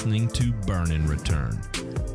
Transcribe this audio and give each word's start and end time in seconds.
Listening 0.00 0.28
to 0.28 0.50
Burn 0.66 0.92
and 0.92 1.06
Return, 1.10 1.60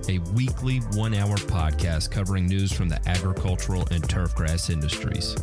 a 0.09 0.17
weekly 0.33 0.79
one 0.95 1.13
hour 1.13 1.35
podcast 1.35 2.09
covering 2.09 2.47
news 2.47 2.71
from 2.71 2.89
the 2.89 2.99
agricultural 3.07 3.81
and 3.91 4.01
turfgrass 4.01 4.71
industries. 4.71 5.35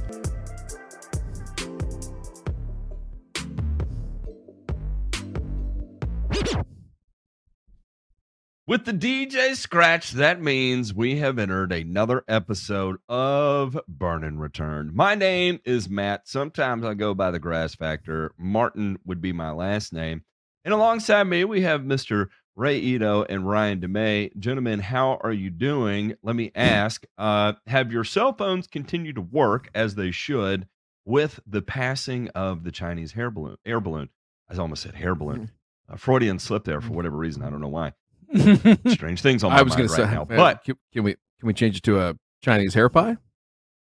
With 8.67 8.87
the 8.87 8.93
DJ 8.93 9.55
scratch, 9.55 10.11
that 10.11 10.43
means 10.43 10.93
we 10.93 11.19
have 11.19 11.39
entered 11.39 11.71
another 11.71 12.25
episode 12.27 12.97
of 13.09 13.79
Burn 13.87 14.25
and 14.25 14.41
Return. 14.41 14.91
My 14.93 15.15
name 15.15 15.61
is 15.65 15.89
Matt. 15.89 16.27
Sometimes 16.27 16.85
I 16.85 16.95
go 16.95 17.15
by 17.15 17.31
the 17.31 17.39
Grass 17.39 17.77
Factor. 17.77 18.33
Martin 18.37 18.99
would 19.05 19.21
be 19.21 19.33
my 19.33 19.53
last 19.53 19.93
name. 19.93 20.25
And 20.65 20.73
alongside 20.75 21.25
me, 21.25 21.45
we 21.45 21.63
have 21.63 21.81
Mr. 21.83 22.29
Ray 22.55 22.79
Ito 22.79 23.25
and 23.29 23.49
Ryan 23.49 23.81
DeMay. 23.81 24.37
Gentlemen, 24.39 24.81
how 24.81 25.19
are 25.23 25.33
you 25.33 25.51
doing? 25.51 26.15
Let 26.23 26.37
me 26.37 26.53
ask 26.55 27.05
uh, 27.19 27.55
Have 27.67 27.91
your 27.93 28.05
cell 28.05 28.33
phones 28.33 28.67
continued 28.67 29.17
to 29.17 29.23
work 29.23 29.69
as 29.75 29.95
they 29.95 30.11
should 30.11 30.69
with 31.05 31.41
the 31.47 31.63
passing 31.63 32.29
of 32.31 32.63
the 32.65 32.71
Chinese 32.71 33.13
hair 33.13 33.31
balloon? 33.31 33.57
Air 33.67 33.81
balloon. 33.81 34.09
I 34.49 34.57
almost 34.57 34.83
said 34.83 34.95
hair 34.95 35.15
balloon. 35.15 35.51
Uh, 35.91 35.97
Freudian 35.97 36.39
slip 36.39 36.65
there 36.65 36.81
for 36.81 36.93
whatever 36.93 37.17
reason. 37.17 37.43
I 37.43 37.51
don't 37.51 37.61
know 37.61 37.69
why. 37.69 37.93
Strange 38.93 39.21
things 39.23 39.43
on 39.43 39.51
my 39.51 39.59
I 39.59 39.63
was 39.63 39.77
mind 39.77 39.91
right 39.91 39.97
say, 39.97 40.05
now. 40.05 40.27
man, 40.29 40.37
But 40.39 40.65
can, 40.65 40.77
can 40.93 41.03
we 41.05 41.13
can 41.41 41.47
we 41.47 41.55
change 41.55 41.77
it 41.79 41.83
to 41.85 42.01
a 42.01 42.17
Chinese 42.43 42.75
hair 42.75 42.89
pie? 42.89 43.17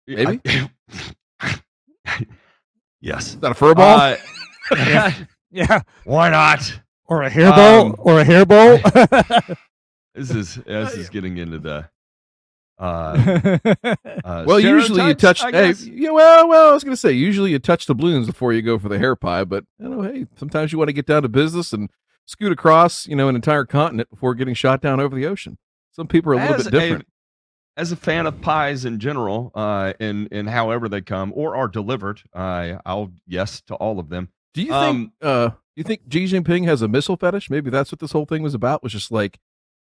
Maybe? 0.07 0.39
I- 0.45 0.69
yes. 3.01 3.29
Is 3.29 3.39
that 3.39 3.51
a 3.51 3.55
fur 3.55 3.73
ball? 3.75 3.99
Uh, 3.99 4.15
Yeah, 4.77 5.11
why 6.03 6.29
not? 6.29 6.79
or 7.09 7.23
a 7.23 7.29
hairball, 7.29 7.85
Um, 7.85 7.95
or 7.97 8.19
a 8.19 8.25
hairball. 8.25 9.57
This 10.15 10.31
is 10.31 10.55
this 10.55 10.95
is 10.95 11.09
getting 11.09 11.37
into 11.37 11.59
the 11.59 11.87
uh, 12.77 13.57
uh 14.23 14.43
well, 14.45 14.59
usually 14.59 15.05
you 15.05 15.13
touch. 15.13 15.41
Hey, 15.41 15.71
yeah. 15.71 16.09
Well, 16.09 16.47
well, 16.49 16.71
I 16.71 16.73
was 16.73 16.83
going 16.83 16.93
to 16.93 16.99
say 16.99 17.11
usually 17.11 17.51
you 17.51 17.59
touch 17.59 17.85
the 17.85 17.95
balloons 17.95 18.27
before 18.27 18.51
you 18.51 18.61
go 18.61 18.79
for 18.79 18.89
the 18.89 18.99
hair 18.99 19.15
pie, 19.15 19.43
but 19.43 19.65
you 19.77 19.87
know, 19.87 20.01
hey, 20.01 20.25
sometimes 20.35 20.71
you 20.71 20.77
want 20.77 20.89
to 20.89 20.93
get 20.93 21.05
down 21.05 21.21
to 21.21 21.29
business 21.29 21.73
and 21.73 21.89
scoot 22.25 22.51
across, 22.51 23.07
you 23.07 23.15
know, 23.15 23.29
an 23.29 23.35
entire 23.35 23.65
continent 23.65 24.09
before 24.09 24.33
getting 24.33 24.55
shot 24.55 24.81
down 24.81 24.99
over 24.99 25.15
the 25.15 25.25
ocean. 25.25 25.57
Some 25.91 26.07
people 26.07 26.31
are 26.31 26.35
a 26.35 26.41
little 26.41 26.55
As 26.55 26.63
bit 26.65 26.71
different. 26.71 27.03
A, 27.77 27.79
as 27.79 27.91
a 27.91 27.95
fan 27.95 28.25
of 28.25 28.41
pies 28.41 28.83
in 28.83 28.99
general, 28.99 29.51
uh, 29.55 29.93
and 29.99 30.27
and 30.31 30.49
however 30.49 30.89
they 30.89 31.01
come 31.01 31.31
or 31.35 31.55
are 31.55 31.67
delivered, 31.67 32.23
uh, 32.33 32.77
I'll 32.85 33.11
yes 33.27 33.61
to 33.67 33.75
all 33.75 33.99
of 33.99 34.09
them. 34.09 34.29
Do 34.53 34.63
you 34.63 34.73
um, 34.73 34.97
think? 34.97 35.11
Uh, 35.21 35.49
you 35.75 35.83
think 35.83 36.01
Xi 36.11 36.25
Jinping 36.25 36.65
has 36.65 36.81
a 36.81 36.87
missile 36.87 37.15
fetish? 37.15 37.49
Maybe 37.49 37.69
that's 37.69 37.91
what 37.91 37.99
this 37.99 38.11
whole 38.11 38.25
thing 38.25 38.43
was 38.43 38.53
about. 38.53 38.83
Was 38.83 38.91
just 38.91 39.11
like, 39.11 39.39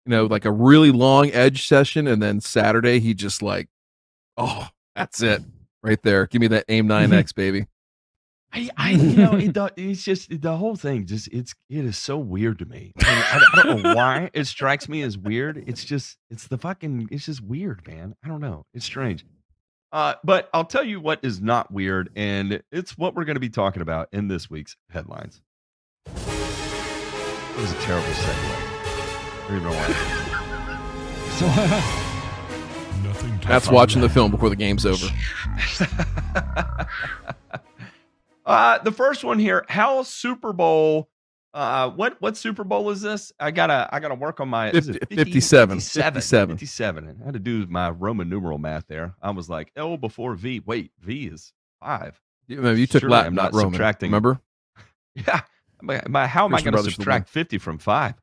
you 0.06 0.10
know, 0.10 0.26
like 0.26 0.46
a 0.46 0.52
really 0.52 0.92
long 0.92 1.32
edge 1.32 1.68
session, 1.68 2.08
and 2.08 2.22
then 2.22 2.42
Saturday 2.42 3.00
he 3.00 3.14
just 3.14 3.42
like, 3.42 3.70
oh, 4.36 4.68
that's 4.96 5.22
it, 5.22 5.42
right 5.82 6.02
there. 6.04 6.28
Give 6.28 6.42
me 6.42 6.48
that 6.48 6.66
AIM 6.68 6.88
9X, 6.88 7.34
baby. 7.36 7.68
I, 8.52 8.70
I 8.76 8.92
you 8.92 9.16
know, 9.16 9.36
it, 9.36 9.54
do- 9.54 9.70
it's 9.78 10.04
just 10.04 10.42
the 10.42 10.58
whole 10.58 10.76
thing. 10.76 11.06
Just 11.06 11.28
it's 11.30 11.54
it 11.70 11.86
is 11.86 11.98
so 11.98 12.18
weird 12.18 12.60
to 12.60 12.66
me. 12.66 12.94
And 12.98 13.08
I, 13.08 13.42
I 13.54 13.64
don't 13.64 13.84
know 13.84 13.96
why 13.96 14.32
it 14.34 14.46
strikes 14.46 14.90
me 14.90 15.04
as 15.04 15.18
weird. 15.18 15.64
It's 15.68 15.86
just 15.86 16.18
it's 16.30 16.48
the 16.48 16.58
fucking 16.58 17.10
it's 17.12 17.26
just 17.26 17.42
weird, 17.42 17.88
man. 17.88 18.16
I 18.24 18.28
don't 18.28 18.42
know. 18.42 18.66
It's 18.74 18.86
strange. 18.86 19.24
Uh, 19.92 20.14
but 20.24 20.50
I'll 20.54 20.66
tell 20.66 20.84
you 20.84 21.00
what 21.00 21.20
is 21.24 21.42
not 21.42 21.72
weird, 21.72 22.12
and 22.16 22.62
it's 22.72 22.98
what 22.98 23.16
we're 23.16 23.26
going 23.26 23.36
to 23.36 23.42
be 23.42 23.50
talking 23.50 23.82
about 23.82 24.08
in 24.12 24.28
this 24.28 24.50
week's 24.50 24.78
headlines. 24.90 25.42
It 26.06 26.14
was 27.58 27.72
a 27.72 27.80
terrible 27.82 28.08
segue. 28.08 28.30
I 28.30 29.48
don't 29.48 29.58
even 29.58 29.70
know 29.70 29.76
why. 29.76 29.86
Nothing 33.04 33.40
That's 33.48 33.70
watching 33.70 34.02
the 34.02 34.10
film 34.10 34.30
before 34.30 34.50
the 34.50 34.56
game's 34.56 34.86
over. 34.86 35.06
uh, 38.46 38.78
the 38.80 38.92
first 38.92 39.24
one 39.24 39.40
here, 39.40 39.66
how 39.70 40.04
Super 40.04 40.54
Bowl. 40.54 41.10
Uh, 41.54 41.90
what 41.90 42.22
what 42.22 42.38
Super 42.38 42.64
Bowl 42.64 42.90
is 42.92 43.02
this? 43.02 43.32
I 43.40 43.50
gotta 43.52 43.90
I 43.92 44.00
gotta 44.00 44.16
work 44.16 44.40
on 44.40 44.50
my 44.50 44.70
is 44.70 44.88
it 44.88 45.00
50 45.00 45.16
57, 45.16 45.78
57, 45.78 46.14
57. 46.14 46.58
57. 46.58 47.20
I 47.22 47.26
had 47.26 47.34
to 47.34 47.40
do 47.40 47.66
my 47.68 47.90
Roman 47.90 48.30
numeral 48.30 48.60
math 48.60 48.86
there. 48.88 49.16
I 49.22 49.32
was 49.32 49.50
like 49.50 49.72
L 49.76 49.98
before 49.98 50.36
V. 50.36 50.62
Wait, 50.66 50.92
V 51.00 51.26
is 51.28 51.52
five. 51.82 52.20
You, 52.48 52.58
remember, 52.58 52.80
you 52.80 52.88
took 52.88 53.02
Surely 53.02 53.14
Latin, 53.14 53.28
I'm 53.30 53.36
not 53.36 53.44
not 53.54 53.54
Roman. 53.54 53.74
subtracting. 53.74 54.10
Remember? 54.10 54.40
Yeah. 55.16 55.42
My, 55.82 56.02
my- 56.08 56.28
how 56.28 56.46
am 56.46 56.54
I 56.54 56.58
going 56.60 56.66
to 56.66 56.72
Brothers 56.72 56.94
for 56.94 57.00
the 57.00 57.04
subtract 57.04 57.30
50 57.30 57.58
from 57.58 57.78
five? 57.78 58.14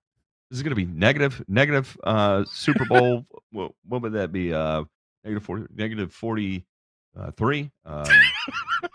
This 0.51 0.59
is 0.59 0.63
going 0.63 0.71
to 0.71 0.77
be 0.77 0.85
negative, 0.85 1.45
negative, 1.49 1.97
uh, 2.05 2.45
Super 2.47 2.85
Bowl. 2.85 3.27
what, 3.51 3.73
what 3.87 4.03
would 4.03 4.13
that 4.13 4.31
be? 4.33 4.55
Uh, 4.55 4.85
negative 5.25 5.43
40, 5.45 5.65
negative 5.75 6.13
43, 6.13 7.71
um, 7.85 8.05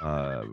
uh, 0.02 0.44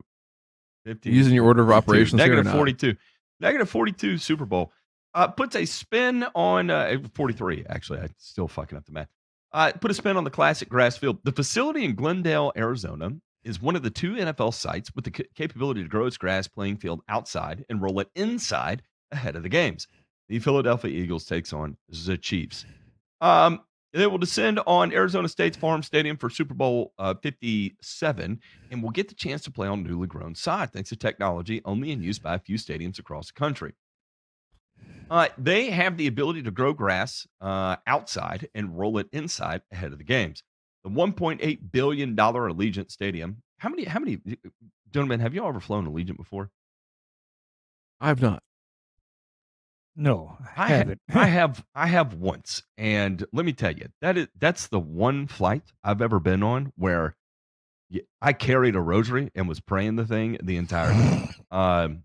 50. 0.84 1.10
Using 1.10 1.34
your 1.34 1.44
order 1.44 1.62
of 1.62 1.70
operations 1.70 2.14
Negative 2.14 2.44
not? 2.44 2.54
42. 2.54 2.96
Negative 3.40 3.68
42 3.68 4.18
Super 4.18 4.44
Bowl. 4.44 4.72
Uh, 5.14 5.28
puts 5.28 5.56
a 5.56 5.64
spin 5.64 6.24
on 6.34 6.70
uh, 6.70 6.98
43, 7.14 7.64
actually. 7.68 8.00
I'm 8.00 8.14
still 8.18 8.48
fucking 8.48 8.76
up 8.76 8.84
the 8.84 8.92
math. 8.92 9.08
Uh, 9.52 9.72
put 9.72 9.90
a 9.90 9.94
spin 9.94 10.16
on 10.16 10.24
the 10.24 10.30
classic 10.30 10.68
grass 10.68 10.96
field. 10.96 11.18
The 11.24 11.32
facility 11.32 11.84
in 11.84 11.94
Glendale, 11.94 12.52
Arizona 12.56 13.10
is 13.42 13.62
one 13.62 13.76
of 13.76 13.82
the 13.82 13.90
two 13.90 14.12
NFL 14.12 14.52
sites 14.52 14.94
with 14.94 15.04
the 15.04 15.10
ca- 15.10 15.28
capability 15.34 15.82
to 15.82 15.88
grow 15.88 16.06
its 16.06 16.18
grass 16.18 16.46
playing 16.46 16.76
field 16.76 17.00
outside 17.08 17.64
and 17.70 17.80
roll 17.80 18.00
it 18.00 18.08
inside 18.14 18.82
ahead 19.10 19.36
of 19.36 19.42
the 19.42 19.48
games. 19.48 19.88
The 20.28 20.38
Philadelphia 20.38 20.90
Eagles 20.90 21.24
takes 21.24 21.54
on 21.54 21.78
the 21.88 22.18
Chiefs. 22.18 22.66
Um, 23.22 23.60
they 23.92 24.06
will 24.06 24.18
descend 24.18 24.60
on 24.66 24.92
Arizona 24.92 25.28
State's 25.28 25.56
Farm 25.56 25.82
Stadium 25.82 26.16
for 26.16 26.28
Super 26.28 26.54
Bowl 26.54 26.92
uh, 26.98 27.14
57 27.14 28.40
and 28.70 28.82
will 28.82 28.90
get 28.90 29.08
the 29.08 29.14
chance 29.14 29.42
to 29.42 29.50
play 29.50 29.66
on 29.66 29.82
newly 29.82 30.06
grown 30.06 30.34
sod 30.34 30.72
thanks 30.72 30.90
to 30.90 30.96
technology 30.96 31.62
only 31.64 31.90
in 31.92 32.02
use 32.02 32.18
by 32.18 32.34
a 32.34 32.38
few 32.38 32.56
stadiums 32.56 32.98
across 32.98 33.28
the 33.28 33.32
country. 33.38 33.72
Uh, 35.10 35.28
they 35.38 35.70
have 35.70 35.96
the 35.96 36.06
ability 36.06 36.42
to 36.42 36.50
grow 36.50 36.72
grass 36.72 37.26
uh, 37.40 37.76
outside 37.86 38.48
and 38.54 38.78
roll 38.78 38.98
it 38.98 39.08
inside 39.12 39.62
ahead 39.72 39.92
of 39.92 39.98
the 39.98 40.04
games. 40.04 40.42
The 40.84 40.90
1.8 40.90 41.58
billion 41.72 42.14
dollar 42.14 42.48
Allegiant 42.48 42.90
Stadium. 42.90 43.42
How 43.58 43.70
many? 43.70 43.84
How 43.84 43.98
many? 44.00 44.20
Gentlemen, 44.92 45.20
have 45.20 45.34
you 45.34 45.42
all 45.42 45.48
ever 45.48 45.60
flown 45.60 45.86
Allegiant 45.86 46.16
before? 46.16 46.50
I've 48.00 48.22
not. 48.22 48.42
No, 49.98 50.38
I 50.56 50.64
I 50.64 50.68
haven't. 50.68 51.00
I 51.14 51.26
have 51.38 51.64
I 51.74 51.86
have 51.88 52.14
once, 52.14 52.62
and 52.78 53.22
let 53.34 53.44
me 53.44 53.52
tell 53.52 53.72
you 53.72 53.88
that 54.00 54.16
is 54.16 54.28
that's 54.38 54.68
the 54.68 54.80
one 54.80 55.26
flight 55.26 55.64
I've 55.84 56.00
ever 56.00 56.18
been 56.20 56.42
on 56.42 56.72
where 56.76 57.14
I 58.20 58.34
carried 58.34 58.76
a 58.76 58.80
rosary 58.80 59.30
and 59.34 59.48
was 59.48 59.60
praying 59.60 59.96
the 59.96 60.04
thing 60.06 60.36
the 60.42 60.56
entire 60.56 60.92
time. 60.92 61.28
Um, 61.50 62.02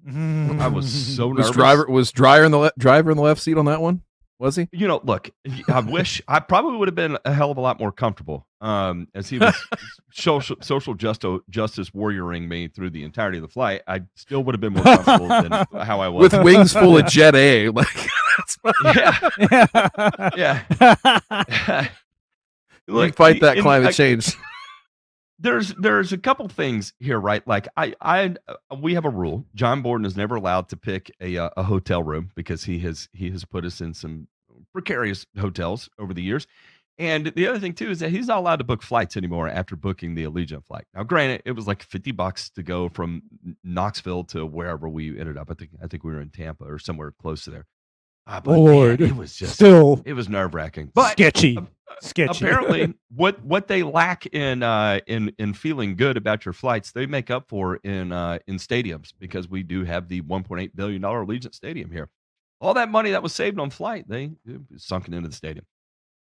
I 0.61 0.69
was 0.69 0.89
so 1.17 1.27
Was 1.27 1.37
nervous. 1.39 1.51
driver 1.51 1.85
was 1.89 2.11
Dryer 2.13 2.45
in 2.45 2.51
the 2.51 2.57
le- 2.57 2.71
driver 2.79 3.11
in 3.11 3.17
the 3.17 3.23
left 3.23 3.41
seat 3.41 3.57
on 3.57 3.65
that 3.65 3.81
one? 3.81 4.01
Was 4.43 4.57
he? 4.57 4.67
you 4.73 4.89
know, 4.89 4.99
look, 5.05 5.31
I 5.69 5.79
wish 5.79 6.21
I 6.27 6.41
probably 6.41 6.77
would 6.77 6.89
have 6.89 6.95
been 6.95 7.17
a 7.23 7.33
hell 7.33 7.49
of 7.49 7.55
a 7.55 7.61
lot 7.61 7.79
more 7.79 7.93
comfortable 7.93 8.45
um, 8.59 9.07
as 9.15 9.29
he 9.29 9.39
was 9.39 9.55
social 10.11 10.57
social 10.59 10.95
justo, 10.95 11.39
justice 11.49 11.91
warrioring 11.91 12.49
me 12.49 12.67
through 12.67 12.89
the 12.89 13.03
entirety 13.05 13.37
of 13.37 13.43
the 13.43 13.47
flight. 13.47 13.83
I 13.87 14.01
still 14.15 14.43
would 14.43 14.53
have 14.53 14.59
been 14.59 14.73
more 14.73 14.83
comfortable 14.83 15.29
than 15.29 15.51
how 15.85 16.01
I 16.01 16.09
was. 16.09 16.33
With 16.33 16.43
wings 16.43 16.73
full 16.73 16.97
of 16.97 17.05
Jet 17.09 17.35
A. 17.35 17.69
Like 17.69 17.87
yeah, 18.83 19.29
yeah. 20.35 21.87
you 22.85 22.95
can 22.95 23.11
fight 23.13 23.39
that 23.39 23.53
and 23.55 23.61
climate 23.61 23.87
I- 23.87 23.91
change. 23.93 24.35
there's 25.39 25.73
there's 25.75 26.11
a 26.11 26.17
couple 26.17 26.49
things 26.49 26.91
here, 26.99 27.17
right? 27.17 27.47
Like 27.47 27.69
I 27.77 27.95
I 28.01 28.35
uh, 28.49 28.75
we 28.77 28.95
have 28.95 29.05
a 29.05 29.09
rule. 29.09 29.45
John 29.55 29.81
Borden 29.81 30.05
is 30.05 30.17
never 30.17 30.35
allowed 30.35 30.67
to 30.67 30.75
pick 30.75 31.11
a 31.21 31.37
uh, 31.37 31.49
a 31.55 31.63
hotel 31.63 32.03
room 32.03 32.31
because 32.35 32.65
he 32.65 32.79
has 32.79 33.07
he 33.13 33.31
has 33.31 33.45
put 33.45 33.63
us 33.63 33.79
in 33.79 33.93
some 33.93 34.27
precarious 34.73 35.25
hotels 35.39 35.89
over 35.99 36.13
the 36.13 36.21
years. 36.23 36.47
And 36.99 37.27
the 37.35 37.47
other 37.47 37.59
thing 37.59 37.73
too 37.73 37.89
is 37.89 37.99
that 37.99 38.11
he's 38.11 38.27
not 38.27 38.37
allowed 38.37 38.57
to 38.57 38.63
book 38.63 38.83
flights 38.83 39.17
anymore 39.17 39.49
after 39.49 39.75
booking 39.75 40.13
the 40.13 40.25
Allegiant 40.25 40.65
flight. 40.65 40.85
Now, 40.93 41.03
granted, 41.03 41.41
it 41.45 41.53
was 41.53 41.65
like 41.65 41.81
fifty 41.81 42.11
bucks 42.11 42.51
to 42.51 42.61
go 42.61 42.87
from 42.89 43.23
Knoxville 43.63 44.25
to 44.25 44.45
wherever 44.45 44.87
we 44.87 45.19
ended 45.19 45.37
up. 45.37 45.49
I 45.49 45.55
think 45.55 45.71
I 45.81 45.87
think 45.87 46.03
we 46.03 46.11
were 46.11 46.21
in 46.21 46.29
Tampa 46.29 46.65
or 46.65 46.77
somewhere 46.77 47.11
close 47.19 47.45
to 47.45 47.49
there. 47.49 47.65
Ah, 48.27 48.39
but 48.39 48.59
man, 48.59 49.01
it 49.01 49.15
was 49.15 49.35
just 49.35 49.55
still 49.55 50.01
it 50.05 50.13
was 50.13 50.29
nerve 50.29 50.53
wracking. 50.53 50.91
But 50.93 51.13
sketchy. 51.13 51.57
uh, 51.57 51.63
sketchy. 51.99 52.45
apparently, 52.45 52.93
what 53.13 53.43
what 53.43 53.67
they 53.67 53.81
lack 53.81 54.27
in 54.27 54.61
uh, 54.61 54.99
in 55.07 55.33
in 55.39 55.55
feeling 55.55 55.95
good 55.95 56.15
about 56.15 56.45
your 56.45 56.53
flights, 56.53 56.91
they 56.91 57.07
make 57.07 57.31
up 57.31 57.49
for 57.49 57.77
in 57.77 58.11
uh, 58.11 58.37
in 58.47 58.57
stadiums 58.57 59.13
because 59.19 59.49
we 59.49 59.63
do 59.63 59.83
have 59.83 60.07
the 60.07 60.21
1.8 60.21 60.75
billion 60.75 61.01
dollar 61.01 61.25
Allegiant 61.25 61.55
Stadium 61.55 61.91
here. 61.91 62.09
All 62.63 62.73
that 62.75 62.89
money 62.89 63.11
that 63.11 63.21
was 63.21 63.35
saved 63.35 63.59
on 63.59 63.69
flight, 63.69 64.07
they 64.07 64.31
it 64.45 64.61
sunken 64.77 65.13
into 65.13 65.27
the 65.27 65.35
stadium. 65.35 65.65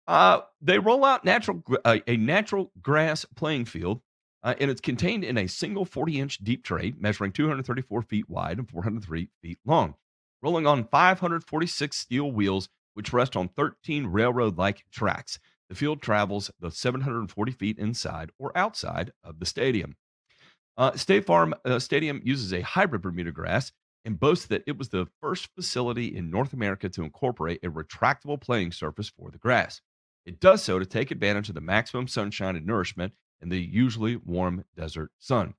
Uh, 0.06 0.41
they 0.61 0.79
roll 0.79 1.03
out 1.03 1.25
natural 1.25 1.62
uh, 1.83 1.99
a 2.06 2.19
natural 2.19 2.71
grass 2.83 3.25
playing 3.35 3.65
field, 3.65 4.03
uh, 4.43 4.55
and 4.61 4.71
it's 4.71 4.83
contained 4.83 5.25
in 5.25 5.38
a 5.38 5.47
single 5.47 5.87
40 5.87 6.21
inch 6.21 6.38
deep 6.44 6.62
tray 6.62 6.93
measuring 6.99 7.33
234 7.33 8.03
feet 8.03 8.29
wide 8.29 8.59
and 8.59 8.69
403 8.69 9.31
feet 9.41 9.59
long, 9.65 9.94
rolling 10.43 10.67
on 10.67 10.85
546 10.85 11.97
steel 11.97 12.31
wheels 12.31 12.69
which 12.93 13.15
rest 13.15 13.35
on 13.35 13.49
13 13.49 14.06
railroad 14.06 14.59
like 14.59 14.85
tracks. 14.91 15.38
The 15.71 15.75
field 15.75 16.03
travels 16.03 16.50
the 16.61 16.71
740 16.71 17.53
feet 17.53 17.79
inside 17.79 18.31
or 18.38 18.56
outside 18.56 19.11
of 19.25 19.38
the 19.38 19.47
stadium. 19.47 19.97
Uh, 20.77 20.93
State 20.97 21.25
Farm 21.25 21.55
uh, 21.65 21.79
Stadium 21.79 22.21
uses 22.23 22.53
a 22.53 22.61
hybrid 22.61 23.00
Bermuda 23.00 23.33
grass 23.33 23.73
and 24.06 24.20
boasts 24.20 24.47
that 24.47 24.62
it 24.67 24.79
was 24.79 24.88
the 24.88 25.08
first 25.20 25.49
facility 25.55 26.17
in 26.17 26.31
North 26.31 26.53
America 26.53 26.88
to 26.88 27.03
incorporate 27.03 27.58
a 27.64 27.69
retractable 27.69 28.41
playing 28.41 28.70
surface 28.70 29.08
for 29.08 29.31
the 29.32 29.38
grass. 29.38 29.82
It 30.25 30.38
does 30.41 30.62
so 30.62 30.79
to 30.79 30.87
take 30.87 31.11
advantage 31.11 31.49
of 31.49 31.56
the 31.56 31.61
maximum 31.61 32.06
sunshine 32.06 32.55
and 32.56 32.64
nourishment 32.64 33.12
in 33.43 33.49
the 33.49 33.61
usually 33.61 34.17
warm 34.17 34.64
desert 34.76 35.11
sun. 35.19 35.55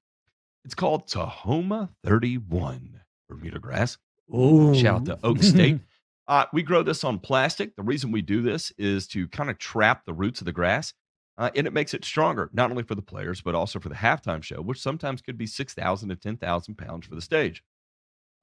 It's 0.64 0.74
called 0.74 1.08
Tahoma 1.08 1.90
31 2.04 3.02
Bermuda 3.30 3.60
grass. 3.60 3.98
Ooh. 4.34 4.74
Shout 4.74 5.02
out 5.02 5.06
to 5.06 5.20
Oak 5.24 5.44
State. 5.44 5.80
Uh, 6.30 6.46
we 6.52 6.62
grow 6.62 6.84
this 6.84 7.06
on 7.06 7.18
plastic. 7.20 7.74
The 7.78 7.84
reason 7.84 8.12
we 8.12 8.22
do 8.22 8.42
this 8.42 8.74
is 8.78 9.08
to 9.08 9.30
kind 9.30 9.50
of 9.50 9.58
trap 9.60 10.04
the 10.04 10.12
roots 10.12 10.42
of 10.42 10.46
the 10.46 10.52
grass, 10.52 10.94
uh, 11.38 11.50
and 11.56 11.66
it 11.66 11.72
makes 11.72 11.94
it 11.94 12.04
stronger, 12.04 12.50
not 12.52 12.70
only 12.70 12.84
for 12.84 12.96
the 12.96 13.02
players, 13.02 13.40
but 13.40 13.56
also 13.56 13.80
for 13.80 13.88
the 13.88 13.96
halftime 13.96 14.44
show, 14.44 14.62
which 14.62 14.82
sometimes 14.82 15.22
could 15.22 15.38
be 15.38 15.48
6,000 15.48 16.10
to 16.10 16.18
10,000 16.18 16.76
pounds 16.78 17.08
for 17.08 17.16
the 17.16 17.22
stage. 17.22 17.64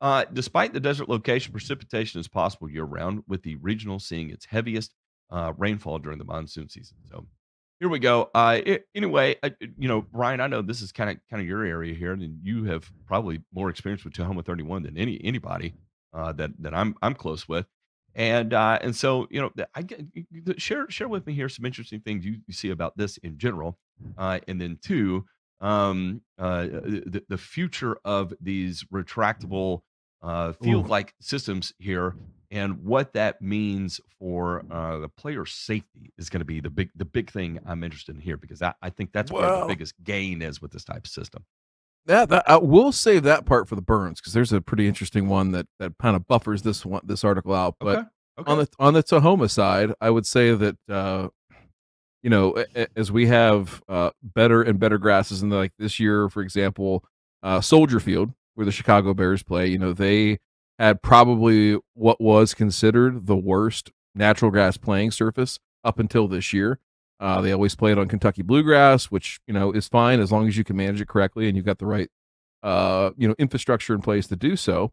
Uh, 0.01 0.25
despite 0.33 0.73
the 0.73 0.81
desert 0.81 1.09
location, 1.09 1.53
precipitation 1.53 2.21
is 2.21 2.29
possible 2.29 2.69
year 2.69 2.85
round, 2.85 3.23
with 3.29 3.43
the 3.43 3.57
regional 3.57 3.99
seeing 3.99 4.31
its 4.31 4.45
heaviest 4.45 4.95
uh, 5.31 5.53
rainfall 5.57 5.99
during 5.99 6.19
the 6.19 6.25
monsoon 6.25 6.69
season. 6.69 6.97
So 7.11 7.27
here 7.81 7.89
we 7.89 7.99
go. 7.99 8.31
Uh, 8.35 8.61
it, 8.65 8.87
anyway, 8.95 9.37
uh, 9.43 9.51
you 9.77 9.89
know, 9.89 10.07
Ryan, 10.13 10.41
I 10.41 10.47
know 10.47 10.63
this 10.63 10.81
is 10.81 10.93
kind 10.93 11.11
of 11.11 11.17
kind 11.29 11.41
of 11.41 11.49
your 11.49 11.65
area 11.65 11.95
here, 11.95 12.13
and 12.13 12.39
you 12.43 12.65
have 12.65 12.91
probably 13.07 13.43
more 13.53 13.69
experience 13.69 14.05
with 14.05 14.15
Tahoma 14.15 14.45
31 14.45 14.85
than 14.85 14.97
any 14.97 15.21
anybody 15.25 15.75
uh, 16.13 16.33
that 16.33 16.51
that 16.61 16.75
I'm 16.75 16.95
I'm 17.03 17.15
close 17.15 17.49
with, 17.49 17.67
and 18.15 18.55
uh, 18.55 18.79
and 18.81 18.95
so 18.95 19.27
you 19.31 19.41
know, 19.41 19.51
I 19.75 19.85
share 20.57 20.89
share 20.89 21.09
with 21.09 21.27
me 21.27 21.35
here 21.35 21.49
some 21.49 21.67
interesting 21.67 22.01
things 22.01 22.25
you, 22.25 22.39
you 22.47 22.55
see 22.55 22.71
about 22.71 22.97
this 22.97 23.17
in 23.19 23.39
general, 23.39 23.79
uh, 24.17 24.39
and 24.47 24.61
then 24.61 24.79
two, 24.81 25.27
um, 25.61 26.23
uh, 26.39 26.65
the 26.65 27.23
the 27.29 27.39
future 27.39 27.97
of 28.05 28.33
these 28.41 28.85
retractable 28.93 29.81
uh, 30.23 30.53
field 30.53 30.89
like 30.89 31.15
systems 31.21 31.73
here, 31.79 32.17
and 32.51 32.85
what 32.85 33.13
that 33.15 33.41
means 33.43 34.01
for 34.19 34.65
uh, 34.71 34.99
the 34.99 35.09
player 35.09 35.47
safety 35.47 36.13
is 36.19 36.29
going 36.29 36.41
to 36.41 36.45
be 36.45 36.61
the 36.61 36.71
big 36.71 36.91
the 36.97 37.05
big 37.05 37.31
thing 37.31 37.59
I'm 37.67 37.83
interested 37.85 38.15
in 38.15 38.21
here 38.21 38.37
because 38.37 38.63
I, 38.63 38.75
I 38.83 38.91
think 38.91 39.13
that's 39.13 39.31
where 39.31 39.61
the 39.61 39.67
biggest 39.67 39.95
gain 40.03 40.43
is 40.43 40.61
with 40.61 40.73
this 40.73 40.85
type 40.85 41.05
of 41.05 41.11
system. 41.11 41.45
That, 42.07 42.29
that 42.29 42.45
I 42.47 42.59
will 42.59 42.93
save 42.93 43.23
that 43.23 43.47
part 43.47 43.67
for 43.67 43.77
the 43.77 43.83
burns 43.83 44.21
because 44.21 44.35
there's 44.35 44.53
a 44.53 44.61
pretty 44.61 44.87
interesting 44.87 45.27
one 45.29 45.53
that 45.53 45.67
that 45.79 45.93
kind 45.99 46.17
of 46.17 46.27
buffers 46.27 46.63
this 46.63 46.85
one 46.85 47.01
this 47.05 47.25
article 47.25 47.55
out. 47.55 47.77
But 47.81 47.99
Okay. 47.99 48.09
Okay. 48.37 48.51
on 48.51 48.59
the 48.59 48.69
on 48.81 48.95
the 48.95 49.03
Tahoma 49.03 49.49
side, 49.49 49.93
I 50.01 50.11
would 50.11 50.27
say 50.27 50.55
that 50.55 50.77
uh, 50.89 51.29
you 52.25 52.31
know 52.31 52.65
as 52.97 53.13
we 53.13 53.27
have 53.27 53.83
uh, 53.87 54.11
better 54.23 54.63
and 54.63 54.81
better 54.81 54.99
grasses, 54.99 55.43
and 55.43 55.53
like 55.53 55.73
this 55.79 56.01
year, 56.01 56.29
for 56.31 56.43
example, 56.43 57.05
uh, 57.43 57.61
Soldier 57.61 58.01
Field 58.01 58.33
where 58.55 58.65
the 58.65 58.73
Chicago 58.73 59.13
Bears 59.15 59.43
play, 59.43 59.67
you 59.69 59.79
know 59.79 59.93
they 59.93 60.39
had 60.79 61.03
probably 61.03 61.79
what 61.93 62.21
was 62.21 62.55
considered 62.55 63.27
the 63.27 63.37
worst 63.37 63.93
natural 64.15 64.51
grass 64.51 64.77
playing 64.77 65.11
surface 65.11 65.61
up 65.85 65.99
until 65.99 66.27
this 66.27 66.53
year. 66.53 66.81
Uh, 67.21 67.41
they 67.41 67.53
always 67.53 67.75
played 67.75 67.99
on 67.99 68.09
Kentucky 68.09 68.43
bluegrass, 68.43 69.07
which 69.07 69.39
you 69.47 69.53
know 69.53 69.71
is 69.71 69.87
fine 69.87 70.19
as 70.19 70.33
long 70.33 70.49
as 70.49 70.57
you 70.57 70.65
can 70.65 70.77
manage 70.77 71.03
it 71.03 71.09
correctly 71.09 71.47
and 71.47 71.57
you've 71.57 71.67
got 71.67 71.79
the 71.79 71.87
right 71.87 72.09
uh, 72.63 73.11
you 73.19 73.29
know 73.29 73.35
infrastructure 73.39 73.95
in 73.95 74.01
place 74.01 74.27
to 74.29 74.37
do 74.37 74.57
so. 74.57 74.93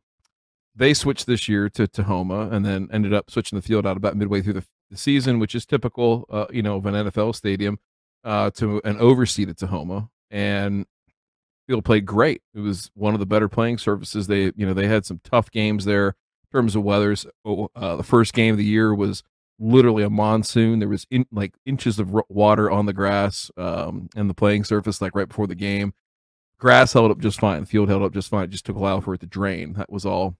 They 0.75 0.93
switched 0.93 1.27
this 1.27 1.47
year 1.47 1.69
to 1.69 1.87
Tahoma 1.87 2.51
and 2.51 2.65
then 2.65 2.89
ended 2.91 3.13
up 3.13 3.31
switching 3.31 3.57
the 3.57 3.61
field 3.61 3.85
out 3.87 3.97
about 3.97 4.15
midway 4.15 4.41
through 4.41 4.53
the, 4.53 4.65
the 4.91 4.97
season, 4.97 5.39
which 5.39 5.55
is 5.55 5.65
typical, 5.65 6.25
uh, 6.29 6.45
you 6.51 6.61
know, 6.61 6.75
of 6.75 6.85
an 6.85 6.93
NFL 6.93 7.33
stadium, 7.35 7.79
uh, 8.23 8.51
to 8.51 8.81
an 8.83 8.97
overseeded 8.97 9.55
Tahoma. 9.55 10.09
And 10.29 10.85
field 11.67 11.85
played 11.85 12.05
great. 12.05 12.41
It 12.53 12.59
was 12.59 12.91
one 12.93 13.13
of 13.13 13.19
the 13.19 13.25
better 13.25 13.47
playing 13.49 13.77
surfaces. 13.79 14.27
They, 14.27 14.51
you 14.55 14.65
know, 14.65 14.73
they 14.73 14.88
had 14.88 15.05
some 15.05 15.21
tough 15.23 15.49
games 15.49 15.85
there 15.85 16.09
in 16.09 16.57
terms 16.57 16.75
of 16.75 16.83
weathers. 16.83 17.25
Oh, 17.45 17.69
Uh, 17.75 17.95
the 17.95 18.03
first 18.03 18.33
game 18.33 18.53
of 18.53 18.57
the 18.57 18.65
year 18.65 18.93
was 18.93 19.23
literally 19.59 20.03
a 20.03 20.09
monsoon. 20.09 20.79
There 20.79 20.89
was 20.89 21.07
in, 21.09 21.25
like 21.31 21.53
inches 21.65 21.99
of 21.99 22.15
water 22.29 22.69
on 22.69 22.85
the 22.85 22.93
grass 22.93 23.49
um, 23.57 24.09
and 24.15 24.29
the 24.29 24.33
playing 24.33 24.65
surface, 24.65 25.01
like 25.01 25.15
right 25.15 25.27
before 25.27 25.47
the 25.47 25.55
game. 25.55 25.93
Grass 26.57 26.93
held 26.93 27.09
up 27.09 27.19
just 27.19 27.39
fine. 27.39 27.61
The 27.61 27.65
field 27.65 27.89
held 27.89 28.03
up 28.03 28.13
just 28.13 28.29
fine. 28.29 28.43
It 28.43 28.49
just 28.51 28.65
took 28.65 28.75
a 28.75 28.79
while 28.79 29.01
for 29.01 29.13
it 29.13 29.21
to 29.21 29.27
drain. 29.27 29.73
That 29.73 29.91
was 29.91 30.05
all. 30.05 30.35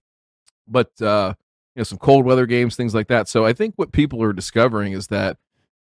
But 0.68 1.02
uh, 1.02 1.34
know, 1.80 1.84
some 1.84 1.98
cold 1.98 2.26
weather 2.26 2.46
games, 2.46 2.76
things 2.76 2.94
like 2.94 3.08
that. 3.08 3.28
So 3.28 3.46
I 3.46 3.54
think 3.54 3.76
what 3.78 3.92
people 3.92 4.22
are 4.24 4.34
discovering 4.34 4.94
is 4.94 5.08
that 5.08 5.38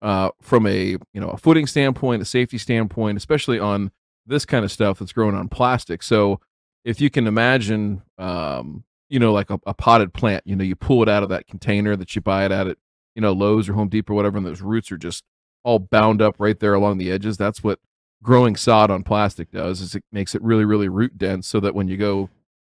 uh, 0.01 0.31
from 0.41 0.67
a 0.67 0.97
you 1.13 1.21
know 1.21 1.31
a 1.31 1.37
footing 1.37 1.67
standpoint, 1.67 2.23
a 2.23 2.25
safety 2.25 2.59
standpoint, 2.59 3.17
especially 3.17 3.59
on 3.59 3.91
this 4.27 4.45
kind 4.45 4.65
of 4.65 4.73
stuff 4.73 4.99
that's 4.99 5.13
growing 5.13 5.35
on 5.35 5.49
plastic. 5.49 6.03
So 6.03 6.41
if 6.85 7.01
you 7.01 7.11
can 7.11 7.27
imagine, 7.27 8.03
um, 8.19 8.85
you 9.09 9.19
know, 9.19 9.33
like 9.33 9.51
a, 9.51 9.61
a 9.67 9.75
potted 9.75 10.13
plant, 10.13 10.43
you 10.47 10.57
know, 10.57 10.65
you 10.65 10.77
pull 10.77 11.03
it 11.03 11.09
out 11.09 11.23
of 11.23 11.29
that 11.29 11.47
container 11.47 11.97
that 11.97 12.15
you 12.15 12.23
buy 12.23 12.45
it 12.45 12.53
at 12.53 12.67
at 12.67 12.79
you 13.15 13.23
know 13.23 13.33
Lowe's 13.33 13.69
or 13.69 13.75
Home 13.75 13.89
Depot 13.89 14.13
or 14.13 14.17
whatever, 14.17 14.39
and 14.39 14.47
those 14.47 14.63
roots 14.63 14.91
are 14.91 14.99
just 14.99 15.25
all 15.65 15.79
bound 15.79 16.21
up 16.21 16.37
right 16.39 16.59
there 16.59 16.75
along 16.75 16.99
the 16.99 17.11
edges. 17.11 17.37
That's 17.37 17.63
what 17.63 17.79
growing 18.23 18.57
sod 18.57 18.91
on 18.91 19.03
plastic 19.03 19.51
does 19.51 19.81
is 19.81 19.97
it 19.97 20.05
makes 20.13 20.35
it 20.35 20.43
really 20.43 20.65
really 20.65 20.89
root 20.89 21.19
dense 21.19 21.49
so 21.49 21.59
that 21.59 21.75
when 21.75 21.89
you 21.89 21.97
go 21.97 22.31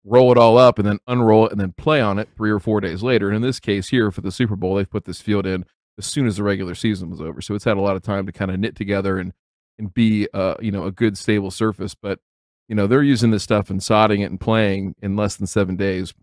roll 0.05 0.31
it 0.31 0.37
all 0.37 0.57
up 0.57 0.79
and 0.79 0.87
then 0.87 0.99
unroll 1.07 1.45
it 1.45 1.51
and 1.51 1.61
then 1.61 1.73
play 1.73 2.01
on 2.01 2.19
it 2.19 2.29
three 2.35 2.51
or 2.51 2.59
four 2.59 2.81
days 2.81 3.03
later. 3.03 3.27
And 3.27 3.37
in 3.37 3.41
this 3.41 3.59
case 3.59 3.89
here 3.89 4.11
for 4.11 4.21
the 4.21 4.31
super 4.31 4.55
bowl 4.55 4.75
they've 4.75 4.89
put 4.89 5.05
this 5.05 5.21
field 5.21 5.45
in 5.45 5.65
as 5.97 6.05
soon 6.05 6.27
as 6.27 6.37
the 6.37 6.43
regular 6.43 6.75
season 6.75 7.09
was 7.09 7.21
over. 7.21 7.41
So 7.41 7.55
it's 7.55 7.63
had 7.63 7.77
a 7.77 7.81
lot 7.81 7.95
of 7.95 8.01
time 8.01 8.25
to 8.25 8.31
kind 8.31 8.51
of 8.51 8.59
knit 8.59 8.75
together 8.75 9.17
and 9.17 9.33
and 9.79 9.93
be 9.93 10.27
uh 10.33 10.55
you 10.59 10.71
know 10.71 10.85
a 10.85 10.91
good 10.91 11.17
stable 11.17 11.51
surface. 11.51 11.95
But 11.95 12.19
you 12.67 12.75
know 12.75 12.87
they're 12.87 13.03
using 13.03 13.31
this 13.31 13.43
stuff 13.43 13.69
and 13.69 13.79
sodding 13.79 14.21
it 14.21 14.31
and 14.31 14.39
playing 14.39 14.95
in 15.01 15.15
less 15.15 15.35
than 15.35 15.47
seven 15.47 15.75
days 15.75 16.13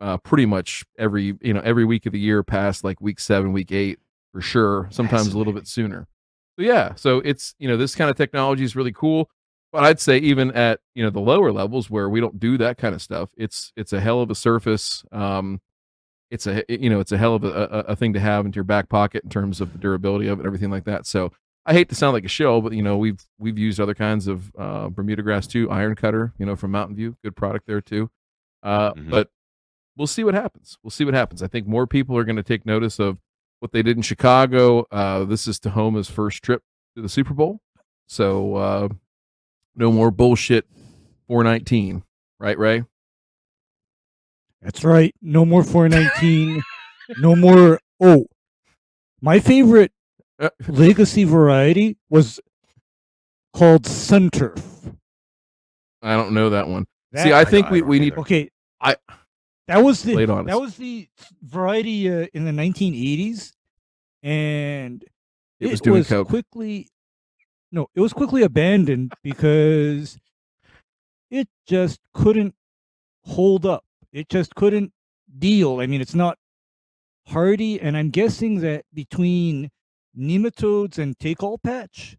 uh 0.00 0.16
pretty 0.18 0.46
much 0.46 0.84
every 0.98 1.36
you 1.40 1.54
know 1.54 1.60
every 1.60 1.84
week 1.84 2.06
of 2.06 2.12
the 2.12 2.18
year 2.18 2.42
past 2.42 2.84
like 2.84 3.00
week 3.00 3.20
seven 3.20 3.52
week 3.52 3.70
eight 3.70 3.98
for 4.32 4.40
sure 4.40 4.88
sometimes 4.90 5.28
a 5.34 5.38
little 5.38 5.52
bit 5.52 5.66
sooner. 5.68 6.08
So 6.58 6.64
yeah 6.64 6.94
so 6.96 7.18
it's 7.18 7.54
you 7.58 7.68
know 7.68 7.76
this 7.76 7.94
kind 7.94 8.10
of 8.10 8.16
technology 8.16 8.64
is 8.64 8.74
really 8.74 8.92
cool 8.92 9.30
but 9.72 9.84
I'd 9.84 10.00
say 10.00 10.18
even 10.18 10.50
at 10.52 10.80
you 10.94 11.02
know 11.02 11.10
the 11.10 11.20
lower 11.20 11.52
levels 11.52 11.88
where 11.90 12.08
we 12.08 12.20
don't 12.20 12.38
do 12.40 12.58
that 12.58 12.78
kind 12.78 12.94
of 12.94 13.02
stuff, 13.02 13.30
it's 13.36 13.72
it's 13.76 13.92
a 13.92 14.00
hell 14.00 14.20
of 14.20 14.30
a 14.30 14.34
surface. 14.34 15.04
Um, 15.12 15.60
it's 16.30 16.46
a 16.46 16.64
you 16.68 16.90
know 16.90 17.00
it's 17.00 17.12
a 17.12 17.18
hell 17.18 17.34
of 17.34 17.44
a, 17.44 17.48
a, 17.48 17.78
a 17.92 17.96
thing 17.96 18.12
to 18.14 18.20
have 18.20 18.46
into 18.46 18.56
your 18.56 18.64
back 18.64 18.88
pocket 18.88 19.24
in 19.24 19.30
terms 19.30 19.60
of 19.60 19.72
the 19.72 19.78
durability 19.78 20.26
of 20.28 20.38
it 20.38 20.42
and 20.42 20.46
everything 20.46 20.70
like 20.70 20.84
that. 20.84 21.06
So 21.06 21.32
I 21.66 21.72
hate 21.72 21.88
to 21.90 21.94
sound 21.94 22.14
like 22.14 22.24
a 22.24 22.28
show, 22.28 22.60
but 22.60 22.72
you 22.72 22.82
know 22.82 22.96
we've 22.96 23.20
we've 23.38 23.58
used 23.58 23.80
other 23.80 23.94
kinds 23.94 24.26
of 24.28 24.52
uh, 24.56 24.88
Bermuda 24.88 25.22
grass 25.22 25.46
too, 25.46 25.70
iron 25.70 25.94
cutter, 25.96 26.32
you 26.38 26.46
know 26.46 26.56
from 26.56 26.70
Mountain 26.70 26.96
View, 26.96 27.16
good 27.24 27.36
product 27.36 27.66
there 27.66 27.80
too. 27.80 28.10
Uh, 28.62 28.92
Mhm. 28.94 29.10
But 29.10 29.30
we'll 29.96 30.06
see 30.06 30.24
what 30.24 30.34
happens. 30.34 30.78
We'll 30.82 30.90
see 30.90 31.04
what 31.04 31.14
happens. 31.14 31.42
I 31.42 31.46
think 31.48 31.66
more 31.66 31.86
people 31.86 32.16
are 32.16 32.24
going 32.24 32.36
to 32.36 32.42
take 32.42 32.64
notice 32.64 32.98
of 32.98 33.18
what 33.58 33.72
they 33.72 33.82
did 33.82 33.96
in 33.96 34.02
Chicago. 34.02 34.86
Uh, 34.90 35.24
this 35.24 35.46
is 35.46 35.58
Tahoma's 35.58 36.08
first 36.08 36.42
trip 36.42 36.62
to 36.96 37.02
the 37.02 37.08
Super 37.08 37.34
Bowl, 37.34 37.60
so 38.06 38.54
uh, 38.56 38.88
no 39.74 39.90
more 39.92 40.10
bullshit. 40.10 40.66
419, 41.28 42.02
right, 42.40 42.58
Ray? 42.58 42.84
That's 44.62 44.84
right. 44.84 45.14
No 45.22 45.44
more 45.44 45.62
419. 45.64 46.62
no 47.18 47.36
more. 47.36 47.80
Oh, 48.00 48.26
my 49.20 49.38
favorite 49.40 49.92
Uh, 50.38 50.48
legacy 50.68 51.24
variety 51.24 51.98
was 52.08 52.40
called 53.52 53.86
Sun 53.86 54.30
Turf. 54.30 54.62
I 56.02 56.16
don't 56.16 56.32
know 56.32 56.50
that 56.50 56.66
one. 56.66 56.86
That- 57.12 57.24
See, 57.24 57.32
I 57.32 57.40
I 57.40 57.44
think 57.44 57.68
we, 57.70 57.82
we 57.82 57.98
need 57.98 58.14
okay. 58.18 58.50
I- 58.80 58.96
that 59.68 59.84
was 59.84 60.02
the 60.02 60.16
that 60.46 60.58
was 60.60 60.76
the 60.76 61.08
variety 61.42 62.10
uh, 62.10 62.26
in 62.34 62.44
the 62.44 62.50
1980s, 62.52 63.52
and 64.22 65.04
it, 65.60 65.70
was 65.70 65.80
doing 65.80 66.02
coke. 66.04 66.26
quickly 66.28 66.88
no, 67.72 67.88
it 67.94 68.00
was 68.00 68.12
quickly 68.12 68.42
abandoned 68.42 69.12
because 69.22 70.18
it 71.30 71.48
just 71.66 72.00
couldn't 72.14 72.54
hold 73.24 73.64
up. 73.64 73.84
It 74.12 74.28
just 74.28 74.54
couldn't 74.54 74.92
deal. 75.38 75.80
I 75.80 75.86
mean, 75.86 76.00
it's 76.00 76.14
not 76.14 76.38
hardy, 77.28 77.80
and 77.80 77.96
I'm 77.96 78.10
guessing 78.10 78.60
that 78.60 78.84
between 78.92 79.70
nematodes 80.18 80.98
and 80.98 81.18
take 81.18 81.42
all 81.42 81.58
patch, 81.58 82.16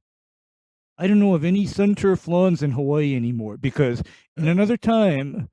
I 0.97 1.07
don't 1.07 1.19
know 1.19 1.35
of 1.35 1.43
any 1.43 1.65
sun 1.65 1.95
turf 1.95 2.27
lawns 2.27 2.63
in 2.63 2.71
Hawaii 2.71 3.15
anymore 3.15 3.57
because 3.57 4.03
in 4.37 4.47
another 4.47 4.77
time, 4.77 5.49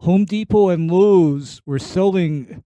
Home 0.00 0.24
Depot 0.24 0.68
and 0.68 0.90
Lowe's 0.90 1.60
were 1.66 1.78
selling 1.78 2.62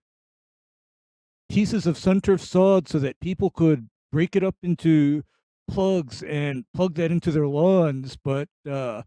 pieces 1.48 1.86
of 1.86 1.96
sun 1.98 2.20
turf 2.20 2.40
sod 2.40 2.88
so 2.88 2.98
that 2.98 3.18
people 3.20 3.50
could 3.50 3.88
break 4.12 4.36
it 4.36 4.44
up 4.44 4.56
into 4.62 5.22
plugs 5.70 6.22
and 6.22 6.64
plug 6.74 6.94
that 6.94 7.10
into 7.10 7.30
their 7.30 7.46
lawns. 7.46 8.16
But 8.22 8.48
uh, 8.68 9.02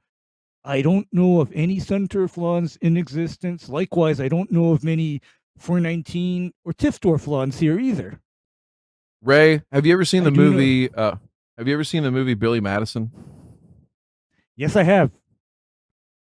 I 0.63 0.81
don't 0.81 1.07
know 1.11 1.41
of 1.41 1.51
any 1.53 1.79
sun 1.79 2.07
turf 2.07 2.37
lawns 2.37 2.77
in 2.77 2.97
existence. 2.97 3.69
Likewise, 3.69 4.19
I 4.21 4.27
don't 4.29 4.51
know 4.51 4.71
of 4.71 4.83
many 4.83 5.21
419 5.57 6.51
or 6.65 6.73
Tiftorf 6.73 7.27
lawns 7.27 7.59
here 7.59 7.79
either. 7.79 8.19
Ray, 9.21 9.61
have 9.71 9.85
you 9.85 9.93
ever 9.93 10.05
seen 10.05 10.21
I 10.21 10.25
the 10.25 10.31
know- 10.31 10.37
movie? 10.51 10.93
Uh, 10.93 11.15
have 11.57 11.67
you 11.67 11.73
ever 11.73 11.83
seen 11.83 12.03
the 12.03 12.11
movie 12.11 12.33
Billy 12.33 12.59
Madison? 12.59 13.11
Yes, 14.55 14.75
I 14.75 14.83
have. 14.83 15.11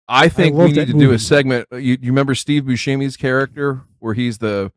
I 0.07 0.29
think 0.29 0.55
we 0.55 0.67
need 0.73 0.87
to 0.87 0.93
do 0.93 1.13
a 1.13 1.19
segment. 1.19 1.67
uh, 1.73 1.77
You, 1.77 1.93
you 2.01 2.11
remember 2.13 2.35
Steve 2.35 2.65
Buscemi's 2.65 3.17
character, 3.17 3.85
where 4.01 4.13
he's 4.15 4.37
the 4.39 4.71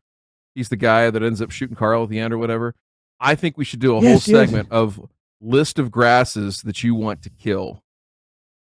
he's 0.54 0.70
the 0.70 0.76
guy 0.76 1.10
that 1.10 1.22
ends 1.22 1.42
up 1.42 1.50
shooting 1.50 1.76
Carl 1.76 2.04
at 2.04 2.08
the 2.08 2.18
end 2.18 2.32
or 2.32 2.38
whatever. 2.38 2.74
I 3.20 3.34
think 3.34 3.58
we 3.58 3.64
should 3.64 3.80
do 3.80 3.96
a 3.96 4.00
Yes, 4.00 4.24
whole 4.26 4.34
yes. 4.34 4.48
segment 4.48 4.70
of 4.72 4.98
list 5.40 5.78
of 5.78 5.90
grasses 5.90 6.62
that 6.62 6.82
you 6.82 6.94
want 6.94 7.22
to 7.22 7.30
kill, 7.30 7.82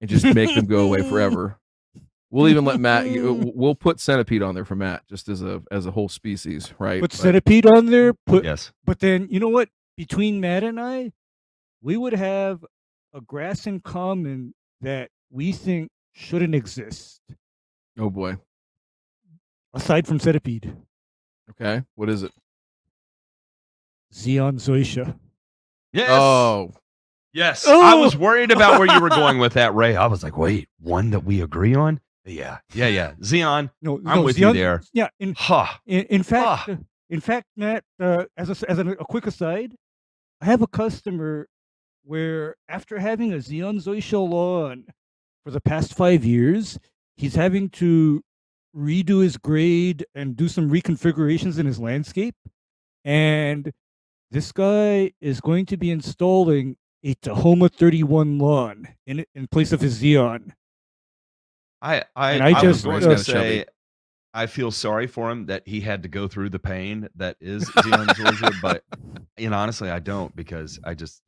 and 0.01 0.09
just 0.11 0.25
make 0.35 0.55
them 0.55 0.67
go 0.67 0.87
away 0.87 1.03
forever. 1.09 1.57
We'll 2.31 2.49
even 2.49 2.65
let 2.65 2.79
Matt. 2.79 3.07
We'll 3.55 3.75
put 3.75 3.99
centipede 4.01 4.43
on 4.43 4.55
there 4.55 4.65
for 4.65 4.77
Matt, 4.77 5.03
just 5.09 5.29
as 5.29 5.43
a 5.43 5.63
as 5.71 5.87
a 5.87 5.91
whole 5.91 6.09
species, 6.09 6.73
right? 6.79 7.01
Put 7.01 7.11
But- 7.11 7.19
centipede 7.19 7.67
on 7.67 7.87
there. 7.87 8.15
Put, 8.27 8.45
Yes. 8.45 8.73
but 8.85 9.01
then 9.01 9.27
you 9.31 9.41
know 9.41 9.49
what? 9.49 9.69
Between 9.97 10.41
Matt 10.41 10.63
and 10.63 10.81
I, 10.81 11.13
we 11.83 11.97
would 11.97 12.13
have 12.15 12.65
a 13.13 13.21
grass 13.21 13.67
in 13.67 13.81
common 13.81 14.55
that 14.81 15.11
we 15.31 15.53
think 15.53 15.91
shouldn't 16.13 16.55
exist, 16.55 17.21
oh 17.99 18.09
boy. 18.11 18.37
aside 19.75 20.07
from 20.07 20.21
centipede. 20.21 20.73
Okay, 21.51 21.83
what 21.97 22.09
is 22.09 22.23
it? 22.23 22.33
Zeon 24.15 24.55
zoysia. 24.55 25.19
Yes. 25.93 26.09
Oh, 26.11 26.73
Yes. 27.33 27.65
Oh! 27.69 27.81
I 27.81 27.95
was 27.95 28.17
worried 28.17 28.51
about 28.51 28.79
where 28.81 28.93
you 28.93 29.01
were 29.01 29.09
going 29.09 29.39
with 29.39 29.53
that, 29.53 29.73
Ray. 29.75 29.95
I 29.95 30.07
was 30.07 30.25
like, 30.25 30.37
wait, 30.37 30.69
one 30.81 31.11
that 31.11 31.21
we 31.21 31.41
agree 31.43 31.75
on? 31.77 32.01
Yeah. 32.25 32.59
Yeah. 32.75 32.89
Yeah. 32.89 33.13
Zeon. 33.23 33.71
No, 33.83 33.99
I'm 33.99 34.17
no, 34.19 34.23
with 34.23 34.37
you 34.39 34.53
there. 34.53 34.83
Yeah, 34.93 35.09
in 35.21 35.35
Huh. 35.39 35.67
in, 35.87 36.03
in 36.07 36.23
fact, 36.25 36.47
Ah. 36.69 36.73
uh, 36.73 36.77
in 37.09 37.21
fact, 37.21 37.47
Matt, 37.57 37.85
uh, 38.01 38.25
as 38.37 38.51
a, 38.51 38.71
as 38.71 38.79
a, 38.81 38.83
a 38.91 39.05
quick 39.05 39.27
aside, 39.29 39.75
I 40.41 40.47
have 40.47 40.61
a 40.63 40.67
customer 40.67 41.49
where 42.03 42.57
after 42.69 42.99
having 42.99 43.33
a 43.33 43.37
Zeon 43.37 43.81
Zoysia 43.81 44.29
lawn 44.29 44.87
for 45.45 45.51
the 45.53 45.61
past 45.61 45.95
five 45.95 46.25
years, 46.25 46.79
he's 47.17 47.37
having 47.37 47.69
to 47.71 48.23
redo 48.77 49.23
his 49.23 49.37
grade 49.37 50.05
and 50.17 50.37
do 50.37 50.49
some 50.49 50.69
reconfigurations 50.71 51.59
in 51.61 51.67
his 51.67 51.79
landscape. 51.79 52.35
And 53.05 53.71
this 54.31 54.53
guy 54.53 55.13
is 55.21 55.41
going 55.41 55.67
to 55.67 55.77
be 55.77 55.91
installing 55.91 56.77
a 57.03 57.15
Tahoma 57.17 57.73
31 57.73 58.39
lawn 58.39 58.89
in 59.07 59.25
in 59.35 59.47
place 59.49 59.73
of 59.73 59.81
his 59.81 60.01
Zeon. 60.01 60.53
I 61.83 62.05
I, 62.15 62.33
And 62.33 62.43
I 62.43 62.49
I 62.49 62.53
was 62.65 62.83
just, 62.83 62.85
going 62.85 63.05
uh, 63.05 63.09
to 63.09 63.19
say 63.19 63.65
I 64.33 64.47
feel 64.47 64.71
sorry 64.71 65.07
for 65.07 65.31
him 65.31 65.47
that 65.47 65.67
he 65.67 65.81
had 65.81 66.03
to 66.05 66.09
go 66.09 66.29
through 66.29 66.51
the 66.51 66.59
pain 66.59 67.09
that 67.17 67.37
is 67.41 67.69
Zeon 67.71 68.15
Georgia, 68.17 68.53
but 68.63 68.85
you 69.37 69.51
know, 69.51 69.57
honestly, 69.57 69.91
I 69.91 69.99
don't 69.99 70.35
because 70.37 70.79
I 70.85 70.95
just 70.95 71.23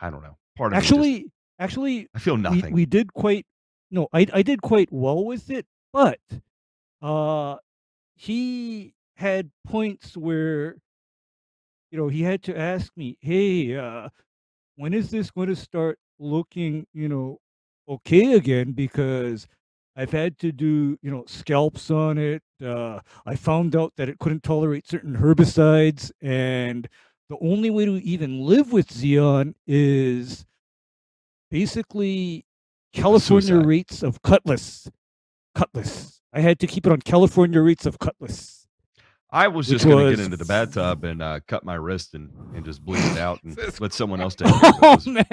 I 0.00 0.10
don't 0.10 0.22
know. 0.22 0.36
Part 0.56 0.72
of 0.72 0.76
me 0.76 0.80
just- 0.80 0.92
Actually, 0.92 1.26
actually, 1.58 2.08
I 2.14 2.18
feel 2.18 2.34
we, 2.34 2.40
nothing. 2.42 2.74
we 2.74 2.86
did 2.86 3.12
quite 3.14 3.46
no 3.90 4.08
I, 4.12 4.26
I 4.32 4.42
did 4.42 4.62
quite 4.62 4.88
well 4.90 5.24
with 5.24 5.50
it 5.50 5.66
but 5.92 6.18
uh 7.02 7.56
he 8.16 8.94
had 9.16 9.50
points 9.66 10.16
where 10.16 10.76
you 11.92 11.98
know 11.98 12.08
he 12.08 12.22
had 12.22 12.42
to 12.42 12.58
ask 12.58 12.90
me 12.96 13.16
hey 13.20 13.76
uh 13.76 14.08
when 14.76 14.92
is 14.92 15.10
this 15.10 15.30
going 15.30 15.48
to 15.48 15.56
start 15.56 15.98
looking 16.18 16.84
you 16.92 17.08
know 17.08 17.38
okay 17.88 18.32
again 18.34 18.72
because 18.72 19.46
i've 19.96 20.10
had 20.10 20.36
to 20.38 20.50
do 20.50 20.98
you 21.02 21.10
know 21.10 21.22
scalps 21.28 21.90
on 21.90 22.18
it 22.18 22.42
uh 22.64 22.98
i 23.26 23.36
found 23.36 23.76
out 23.76 23.92
that 23.96 24.08
it 24.08 24.18
couldn't 24.18 24.42
tolerate 24.42 24.88
certain 24.88 25.16
herbicides 25.16 26.10
and 26.20 26.88
the 27.32 27.38
only 27.40 27.70
way 27.70 27.86
to 27.86 27.94
even 28.02 28.44
live 28.44 28.72
with 28.72 28.88
Zeon 28.88 29.54
is 29.66 30.44
basically 31.50 32.44
California 32.92 33.48
suicide. 33.48 33.66
rates 33.66 34.02
of 34.02 34.20
Cutless. 34.20 34.90
Cutless. 35.54 36.20
I 36.34 36.40
had 36.40 36.58
to 36.60 36.66
keep 36.66 36.84
it 36.86 36.92
on 36.92 37.00
California 37.00 37.62
rates 37.62 37.86
of 37.86 37.98
Cutless. 37.98 38.61
I 39.32 39.48
was 39.48 39.66
just 39.66 39.86
going 39.86 40.04
to 40.04 40.10
get 40.16 40.22
into 40.24 40.36
the 40.36 40.44
bathtub 40.44 41.04
and 41.04 41.22
uh, 41.22 41.40
cut 41.48 41.64
my 41.64 41.74
wrist 41.74 42.14
and, 42.14 42.30
and 42.54 42.64
just 42.64 42.84
bleed 42.84 43.02
it 43.02 43.18
out 43.18 43.42
and 43.42 43.56
let 43.80 43.92
someone 43.94 44.20
else 44.20 44.34
take 44.36 44.48
it. 44.48 44.54
It 44.62 44.74
Oh 44.82 44.94
was, 44.96 45.06
man. 45.06 45.24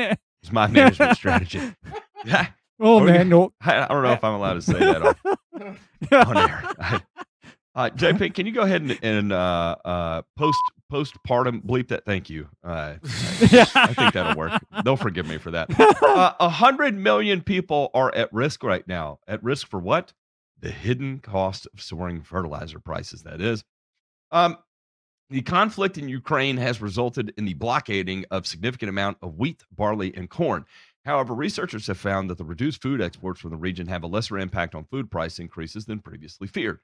was 0.42 0.52
my 0.52 0.68
management 0.68 1.18
strategy. 1.18 1.62
Yeah, 2.26 2.48
Oh 2.82 2.98
Oh, 2.98 3.00
man, 3.02 3.30
no. 3.30 3.54
I, 3.62 3.84
I 3.84 3.88
don't 3.88 4.04
know 4.04 4.12
if 4.12 4.24
I'm 4.24 4.34
allowed 4.34 4.56
to 4.56 4.62
say 4.62 4.80
that 4.80 5.02
on, 5.02 5.78
on 6.12 6.38
air. 6.38 6.64
I- 6.80 7.02
uh, 7.76 7.90
JP, 7.92 8.34
can 8.34 8.46
you 8.46 8.52
go 8.52 8.62
ahead 8.64 8.82
and, 8.82 9.00
and 9.04 9.32
uh, 9.32 9.76
uh, 9.86 10.22
post 10.38 10.60
postpartum 10.92 11.64
bleep 11.64 11.88
that? 11.90 12.04
Thank 12.04 12.30
you. 12.30 12.50
Uh, 12.62 12.96
I 13.04 13.94
think 13.94 14.14
that'll 14.14 14.36
work. 14.36 14.62
They'll 14.84 14.98
forgive 14.98 15.28
me 15.28 15.38
for 15.38 15.52
that. 15.52 15.70
Uh, 15.80 16.34
A 16.42 16.50
hundred 16.50 16.96
million 16.96 17.42
people 17.42 17.90
are 17.94 18.14
at 18.14 18.34
risk 18.34 18.64
right 18.64 18.86
now. 18.88 19.20
At 19.30 19.42
risk 19.44 19.68
for 19.70 19.80
what? 19.80 20.12
The 20.60 20.72
hidden 20.72 21.20
cost 21.20 21.68
of 21.74 21.82
soaring 21.82 22.22
fertilizer 22.24 22.80
prices. 22.80 23.22
That 23.24 23.40
is. 23.40 23.64
Um, 24.32 24.58
the 25.30 25.42
conflict 25.42 25.98
in 25.98 26.10
Ukraine 26.10 26.58
has 26.58 26.82
resulted 26.82 27.34
in 27.38 27.46
the 27.46 27.54
blockading 27.54 28.26
of 28.32 28.48
significant 28.48 28.90
amount 28.90 29.18
of 29.22 29.36
wheat, 29.38 29.64
barley, 29.72 30.14
and 30.16 30.30
corn. 30.30 30.66
However, 31.06 31.34
researchers 31.34 31.88
have 31.88 31.98
found 31.98 32.30
that 32.30 32.38
the 32.38 32.44
reduced 32.44 32.82
food 32.82 33.02
exports 33.02 33.40
from 33.40 33.52
the 33.52 33.58
region 33.58 33.88
have 33.88 34.04
a 34.04 34.08
lesser 34.08 34.38
impact 34.38 34.76
on 34.76 34.86
food 34.86 35.10
price 35.10 35.40
increases 35.40 35.86
than 35.86 36.00
previously 36.00 36.48
feared. 36.48 36.80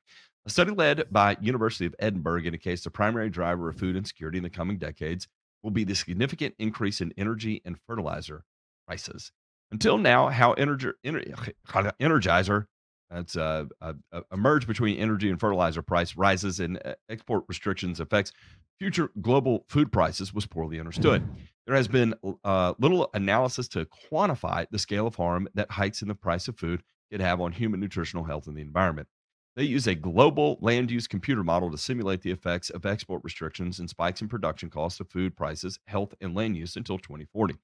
A 0.45 0.49
study 0.49 0.71
led 0.71 1.05
by 1.11 1.37
University 1.41 1.85
of 1.85 1.95
Edinburgh 1.99 2.43
indicates 2.43 2.83
the 2.83 2.91
primary 2.91 3.29
driver 3.29 3.69
of 3.69 3.77
food 3.77 3.95
insecurity 3.95 4.37
in 4.37 4.43
the 4.43 4.49
coming 4.49 4.77
decades 4.77 5.27
will 5.63 5.71
be 5.71 5.83
the 5.83 5.95
significant 5.95 6.53
increase 6.59 7.01
in 7.01 7.13
energy 7.17 7.61
and 7.65 7.77
fertilizer 7.87 8.45
prices. 8.87 9.31
Until 9.71 9.97
now, 9.97 10.27
how 10.27 10.53
Energer, 10.53 10.93
Ener- 11.03 11.53
Energizer 11.99 12.67
that's 13.09 13.37
uh, 13.37 13.65
uh, 13.81 13.93
uh, 14.11 14.21
a 14.31 14.37
merge 14.37 14.67
between 14.67 14.97
energy 14.97 15.29
and 15.29 15.39
fertilizer 15.39 15.81
price 15.81 16.15
rises 16.15 16.59
and 16.59 16.79
export 17.09 17.43
restrictions 17.47 17.99
affects 17.99 18.31
future 18.79 19.09
global 19.21 19.65
food 19.69 19.91
prices 19.91 20.33
was 20.33 20.45
poorly 20.45 20.79
understood. 20.79 21.27
There 21.67 21.75
has 21.75 21.87
been 21.87 22.13
uh, 22.43 22.75
little 22.77 23.09
analysis 23.15 23.67
to 23.69 23.87
quantify 24.11 24.67
the 24.69 24.77
scale 24.77 25.07
of 25.07 25.15
harm 25.15 25.47
that 25.55 25.71
hikes 25.71 26.03
in 26.03 26.07
the 26.07 26.13
price 26.13 26.47
of 26.47 26.59
food 26.59 26.83
could 27.11 27.21
have 27.21 27.41
on 27.41 27.53
human 27.53 27.79
nutritional 27.79 28.23
health 28.23 28.45
and 28.45 28.55
the 28.55 28.61
environment. 28.61 29.07
They 29.55 29.63
use 29.63 29.87
a 29.87 29.95
global 29.95 30.59
land 30.61 30.91
use 30.91 31.07
computer 31.07 31.43
model 31.43 31.71
to 31.71 31.77
simulate 31.79 32.21
the 32.21 32.29
effects 32.29 32.69
of 32.69 32.85
export 32.85 33.23
restrictions 33.23 33.79
and 33.79 33.89
spikes 33.89 34.21
in 34.21 34.27
production 34.27 34.69
costs 34.69 34.99
of 34.99 35.09
food 35.09 35.35
prices, 35.35 35.79
health, 35.87 36.13
and 36.21 36.35
land 36.35 36.55
use 36.55 36.75
until 36.75 36.99
2040. 36.99 37.55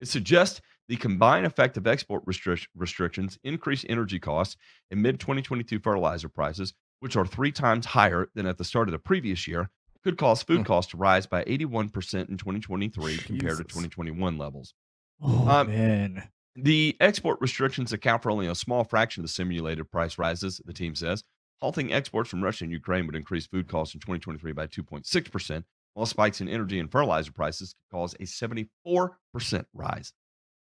It 0.00 0.08
suggests 0.08 0.60
the 0.88 0.96
combined 0.96 1.46
effect 1.46 1.76
of 1.76 1.86
export 1.86 2.24
restric- 2.26 2.66
restrictions, 2.74 3.38
increased 3.44 3.86
energy 3.88 4.18
costs, 4.18 4.56
and 4.90 5.02
mid 5.02 5.20
2022 5.20 5.80
fertilizer 5.80 6.28
prices, 6.28 6.72
which 7.00 7.16
are 7.16 7.26
three 7.26 7.52
times 7.52 7.86
higher 7.86 8.28
than 8.34 8.46
at 8.46 8.58
the 8.58 8.64
start 8.64 8.88
of 8.88 8.92
the 8.92 8.98
previous 8.98 9.46
year, 9.46 9.70
could 10.04 10.16
cause 10.16 10.42
food 10.42 10.58
Hmm. 10.58 10.64
costs 10.64 10.90
to 10.92 10.96
rise 10.96 11.26
by 11.26 11.42
81% 11.44 12.28
in 12.30 12.36
2023 12.38 13.16
compared 13.18 13.58
to 13.58 13.64
2021 13.64 14.38
levels. 14.38 14.74
Oh 15.20 15.48
Um, 15.48 15.66
man. 15.68 16.28
The 16.54 16.96
export 17.00 17.40
restrictions 17.40 17.92
account 17.92 18.22
for 18.22 18.30
only 18.30 18.46
a 18.46 18.54
small 18.54 18.84
fraction 18.84 19.20
of 19.20 19.24
the 19.24 19.32
simulated 19.32 19.90
price 19.90 20.18
rises, 20.18 20.60
the 20.64 20.72
team 20.72 20.94
says. 20.94 21.22
Halting 21.60 21.92
exports 21.92 22.30
from 22.30 22.42
Russia 22.42 22.64
and 22.64 22.72
Ukraine 22.72 23.06
would 23.06 23.16
increase 23.16 23.46
food 23.46 23.68
costs 23.68 23.94
in 23.94 24.00
2023 24.00 24.52
by 24.52 24.66
2.6%, 24.68 25.64
while 25.94 26.06
spikes 26.06 26.40
in 26.40 26.48
energy 26.48 26.78
and 26.78 26.90
fertilizer 26.90 27.32
prices 27.32 27.74
could 27.74 27.96
cause 27.96 28.14
a 28.14 28.24
74% 28.24 28.68
rise. 29.72 30.12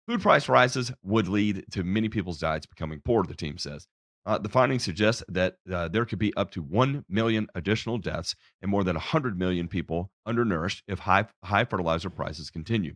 Food 0.08 0.20
price 0.20 0.48
rises 0.48 0.92
would 1.02 1.28
lead 1.28 1.64
to 1.70 1.84
many 1.84 2.08
people's 2.08 2.38
diets 2.38 2.66
becoming 2.66 3.00
poor, 3.04 3.22
the 3.22 3.34
team 3.34 3.56
says. 3.56 3.86
Uh, 4.24 4.38
the 4.38 4.48
findings 4.48 4.84
suggest 4.84 5.24
that 5.28 5.56
uh, 5.72 5.88
there 5.88 6.04
could 6.04 6.18
be 6.18 6.34
up 6.36 6.50
to 6.52 6.62
1 6.62 7.04
million 7.08 7.48
additional 7.54 7.98
deaths 7.98 8.36
and 8.60 8.70
more 8.70 8.84
than 8.84 8.94
100 8.94 9.38
million 9.38 9.66
people 9.66 10.10
undernourished 10.26 10.82
if 10.86 11.00
high, 11.00 11.26
high 11.44 11.64
fertilizer 11.64 12.10
prices 12.10 12.50
continue. 12.50 12.94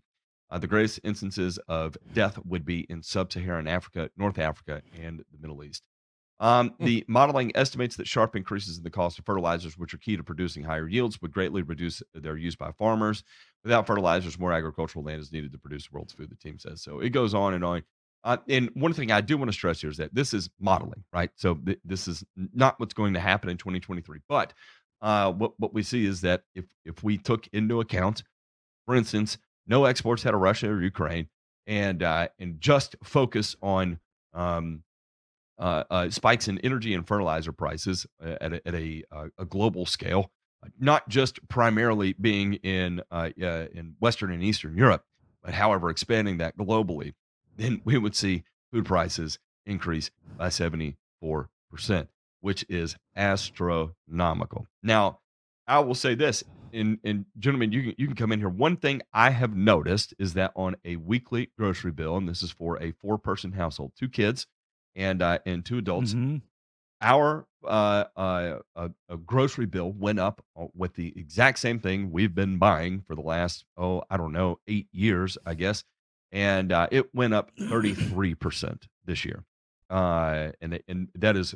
Uh, 0.51 0.59
the 0.59 0.69
greatest 0.69 1.01
instances 1.03 1.59
of 1.69 1.97
death 2.13 2.39
would 2.45 2.65
be 2.65 2.87
in 2.89 3.03
sub 3.03 3.33
Saharan 3.33 3.67
Africa, 3.67 4.11
North 4.17 4.39
Africa, 4.39 4.83
and 5.01 5.25
the 5.33 5.39
Middle 5.41 5.65
East. 5.65 5.83
Um, 6.39 6.75
Hmm. 6.79 6.85
the 6.85 7.05
modeling 7.09 7.53
estimates 7.55 7.97
that 7.97 8.07
sharp 8.07 8.37
increases 8.37 8.77
in 8.77 8.85
the 8.85 8.91
cost 8.91 9.19
of 9.19 9.25
fertilizers, 9.25 9.79
which 9.79 9.95
are 9.95 9.99
key 9.99 10.17
to 10.17 10.23
producing 10.23 10.65
higher 10.65 10.87
yields, 10.87 11.21
would 11.23 11.33
greatly 11.33 11.63
reduce 11.63 12.03
their 12.15 12.37
use 12.37 12.57
by 12.57 12.73
farmers. 12.73 13.25
Without 13.65 13.87
fertilizers, 13.87 14.39
more 14.39 14.53
agricultural 14.53 15.05
land 15.05 15.21
is 15.21 15.33
needed 15.33 15.53
to 15.53 15.59
produce 15.59 15.85
the 15.89 15.95
world's 15.95 16.13
food, 16.13 16.31
the 16.31 16.37
team 16.37 16.59
says. 16.59 16.83
So 16.83 17.01
it 17.01 17.11
goes 17.11 17.33
on 17.33 17.55
and 17.55 17.65
on. 17.65 17.83
Uh, 18.23 18.39
and 18.49 18.71
one 18.75 18.93
thing 18.93 19.13
I 19.13 19.21
do 19.21 19.39
want 19.39 19.49
to 19.51 19.53
stress 19.53 19.81
here 19.81 19.91
is 19.91 19.97
that 19.99 20.15
this 20.15 20.35
is 20.35 20.51
modeling, 20.59 21.05
right? 21.13 21.31
So 21.37 21.55
th- 21.55 21.79
this 21.85 22.09
is 22.09 22.25
not 22.53 22.79
what's 22.81 22.95
going 22.95 23.15
to 23.15 23.21
happen 23.21 23.49
in 23.49 23.57
2023. 23.57 24.19
But 24.29 24.53
uh, 25.01 25.33
what, 25.33 25.53
what 25.59 25.73
we 25.73 25.83
see 25.83 26.05
is 26.05 26.23
that 26.23 26.43
if, 26.55 26.65
if 26.85 27.05
we 27.05 27.19
took 27.19 27.47
into 27.53 27.81
account, 27.81 28.25
for 28.85 28.95
instance, 28.95 29.39
no 29.67 29.85
exports 29.85 30.27
out 30.27 30.35
of 30.35 30.41
Russia 30.41 30.69
or 30.69 30.83
Ukraine, 30.83 31.29
and 31.67 32.03
uh, 32.03 32.29
and 32.39 32.61
just 32.61 32.95
focus 33.03 33.57
on 33.63 33.99
um, 34.35 34.83
uh, 35.59 35.85
uh, 35.91 36.11
spikes 36.11 36.49
in 36.49 36.59
energy 36.59 36.95
and 36.95 37.07
fertilizer 37.07 37.53
prices 37.53 38.07
uh, 38.23 38.37
at 38.41 38.53
a, 38.53 38.69
at 38.69 38.75
a, 38.75 39.05
uh, 39.11 39.29
a 39.39 39.45
global 39.45 39.87
scale, 39.87 40.31
not 40.79 41.09
just 41.09 41.47
primarily 41.49 42.15
being 42.21 42.55
in 42.55 43.03
in 43.13 43.95
Western 44.01 44.33
and 44.33 44.43
Eastern 44.43 44.77
Europe, 44.77 45.05
but 45.43 45.55
however 45.55 45.91
expanding 45.91 46.39
that 46.39 46.57
globally, 46.57 47.15
then 47.57 47.81
we 47.85 47.97
would 47.99 48.15
see 48.15 48.43
food 48.73 48.85
prices 48.85 49.39
increase 49.65 50.11
by 50.37 50.49
seventy 50.49 50.97
four 51.21 51.49
percent, 51.71 52.09
which 52.41 52.65
is 52.69 52.97
astronomical. 53.15 54.67
Now, 54.83 55.21
I 55.67 55.79
will 55.81 55.95
say 55.95 56.15
this, 56.15 56.45
and 56.73 56.99
and 57.05 57.25
gentlemen, 57.39 57.73
you 57.73 57.83
can 57.83 57.95
you 57.97 58.07
can 58.07 58.17
come 58.17 58.33
in 58.33 58.41
here. 58.41 58.49
One 58.49 58.77
thing 58.77 59.03
I 59.13 59.31
have 59.31 59.57
noticed 59.57 60.15
is 60.19 60.35
that 60.35 60.53
on 60.55 60.77
a 60.85 60.97
weekly 60.97 61.51
grocery 61.57 61.93
bill, 61.93 62.17
and 62.17 62.29
this 62.29 62.43
is 62.43 62.51
for 62.51 62.83
a 62.83 62.93
four 62.93 63.19
person 63.19 63.53
household, 63.53 63.93
two 63.99 64.09
kids 64.09 64.47
and 64.97 65.23
uh, 65.23 65.39
and 65.47 65.65
two 65.65 65.79
adults, 65.79 66.15
Mhm. 66.15 66.43
our 67.01 67.47
uh, 67.65 68.05
uh, 68.17 68.59
uh, 68.77 68.89
uh, 69.09 69.17
grocery 69.17 69.67
bill 69.67 69.93
went 69.93 70.19
up 70.19 70.43
uh, 70.57 70.67
with 70.75 70.95
the 70.95 71.13
exact 71.17 71.59
same 71.59 71.79
thing 71.79 72.11
we've 72.11 72.35
been 72.35 72.59
buying 72.59 73.03
for 73.03 73.15
the 73.15 73.21
last 73.23 73.65
oh 73.77 74.03
I 74.11 74.17
don't 74.17 74.33
know 74.33 74.59
eight 74.67 74.89
years 74.93 75.37
I 75.47 75.55
guess, 75.55 75.85
and 76.33 76.73
uh, 76.73 76.89
it 76.91 77.15
went 77.15 77.35
up 77.35 77.51
thirty 77.69 77.95
three 77.95 78.35
percent 78.35 78.89
this 79.05 79.25
year, 79.25 79.45
uh, 79.91 80.53
and 80.61 80.81
and 80.89 81.09
that 81.15 81.37
is 81.37 81.55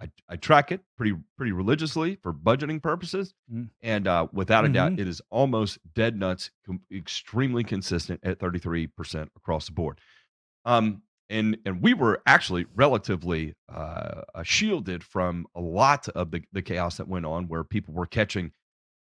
I, 0.00 0.10
I 0.30 0.36
track 0.36 0.72
it 0.72 0.80
pretty 0.96 1.14
pretty 1.36 1.52
religiously 1.52 2.16
for 2.22 2.32
budgeting 2.32 2.82
purposes, 2.82 3.34
Mm. 3.52 3.68
and 3.82 4.08
uh, 4.08 4.28
without 4.32 4.64
a 4.64 4.68
doubt 4.70 4.92
Mhm. 4.92 5.00
it 5.00 5.08
is 5.08 5.20
almost 5.30 5.78
dead 5.94 6.16
nuts, 6.18 6.50
com- 6.64 6.80
extremely 6.90 7.62
consistent 7.64 8.20
at 8.22 8.38
thirty 8.40 8.58
three 8.58 8.86
percent 8.86 9.30
across 9.36 9.66
the 9.66 9.72
board. 9.72 10.00
Um, 10.64 11.02
and 11.30 11.56
and 11.64 11.80
we 11.80 11.94
were 11.94 12.20
actually 12.26 12.66
relatively 12.74 13.54
uh, 13.72 14.22
uh, 14.34 14.42
shielded 14.42 15.02
from 15.04 15.46
a 15.54 15.60
lot 15.60 16.08
of 16.10 16.32
the, 16.32 16.42
the 16.52 16.60
chaos 16.60 16.96
that 16.98 17.08
went 17.08 17.24
on, 17.24 17.48
where 17.48 17.64
people 17.64 17.94
were 17.94 18.06
catching, 18.06 18.52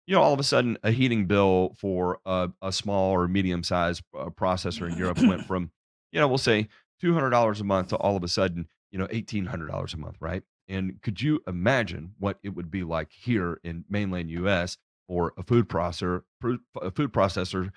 you 0.07 0.15
know, 0.15 0.23
all 0.23 0.35
of 0.35 0.39
a 0.39 0.45
sudden 0.45 0.79
a 0.85 0.93
heating 0.93 1.27
bill 1.27 1.75
for 1.79 2.19
a, 2.27 2.51
a 2.63 2.71
small 2.71 3.13
or 3.13 3.27
medium 3.27 3.65
sized 3.65 4.03
uh, 4.17 4.27
processor 4.27 4.89
in 4.89 4.97
Europe 4.97 5.19
went 5.23 5.47
from, 5.47 5.73
you 6.13 6.21
know, 6.21 6.29
we'll 6.29 6.39
say 6.39 6.69
two 7.01 7.15
hundred 7.15 7.31
dollars 7.31 7.61
a 7.61 7.65
month 7.65 7.89
to 7.89 7.97
all 7.97 8.17
of 8.17 8.23
a 8.23 8.29
sudden, 8.29 8.69
you 8.93 8.99
know, 8.99 9.09
eighteen 9.11 9.47
hundred 9.47 9.69
dollars 9.69 9.95
a 9.95 9.97
month, 9.97 10.17
right? 10.21 10.43
And 10.69 11.01
could 11.03 11.23
you 11.23 11.41
imagine 11.49 12.15
what 12.19 12.39
it 12.43 12.51
would 12.51 12.71
be 12.71 12.85
like 12.85 13.11
here 13.11 13.59
in 13.65 13.87
mainland 13.89 14.31
U.S. 14.31 14.77
for 15.07 15.33
a 15.39 15.43
food 15.43 15.67
processor, 15.67 16.23
a 16.83 16.91
food 16.91 17.13
processor 17.13 17.71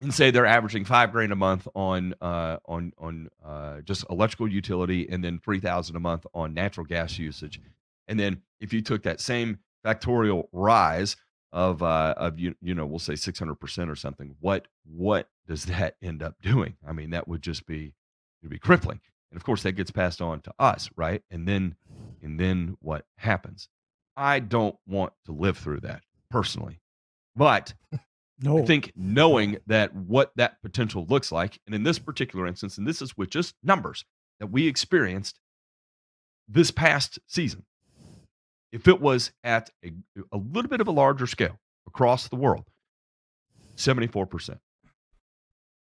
and 0.00 0.14
say 0.14 0.30
they're 0.30 0.46
averaging 0.46 0.84
five 0.84 1.12
grand 1.12 1.32
a 1.32 1.36
month 1.36 1.66
on 1.74 2.14
uh, 2.20 2.58
on 2.66 2.92
on 2.98 3.28
uh, 3.44 3.80
just 3.80 4.04
electrical 4.10 4.48
utility, 4.48 5.08
and 5.08 5.24
then 5.24 5.38
three 5.38 5.60
thousand 5.60 5.96
a 5.96 6.00
month 6.00 6.26
on 6.34 6.54
natural 6.54 6.86
gas 6.86 7.18
usage, 7.18 7.60
and 8.06 8.18
then 8.18 8.42
if 8.60 8.72
you 8.72 8.80
took 8.80 9.02
that 9.02 9.20
same 9.20 9.58
factorial 9.84 10.48
rise 10.52 11.16
of 11.52 11.82
uh, 11.82 12.14
of 12.16 12.38
you 12.38 12.54
you 12.60 12.74
know 12.74 12.86
we'll 12.86 12.98
say 12.98 13.16
six 13.16 13.38
hundred 13.38 13.56
percent 13.56 13.90
or 13.90 13.96
something, 13.96 14.36
what 14.40 14.68
what 14.84 15.28
does 15.46 15.64
that 15.66 15.96
end 16.02 16.22
up 16.22 16.36
doing? 16.42 16.76
I 16.86 16.92
mean, 16.92 17.10
that 17.10 17.26
would 17.26 17.42
just 17.42 17.66
be 17.66 17.94
it'd 18.42 18.50
be 18.50 18.58
crippling, 18.58 19.00
and 19.30 19.36
of 19.36 19.44
course 19.44 19.62
that 19.64 19.72
gets 19.72 19.90
passed 19.90 20.22
on 20.22 20.40
to 20.42 20.54
us, 20.58 20.90
right? 20.96 21.22
And 21.30 21.48
then 21.48 21.76
and 22.22 22.38
then 22.38 22.76
what 22.80 23.04
happens? 23.16 23.68
I 24.16 24.40
don't 24.40 24.76
want 24.86 25.12
to 25.26 25.32
live 25.32 25.58
through 25.58 25.80
that 25.80 26.02
personally, 26.30 26.80
but 27.34 27.74
No. 28.40 28.58
I 28.58 28.64
think 28.64 28.92
knowing 28.94 29.58
that 29.66 29.94
what 29.94 30.32
that 30.36 30.62
potential 30.62 31.06
looks 31.08 31.32
like, 31.32 31.60
and 31.66 31.74
in 31.74 31.82
this 31.82 31.98
particular 31.98 32.46
instance, 32.46 32.78
and 32.78 32.86
this 32.86 33.02
is 33.02 33.16
with 33.16 33.30
just 33.30 33.54
numbers 33.62 34.04
that 34.38 34.46
we 34.48 34.68
experienced 34.68 35.40
this 36.48 36.70
past 36.70 37.18
season, 37.26 37.64
if 38.70 38.86
it 38.86 39.00
was 39.00 39.32
at 39.42 39.70
a, 39.84 39.92
a 40.32 40.36
little 40.36 40.68
bit 40.68 40.80
of 40.80 40.86
a 40.86 40.92
larger 40.92 41.26
scale 41.26 41.58
across 41.86 42.28
the 42.28 42.36
world, 42.36 42.64
74%. 43.76 44.58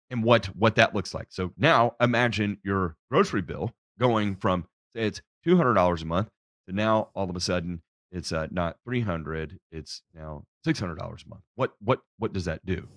And 0.10 0.24
what 0.24 0.46
what 0.56 0.76
that 0.76 0.94
looks 0.94 1.16
like. 1.16 1.28
So 1.32 1.54
now 1.58 1.96
imagine 2.00 2.60
your 2.63 2.98
grocery 3.10 3.42
bill 3.42 3.74
going 4.00 4.36
from 4.36 4.68
say 4.96 5.06
it's 5.06 5.22
$200 5.46 6.02
a 6.02 6.06
month 6.06 6.30
to 6.68 6.76
now 6.76 7.10
all 7.16 7.30
of 7.30 7.36
a 7.36 7.39
sudden 7.39 7.82
it's 8.13 8.32
uh, 8.32 8.47
not 8.52 8.78
300 8.86 9.60
it's 9.71 10.04
now 10.15 10.45
$600 10.65 10.97
a 10.99 11.30
month 11.30 11.43
what 11.56 11.73
what 11.82 12.02
what 12.19 12.34
does 12.34 12.45
that 12.45 12.65
do 12.65 12.88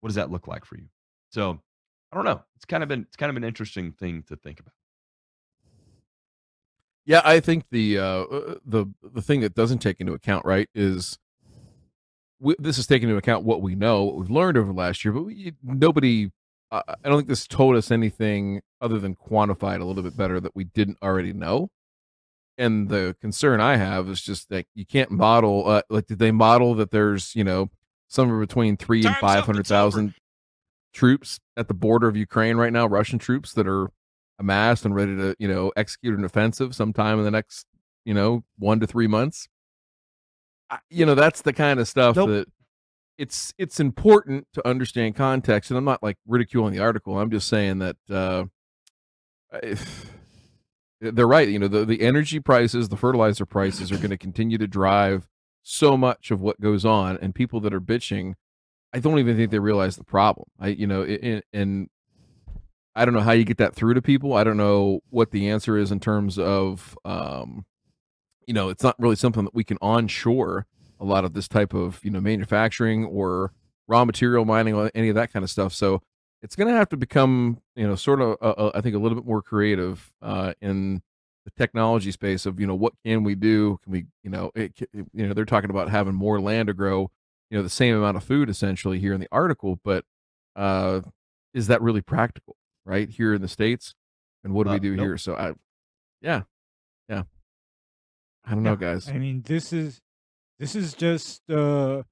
what 0.00 0.08
does 0.08 0.16
that 0.16 0.32
look 0.32 0.48
like 0.48 0.64
for 0.64 0.76
you 0.76 0.86
so 1.30 1.60
i 2.12 2.16
don't 2.16 2.24
know 2.26 2.42
it's 2.56 2.66
kind 2.66 2.82
of 2.82 2.88
been 2.88 3.02
it's 3.02 3.16
kind 3.16 3.30
of 3.30 3.36
an 3.36 3.44
interesting 3.44 3.92
thing 3.92 4.24
to 4.28 4.36
think 4.36 4.60
about 4.60 4.72
Yeah, 7.08 7.22
I 7.24 7.40
think 7.40 7.64
the 7.70 7.98
uh, 7.98 8.04
uh, 8.04 8.54
the 8.66 8.86
the 9.02 9.22
thing 9.22 9.40
that 9.40 9.54
doesn't 9.54 9.78
take 9.78 9.98
into 9.98 10.12
account 10.12 10.44
right 10.44 10.68
is 10.74 11.18
we, 12.38 12.54
this 12.58 12.76
is 12.76 12.86
taking 12.86 13.08
into 13.08 13.18
account 13.18 13.44
what 13.46 13.62
we 13.62 13.74
know, 13.74 14.04
what 14.04 14.16
we've 14.16 14.30
learned 14.30 14.58
over 14.58 14.68
the 14.68 14.78
last 14.78 15.04
year, 15.04 15.12
but 15.12 15.22
we, 15.22 15.54
nobody. 15.62 16.30
Uh, 16.70 16.82
I 16.86 17.08
don't 17.08 17.16
think 17.16 17.28
this 17.28 17.46
told 17.46 17.76
us 17.76 17.90
anything 17.90 18.60
other 18.82 18.98
than 18.98 19.16
quantified 19.16 19.80
a 19.80 19.84
little 19.86 20.02
bit 20.02 20.18
better 20.18 20.38
that 20.38 20.54
we 20.54 20.64
didn't 20.64 20.98
already 21.02 21.32
know. 21.32 21.70
And 22.58 22.88
the 22.88 23.16
concern 23.20 23.60
I 23.60 23.76
have 23.76 24.08
is 24.08 24.20
just 24.20 24.48
that 24.50 24.66
you 24.74 24.84
can't 24.84 25.12
model. 25.12 25.66
Uh, 25.66 25.82
like, 25.88 26.06
did 26.06 26.18
they 26.18 26.32
model 26.32 26.74
that 26.74 26.90
there's 26.90 27.34
you 27.36 27.44
know 27.44 27.70
somewhere 28.08 28.40
between 28.40 28.76
three 28.76 28.98
and 28.98 29.06
Time's 29.06 29.16
up, 29.16 29.20
five 29.20 29.44
hundred 29.44 29.66
thousand 29.66 30.14
troops 30.92 31.38
at 31.56 31.68
the 31.68 31.74
border 31.74 32.08
of 32.08 32.16
Ukraine 32.16 32.56
right 32.56 32.72
now, 32.72 32.86
Russian 32.86 33.18
troops 33.18 33.52
that 33.52 33.68
are 33.68 33.88
amassed 34.38 34.84
and 34.84 34.94
ready 34.94 35.16
to, 35.16 35.34
you 35.38 35.48
know, 35.48 35.72
execute 35.76 36.18
an 36.18 36.24
offensive 36.24 36.74
sometime 36.74 37.18
in 37.18 37.24
the 37.24 37.30
next, 37.30 37.66
you 38.04 38.14
know, 38.14 38.44
one 38.58 38.80
to 38.80 38.86
three 38.86 39.06
months. 39.06 39.48
I, 40.70 40.78
you 40.90 41.06
know, 41.06 41.14
that's 41.14 41.42
the 41.42 41.52
kind 41.52 41.80
of 41.80 41.88
stuff 41.88 42.16
Nope. 42.16 42.28
that 42.28 42.48
it's 43.16 43.52
it's 43.58 43.80
important 43.80 44.46
to 44.54 44.66
understand 44.66 45.16
context. 45.16 45.70
And 45.70 45.78
I'm 45.78 45.84
not 45.84 46.02
like 46.02 46.16
ridiculing 46.26 46.72
the 46.72 46.80
article. 46.80 47.18
I'm 47.18 47.30
just 47.30 47.48
saying 47.48 47.78
that 47.78 47.96
uh, 48.10 48.44
if, 49.62 50.12
they're 51.00 51.28
right. 51.28 51.48
You 51.48 51.58
know, 51.58 51.68
the 51.68 51.84
the 51.84 52.02
energy 52.02 52.40
prices, 52.40 52.88
the 52.88 52.96
fertilizer 52.96 53.46
prices 53.46 53.92
are 53.92 53.98
going 53.98 54.10
to 54.10 54.18
continue 54.18 54.58
to 54.58 54.66
drive 54.66 55.26
so 55.62 55.96
much 55.96 56.30
of 56.30 56.40
what 56.40 56.60
goes 56.60 56.84
on, 56.84 57.18
and 57.18 57.34
people 57.34 57.60
that 57.60 57.74
are 57.74 57.80
bitching 57.80 58.34
I 58.92 59.00
don't 59.00 59.18
even 59.18 59.36
think 59.36 59.50
they 59.50 59.58
realize 59.58 59.96
the 59.96 60.04
problem. 60.04 60.48
I, 60.58 60.68
you 60.68 60.86
know, 60.86 61.02
and, 61.02 61.42
and 61.52 61.88
I 62.94 63.04
don't 63.04 63.14
know 63.14 63.20
how 63.20 63.32
you 63.32 63.44
get 63.44 63.58
that 63.58 63.74
through 63.74 63.94
to 63.94 64.02
people. 64.02 64.32
I 64.32 64.44
don't 64.44 64.56
know 64.56 65.00
what 65.10 65.30
the 65.30 65.48
answer 65.50 65.76
is 65.76 65.92
in 65.92 66.00
terms 66.00 66.38
of, 66.38 66.96
um, 67.04 67.66
you 68.46 68.54
know, 68.54 68.70
it's 68.70 68.82
not 68.82 68.96
really 68.98 69.16
something 69.16 69.44
that 69.44 69.54
we 69.54 69.64
can 69.64 69.78
onshore 69.82 70.66
a 70.98 71.04
lot 71.04 71.24
of 71.24 71.34
this 71.34 71.48
type 71.48 71.74
of, 71.74 72.00
you 72.02 72.10
know, 72.10 72.20
manufacturing 72.20 73.04
or 73.04 73.52
raw 73.86 74.04
material 74.04 74.44
mining 74.44 74.74
or 74.74 74.90
any 74.94 75.10
of 75.10 75.14
that 75.14 75.32
kind 75.32 75.44
of 75.44 75.50
stuff. 75.50 75.72
So 75.72 76.02
it's 76.42 76.54
going 76.56 76.68
to 76.68 76.74
have 76.74 76.88
to 76.90 76.96
become, 76.96 77.60
you 77.76 77.86
know, 77.86 77.94
sort 77.94 78.20
of, 78.20 78.36
uh, 78.40 78.50
uh, 78.56 78.70
I 78.74 78.80
think, 78.80 78.94
a 78.94 78.98
little 78.98 79.16
bit 79.16 79.26
more 79.26 79.42
creative 79.42 80.12
uh, 80.22 80.54
in 80.60 81.02
the 81.44 81.50
technology 81.56 82.10
space 82.12 82.46
of, 82.46 82.60
you 82.60 82.66
know, 82.66 82.74
what 82.74 82.92
can 83.04 83.24
we 83.24 83.34
do? 83.34 83.78
Can 83.82 83.92
we, 83.92 84.06
you 84.22 84.30
know, 84.30 84.50
it, 84.54 84.72
you 84.92 85.26
know, 85.26 85.32
they're 85.34 85.44
talking 85.44 85.70
about 85.70 85.88
having 85.90 86.14
more 86.14 86.40
land 86.40 86.66
to 86.68 86.74
grow 86.74 87.10
you 87.50 87.56
know 87.56 87.62
the 87.62 87.70
same 87.70 87.96
amount 87.96 88.14
of 88.14 88.22
food 88.22 88.50
essentially 88.50 88.98
here 88.98 89.14
in 89.14 89.20
the 89.20 89.28
article 89.32 89.80
but 89.82 90.04
uh 90.54 91.00
is 91.54 91.66
that 91.68 91.80
really 91.80 92.02
practical 92.02 92.56
right 92.84 93.08
here 93.08 93.32
in 93.32 93.40
the 93.40 93.48
states 93.48 93.94
and 94.44 94.52
what 94.52 94.64
do 94.64 94.70
we 94.72 94.76
Uh, 94.76 94.80
do 94.80 94.96
nope. 94.96 95.04
here 95.06 95.16
so 95.16 95.34
i 95.34 95.54
yeah 96.20 96.42
yeah 97.08 97.22
i 98.44 98.50
don't 98.50 98.62
know 98.62 98.76
guys 98.76 99.08
I 99.08 99.14
mean, 99.14 99.40
this 99.46 99.72
is 99.72 100.02
this 100.58 100.74
is 100.74 100.92
just 100.92 101.48
uh 101.50 102.02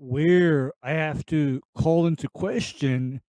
where 0.00 0.72
I 0.82 0.92
have 0.92 1.26
to 1.26 1.60
call 1.76 2.06
into 2.06 2.26
question 2.30 3.20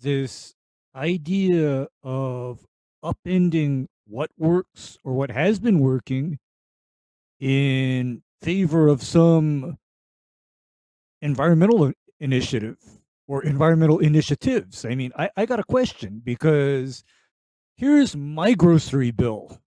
this 0.00 0.54
idea 0.94 1.88
of 2.02 2.64
upending 3.04 3.86
what 4.06 4.30
works 4.38 4.96
or 5.04 5.12
what 5.12 5.30
has 5.30 5.58
been 5.58 5.78
working 5.80 6.38
in 7.40 8.22
favor 8.40 8.88
of 8.88 9.02
some 9.02 9.76
environmental 11.20 11.92
initiative 12.20 12.78
or 13.28 13.44
environmental 13.44 13.98
initiatives. 13.98 14.86
I 14.86 14.94
mean, 14.94 15.12
I, 15.18 15.28
I 15.36 15.44
got 15.44 15.60
a 15.60 15.64
question 15.64 16.22
because 16.24 17.04
here's 17.76 18.16
my 18.16 18.54
grocery 18.54 19.10
bill. 19.10 19.60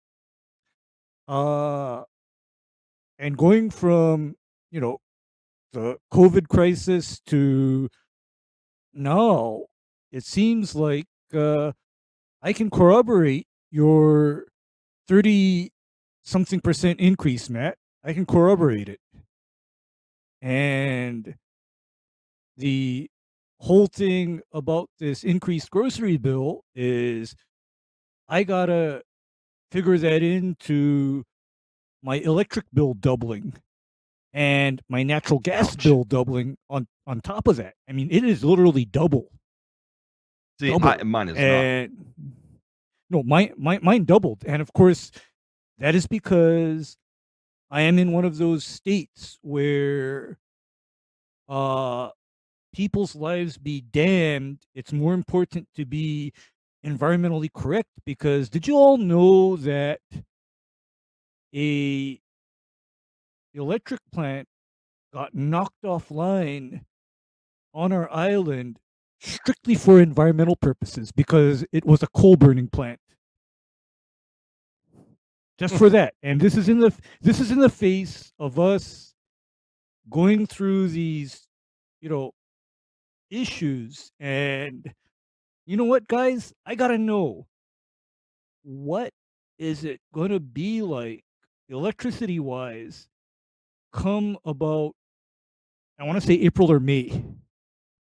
Uh 1.28 2.04
and 3.20 3.38
going 3.38 3.70
from, 3.70 4.36
you 4.72 4.80
know, 4.80 5.00
the 5.74 5.98
COVID 6.12 6.48
crisis 6.48 7.20
to 7.28 7.90
now, 8.94 9.66
it 10.12 10.24
seems 10.26 10.76
like 10.76 11.08
uh, 11.34 11.72
I 12.42 12.54
can 12.54 12.70
corroborate 12.70 13.48
your 13.72 14.46
30 15.08 15.72
something 16.24 16.60
percent 16.60 17.00
increase, 17.00 17.50
Matt. 17.50 17.78
I 18.04 18.14
can 18.14 18.26
corroborate 18.26 18.90
it. 18.90 19.00
And 20.42 21.36
the 22.58 23.10
whole 23.60 23.88
thing 23.88 24.42
about 24.54 24.90
this 25.00 25.24
increased 25.24 25.70
grocery 25.70 26.18
bill 26.18 26.62
is 26.76 27.36
I 28.28 28.44
gotta 28.44 29.02
figure 29.72 29.98
that 29.98 30.24
into 30.24 31.24
my 32.02 32.16
electric 32.16 32.66
bill 32.74 32.94
doubling 32.94 33.54
and 34.34 34.82
my 34.90 35.04
natural 35.04 35.40
gas 35.40 35.74
Ouch. 35.74 35.84
bill 35.84 36.04
doubling 36.04 36.58
on 36.70 36.88
on 37.08 37.22
top 37.22 37.48
of 37.48 37.58
that. 37.58 37.74
I 37.88 37.94
mean, 37.94 38.10
it 38.12 38.24
is 38.24 38.44
literally 38.44 38.86
double. 38.86 39.30
See, 40.60 40.70
Double. 40.70 40.90
I, 40.90 41.04
mine 41.04 41.30
is 41.30 41.36
not. 41.36 42.08
no, 43.10 43.24
my, 43.24 43.52
mine 43.58 43.80
mine 43.82 44.04
doubled, 44.04 44.44
and 44.46 44.62
of 44.62 44.74
course, 44.74 45.12
that 45.78 45.96
is 45.96 46.06
because 46.06 46.98
I 47.72 47.82
am 47.82 47.98
in 47.98 48.12
one 48.12 48.26
of 48.26 48.38
those 48.38 48.66
states 48.66 49.40
where 49.42 50.38
uh 51.48 52.10
people's 52.74 53.16
lives 53.16 53.58
be 53.58 53.82
damned. 53.82 54.60
It's 54.76 54.94
more 54.94 55.14
important 55.14 55.68
to 55.76 55.86
be 55.86 56.34
environmentally 56.86 57.52
correct 57.52 57.90
because 58.06 58.50
did 58.50 58.68
you 58.68 58.76
all 58.76 58.98
know 58.98 59.58
that 59.58 60.00
a 61.56 62.22
electric 63.54 64.00
plant 64.12 64.48
got 65.14 65.34
knocked 65.34 65.84
offline 65.84 66.82
on 67.74 67.92
our 67.92 68.12
island 68.12 68.78
strictly 69.20 69.76
for 69.76 70.00
environmental 70.00 70.56
purposes 70.56 71.12
because 71.12 71.66
it 71.72 71.86
was 71.86 72.04
a 72.04 72.08
coal 72.08 72.36
burning 72.36 72.68
plant. 72.68 73.00
Just 75.58 75.76
for 75.76 75.90
that. 75.90 76.14
And 76.24 76.40
this 76.40 76.56
is 76.56 76.70
in 76.70 76.80
the 76.80 76.94
this 77.22 77.40
is 77.40 77.52
in 77.52 77.60
the 77.60 77.70
face 77.70 78.32
of 78.40 78.60
us 78.60 79.14
going 80.10 80.46
through 80.48 80.90
these 80.90 81.48
you 82.02 82.10
know 82.10 82.32
issues. 83.30 84.12
And 84.20 84.92
you 85.66 85.78
know 85.78 85.86
what 85.86 86.08
guys? 86.08 86.54
I 86.66 86.76
gotta 86.76 86.98
know 86.98 87.48
what 88.64 89.12
is 89.58 89.84
it 89.84 90.00
going 90.14 90.32
to 90.32 90.40
be 90.40 90.82
like 90.82 91.24
electricity 91.68 92.40
wise 92.40 93.08
come 93.92 94.38
about 94.46 94.94
i 96.00 96.04
want 96.04 96.20
to 96.20 96.26
say 96.26 96.34
april 96.36 96.72
or 96.72 96.80
may 96.80 97.24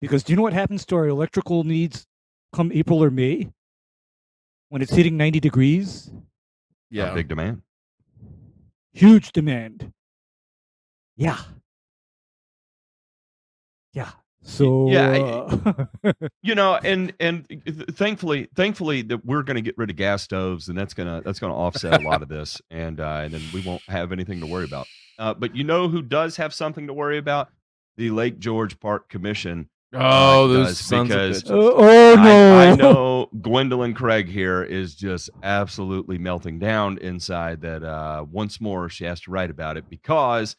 because 0.00 0.22
do 0.22 0.32
you 0.32 0.36
know 0.36 0.42
what 0.42 0.52
happens 0.52 0.84
to 0.84 0.96
our 0.96 1.06
electrical 1.08 1.64
needs 1.64 2.06
come 2.52 2.70
april 2.72 3.02
or 3.02 3.10
may 3.10 3.48
when 4.68 4.82
it's 4.82 4.92
hitting 4.92 5.16
90 5.16 5.40
degrees 5.40 6.10
Yeah. 6.90 7.06
Yeah. 7.06 7.14
big 7.14 7.28
demand. 7.28 7.62
huge 8.92 9.32
demand 9.32 9.92
yeah 11.16 11.38
yeah 13.92 14.10
so 14.48 14.88
yeah, 14.88 15.08
uh, 15.10 15.84
You 16.42 16.54
know, 16.54 16.76
and 16.76 17.12
and 17.18 17.44
thankfully, 17.96 18.46
thankfully 18.54 19.02
that 19.02 19.24
we're 19.24 19.42
going 19.42 19.56
to 19.56 19.60
get 19.60 19.76
rid 19.76 19.90
of 19.90 19.96
gas 19.96 20.22
stoves, 20.22 20.68
and 20.68 20.78
that's 20.78 20.94
gonna 20.94 21.20
that's 21.24 21.40
gonna 21.40 21.56
offset 21.56 22.00
a 22.00 22.04
lot 22.08 22.22
of 22.22 22.28
this, 22.28 22.60
and 22.70 23.00
uh, 23.00 23.22
and 23.24 23.34
then 23.34 23.42
we 23.52 23.60
won't 23.62 23.82
have 23.88 24.12
anything 24.12 24.38
to 24.38 24.46
worry 24.46 24.64
about. 24.64 24.86
Uh, 25.18 25.34
but 25.34 25.54
you 25.56 25.64
know 25.64 25.88
who 25.88 26.02
does 26.02 26.36
have 26.36 26.52
something 26.54 26.86
to 26.86 26.92
worry 26.92 27.18
about? 27.18 27.48
The 27.96 28.10
Lake 28.10 28.38
George 28.38 28.78
Park 28.80 29.08
Commission. 29.08 29.68
Oh, 29.94 30.44
Uh, 30.44 30.46
those 30.48 30.78
sons 30.78 31.08
because- 31.08 31.42
of 31.44 31.50
uh, 31.50 31.54
bitches. 31.54 31.72
oh 31.76 32.14
no 32.22 32.58
I, 32.58 32.66
I 32.70 32.74
know 32.74 33.30
Gwendolyn 33.40 33.94
Craig 33.94 34.28
here 34.28 34.62
is 34.62 34.94
just 34.94 35.30
absolutely 35.42 36.18
melting 36.18 36.58
down 36.58 36.98
inside. 36.98 37.62
That 37.62 37.82
uh, 37.82 38.26
once 38.30 38.60
more 38.60 38.88
she 38.88 39.04
has 39.04 39.20
to 39.22 39.30
write 39.30 39.50
about 39.50 39.76
it 39.76 39.88
because 39.88 40.56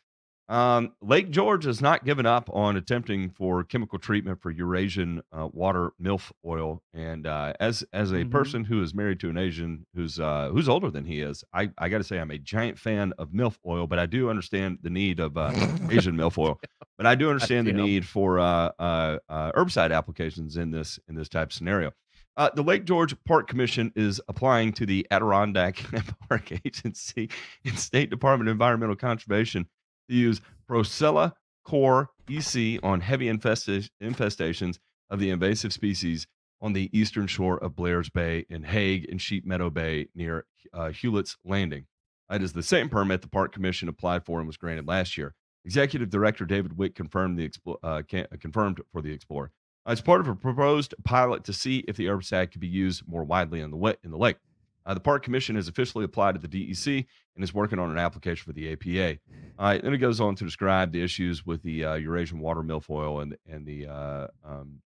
um, 0.49 0.93
Lake 1.01 1.29
George 1.29 1.65
has 1.65 1.81
not 1.81 2.05
given 2.05 2.25
up 2.25 2.49
on 2.53 2.77
attempting 2.77 3.29
for 3.31 3.63
chemical 3.63 3.99
treatment 3.99 4.41
for 4.41 4.49
Eurasian 4.49 5.21
uh, 5.31 5.47
water 5.51 5.91
milf 6.01 6.31
oil. 6.45 6.81
And 6.93 7.27
uh, 7.27 7.53
as 7.59 7.83
as 7.91 8.11
a 8.11 8.23
Mhm. 8.23 8.31
person 8.31 8.63
who 8.63 8.81
is 8.81 8.93
married 8.93 9.19
to 9.21 9.29
an 9.29 9.37
Asian 9.37 9.85
who's 9.93 10.19
uh, 10.19 10.49
who's 10.53 10.69
older 10.69 10.89
than 10.89 11.05
he 11.05 11.19
is, 11.21 11.43
I, 11.53 11.69
I 11.77 11.89
got 11.89 11.97
to 11.97 12.03
say 12.03 12.17
I'm 12.19 12.31
a 12.31 12.37
giant 12.37 12.79
fan 12.79 13.13
of 13.17 13.31
milf 13.31 13.57
oil, 13.65 13.87
but 13.87 13.99
I 13.99 14.05
do 14.05 14.29
understand 14.29 14.79
the 14.81 14.89
need 14.89 15.19
of 15.19 15.37
uh, 15.37 15.51
Asian 15.89 16.15
milf 16.15 16.37
oil. 16.37 16.59
But 16.97 17.05
I 17.05 17.13
do 17.13 17.29
understand 17.29 17.67
the 17.67 17.73
need 17.73 18.07
for 18.07 18.39
uh, 18.39 18.71
uh, 18.79 19.19
uh, 19.29 19.51
herbicide 19.51 19.95
applications 19.95 20.57
in 20.57 20.71
this 20.71 20.97
in 21.07 21.13
this 21.13 21.29
type 21.29 21.49
of 21.49 21.53
scenario. 21.53 21.91
Uh, 22.37 22.49
the 22.55 22.63
Lake 22.63 22.85
George 22.85 23.15
Park 23.23 23.47
Commission 23.47 23.91
is 23.95 24.19
applying 24.27 24.71
to 24.73 24.85
the 24.87 25.05
Adirondack 25.11 25.75
Park 26.29 26.51
Agency 26.65 27.29
and 27.65 27.77
State 27.77 28.09
Department 28.09 28.47
of 28.49 28.53
Environmental 28.53 28.95
Conservation 28.95 29.67
use 30.15 30.41
Procella 30.69 31.33
core 31.63 32.09
EC 32.29 32.79
on 32.83 33.01
heavy 33.01 33.25
infesta- 33.27 33.89
infestations 34.01 34.79
of 35.09 35.19
the 35.19 35.29
invasive 35.29 35.73
species 35.73 36.27
on 36.61 36.73
the 36.73 36.89
eastern 36.97 37.27
shore 37.27 37.57
of 37.63 37.75
Blair's 37.75 38.09
Bay 38.09 38.45
in 38.49 38.63
Hague 38.63 39.07
and 39.09 39.21
Sheep 39.21 39.45
Meadow 39.45 39.69
Bay 39.69 40.07
near 40.15 40.45
uh, 40.73 40.85
Huletts 40.85 41.35
Landing. 41.45 41.85
It 42.29 42.41
is 42.41 42.53
the 42.53 42.63
same 42.63 42.89
permit 42.89 43.21
the 43.21 43.29
Park 43.29 43.53
Commission 43.53 43.87
applied 43.87 44.25
for 44.25 44.39
and 44.39 44.47
was 44.47 44.57
granted 44.57 44.87
last 44.87 45.17
year. 45.17 45.33
Executive 45.63 46.09
Director 46.09 46.45
David 46.45 46.77
Wick 46.77 46.95
confirmed 46.95 47.37
the 47.37 47.51
uh, 47.83 48.01
can- 48.07 48.27
confirmed 48.39 48.81
for 48.91 49.01
the 49.01 49.11
Explorer. 49.11 49.51
As 49.85 50.01
part 50.01 50.19
of 50.19 50.27
a 50.27 50.35
proposed 50.35 50.93
pilot 51.05 51.45
to 51.45 51.53
see 51.53 51.85
if 51.87 51.95
the 51.95 52.07
herbicide 52.07 52.51
could 52.51 52.59
be 52.59 52.67
used 52.67 53.07
more 53.07 53.23
widely 53.23 53.61
in 53.61 53.71
the 53.71 53.77
wa- 53.77 53.93
in 54.03 54.11
the 54.11 54.17
lake, 54.17 54.37
uh, 54.85 54.93
the 54.93 54.99
Park 54.99 55.23
Commission 55.23 55.55
has 55.55 55.67
officially 55.67 56.03
applied 56.03 56.35
to 56.35 56.45
the 56.45 56.47
DEC 56.47 57.05
and 57.37 57.43
is 57.43 57.53
working 57.53 57.77
on 57.77 57.91
an 57.91 57.99
application 57.99 58.43
for 58.43 58.51
the 58.51 58.73
APA. 58.73 59.19
Uh, 59.59 59.77
then 59.77 59.93
it 59.93 59.99
goes 59.99 60.19
on 60.19 60.35
to 60.35 60.43
describe 60.43 60.91
the 60.91 61.01
issues 61.01 61.45
with 61.45 61.61
the 61.61 61.85
uh, 61.85 61.93
Eurasian 61.93 62.39
water 62.39 62.61
milfoil 62.61 63.21
and 63.21 63.37
and 63.47 63.65
the 63.65 63.87
uh, 63.87 64.27
um, 64.43 64.81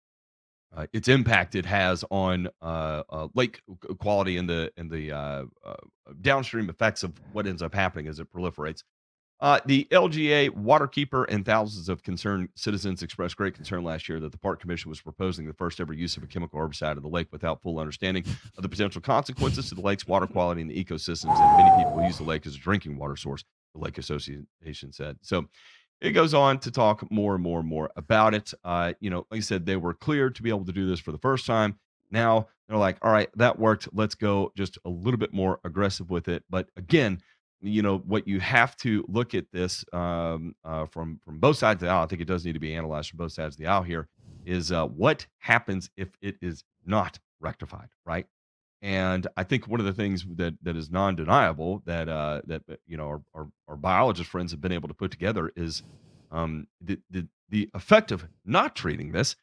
uh, 0.74 0.86
its 0.92 1.08
impact 1.08 1.54
it 1.54 1.66
has 1.66 2.04
on 2.10 2.48
uh, 2.60 3.02
uh, 3.10 3.28
lake 3.34 3.60
quality 3.98 4.36
and 4.36 4.48
the 4.48 4.70
and 4.76 4.90
the 4.90 5.12
uh, 5.12 5.44
downstream 6.20 6.68
effects 6.68 7.02
of 7.02 7.12
what 7.32 7.46
ends 7.46 7.62
up 7.62 7.74
happening 7.74 8.06
as 8.06 8.18
it 8.18 8.32
proliferates. 8.32 8.82
Uh, 9.40 9.60
the 9.66 9.86
LGA 9.92 10.50
Waterkeeper 10.50 11.24
and 11.28 11.46
thousands 11.46 11.88
of 11.88 12.02
concerned 12.02 12.48
citizens 12.56 13.02
expressed 13.02 13.36
great 13.36 13.54
concern 13.54 13.84
last 13.84 14.08
year 14.08 14.18
that 14.18 14.32
the 14.32 14.38
Park 14.38 14.60
Commission 14.60 14.88
was 14.88 15.00
proposing 15.00 15.46
the 15.46 15.54
first 15.54 15.78
ever 15.78 15.92
use 15.92 16.16
of 16.16 16.24
a 16.24 16.26
chemical 16.26 16.58
herbicide 16.58 16.96
in 16.96 17.02
the 17.02 17.08
lake 17.08 17.28
without 17.30 17.62
full 17.62 17.78
understanding 17.78 18.24
of 18.56 18.62
the 18.62 18.68
potential 18.68 19.00
consequences 19.00 19.68
to 19.68 19.76
the 19.76 19.80
lake's 19.80 20.08
water 20.08 20.26
quality 20.26 20.60
and 20.60 20.70
the 20.70 20.84
ecosystems. 20.84 21.38
And 21.38 21.56
many 21.56 21.84
people 21.84 22.02
use 22.02 22.18
the 22.18 22.24
lake 22.24 22.46
as 22.46 22.56
a 22.56 22.58
drinking 22.58 22.98
water 22.98 23.14
source, 23.14 23.44
the 23.74 23.80
Lake 23.80 23.98
Association 23.98 24.92
said. 24.92 25.16
So 25.22 25.46
it 26.00 26.10
goes 26.10 26.34
on 26.34 26.58
to 26.60 26.72
talk 26.72 27.08
more 27.10 27.34
and 27.34 27.42
more 27.42 27.60
and 27.60 27.68
more 27.68 27.90
about 27.94 28.34
it. 28.34 28.52
Uh, 28.64 28.94
you 28.98 29.10
know, 29.10 29.26
like 29.30 29.38
I 29.38 29.42
said, 29.42 29.66
they 29.66 29.76
were 29.76 29.94
cleared 29.94 30.34
to 30.36 30.42
be 30.42 30.50
able 30.50 30.64
to 30.64 30.72
do 30.72 30.86
this 30.88 30.98
for 30.98 31.12
the 31.12 31.18
first 31.18 31.46
time. 31.46 31.78
Now 32.10 32.48
they're 32.68 32.78
like, 32.78 32.98
all 33.02 33.12
right, 33.12 33.28
that 33.36 33.58
worked. 33.58 33.88
Let's 33.92 34.14
go 34.14 34.52
just 34.56 34.78
a 34.84 34.88
little 34.88 35.18
bit 35.18 35.32
more 35.32 35.60
aggressive 35.64 36.10
with 36.10 36.28
it. 36.28 36.44
But 36.50 36.68
again, 36.76 37.20
you 37.60 37.82
know 37.82 37.98
what 37.98 38.28
you 38.28 38.40
have 38.40 38.76
to 38.78 39.04
look 39.08 39.34
at 39.34 39.46
this 39.52 39.84
um, 39.92 40.54
uh, 40.64 40.86
from 40.86 41.20
from 41.24 41.38
both 41.38 41.56
sides 41.56 41.82
of 41.82 41.86
the 41.86 41.92
aisle. 41.92 42.04
I 42.04 42.06
think 42.06 42.22
it 42.22 42.28
does 42.28 42.44
need 42.44 42.54
to 42.54 42.60
be 42.60 42.74
analyzed 42.74 43.10
from 43.10 43.18
both 43.18 43.32
sides 43.32 43.54
of 43.54 43.58
the 43.58 43.66
aisle. 43.66 43.82
Here 43.82 44.08
is 44.44 44.72
uh, 44.72 44.86
what 44.86 45.26
happens 45.38 45.90
if 45.96 46.08
it 46.20 46.36
is 46.40 46.64
not 46.86 47.18
rectified, 47.40 47.88
right? 48.06 48.26
And 48.80 49.26
I 49.36 49.42
think 49.42 49.66
one 49.66 49.80
of 49.80 49.86
the 49.86 49.92
things 49.92 50.24
that 50.36 50.54
that 50.62 50.76
is 50.76 50.90
non-deniable 50.90 51.82
that 51.86 52.08
uh, 52.08 52.42
that 52.46 52.62
uh, 52.70 52.76
you 52.86 52.96
know 52.96 53.08
our, 53.08 53.22
our, 53.34 53.48
our 53.68 53.76
biologist 53.76 54.30
friends 54.30 54.52
have 54.52 54.60
been 54.60 54.72
able 54.72 54.88
to 54.88 54.94
put 54.94 55.10
together 55.10 55.50
is 55.56 55.82
um, 56.30 56.68
the, 56.80 56.98
the 57.10 57.26
the 57.48 57.70
effect 57.74 58.12
of 58.12 58.28
not 58.44 58.76
treating 58.76 59.12
this 59.12 59.34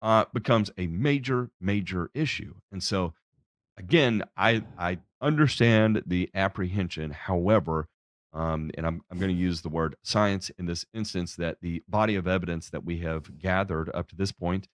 uh, 0.00 0.24
becomes 0.32 0.70
a 0.78 0.86
major 0.86 1.50
major 1.60 2.10
issue. 2.14 2.54
And 2.72 2.82
so 2.82 3.12
again, 3.76 4.22
I 4.36 4.64
I 4.78 4.98
understand 5.20 6.02
the 6.06 6.30
apprehension. 6.34 7.10
However, 7.10 7.88
um, 8.32 8.70
and 8.76 8.86
I'm 8.86 9.00
I'm 9.10 9.18
going 9.18 9.34
to 9.34 9.40
use 9.40 9.62
the 9.62 9.68
word 9.68 9.96
science 10.02 10.50
in 10.58 10.66
this 10.66 10.84
instance 10.92 11.36
that 11.36 11.58
the 11.62 11.82
body 11.88 12.14
of 12.14 12.26
evidence 12.26 12.70
that 12.70 12.84
we 12.84 12.98
have 12.98 13.38
gathered 13.38 13.90
up 13.94 14.08
to 14.08 14.16
this 14.16 14.32
point, 14.32 14.68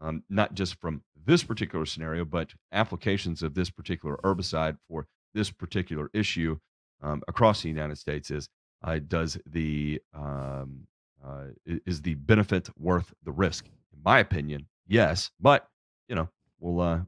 um, 0.00 0.22
not 0.30 0.54
just 0.54 0.80
from 0.80 1.02
this 1.26 1.42
particular 1.42 1.84
scenario, 1.86 2.24
but 2.24 2.54
applications 2.72 3.42
of 3.42 3.54
this 3.54 3.70
particular 3.70 4.16
herbicide 4.22 4.78
for 4.88 5.06
this 5.34 5.50
particular 5.50 6.08
issue 6.14 6.58
um, 7.02 7.22
across 7.28 7.62
the 7.62 7.68
United 7.68 7.98
States 7.98 8.30
is 8.30 8.48
uh, 8.82 8.98
does 9.06 9.38
the 9.46 10.00
um, 10.14 10.86
uh, 11.24 11.46
is 11.66 12.02
the 12.02 12.14
benefit 12.14 12.68
worth 12.78 13.12
the 13.24 13.32
risk? 13.32 13.66
In 13.66 14.02
my 14.04 14.20
opinion, 14.20 14.66
yes, 14.86 15.30
but 15.40 15.68
you 16.08 16.14
know 16.14 16.28
we'll 16.58 16.80
uh, 16.80 17.00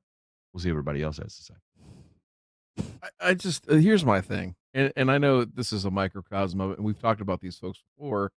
we'll 0.53 0.61
see 0.61 0.71
everybody 0.71 1.03
else 1.03 1.19
has 1.19 1.37
to 1.37 1.43
say. 1.45 1.55
I, 3.03 3.09
I 3.21 3.35
just 3.35 3.69
uh, 3.71 3.75
here's 3.75 4.05
my 4.05 4.21
thing, 4.21 4.55
and 4.75 4.93
and 4.97 5.11
I 5.11 5.19
know 5.19 5.45
this 5.45 5.73
is 5.73 5.85
a 5.85 5.91
microcosm 5.91 6.61
of 6.61 6.71
it, 6.73 6.79
and 6.79 6.87
we've 6.87 7.01
talked 7.01 7.21
about 7.21 7.41
these 7.41 7.57
folks 7.57 7.81
before, 7.97 8.33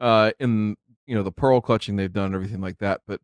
uh, 0.00 0.32
in 0.38 0.76
you 1.06 1.14
know 1.14 1.22
the 1.22 1.32
pearl 1.32 1.60
clutching 1.60 1.96
they've 1.96 2.12
done, 2.12 2.26
and 2.26 2.34
everything 2.34 2.60
like 2.60 2.78
that. 2.78 3.00
But 3.06 3.20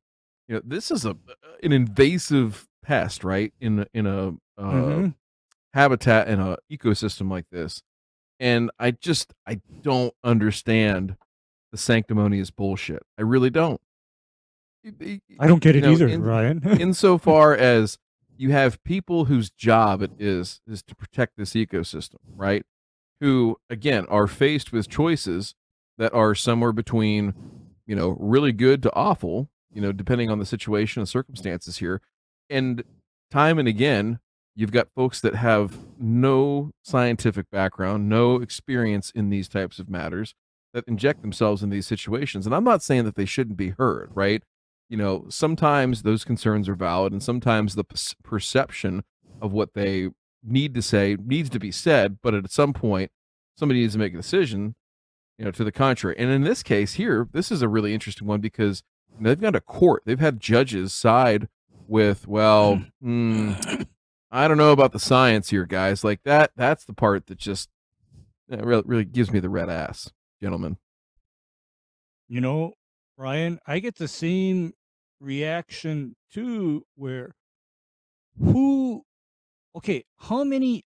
you 0.48 0.56
know, 0.56 0.62
this 0.64 0.90
is 0.90 1.04
a 1.04 1.16
an 1.62 1.72
invasive 1.72 2.66
pest, 2.82 3.24
right? 3.24 3.52
In 3.60 3.80
a- 3.80 3.86
in 3.94 4.06
a 4.06 4.28
uh, 4.58 4.62
Mhm. 4.62 5.14
habitat 5.72 6.28
in 6.28 6.38
a 6.40 6.56
ecosystem 6.70 7.30
like 7.30 7.48
this, 7.50 7.82
and 8.38 8.70
I 8.78 8.90
just 8.90 9.32
I 9.46 9.60
don't 9.82 10.12
understand 10.22 11.16
the 11.72 11.78
sanctimonious 11.78 12.50
bullshit. 12.50 13.02
I 13.18 13.22
really 13.22 13.50
don't. 13.50 13.80
I 15.40 15.46
don't 15.46 15.62
get 15.62 15.74
you 15.74 15.80
it 15.80 15.84
know, 15.84 15.92
either, 15.92 16.08
in- 16.08 16.22
Ryan. 16.22 16.62
insofar 16.78 17.54
as 17.56 17.98
you 18.36 18.52
have 18.52 18.82
people 18.84 19.26
whose 19.26 19.50
job 19.50 20.02
it 20.02 20.12
is 20.18 20.60
is 20.66 20.82
to 20.84 20.94
protect 20.94 21.36
this 21.36 21.52
ecosystem, 21.52 22.18
right? 22.34 22.64
Who 23.20 23.58
again 23.70 24.06
are 24.08 24.26
faced 24.26 24.72
with 24.72 24.88
choices 24.88 25.54
that 25.98 26.12
are 26.12 26.34
somewhere 26.34 26.72
between, 26.72 27.34
you 27.86 27.94
know, 27.94 28.16
really 28.18 28.52
good 28.52 28.82
to 28.82 28.94
awful, 28.94 29.48
you 29.72 29.80
know, 29.80 29.92
depending 29.92 30.30
on 30.30 30.38
the 30.38 30.46
situation 30.46 31.00
and 31.00 31.08
circumstances 31.08 31.78
here. 31.78 32.00
And 32.50 32.84
time 33.30 33.58
and 33.58 33.68
again, 33.68 34.18
you've 34.56 34.72
got 34.72 34.92
folks 34.94 35.20
that 35.20 35.34
have 35.36 35.78
no 35.98 36.70
scientific 36.82 37.50
background, 37.50 38.08
no 38.08 38.36
experience 38.36 39.10
in 39.14 39.30
these 39.30 39.48
types 39.48 39.78
of 39.78 39.88
matters 39.88 40.34
that 40.72 40.84
inject 40.88 41.22
themselves 41.22 41.62
in 41.62 41.70
these 41.70 41.86
situations. 41.86 42.46
And 42.46 42.54
I'm 42.54 42.64
not 42.64 42.82
saying 42.82 43.04
that 43.04 43.14
they 43.14 43.24
shouldn't 43.24 43.56
be 43.56 43.70
heard, 43.70 44.10
right? 44.14 44.42
You 44.88 44.96
know, 44.96 45.26
sometimes 45.28 46.02
those 46.02 46.24
concerns 46.24 46.68
are 46.68 46.74
valid, 46.74 47.12
and 47.12 47.22
sometimes 47.22 47.74
the 47.74 47.84
perce- 47.84 48.14
perception 48.22 49.04
of 49.40 49.52
what 49.52 49.74
they 49.74 50.10
need 50.42 50.74
to 50.74 50.82
say 50.82 51.16
needs 51.24 51.50
to 51.50 51.58
be 51.58 51.72
said. 51.72 52.18
But 52.22 52.34
at 52.34 52.50
some 52.50 52.72
point, 52.72 53.10
somebody 53.56 53.80
needs 53.80 53.94
to 53.94 53.98
make 53.98 54.14
a 54.14 54.18
decision, 54.18 54.74
you 55.38 55.44
know, 55.44 55.50
to 55.52 55.64
the 55.64 55.72
contrary. 55.72 56.16
And 56.18 56.30
in 56.30 56.42
this 56.42 56.62
case 56.62 56.94
here, 56.94 57.28
this 57.32 57.50
is 57.50 57.62
a 57.62 57.68
really 57.68 57.94
interesting 57.94 58.26
one 58.28 58.40
because 58.40 58.82
you 59.16 59.22
know, 59.24 59.30
they've 59.30 59.40
gone 59.40 59.54
to 59.54 59.60
court. 59.60 60.02
They've 60.04 60.20
had 60.20 60.40
judges 60.40 60.92
side 60.92 61.48
with, 61.86 62.26
well, 62.28 62.82
hmm, 63.00 63.52
I 64.30 64.48
don't 64.48 64.58
know 64.58 64.72
about 64.72 64.92
the 64.92 64.98
science 65.00 65.50
here, 65.50 65.64
guys. 65.66 66.04
Like 66.04 66.20
that. 66.24 66.52
That's 66.56 66.84
the 66.84 66.94
part 66.94 67.26
that 67.26 67.38
just 67.38 67.68
uh, 68.52 68.58
really, 68.58 68.82
really 68.86 69.04
gives 69.04 69.30
me 69.32 69.40
the 69.40 69.48
red 69.48 69.70
ass, 69.70 70.10
gentlemen. 70.42 70.76
you 72.28 72.40
know, 72.40 72.74
Ryan, 73.16 73.60
I 73.66 73.78
get 73.78 73.96
the 73.96 74.08
same 74.08 74.72
reaction 75.20 76.16
too, 76.32 76.84
where 76.96 77.34
who, 78.38 79.04
okay, 79.76 80.04
how 80.18 80.42
many 80.42 80.84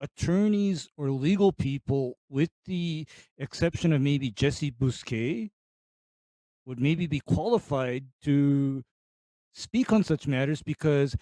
attorneys 0.00 0.88
or 0.96 1.10
legal 1.10 1.52
people, 1.52 2.16
with 2.28 2.50
the 2.66 3.06
exception 3.38 3.92
of 3.92 4.02
maybe 4.02 4.30
Jesse 4.30 4.70
Bousquet, 4.70 5.50
would 6.66 6.80
maybe 6.80 7.06
be 7.06 7.20
qualified 7.20 8.06
to 8.22 8.82
speak 9.54 9.92
on 9.92 10.04
such 10.04 10.26
matters 10.26 10.62
because 10.62 11.16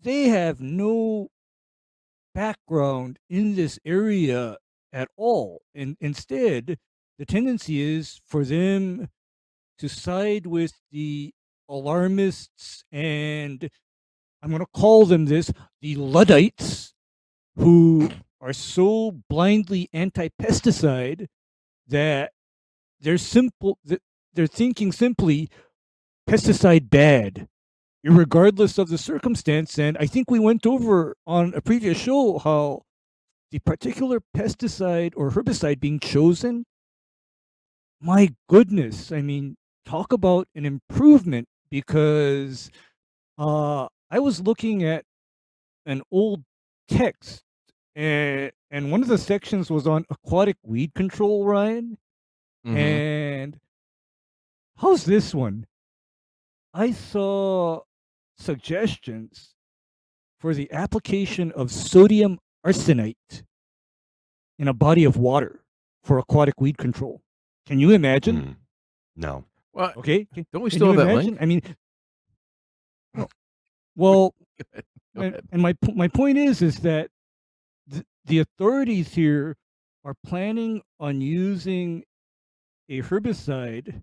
they 0.00 0.28
have 0.28 0.60
no 0.60 1.28
background 2.34 3.18
in 3.30 3.54
this 3.54 3.78
area 3.84 4.56
at 4.92 5.08
all. 5.16 5.62
And 5.74 5.96
instead, 6.00 6.78
the 7.18 7.26
tendency 7.26 7.80
is 7.80 8.20
for 8.26 8.44
them 8.44 9.08
to 9.78 9.88
side 9.88 10.46
with 10.46 10.72
the 10.90 11.32
alarmists 11.68 12.84
and 12.92 13.68
I'm 14.42 14.50
going 14.50 14.60
to 14.60 14.66
call 14.74 15.06
them 15.06 15.26
this 15.26 15.52
the 15.80 15.96
Luddites 15.96 16.94
who 17.56 18.10
are 18.40 18.52
so 18.52 19.12
blindly 19.28 19.88
anti 19.92 20.28
pesticide 20.40 21.26
that 21.88 22.32
they're 23.00 23.18
simple, 23.18 23.78
they're 24.34 24.46
thinking 24.46 24.92
simply 24.92 25.48
pesticide 26.28 26.90
bad, 26.90 27.48
regardless 28.04 28.78
of 28.78 28.88
the 28.88 28.98
circumstance. 28.98 29.78
And 29.78 29.96
I 29.98 30.06
think 30.06 30.30
we 30.30 30.38
went 30.40 30.66
over 30.66 31.16
on 31.26 31.54
a 31.54 31.60
previous 31.60 31.98
show 31.98 32.38
how 32.38 32.82
the 33.50 33.60
particular 33.60 34.20
pesticide 34.36 35.12
or 35.16 35.30
herbicide 35.30 35.78
being 35.78 36.00
chosen 36.00 36.64
my 38.00 38.28
goodness 38.48 39.12
i 39.12 39.22
mean 39.22 39.54
talk 39.84 40.12
about 40.12 40.46
an 40.54 40.64
improvement 40.64 41.46
because 41.70 42.70
uh 43.38 43.86
i 44.10 44.18
was 44.18 44.40
looking 44.40 44.84
at 44.84 45.04
an 45.86 46.02
old 46.10 46.42
text 46.88 47.42
and 47.96 48.52
and 48.70 48.90
one 48.92 49.02
of 49.02 49.08
the 49.08 49.18
sections 49.18 49.70
was 49.70 49.86
on 49.86 50.04
aquatic 50.10 50.56
weed 50.62 50.92
control 50.94 51.44
ryan 51.44 51.98
Mhm. 52.64 52.76
and 52.76 53.60
how's 54.76 55.04
this 55.04 55.34
one 55.34 55.66
i 56.72 56.92
saw 56.92 57.80
suggestions 58.38 59.54
for 60.38 60.54
the 60.54 60.70
application 60.72 61.50
of 61.52 61.72
sodium 61.72 62.38
arsenite 62.64 63.42
in 64.58 64.68
a 64.68 64.72
body 64.74 65.04
of 65.04 65.16
water 65.16 65.64
for 66.04 66.18
aquatic 66.18 66.60
weed 66.60 66.78
control 66.78 67.20
can 67.66 67.78
you 67.78 67.90
imagine 67.90 68.36
Hmm. 68.36 68.52
No, 69.14 69.44
Well, 69.72 69.92
Okay. 69.96 70.26
Don't 70.52 70.62
we 70.62 70.70
still 70.70 70.88
have 70.88 70.96
that 70.96 71.14
link? 71.14 71.38
I 71.40 71.46
mean, 71.46 71.62
no. 73.14 73.28
well, 73.96 74.34
and, 75.14 75.40
and 75.50 75.62
my 75.62 75.74
my 75.94 76.08
point 76.08 76.38
is 76.38 76.62
is 76.62 76.78
that 76.80 77.08
th- 77.90 78.04
the 78.26 78.38
authorities 78.40 79.14
here 79.14 79.56
are 80.04 80.14
planning 80.24 80.82
on 81.00 81.20
using 81.20 82.04
a 82.88 83.00
herbicide 83.02 84.02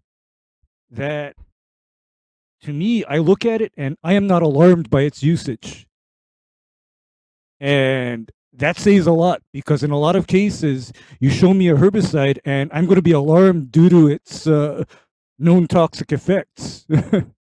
that, 0.91 1.35
to 2.61 2.73
me, 2.73 3.03
I 3.05 3.17
look 3.19 3.45
at 3.45 3.61
it 3.61 3.71
and 3.77 3.97
I 4.03 4.13
am 4.13 4.25
not 4.27 4.41
alarmed 4.41 4.89
by 4.89 5.01
its 5.01 5.21
usage, 5.21 5.85
and 7.59 8.31
that 8.53 8.77
says 8.77 9.05
a 9.07 9.11
lot 9.11 9.41
because 9.53 9.83
in 9.83 9.91
a 9.91 9.99
lot 9.99 10.15
of 10.15 10.27
cases 10.27 10.91
you 11.19 11.29
show 11.29 11.53
me 11.53 11.69
a 11.69 11.75
herbicide 11.75 12.39
and 12.45 12.69
I'm 12.73 12.85
going 12.85 12.95
to 12.95 13.01
be 13.01 13.11
alarmed 13.11 13.71
due 13.71 13.89
to 13.89 14.07
its 14.07 14.47
uh, 14.47 14.83
known 15.39 15.67
toxic 15.67 16.11
effects. 16.11 16.85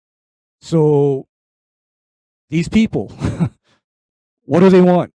so 0.61 1.27
these 2.49 2.69
people, 2.69 3.13
what 4.45 4.61
do 4.61 4.71
they 4.71 4.81
want? 4.81 5.13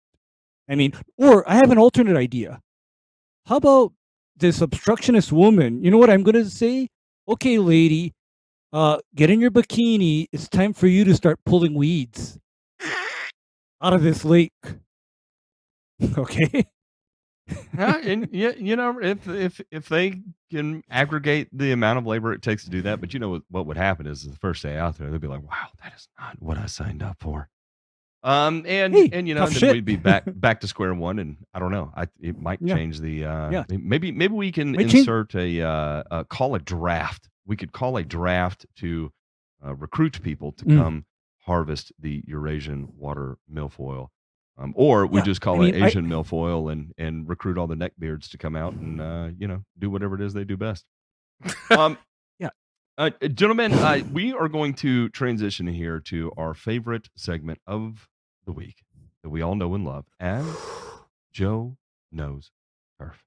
I 0.69 0.75
mean, 0.75 0.93
or 1.17 1.47
I 1.49 1.55
have 1.55 1.71
an 1.71 1.77
alternate 1.77 2.17
idea. 2.17 2.59
How 3.45 3.57
about 3.57 3.93
this 4.37 4.61
obstructionist 4.61 5.31
woman? 5.31 5.83
You 5.83 5.91
know 5.91 5.97
what 5.97 6.09
I'm 6.09 6.23
going 6.23 6.35
to 6.35 6.49
say? 6.49 6.89
Okay, 7.27 7.57
lady, 7.59 8.13
uh, 8.73 8.97
get 9.15 9.29
in 9.29 9.39
your 9.39 9.51
bikini. 9.51 10.27
It's 10.31 10.49
time 10.49 10.73
for 10.73 10.87
you 10.87 11.05
to 11.05 11.15
start 11.15 11.39
pulling 11.45 11.73
weeds 11.75 12.37
out 13.81 13.93
of 13.93 14.03
this 14.03 14.25
lake. 14.25 14.51
Okay. 16.17 16.65
Yeah, 17.77 17.97
and 17.97 18.29
yeah, 18.31 18.51
you 18.57 18.75
know, 18.75 18.99
if 19.01 19.27
if 19.27 19.61
if 19.71 19.87
they 19.89 20.21
can 20.51 20.83
aggregate 20.89 21.49
the 21.51 21.71
amount 21.71 21.99
of 21.99 22.05
labor 22.05 22.33
it 22.33 22.41
takes 22.41 22.63
to 22.65 22.69
do 22.69 22.81
that, 22.83 22.99
but 23.01 23.13
you 23.13 23.19
know 23.19 23.29
what, 23.29 23.43
what 23.49 23.65
would 23.67 23.77
happen 23.77 24.07
is 24.07 24.23
the 24.23 24.35
first 24.37 24.63
day 24.63 24.77
out 24.77 24.97
there, 24.97 25.09
they'd 25.11 25.21
be 25.21 25.27
like, 25.27 25.43
"Wow, 25.43 25.67
that 25.83 25.93
is 25.95 26.07
not 26.19 26.41
what 26.41 26.57
I 26.57 26.65
signed 26.65 27.03
up 27.03 27.17
for." 27.19 27.49
Um, 28.23 28.63
and 28.65 28.95
Hey, 28.95 29.09
and 29.13 29.27
you 29.27 29.35
know, 29.35 29.41
tough 29.41 29.51
then 29.51 29.59
shit. 29.59 29.73
we'd 29.73 29.85
be 29.85 29.95
back 29.97 30.23
back 30.27 30.61
to 30.61 30.67
square 30.67 30.93
one, 30.95 31.19
and 31.19 31.37
I 31.53 31.59
don't 31.59 31.71
know, 31.71 31.91
I 31.95 32.07
it 32.19 32.39
might 32.39 32.59
Yeah. 32.61 32.75
change 32.75 32.99
the 32.99 33.25
uh, 33.25 33.49
Yeah. 33.51 33.63
maybe 33.69 34.11
maybe 34.11 34.33
we 34.33 34.51
can 34.51 34.73
change- 34.75 34.95
insert 34.95 35.35
a 35.35 35.61
uh, 35.61 36.03
uh, 36.09 36.23
call 36.23 36.55
a 36.55 36.59
draft. 36.59 37.29
We 37.45 37.55
could 37.55 37.71
call 37.71 37.97
a 37.97 38.03
draft 38.03 38.65
to 38.77 39.11
uh, 39.63 39.75
recruit 39.75 40.19
people 40.23 40.51
to 40.53 40.65
Mm. 40.65 40.77
come 40.77 41.05
harvest 41.45 41.91
the 41.99 42.23
Eurasian 42.25 42.87
water 42.97 43.37
milfoil. 43.53 44.07
Um, 44.57 44.73
or 44.77 45.05
we 45.05 45.19
Yeah, 45.19 45.25
just 45.25 45.41
call 45.41 45.57
I 45.61 45.65
mean, 45.65 45.75
it 45.75 45.83
I- 45.83 45.87
Asian 45.87 46.07
milfoil 46.07 46.71
and 46.71 46.93
and 46.97 47.27
recruit 47.27 47.57
all 47.57 47.67
the 47.67 47.75
neckbeards 47.75 48.29
to 48.29 48.37
come 48.37 48.55
out 48.55 48.73
and 48.73 49.01
uh, 49.01 49.29
you 49.37 49.47
know 49.47 49.63
do 49.77 49.89
whatever 49.89 50.15
it 50.15 50.21
is 50.21 50.33
they 50.33 50.45
do 50.45 50.57
best. 50.57 50.85
Um, 51.69 51.97
Yeah. 52.39 52.49
uh, 52.97 53.09
gentlemen, 53.33 53.73
uh, 53.73 53.99
we 54.11 54.33
are 54.33 54.47
going 54.47 54.73
to 54.75 55.09
transition 55.09 55.67
here 55.67 55.99
to 56.01 56.31
our 56.37 56.53
favorite 56.53 57.09
segment 57.15 57.59
of 57.67 58.07
the 58.45 58.51
week 58.53 58.83
that 59.23 59.29
we 59.29 59.41
all 59.41 59.55
know 59.55 59.73
and 59.75 59.83
love, 59.83 60.05
as 60.19 60.45
Joe 61.33 61.77
knows 62.11 62.51
turf. 62.99 63.23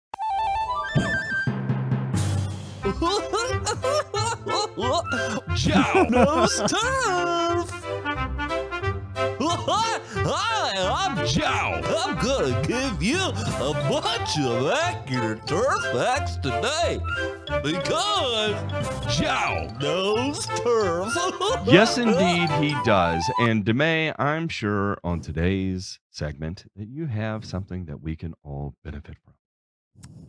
Joe 5.54 6.06
knows 6.08 6.62
turf. 6.70 7.74
Hi, 10.24 11.08
I'm 11.08 11.26
Joe. 11.26 11.80
I'm 12.06 12.16
gonna 12.24 12.66
give 12.66 13.02
you 13.02 13.18
a 13.18 13.72
bunch 13.88 14.38
of 14.40 14.66
accurate 14.70 15.46
turf 15.46 15.82
facts 15.92 16.36
today 16.36 16.98
because 17.62 18.54
Joe 19.16 19.68
knows 19.80 20.46
turf. 20.46 21.14
Yes, 21.66 21.98
indeed, 21.98 22.48
he 22.62 22.74
does. 22.84 23.22
And 23.40 23.64
Demay, 23.64 24.14
I'm 24.18 24.48
sure 24.48 24.96
on 25.04 25.20
today's 25.20 25.98
segment 26.10 26.64
that 26.76 26.88
you 26.88 27.06
have 27.06 27.44
something 27.44 27.84
that 27.86 28.00
we 28.00 28.16
can 28.16 28.32
all 28.42 28.74
benefit 28.84 29.16
from. 29.24 29.34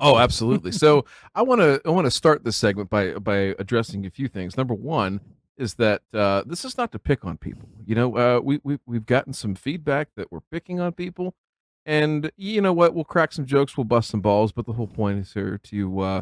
Oh, 0.02 0.17
absolutely. 0.17 0.71
so 0.71 1.06
I 1.36 1.41
want 1.43 1.62
to 1.62 1.82
I 1.86 1.89
want 1.91 2.06
to 2.06 2.12
start 2.12 2.43
this 2.43 2.58
segment 2.58 2.89
by 2.89 3.13
by 3.13 3.56
addressing 3.60 4.06
a 4.06 4.10
few 4.10 4.28
things. 4.28 4.58
Number 4.58 4.73
one 4.73 5.21
is 5.60 5.76
that 5.76 6.02
uh, 6.13 6.41
this 6.45 6.63
is 6.65 6.78
not 6.78 6.91
to 6.93 7.00
pick 7.00 7.24
on 7.26 7.38
people. 7.38 7.69
You 7.86 7.93
know, 7.95 8.17
uh, 8.17 8.39
we 8.41 8.60
we 8.63 8.80
we've 8.88 9.06
gotten 9.06 9.34
some 9.34 9.54
feedback 9.54 10.10
that 10.15 10.32
we're 10.32 10.39
picking 10.52 10.80
on 10.80 10.93
people, 10.93 11.36
and 11.86 12.32
you 12.38 12.62
know 12.62 12.74
what? 12.74 12.95
We'll 12.95 13.04
crack 13.04 13.32
some 13.34 13.45
jokes, 13.45 13.78
we'll 13.78 13.84
bust 13.84 14.10
some 14.10 14.22
balls, 14.22 14.52
but 14.52 14.65
the 14.65 14.74
whole 14.74 14.88
point 14.88 15.19
is 15.19 15.34
here 15.34 15.60
to 15.65 16.00
uh, 16.00 16.22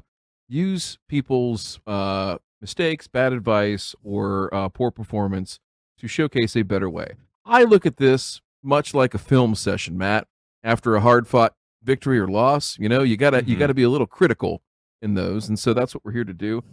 use 0.50 0.98
people's 1.08 1.80
uh, 1.88 2.38
mistakes, 2.62 3.08
bad 3.08 3.32
advice, 3.32 3.96
or 4.04 4.54
uh, 4.54 4.70
poor 4.70 4.92
performance 4.92 5.60
to 6.00 6.08
showcase 6.08 6.56
a 6.56 6.64
better 6.64 6.90
way. 6.90 7.14
I 7.46 7.64
look 7.64 7.86
at 7.86 7.98
this 7.98 8.42
much 8.64 8.94
like 8.94 9.14
a 9.14 9.18
film 9.20 9.56
session, 9.56 9.98
Matt. 9.98 10.28
After 10.64 10.96
a 10.96 11.02
hard 11.02 11.28
fought 11.28 11.54
victory 11.84 12.20
or 12.20 12.28
loss, 12.28 12.78
you 12.80 12.90
know, 12.90 13.04
you 13.04 13.16
gotta 13.16 13.44
you 13.46 13.56
Mhm. 13.56 13.60
gotta 13.60 13.74
be 13.74 13.84
a 13.84 13.90
little 13.90 14.08
critical 14.08 14.64
in 15.02 15.14
those, 15.14 15.48
and 15.48 15.58
so 15.60 15.74
that's 15.74 15.94
what 15.94 16.04
we're 16.04 16.12
here 16.12 16.26
to 16.26 16.34
do. 16.34 16.64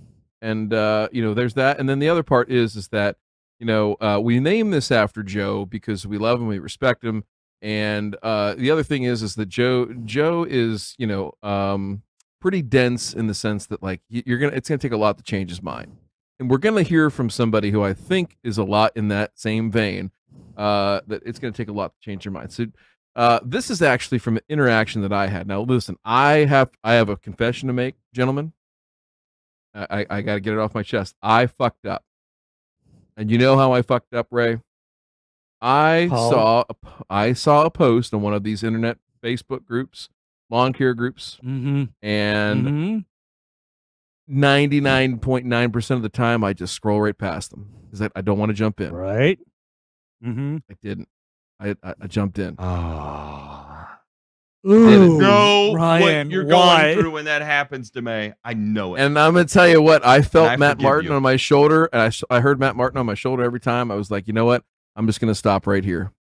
And 0.44 0.74
uh, 0.74 1.08
you 1.10 1.24
know, 1.24 1.32
there's 1.32 1.54
that, 1.54 1.80
and 1.80 1.88
then 1.88 2.00
the 2.00 2.10
other 2.10 2.22
part 2.22 2.50
is 2.50 2.76
is 2.76 2.88
that 2.88 3.16
you 3.58 3.66
know 3.66 3.94
uh, 3.94 4.20
we 4.22 4.40
name 4.40 4.72
this 4.72 4.92
after 4.92 5.22
Joe 5.22 5.64
because 5.64 6.06
we 6.06 6.18
love 6.18 6.38
him, 6.38 6.48
we 6.48 6.58
respect 6.58 7.02
him, 7.02 7.24
and 7.62 8.14
uh, 8.22 8.54
the 8.54 8.70
other 8.70 8.82
thing 8.82 9.04
is 9.04 9.22
is 9.22 9.36
that 9.36 9.48
Joe 9.48 9.86
Joe 10.04 10.44
is 10.46 10.94
you 10.98 11.06
know 11.06 11.32
um, 11.42 12.02
pretty 12.40 12.60
dense 12.60 13.14
in 13.14 13.26
the 13.26 13.32
sense 13.32 13.64
that 13.68 13.82
like 13.82 14.02
you're 14.10 14.36
gonna 14.36 14.52
it's 14.52 14.68
gonna 14.68 14.76
take 14.76 14.92
a 14.92 14.98
lot 14.98 15.16
to 15.16 15.24
change 15.24 15.48
his 15.48 15.62
mind, 15.62 15.96
and 16.38 16.50
we're 16.50 16.58
gonna 16.58 16.82
hear 16.82 17.08
from 17.08 17.30
somebody 17.30 17.70
who 17.70 17.82
I 17.82 17.94
think 17.94 18.36
is 18.44 18.58
a 18.58 18.64
lot 18.64 18.92
in 18.94 19.08
that 19.08 19.38
same 19.38 19.70
vein. 19.70 20.10
Uh, 20.58 21.00
that 21.06 21.22
it's 21.24 21.38
gonna 21.38 21.54
take 21.54 21.68
a 21.68 21.72
lot 21.72 21.94
to 21.94 22.00
change 22.00 22.26
your 22.26 22.32
mind. 22.32 22.52
So 22.52 22.66
uh, 23.16 23.40
this 23.42 23.70
is 23.70 23.80
actually 23.80 24.18
from 24.18 24.36
an 24.36 24.42
interaction 24.50 25.00
that 25.00 25.12
I 25.12 25.28
had. 25.28 25.46
Now, 25.46 25.62
listen, 25.62 25.96
I 26.04 26.44
have 26.44 26.68
I 26.84 26.94
have 26.94 27.08
a 27.08 27.16
confession 27.16 27.68
to 27.68 27.72
make, 27.72 27.94
gentlemen. 28.12 28.52
I 29.74 30.06
I, 30.08 30.22
got 30.22 30.34
to 30.34 30.40
get 30.40 30.52
it 30.54 30.58
off 30.58 30.74
my 30.74 30.82
chest. 30.82 31.16
I 31.22 31.46
fucked 31.46 31.86
up, 31.86 32.04
and 33.16 33.30
you 33.30 33.38
know 33.38 33.56
how 33.56 33.72
I 33.72 33.82
fucked 33.82 34.14
up, 34.14 34.28
Ray. 34.30 34.60
I 35.60 36.08
How? 36.10 36.30
saw 36.30 36.64
a, 36.68 36.74
I 37.08 37.32
saw 37.32 37.64
a 37.64 37.70
post 37.70 38.12
on 38.12 38.22
one 38.22 38.34
of 38.34 38.44
these 38.44 38.62
internet 38.62 38.98
Facebook 39.22 39.64
groups, 39.64 40.08
lawn 40.50 40.72
care 40.72 40.94
groups, 40.94 41.38
Mm-hmm. 41.44 41.84
and 42.02 42.66
mm-hmm. 42.66 42.98
ninety 44.28 44.80
nine 44.80 45.18
point 45.18 45.46
nine 45.46 45.72
percent 45.72 45.96
of 45.96 46.02
the 46.02 46.08
time 46.10 46.44
I 46.44 46.52
just 46.52 46.74
scroll 46.74 47.00
right 47.00 47.16
past 47.16 47.50
them 47.50 47.70
because 47.84 48.02
I, 48.02 48.10
I 48.14 48.20
don't 48.20 48.38
want 48.38 48.50
to 48.50 48.54
jump 48.54 48.80
in. 48.80 48.92
Right. 48.92 49.38
Mm-hmm. 50.24 50.58
I 50.70 50.74
didn't. 50.82 51.08
I, 51.60 51.76
I 51.82 51.94
I 52.02 52.06
jumped 52.08 52.38
in. 52.38 52.56
Ah. 52.58 53.53
Ooh, 54.66 55.18
know 55.18 55.74
Ryan, 55.74 56.28
what 56.28 56.32
you're 56.32 56.46
why? 56.46 56.82
going 56.82 56.98
through 57.00 57.10
when 57.10 57.24
that 57.26 57.42
happens, 57.42 57.90
Demay. 57.90 58.34
I 58.44 58.54
know 58.54 58.94
it. 58.94 59.02
And 59.02 59.18
I'm 59.18 59.34
gonna 59.34 59.44
tell 59.44 59.68
you 59.68 59.82
what, 59.82 60.04
I 60.06 60.22
felt 60.22 60.48
I 60.50 60.56
Matt 60.56 60.80
Martin 60.80 61.10
you. 61.10 61.16
on 61.16 61.22
my 61.22 61.36
shoulder, 61.36 61.86
and 61.92 62.00
I 62.02 62.36
I 62.36 62.40
heard 62.40 62.58
Matt 62.58 62.74
Martin 62.76 62.98
on 62.98 63.06
my 63.06 63.14
shoulder 63.14 63.42
every 63.42 63.60
time. 63.60 63.90
I 63.90 63.94
was 63.94 64.10
like, 64.10 64.26
you 64.26 64.32
know 64.32 64.46
what? 64.46 64.64
I'm 64.96 65.06
just 65.06 65.20
gonna 65.20 65.34
stop 65.34 65.66
right 65.66 65.84
here. 65.84 66.12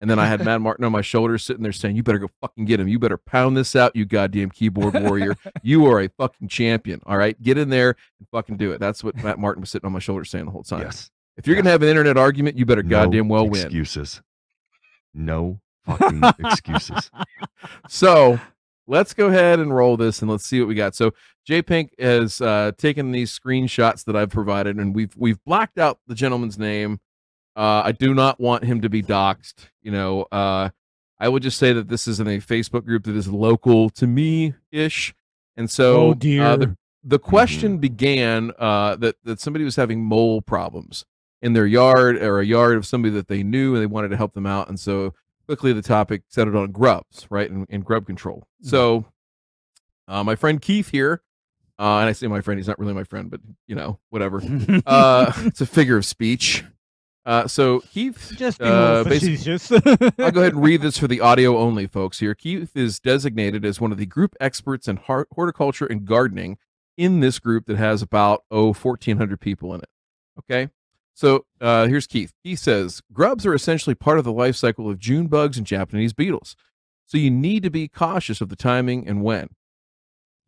And 0.00 0.10
then 0.10 0.18
I 0.18 0.26
had 0.26 0.44
Matt 0.44 0.60
Martin 0.60 0.84
on 0.84 0.90
my 0.90 1.00
shoulder, 1.00 1.38
sitting 1.38 1.62
there 1.62 1.70
saying, 1.70 1.94
"You 1.94 2.02
better 2.02 2.18
go 2.18 2.28
fucking 2.40 2.64
get 2.64 2.80
him. 2.80 2.88
You 2.88 2.98
better 2.98 3.16
pound 3.18 3.56
this 3.56 3.76
out, 3.76 3.94
you 3.94 4.04
goddamn 4.04 4.50
keyboard 4.50 4.94
warrior. 4.94 5.36
you 5.62 5.86
are 5.86 6.00
a 6.00 6.08
fucking 6.08 6.48
champion. 6.48 7.00
All 7.06 7.16
right, 7.16 7.40
get 7.40 7.56
in 7.56 7.68
there 7.68 7.94
and 8.18 8.26
fucking 8.32 8.56
do 8.56 8.72
it." 8.72 8.80
That's 8.80 9.04
what 9.04 9.14
Matt 9.22 9.38
Martin 9.38 9.60
was 9.60 9.70
sitting 9.70 9.86
on 9.86 9.92
my 9.92 10.00
shoulder 10.00 10.24
saying 10.24 10.46
the 10.46 10.50
whole 10.50 10.64
time. 10.64 10.80
yes. 10.80 11.08
If 11.36 11.46
you're 11.46 11.54
gonna 11.54 11.70
have 11.70 11.82
an 11.82 11.88
internet 11.88 12.16
argument, 12.16 12.58
you 12.58 12.66
better 12.66 12.82
No 12.82 12.88
goddamn 12.90 13.28
well 13.28 13.48
win. 13.48 13.62
Excuses. 13.62 14.22
No 15.14 15.60
fucking 15.86 16.22
excuses. 16.38 17.10
So 17.88 18.40
let's 18.86 19.14
go 19.14 19.28
ahead 19.28 19.58
and 19.58 19.74
roll 19.74 19.96
this 19.96 20.22
and 20.22 20.30
let's 20.30 20.44
see 20.44 20.60
what 20.60 20.68
we 20.68 20.74
got. 20.74 20.94
So 20.94 21.12
J 21.44 21.62
Pink 21.62 21.94
has 21.98 22.40
uh, 22.40 22.72
taken 22.76 23.12
these 23.12 23.36
screenshots 23.36 24.04
that 24.04 24.16
I've 24.16 24.30
provided 24.30 24.76
and 24.76 24.94
we've 24.94 25.14
we've 25.16 25.42
blacked 25.44 25.78
out 25.78 25.98
the 26.06 26.14
gentleman's 26.14 26.58
name. 26.58 27.00
Uh, 27.54 27.82
I 27.84 27.92
do 27.92 28.14
not 28.14 28.40
want 28.40 28.64
him 28.64 28.80
to 28.80 28.88
be 28.88 29.02
doxxed. 29.02 29.66
You 29.82 29.92
know, 29.92 30.22
uh, 30.32 30.70
I 31.18 31.28
would 31.28 31.42
just 31.42 31.58
say 31.58 31.72
that 31.72 31.88
this 31.88 32.08
is 32.08 32.18
in 32.18 32.26
a 32.26 32.38
Facebook 32.38 32.84
group 32.84 33.04
that 33.04 33.14
is 33.14 33.28
local 33.28 33.90
to 33.90 34.06
me 34.06 34.54
ish, 34.70 35.14
and 35.56 35.70
so 35.70 35.96
oh 35.96 36.10
uh, 36.10 36.14
dear. 36.14 36.56
the 36.56 36.76
the 37.04 37.18
question 37.18 37.78
began 37.78 38.52
uh, 38.58 38.96
that 38.96 39.16
that 39.24 39.40
somebody 39.40 39.64
was 39.64 39.76
having 39.76 40.02
mole 40.02 40.40
problems 40.42 41.04
in 41.40 41.52
their 41.52 41.66
yard 41.66 42.16
or 42.16 42.40
a 42.40 42.46
yard 42.46 42.76
of 42.76 42.86
somebody 42.86 43.12
that 43.14 43.28
they 43.28 43.42
knew 43.42 43.74
and 43.74 43.82
they 43.82 43.86
wanted 43.86 44.08
to 44.08 44.16
help 44.16 44.32
them 44.32 44.46
out, 44.46 44.68
and 44.68 44.80
so 44.80 45.12
quickly 45.46 45.72
the 45.72 45.82
topic 45.82 46.22
settled 46.28 46.56
on 46.56 46.70
grubs, 46.72 47.26
right, 47.30 47.50
and, 47.50 47.66
and 47.70 47.84
grub 47.84 48.06
control. 48.06 48.44
So, 48.62 49.04
uh, 50.08 50.24
my 50.24 50.34
friend 50.36 50.60
Keith 50.60 50.90
here, 50.90 51.22
uh, 51.78 51.98
and 51.98 52.08
I 52.08 52.12
say 52.12 52.26
my 52.26 52.40
friend, 52.40 52.58
he's 52.58 52.68
not 52.68 52.78
really 52.78 52.94
my 52.94 53.04
friend, 53.04 53.30
but 53.30 53.40
you 53.66 53.74
know, 53.74 53.98
whatever. 54.10 54.40
Uh, 54.86 55.32
it's 55.38 55.60
a 55.60 55.66
figure 55.66 55.96
of 55.96 56.04
speech. 56.04 56.64
Uh, 57.24 57.46
so 57.46 57.80
Keith, 57.92 58.32
Just 58.36 58.60
uh, 58.60 59.04
facetious. 59.04 59.70
I'll 59.70 60.30
go 60.32 60.40
ahead 60.40 60.54
and 60.54 60.62
read 60.62 60.82
this 60.82 60.98
for 60.98 61.06
the 61.06 61.20
audio 61.20 61.56
only 61.56 61.86
folks 61.86 62.18
here. 62.18 62.34
Keith 62.34 62.76
is 62.76 62.98
designated 62.98 63.64
as 63.64 63.80
one 63.80 63.92
of 63.92 63.98
the 63.98 64.06
group 64.06 64.34
experts 64.40 64.88
in 64.88 64.96
horticulture 64.96 65.86
and 65.86 66.04
gardening 66.04 66.58
in 66.96 67.20
this 67.20 67.38
group 67.38 67.66
that 67.66 67.76
has 67.76 68.02
about, 68.02 68.42
oh, 68.50 68.72
1,400 68.72 69.40
people 69.40 69.72
in 69.74 69.80
it. 69.80 69.88
Okay. 70.40 70.70
So 71.14 71.44
uh, 71.60 71.86
here's 71.86 72.06
Keith. 72.06 72.32
He 72.42 72.56
says 72.56 73.02
grubs 73.12 73.44
are 73.46 73.54
essentially 73.54 73.94
part 73.94 74.18
of 74.18 74.24
the 74.24 74.32
life 74.32 74.56
cycle 74.56 74.88
of 74.90 74.98
June 74.98 75.26
bugs 75.26 75.58
and 75.58 75.66
Japanese 75.66 76.12
beetles. 76.12 76.56
So 77.06 77.18
you 77.18 77.30
need 77.30 77.62
to 77.64 77.70
be 77.70 77.88
cautious 77.88 78.40
of 78.40 78.48
the 78.48 78.56
timing 78.56 79.06
and 79.06 79.22
when. 79.22 79.48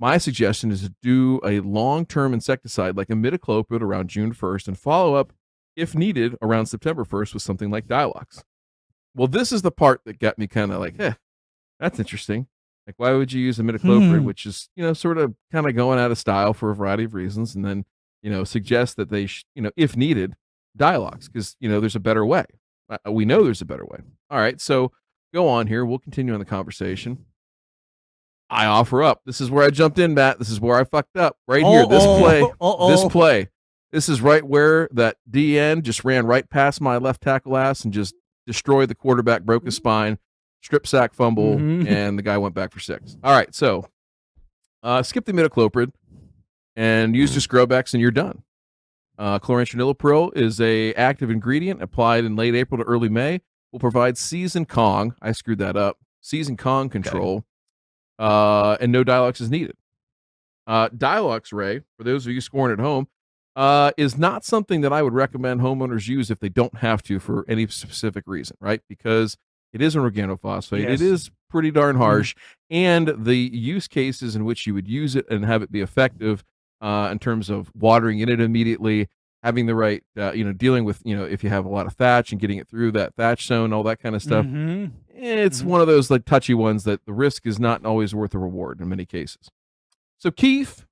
My 0.00 0.18
suggestion 0.18 0.70
is 0.70 0.82
to 0.82 0.94
do 1.02 1.40
a 1.44 1.60
long 1.60 2.06
term 2.06 2.32
insecticide 2.34 2.96
like 2.96 3.08
imidacloprid 3.08 3.80
around 3.80 4.08
June 4.08 4.32
1st 4.34 4.68
and 4.68 4.78
follow 4.78 5.14
up, 5.14 5.32
if 5.76 5.94
needed, 5.94 6.36
around 6.42 6.66
September 6.66 7.04
1st 7.04 7.34
with 7.34 7.42
something 7.42 7.70
like 7.70 7.86
Dylox. 7.86 8.42
Well, 9.14 9.28
this 9.28 9.52
is 9.52 9.62
the 9.62 9.70
part 9.70 10.00
that 10.06 10.18
got 10.18 10.38
me 10.38 10.46
kind 10.48 10.72
of 10.72 10.80
like, 10.80 10.98
eh, 10.98 11.12
that's 11.78 11.98
interesting. 12.00 12.48
Like, 12.86 12.94
why 12.98 13.12
would 13.12 13.32
you 13.32 13.40
use 13.40 13.58
imidacloprid, 13.58 14.18
Hmm. 14.18 14.24
which 14.24 14.44
is, 14.44 14.68
you 14.74 14.82
know, 14.82 14.92
sort 14.92 15.16
of 15.18 15.34
kind 15.52 15.66
of 15.68 15.76
going 15.76 15.98
out 15.98 16.10
of 16.10 16.18
style 16.18 16.52
for 16.52 16.70
a 16.70 16.74
variety 16.74 17.04
of 17.04 17.14
reasons, 17.14 17.54
and 17.54 17.64
then, 17.64 17.84
you 18.22 18.30
know, 18.30 18.42
suggest 18.44 18.96
that 18.96 19.10
they, 19.10 19.26
sh- 19.26 19.44
you 19.54 19.62
know, 19.62 19.70
if 19.76 19.96
needed, 19.96 20.34
Dylox, 20.78 21.26
because, 21.32 21.56
you 21.60 21.68
know, 21.68 21.80
there's 21.80 21.96
a 21.96 22.00
better 22.00 22.24
way. 22.24 22.44
Uh, 22.90 23.10
we 23.12 23.24
know 23.24 23.44
there's 23.44 23.62
a 23.62 23.64
better 23.66 23.84
way. 23.86 23.98
All 24.30 24.38
right. 24.38 24.60
So 24.60 24.92
go 25.32 25.48
on 25.48 25.66
here. 25.68 25.84
We'll 25.84 25.98
continue 25.98 26.32
on 26.34 26.38
the 26.40 26.44
conversation. 26.44 27.24
I 28.50 28.66
offer 28.66 29.02
up. 29.02 29.22
This 29.24 29.40
is 29.40 29.50
where 29.50 29.64
I 29.64 29.70
jumped 29.70 29.98
in, 29.98 30.14
Matt. 30.14 30.38
This 30.38 30.50
is 30.50 30.60
where 30.60 30.76
I 30.78 30.84
fucked 30.84 31.16
up. 31.16 31.36
Right 31.48 31.64
here. 31.64 31.86
This 31.86 32.02
Uh-oh. 32.04 32.18
play. 32.20 32.42
Uh-oh. 32.60 32.90
This 32.90 33.04
play. 33.10 33.48
This 33.90 34.08
is 34.08 34.20
right 34.20 34.44
where 34.44 34.88
that 34.92 35.16
DN 35.30 35.82
just 35.82 36.04
ran 36.04 36.26
right 36.26 36.48
past 36.48 36.80
my 36.80 36.96
left 36.98 37.22
tackle 37.22 37.56
ass 37.56 37.84
and 37.84 37.92
just 37.92 38.14
destroyed 38.46 38.88
the 38.90 38.94
quarterback, 38.94 39.42
broke 39.44 39.64
his 39.64 39.76
spine, 39.76 40.18
strip 40.62 40.86
sack 40.86 41.14
fumble, 41.14 41.56
Mhm. 41.56 41.86
and 41.88 42.18
the 42.18 42.22
guy 42.22 42.36
went 42.36 42.54
back 42.54 42.72
for 42.72 42.80
six. 42.80 43.16
All 43.24 43.32
right, 43.32 43.54
so 43.54 43.88
uh, 44.82 45.02
skip 45.02 45.24
the 45.24 45.32
imidacloprid 45.32 45.92
and 46.76 47.14
use 47.16 47.32
just 47.32 47.48
GrubX, 47.48 47.94
and 47.94 48.00
you're 48.00 48.10
done. 48.10 48.42
Uh, 49.18 49.38
chlorantraniliprole 49.38 50.36
is 50.36 50.60
a 50.60 50.92
active 50.94 51.30
ingredient 51.30 51.82
applied 51.82 52.24
in 52.24 52.36
late 52.36 52.54
April 52.54 52.78
to 52.78 52.84
early 52.84 53.08
May. 53.08 53.40
Will 53.72 53.80
provide 53.80 54.16
season 54.16 54.66
Kong. 54.66 55.14
I 55.20 55.32
screwed 55.32 55.58
that 55.58 55.76
up. 55.76 55.98
Season 56.20 56.56
Kong 56.56 56.88
control, 56.88 57.44
uh, 58.18 58.76
and 58.80 58.90
no 58.92 59.04
Dylox 59.04 59.40
is 59.40 59.50
needed. 59.50 59.76
Uh, 60.66 60.88
Dylox 60.88 61.52
Ray, 61.52 61.80
for 61.96 62.04
those 62.04 62.26
of 62.26 62.32
you 62.32 62.40
scoring 62.40 62.72
at 62.72 62.82
home, 62.82 63.08
uh, 63.56 63.92
is 63.96 64.16
not 64.16 64.44
something 64.44 64.80
that 64.80 64.92
I 64.92 65.02
would 65.02 65.12
recommend 65.12 65.60
homeowners 65.60 66.08
use 66.08 66.30
if 66.30 66.40
they 66.40 66.48
don't 66.48 66.78
have 66.78 67.02
to 67.04 67.18
for 67.18 67.44
any 67.48 67.66
specific 67.66 68.24
reason, 68.26 68.56
right? 68.60 68.80
Because 68.88 69.36
it 69.72 69.82
is 69.82 69.96
an 69.96 70.02
organophosphate. 70.02 70.82
Yes. 70.82 71.00
It 71.00 71.06
is 71.06 71.30
pretty 71.50 71.70
darn 71.70 71.96
harsh, 71.96 72.34
and 72.70 73.12
the 73.16 73.36
use 73.36 73.86
cases 73.86 74.34
in 74.34 74.44
which 74.44 74.66
you 74.66 74.74
would 74.74 74.88
use 74.88 75.14
it 75.14 75.28
and 75.28 75.44
have 75.44 75.62
it 75.62 75.70
be 75.70 75.80
effective 75.80 76.44
uh, 76.80 77.08
in 77.12 77.18
terms 77.18 77.50
of 77.50 77.70
watering 77.74 78.18
in 78.20 78.28
it 78.28 78.40
immediately, 78.40 79.08
having 79.42 79.66
the 79.66 79.74
right, 79.74 80.02
uh, 80.16 80.32
you 80.32 80.44
know, 80.44 80.52
dealing 80.52 80.84
with, 80.84 81.00
you 81.04 81.16
know, 81.16 81.24
if 81.24 81.44
you 81.44 81.50
have 81.50 81.64
a 81.64 81.68
lot 81.68 81.86
of 81.86 81.92
thatch 81.94 82.32
and 82.32 82.40
getting 82.40 82.58
it 82.58 82.66
through 82.68 82.90
that 82.92 83.14
thatch 83.14 83.46
zone, 83.46 83.72
all 83.72 83.82
that 83.82 84.00
kind 84.00 84.14
of 84.14 84.22
stuff. 84.22 84.46
Mhm. 84.46 84.92
It's 85.14 85.62
Mhm. 85.62 85.66
one 85.66 85.80
of 85.80 85.86
those 85.86 86.10
like 86.10 86.24
touchy 86.24 86.54
ones 86.54 86.84
that 86.84 87.04
the 87.04 87.12
risk 87.12 87.46
is 87.46 87.58
not 87.60 87.84
always 87.84 88.14
worth 88.14 88.30
the 88.32 88.38
reward 88.38 88.80
in 88.80 88.88
many 88.88 89.04
cases. 89.06 89.50
So 90.18 90.30
Keith, 90.30 90.86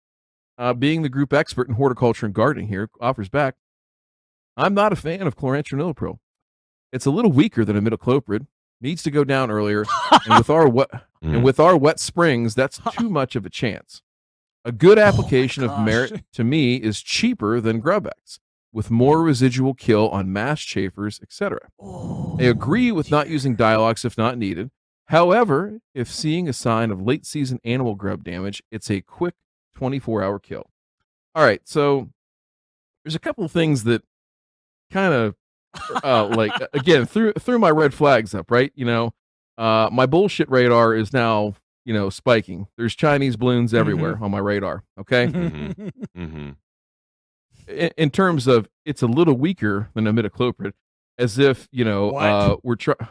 uh, 0.58 0.74
being 0.74 1.02
the 1.02 1.08
group 1.08 1.32
expert 1.32 1.68
in 1.68 1.74
horticulture 1.74 2.26
and 2.26 2.34
gardening 2.34 2.68
here, 2.68 2.90
offers 3.00 3.28
back. 3.30 3.54
I'm 4.56 4.74
not 4.74 4.92
a 4.92 4.96
fan 4.96 5.22
of 5.26 5.36
chlorantraniliprole. 5.36 6.18
It's 6.92 7.06
a 7.06 7.10
little 7.10 7.32
weaker 7.32 7.64
than 7.64 7.74
imidacloprid, 7.82 8.46
needs 8.82 9.02
to 9.04 9.10
go 9.10 9.24
down 9.24 9.50
earlier. 9.50 9.84
and 10.26 10.36
with 10.38 10.50
our 10.50 10.68
wet 10.68 10.90
Mm. 11.24 11.36
and 11.36 11.44
with 11.44 11.58
our 11.58 11.76
wet 11.76 11.98
springs, 11.98 12.54
that's 12.54 12.78
too 12.98 13.08
much 13.08 13.34
of 13.34 13.46
a 13.46 13.50
chance. 13.50 14.02
A 14.64 14.72
good 14.72 14.98
application 14.98 15.64
of 15.64 15.80
merit 15.80 16.22
to 16.32 16.44
me 16.44 16.76
is 16.76 17.02
cheaper 17.02 17.60
than 17.60 17.82
GrubX, 17.82 18.38
with 18.72 18.90
more 18.90 19.20
residual 19.20 19.74
kill 19.74 20.08
on 20.10 20.32
masked 20.32 20.68
chafers, 20.68 21.20
etc. 21.20 21.58
I 21.80 22.44
agree 22.44 22.92
with 22.92 23.10
not 23.10 23.28
using 23.28 23.56
Dylox 23.56 24.04
if 24.04 24.16
not 24.16 24.38
needed. 24.38 24.70
However, 25.06 25.80
if 25.94 26.08
seeing 26.08 26.48
a 26.48 26.52
sign 26.52 26.90
of 26.90 27.02
late 27.02 27.26
season 27.26 27.58
annual 27.64 27.96
grub 27.96 28.22
damage, 28.22 28.62
it's 28.70 28.90
a 28.90 29.00
quick 29.00 29.34
24 29.74 30.22
hour 30.22 30.38
kill. 30.38 30.70
All 31.34 31.44
right, 31.44 31.60
so 31.64 32.10
there's 33.04 33.16
a 33.16 33.20
couple 33.20 33.44
of 33.44 33.50
things 33.50 33.84
that 33.84 34.02
kind 34.90 35.12
of 35.12 35.34
uh, 36.04 36.26
like 36.26 36.52
again 36.72 37.04
threw 37.04 37.32
threw 37.32 37.58
my 37.58 37.70
red 37.70 37.92
flags 37.92 38.34
up, 38.34 38.50
right? 38.50 38.70
You 38.76 38.84
know, 38.84 39.14
uh, 39.58 39.88
my 39.92 40.06
bullshit 40.06 40.48
radar 40.50 40.94
is 40.94 41.12
now 41.12 41.54
you 41.84 41.92
know 41.94 42.10
spiking. 42.10 42.66
There's 42.76 42.94
Chinese 42.94 43.36
balloons 43.36 43.74
everywhere 43.74 44.18
on 44.20 44.30
my 44.30 44.38
radar. 44.38 44.84
Okay, 44.98 45.26
Mhm. 45.26 45.92
Mhm. 46.16 46.56
in, 47.68 47.90
in 47.96 48.10
terms 48.10 48.46
of 48.46 48.68
it's 48.84 49.02
a 49.02 49.06
little 49.06 49.34
weaker 49.34 49.90
than 49.94 50.04
imidacloprid, 50.04 50.72
as 51.18 51.38
if 51.38 51.68
you 51.72 51.84
know 51.84 52.08
What? 52.08 52.22
uh, 52.24 52.56
we're 52.62 52.76
trying 52.76 53.08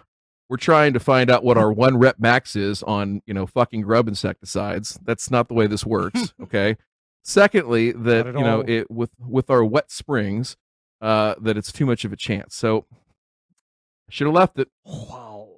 we're 0.49 0.57
trying 0.57 0.91
to 0.93 0.99
find 0.99 1.29
out 1.31 1.43
what 1.45 1.57
our 1.57 1.71
one 1.71 1.97
rep 1.97 2.19
max 2.19 2.55
is 2.57 2.83
on 2.83 3.21
you 3.25 3.33
know 3.33 3.45
fucking 3.47 3.81
grub 3.81 4.07
insecticides. 4.07 4.99
That's 5.03 5.31
not 5.31 5.47
the 5.47 5.53
way 5.53 5.67
this 5.67 5.85
works. 5.85 6.33
Okay. 6.43 6.77
Secondly, 7.23 7.91
that 7.91 8.25
you 8.25 8.33
know 8.33 8.57
all. 8.61 8.69
it 8.69 8.89
with 8.89 9.11
with 9.19 9.49
our 9.51 9.63
wet 9.63 9.91
springs, 9.91 10.57
uh, 11.01 11.35
that 11.39 11.55
it's 11.55 11.71
too 11.71 11.85
much 11.85 12.03
of 12.03 12.11
a 12.11 12.15
chance. 12.15 12.55
So 12.55 12.85
I 12.91 14.09
should 14.09 14.25
have 14.27 14.33
left 14.33 14.57
it. 14.57 14.69
Wow. 14.83 15.49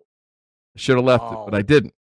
I 0.75 0.79
should 0.79 0.97
have 0.97 1.05
left 1.05 1.23
it, 1.31 1.39
but 1.45 1.55
I 1.55 1.61
didn't. 1.61 1.93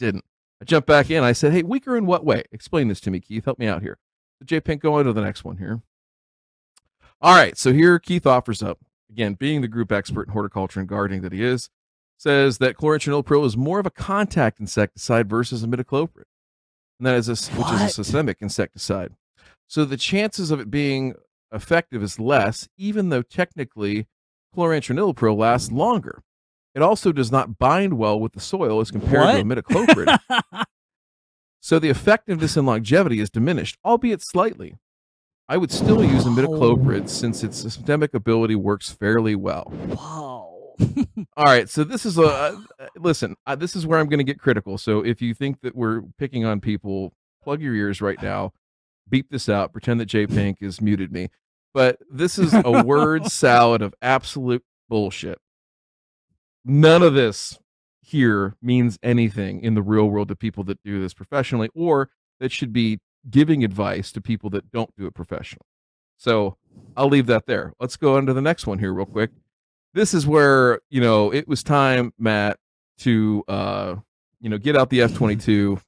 Didn't. 0.00 0.24
I 0.60 0.64
jumped 0.64 0.88
back 0.88 1.10
in. 1.10 1.22
I 1.22 1.32
said, 1.32 1.52
"Hey, 1.52 1.62
weaker 1.62 1.96
in 1.96 2.06
what 2.06 2.24
way? 2.24 2.44
Explain 2.52 2.88
this 2.88 3.00
to 3.02 3.10
me, 3.10 3.20
Keith. 3.20 3.44
Help 3.44 3.58
me 3.58 3.66
out 3.66 3.82
here." 3.82 3.98
So 4.38 4.44
J 4.44 4.60
Pink, 4.60 4.82
go 4.82 4.94
on 4.94 5.04
to 5.04 5.12
the 5.12 5.22
next 5.22 5.44
one 5.44 5.58
here. 5.58 5.82
All 7.20 7.34
right, 7.34 7.56
so 7.56 7.72
here 7.72 7.98
Keith 7.98 8.26
offers 8.26 8.62
up 8.62 8.78
again, 9.10 9.34
being 9.34 9.60
the 9.60 9.68
group 9.68 9.90
expert 9.92 10.28
in 10.28 10.32
horticulture 10.32 10.80
and 10.80 10.88
gardening 10.88 11.22
that 11.22 11.32
he 11.32 11.42
is, 11.42 11.70
says 12.18 12.58
that 12.58 12.76
chlorantraniliprole 12.76 13.46
is 13.46 13.56
more 13.56 13.78
of 13.78 13.86
a 13.86 13.90
contact 13.90 14.60
insecticide 14.60 15.28
versus 15.28 15.64
imidacloprid, 15.64 16.24
and 16.98 17.06
that 17.06 17.16
is 17.16 17.28
a, 17.28 17.52
which 17.54 17.72
is 17.72 17.82
a 17.82 17.88
systemic 17.88 18.38
insecticide. 18.40 19.12
So 19.66 19.84
the 19.84 19.96
chances 19.96 20.50
of 20.50 20.60
it 20.60 20.70
being 20.70 21.14
effective 21.52 22.02
is 22.02 22.18
less, 22.18 22.68
even 22.76 23.08
though 23.08 23.22
technically 23.22 24.06
chlorantraniliprole 24.54 25.36
lasts 25.36 25.70
longer. 25.70 26.22
It 26.78 26.82
also 26.82 27.10
does 27.10 27.32
not 27.32 27.58
bind 27.58 27.94
well 27.98 28.20
with 28.20 28.34
the 28.34 28.40
soil 28.40 28.78
as 28.80 28.92
compared 28.92 29.34
to 29.34 29.42
What? 29.42 29.64
imidacloprid. 29.66 30.18
So 31.60 31.80
the 31.80 31.88
effectiveness 31.90 32.56
and 32.56 32.66
longevity 32.68 33.18
is 33.18 33.30
diminished, 33.30 33.78
albeit 33.84 34.22
slightly. 34.22 34.76
I 35.48 35.56
would 35.56 35.72
still 35.72 36.04
use 36.04 36.24
imidacloprid 36.24 37.08
since 37.08 37.42
its 37.42 37.58
systemic 37.58 38.14
ability 38.14 38.54
works 38.54 38.90
fairly 38.92 39.34
well. 39.34 39.64
wow. 39.88 40.76
All 41.36 41.44
right, 41.44 41.68
so 41.68 41.82
this 41.82 42.06
is 42.06 42.16
a 42.16 42.22
uh, 42.22 42.56
listen. 42.96 43.34
Uh, 43.44 43.56
this 43.56 43.74
is 43.74 43.84
where 43.88 43.98
I'm 43.98 44.06
going 44.08 44.18
to 44.20 44.24
get 44.24 44.38
critical. 44.38 44.78
So 44.78 45.04
if 45.04 45.20
you 45.20 45.34
think 45.34 45.60
that 45.62 45.74
we're 45.74 46.02
picking 46.16 46.44
on 46.44 46.60
people, 46.60 47.12
plug 47.42 47.60
your 47.60 47.74
ears 47.74 48.00
right 48.00 48.22
now. 48.22 48.52
Beep 49.08 49.28
this 49.28 49.48
out. 49.48 49.72
Pretend 49.72 49.98
that 49.98 50.06
J 50.06 50.28
Pink 50.28 50.58
has 50.60 50.80
muted 50.80 51.10
me. 51.10 51.28
But 51.74 51.98
this 52.08 52.38
is 52.38 52.54
a 52.54 52.84
word 52.84 53.26
salad 53.32 53.82
of 53.82 53.92
absolute 54.00 54.62
bullshit. 54.88 55.38
None 56.68 57.02
of 57.02 57.14
this 57.14 57.58
here 58.02 58.54
means 58.62 58.98
anything 59.02 59.60
in 59.62 59.74
the 59.74 59.82
real 59.82 60.06
world 60.08 60.28
to 60.28 60.36
people 60.36 60.64
that 60.64 60.82
do 60.84 61.00
this 61.00 61.14
professionally 61.14 61.70
or 61.74 62.10
that 62.40 62.52
should 62.52 62.72
be 62.72 63.00
giving 63.28 63.64
advice 63.64 64.12
to 64.12 64.20
people 64.20 64.50
that 64.50 64.70
don't 64.70 64.94
do 64.96 65.06
it 65.06 65.14
professionally. 65.14 65.66
So 66.18 66.56
I'll 66.96 67.08
leave 67.08 67.26
that 67.26 67.46
there. 67.46 67.72
Let's 67.80 67.96
go 67.96 68.16
on 68.16 68.26
to 68.26 68.32
the 68.34 68.40
next 68.42 68.66
one 68.66 68.78
here, 68.78 68.92
real 68.92 69.06
quick. 69.06 69.30
This 69.94 70.12
is 70.14 70.26
where, 70.26 70.80
you 70.90 71.00
know, 71.00 71.32
it 71.32 71.48
was 71.48 71.62
time, 71.62 72.12
Matt, 72.18 72.58
to, 72.98 73.44
uh, 73.48 73.96
you 74.40 74.48
know, 74.50 74.58
get 74.58 74.76
out 74.76 74.90
the 74.90 75.02
F 75.02 75.14
22 75.14 75.80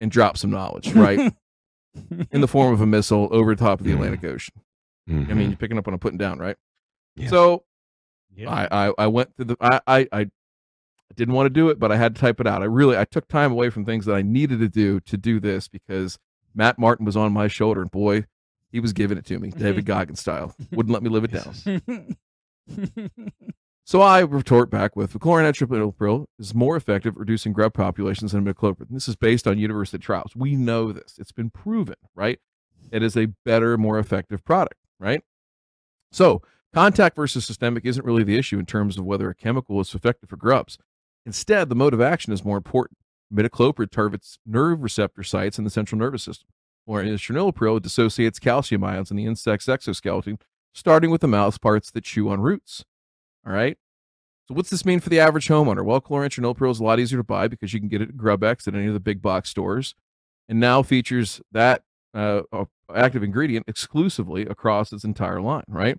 and 0.00 0.10
drop 0.10 0.36
some 0.38 0.50
knowledge, 0.50 0.92
right? 0.94 1.32
in 2.30 2.40
the 2.40 2.48
form 2.48 2.72
of 2.72 2.80
a 2.80 2.86
missile 2.86 3.28
over 3.32 3.54
the 3.54 3.62
top 3.62 3.80
of 3.80 3.84
the 3.86 3.92
Atlantic 3.92 4.24
Ocean. 4.24 4.54
I 5.08 5.12
mean, 5.12 5.26
Mhm. 5.26 5.48
you're 5.48 5.56
picking 5.56 5.76
up 5.78 5.86
what 5.86 5.92
I'm 5.92 5.98
putting 5.98 6.16
down, 6.18 6.38
right? 6.38 6.56
Yeah. 7.16 7.28
So 7.28 7.64
Yeah. 8.36 8.50
I, 8.50 8.88
I 8.88 8.92
I 8.98 9.06
went 9.06 9.36
to 9.36 9.44
the 9.44 9.56
I, 9.60 9.80
I 9.86 10.08
I 10.12 10.26
didn't 11.14 11.34
want 11.34 11.46
to 11.46 11.50
do 11.50 11.68
it, 11.68 11.78
but 11.78 11.92
I 11.92 11.96
had 11.96 12.14
to 12.14 12.20
type 12.20 12.40
it 12.40 12.46
out. 12.46 12.62
I 12.62 12.66
really 12.66 12.96
I 12.96 13.04
took 13.04 13.28
time 13.28 13.52
away 13.52 13.70
from 13.70 13.84
things 13.84 14.06
that 14.06 14.14
I 14.14 14.22
needed 14.22 14.60
to 14.60 14.68
do 14.68 15.00
to 15.00 15.16
do 15.16 15.40
this 15.40 15.68
because 15.68 16.18
Matt 16.54 16.78
Martin 16.78 17.04
was 17.04 17.16
on 17.16 17.32
my 17.32 17.48
shoulder 17.48 17.82
and 17.82 17.90
boy, 17.90 18.24
he 18.70 18.80
was 18.80 18.92
giving 18.92 19.18
it 19.18 19.26
to 19.26 19.38
me, 19.38 19.50
David 19.50 19.84
Goggins 19.86 20.20
style. 20.20 20.54
Wouldn't 20.72 20.92
let 20.92 21.02
me 21.02 21.10
live 21.10 21.24
it 21.24 21.32
down. 21.32 22.16
So 23.84 24.00
I 24.00 24.20
retort 24.20 24.70
back 24.70 24.94
with 24.94 25.12
the 25.12 25.18
chlorantraniliprole 25.18 26.26
is 26.38 26.54
more 26.54 26.76
effective 26.76 27.14
at 27.14 27.20
reducing 27.20 27.52
grub 27.52 27.74
populations 27.74 28.32
than 28.32 28.44
imidacloprid. 28.44 28.86
This 28.90 29.08
is 29.08 29.16
based 29.16 29.46
on 29.46 29.58
university 29.58 29.98
trials. 29.98 30.36
We 30.36 30.54
know 30.54 30.92
this. 30.92 31.16
It's 31.18 31.32
been 31.32 31.50
proven, 31.50 31.96
right? 32.14 32.38
It 32.92 33.02
is 33.02 33.16
a 33.16 33.26
better, 33.44 33.76
more 33.76 33.98
effective 33.98 34.44
product, 34.44 34.80
right? 35.00 35.22
So 36.12 36.42
contact 36.74 37.16
versus 37.16 37.44
systemic 37.44 37.84
isn't 37.84 38.04
really 38.04 38.24
the 38.24 38.38
issue 38.38 38.58
in 38.58 38.66
terms 38.66 38.98
of 38.98 39.04
whether 39.04 39.28
a 39.28 39.34
chemical 39.34 39.80
is 39.80 39.94
effective 39.94 40.28
for 40.28 40.36
grubs. 40.36 40.78
Instead, 41.24 41.68
the 41.68 41.74
mode 41.74 41.94
of 41.94 42.00
action 42.00 42.32
is 42.32 42.44
more 42.44 42.56
important. 42.56 42.98
Imidacloprid 43.32 43.90
targets 43.90 44.38
nerve 44.44 44.82
receptor 44.82 45.22
sites 45.22 45.58
in 45.58 45.64
the 45.64 45.70
central 45.70 45.98
nervous 45.98 46.22
system, 46.22 46.48
whereas 46.84 47.20
traniliprole 47.20 47.80
dissociates 47.80 48.38
calcium 48.38 48.84
ions 48.84 49.10
in 49.10 49.16
the 49.16 49.24
insect's 49.24 49.68
exoskeleton, 49.68 50.38
starting 50.74 51.10
with 51.10 51.20
the 51.20 51.28
mouth 51.28 51.60
parts 51.60 51.90
that 51.90 52.04
chew 52.04 52.28
on 52.28 52.40
roots. 52.40 52.84
All 53.46 53.52
right. 53.52 53.78
So 54.48 54.54
what's 54.54 54.70
this 54.70 54.84
mean 54.84 55.00
for 55.00 55.08
the 55.08 55.20
average 55.20 55.48
homeowner? 55.48 55.84
Well, 55.84 56.00
chlorantraniliprole 56.00 56.72
is 56.72 56.80
a 56.80 56.84
lot 56.84 56.98
easier 56.98 57.18
to 57.18 57.24
buy 57.24 57.48
because 57.48 57.72
you 57.72 57.80
can 57.80 57.88
get 57.88 58.02
it 58.02 58.10
at 58.10 58.16
GrubX 58.16 58.66
at 58.66 58.74
any 58.74 58.86
of 58.86 58.94
the 58.94 59.00
big 59.00 59.22
box 59.22 59.48
stores, 59.48 59.94
and 60.48 60.58
now 60.60 60.82
features 60.82 61.40
that 61.52 61.84
uh, 62.12 62.42
active 62.94 63.22
ingredient 63.22 63.66
exclusively 63.68 64.42
across 64.42 64.92
its 64.92 65.04
entire 65.04 65.40
line. 65.40 65.64
Right. 65.68 65.98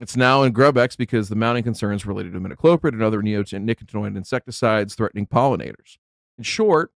It's 0.00 0.16
now 0.16 0.44
in 0.44 0.52
GrubX 0.52 0.96
because 0.96 1.28
the 1.28 1.34
mounting 1.34 1.64
concerns 1.64 2.06
related 2.06 2.32
to 2.32 2.40
imidacloprid 2.40 2.92
and 2.92 3.02
other 3.02 3.20
neonicotinoid 3.20 4.16
insecticides 4.16 4.94
threatening 4.94 5.26
pollinators. 5.26 5.96
In 6.36 6.44
short, 6.44 6.92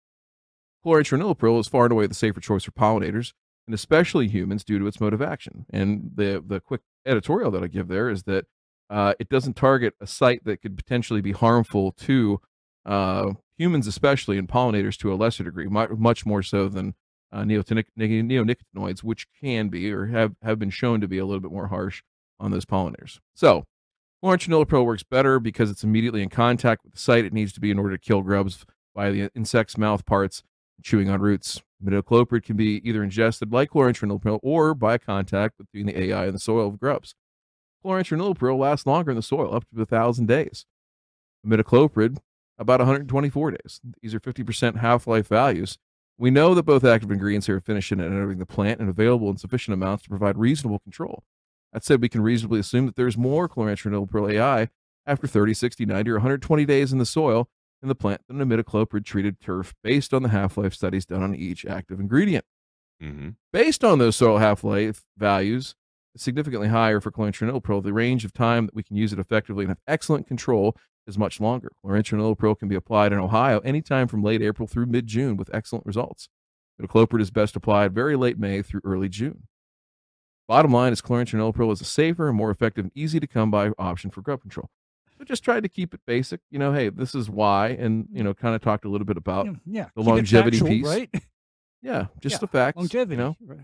chlorantraniliprole 0.84 1.58
is 1.58 1.66
far 1.66 1.84
and 1.84 1.92
away 1.92 2.06
the 2.06 2.14
safer 2.14 2.40
choice 2.40 2.62
for 2.62 2.70
pollinators, 2.70 3.32
and 3.66 3.74
especially 3.74 4.28
humans 4.28 4.62
due 4.62 4.78
to 4.78 4.86
its 4.86 5.00
mode 5.00 5.14
of 5.14 5.22
action. 5.22 5.66
And 5.70 6.12
the 6.14 6.42
the 6.46 6.60
quick 6.60 6.82
editorial 7.04 7.50
that 7.50 7.64
I 7.64 7.66
give 7.66 7.88
there 7.88 8.08
is 8.08 8.22
that 8.24 8.46
uh, 8.88 9.14
it 9.18 9.28
doesn't 9.28 9.54
target 9.54 9.94
a 10.00 10.06
site 10.06 10.44
that 10.44 10.62
could 10.62 10.76
potentially 10.76 11.20
be 11.20 11.32
harmful 11.32 11.92
to 11.92 12.40
uh, 12.86 13.32
humans, 13.58 13.86
especially 13.88 14.38
and 14.38 14.48
pollinators 14.48 14.96
to 14.98 15.12
a 15.12 15.16
lesser 15.16 15.44
degree, 15.44 15.66
much 15.66 16.26
more 16.26 16.42
so 16.42 16.68
than 16.68 16.94
uh, 17.32 17.42
neonicotinoids, 17.42 19.02
which 19.02 19.26
can 19.40 19.68
be 19.68 19.90
or 19.90 20.06
have, 20.06 20.34
have 20.42 20.58
been 20.58 20.70
shown 20.70 21.00
to 21.00 21.08
be 21.08 21.18
a 21.18 21.24
little 21.24 21.40
bit 21.40 21.50
more 21.50 21.68
harsh 21.68 22.02
on 22.42 22.50
those 22.50 22.66
pollinators. 22.66 23.20
So, 23.34 23.64
chlorantraniliprole 24.22 24.84
works 24.84 25.04
better 25.04 25.40
because 25.40 25.70
it's 25.70 25.84
immediately 25.84 26.22
in 26.22 26.28
contact 26.28 26.84
with 26.84 26.92
the 26.92 26.98
site 26.98 27.24
it 27.24 27.32
needs 27.32 27.52
to 27.54 27.60
be 27.60 27.70
in 27.70 27.78
order 27.78 27.96
to 27.96 27.98
kill 27.98 28.20
grubs 28.20 28.66
by 28.94 29.10
the 29.10 29.30
insect's 29.34 29.78
mouth 29.78 30.04
parts 30.04 30.42
chewing 30.82 31.08
on 31.08 31.20
roots. 31.20 31.62
Imidacloprid 31.82 32.44
can 32.44 32.56
be 32.56 32.80
either 32.88 33.02
ingested 33.02 33.52
like 33.52 33.70
chlorantraniliprole 33.70 34.40
or 34.42 34.74
by 34.74 34.98
contact 34.98 35.56
between 35.58 35.86
the 35.86 35.98
AI 35.98 36.26
and 36.26 36.34
the 36.34 36.40
soil 36.40 36.68
of 36.68 36.78
grubs. 36.78 37.14
Chlorantraniliprole 37.84 38.58
lasts 38.58 38.86
longer 38.86 39.10
in 39.10 39.16
the 39.16 39.22
soil, 39.22 39.54
up 39.54 39.64
to 39.74 39.82
a 39.82 39.86
thousand 39.86 40.26
days. 40.26 40.66
Imidacloprid, 41.46 42.18
about 42.58 42.80
124 42.80 43.50
days. 43.52 43.80
These 44.00 44.14
are 44.14 44.20
50% 44.20 44.76
half-life 44.76 45.26
values. 45.26 45.78
We 46.18 46.30
know 46.30 46.54
that 46.54 46.62
both 46.62 46.84
active 46.84 47.10
ingredients 47.10 47.48
are 47.48 47.56
efficient 47.56 48.00
at 48.00 48.06
entering 48.06 48.38
the 48.38 48.46
plant 48.46 48.80
and 48.80 48.88
available 48.88 49.30
in 49.30 49.38
sufficient 49.38 49.74
amounts 49.74 50.04
to 50.04 50.08
provide 50.08 50.38
reasonable 50.38 50.78
control. 50.78 51.24
That 51.72 51.84
said, 51.84 52.02
we 52.02 52.08
can 52.08 52.20
reasonably 52.20 52.60
assume 52.60 52.86
that 52.86 52.96
there's 52.96 53.16
more 53.16 53.48
chlorantraniliprole 53.48 54.34
AI 54.34 54.68
after 55.06 55.26
30, 55.26 55.54
60, 55.54 55.86
90, 55.86 56.10
or 56.10 56.14
120 56.14 56.64
days 56.66 56.92
in 56.92 56.98
the 56.98 57.06
soil 57.06 57.48
in 57.82 57.88
the 57.88 57.94
plant 57.94 58.20
than 58.28 58.38
imidacloprid 58.38 59.04
treated 59.04 59.40
turf 59.40 59.74
based 59.82 60.14
on 60.14 60.22
the 60.22 60.28
half-life 60.28 60.74
studies 60.74 61.06
done 61.06 61.22
on 61.22 61.34
each 61.34 61.64
active 61.66 61.98
ingredient. 61.98 62.44
Mhm. 63.02 63.36
Based 63.52 63.82
on 63.82 63.98
those 63.98 64.16
soil 64.16 64.38
half-life 64.38 65.02
values, 65.16 65.74
significantly 66.16 66.68
higher 66.68 67.00
for 67.00 67.10
chlorantraniliprole, 67.10 67.82
the 67.82 67.92
range 67.92 68.24
of 68.24 68.32
time 68.32 68.66
that 68.66 68.74
we 68.74 68.82
can 68.82 68.96
use 68.96 69.12
it 69.12 69.18
effectively 69.18 69.64
and 69.64 69.70
have 69.70 69.80
excellent 69.88 70.26
control 70.28 70.76
is 71.06 71.18
much 71.18 71.40
longer. 71.40 71.72
Chlorantraniliprole 71.84 72.58
can 72.58 72.68
be 72.68 72.76
applied 72.76 73.12
in 73.12 73.18
Ohio 73.18 73.58
anytime 73.60 74.06
from 74.06 74.22
late 74.22 74.42
April 74.42 74.68
through 74.68 74.86
mid-June 74.86 75.36
with 75.36 75.50
excellent 75.52 75.86
results. 75.86 76.28
Imidacloprid 76.80 77.20
is 77.20 77.30
best 77.30 77.56
applied 77.56 77.92
very 77.92 78.14
late 78.14 78.38
May 78.38 78.62
through 78.62 78.82
early 78.84 79.08
June. 79.08 79.48
Bottom 80.48 80.72
line 80.72 80.92
is 80.92 81.00
chlorantraniliprole 81.00 81.72
is 81.72 81.80
a 81.80 81.84
safer 81.84 82.28
and 82.28 82.36
more 82.36 82.50
effective 82.50 82.84
and 82.84 82.92
easy 82.94 83.20
to 83.20 83.26
come 83.26 83.50
by 83.50 83.70
option 83.78 84.10
for 84.10 84.20
grub 84.22 84.40
control. 84.42 84.68
So 85.18 85.24
just 85.24 85.44
tried 85.44 85.62
to 85.62 85.68
keep 85.68 85.94
it 85.94 86.00
basic. 86.06 86.40
You 86.50 86.58
know, 86.58 86.72
hey, 86.72 86.88
this 86.88 87.14
is 87.14 87.30
why, 87.30 87.68
and 87.68 88.08
you 88.12 88.22
know, 88.24 88.34
kind 88.34 88.54
of 88.54 88.60
talked 88.60 88.84
a 88.84 88.88
little 88.88 89.04
bit 89.06 89.16
about 89.16 89.46
Yeah, 89.46 89.52
yeah. 89.66 89.84
the 89.94 90.02
keep 90.02 90.08
longevity 90.08 90.58
factual, 90.58 90.68
piece. 90.68 90.86
right? 90.86 91.10
yeah, 91.82 92.06
just 92.20 92.34
Yeah, 92.34 92.38
the 92.38 92.46
facts. 92.48 92.76
Longevity. 92.76 93.12
You 93.14 93.18
know. 93.28 93.36
right. 93.46 93.58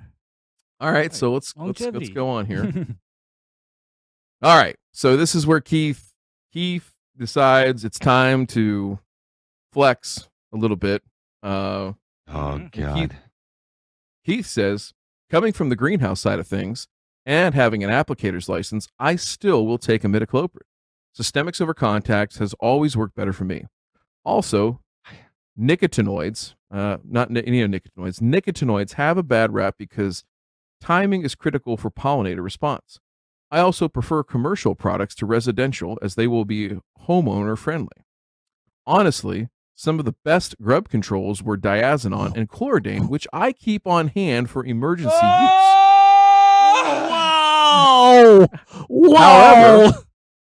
All 0.81 0.93
right, 0.93 0.99
Right. 0.99 1.15
so 1.15 1.33
let's 1.33 1.53
let's 1.57 1.81
let's 1.81 2.09
go 2.11 2.29
on 2.29 2.47
here. 2.47 2.63
All 4.43 4.57
right. 4.57 4.77
So 4.93 5.17
this 5.17 5.35
is 5.35 5.47
where 5.47 5.61
Keith 5.61 6.13
Keith 6.53 6.95
decides 7.17 7.85
it's 7.85 7.99
time 7.99 8.47
to 8.49 9.01
flex 9.73 10.29
a 10.53 10.57
little 10.57 10.77
bit. 10.77 11.03
Uh 11.43 11.93
Oh 12.29 12.33
Mhm. 12.61 12.71
God. 12.73 12.97
Keith- 13.11 13.19
Keith 14.25 14.47
says, 14.47 14.93
coming 15.31 15.53
from 15.53 15.69
the 15.69 15.77
greenhouse 15.77 16.21
side 16.21 16.39
of 16.39 16.47
things 16.47 16.89
and 17.27 17.55
having 17.55 17.85
an 17.85 17.91
applicator's 17.91 18.49
license, 18.49 18.89
I 18.99 19.17
still 19.17 19.67
will 19.67 19.79
take 19.79 20.03
imidacloprid. 20.03 20.63
Systemics 21.19 21.61
over 21.61 21.75
contacts 21.75 22.39
has 22.39 22.55
always 22.55 22.97
worked 22.97 23.15
better 23.15 23.33
for 23.33 23.45
me. 23.45 23.65
Also, 24.25 24.81
nicotinoids, 25.59 26.55
uh, 26.71 26.99
not 27.05 27.31
ni- 27.31 27.43
neonicotinoids, 27.43 28.21
nicotinoids 28.21 28.95
have 28.95 29.19
a 29.19 29.23
bad 29.23 29.53
rap 29.53 29.75
because 29.79 30.25
timing 30.81 31.23
is 31.23 31.35
critical 31.35 31.77
for 31.77 31.91
pollinator 31.91 32.43
response. 32.43 33.01
I 33.51 33.61
also 33.61 33.89
prefer 33.89 34.23
commercial 34.23 34.75
products 34.75 35.15
to 35.17 35.27
residential 35.27 35.99
as 36.03 36.15
they 36.15 36.27
will 36.27 36.45
be 36.45 36.79
homeowner 37.09 37.57
friendly. 37.57 38.05
Honestly, 38.87 39.49
some 39.79 40.01
of 40.01 40.05
the 40.05 40.15
best 40.25 40.61
grub 40.61 40.89
controls 40.89 41.41
were 41.41 41.57
diazinon 41.57 42.37
and 42.37 42.49
chloridane, 42.49 43.09
which 43.09 43.29
I 43.33 43.53
keep 43.53 43.87
on 43.87 44.09
hand 44.09 44.51
for 44.51 44.67
emergency 44.67 45.15
use. 45.15 45.23
wow! 46.83 48.49
Wow! 48.89 49.17
However, 49.17 49.99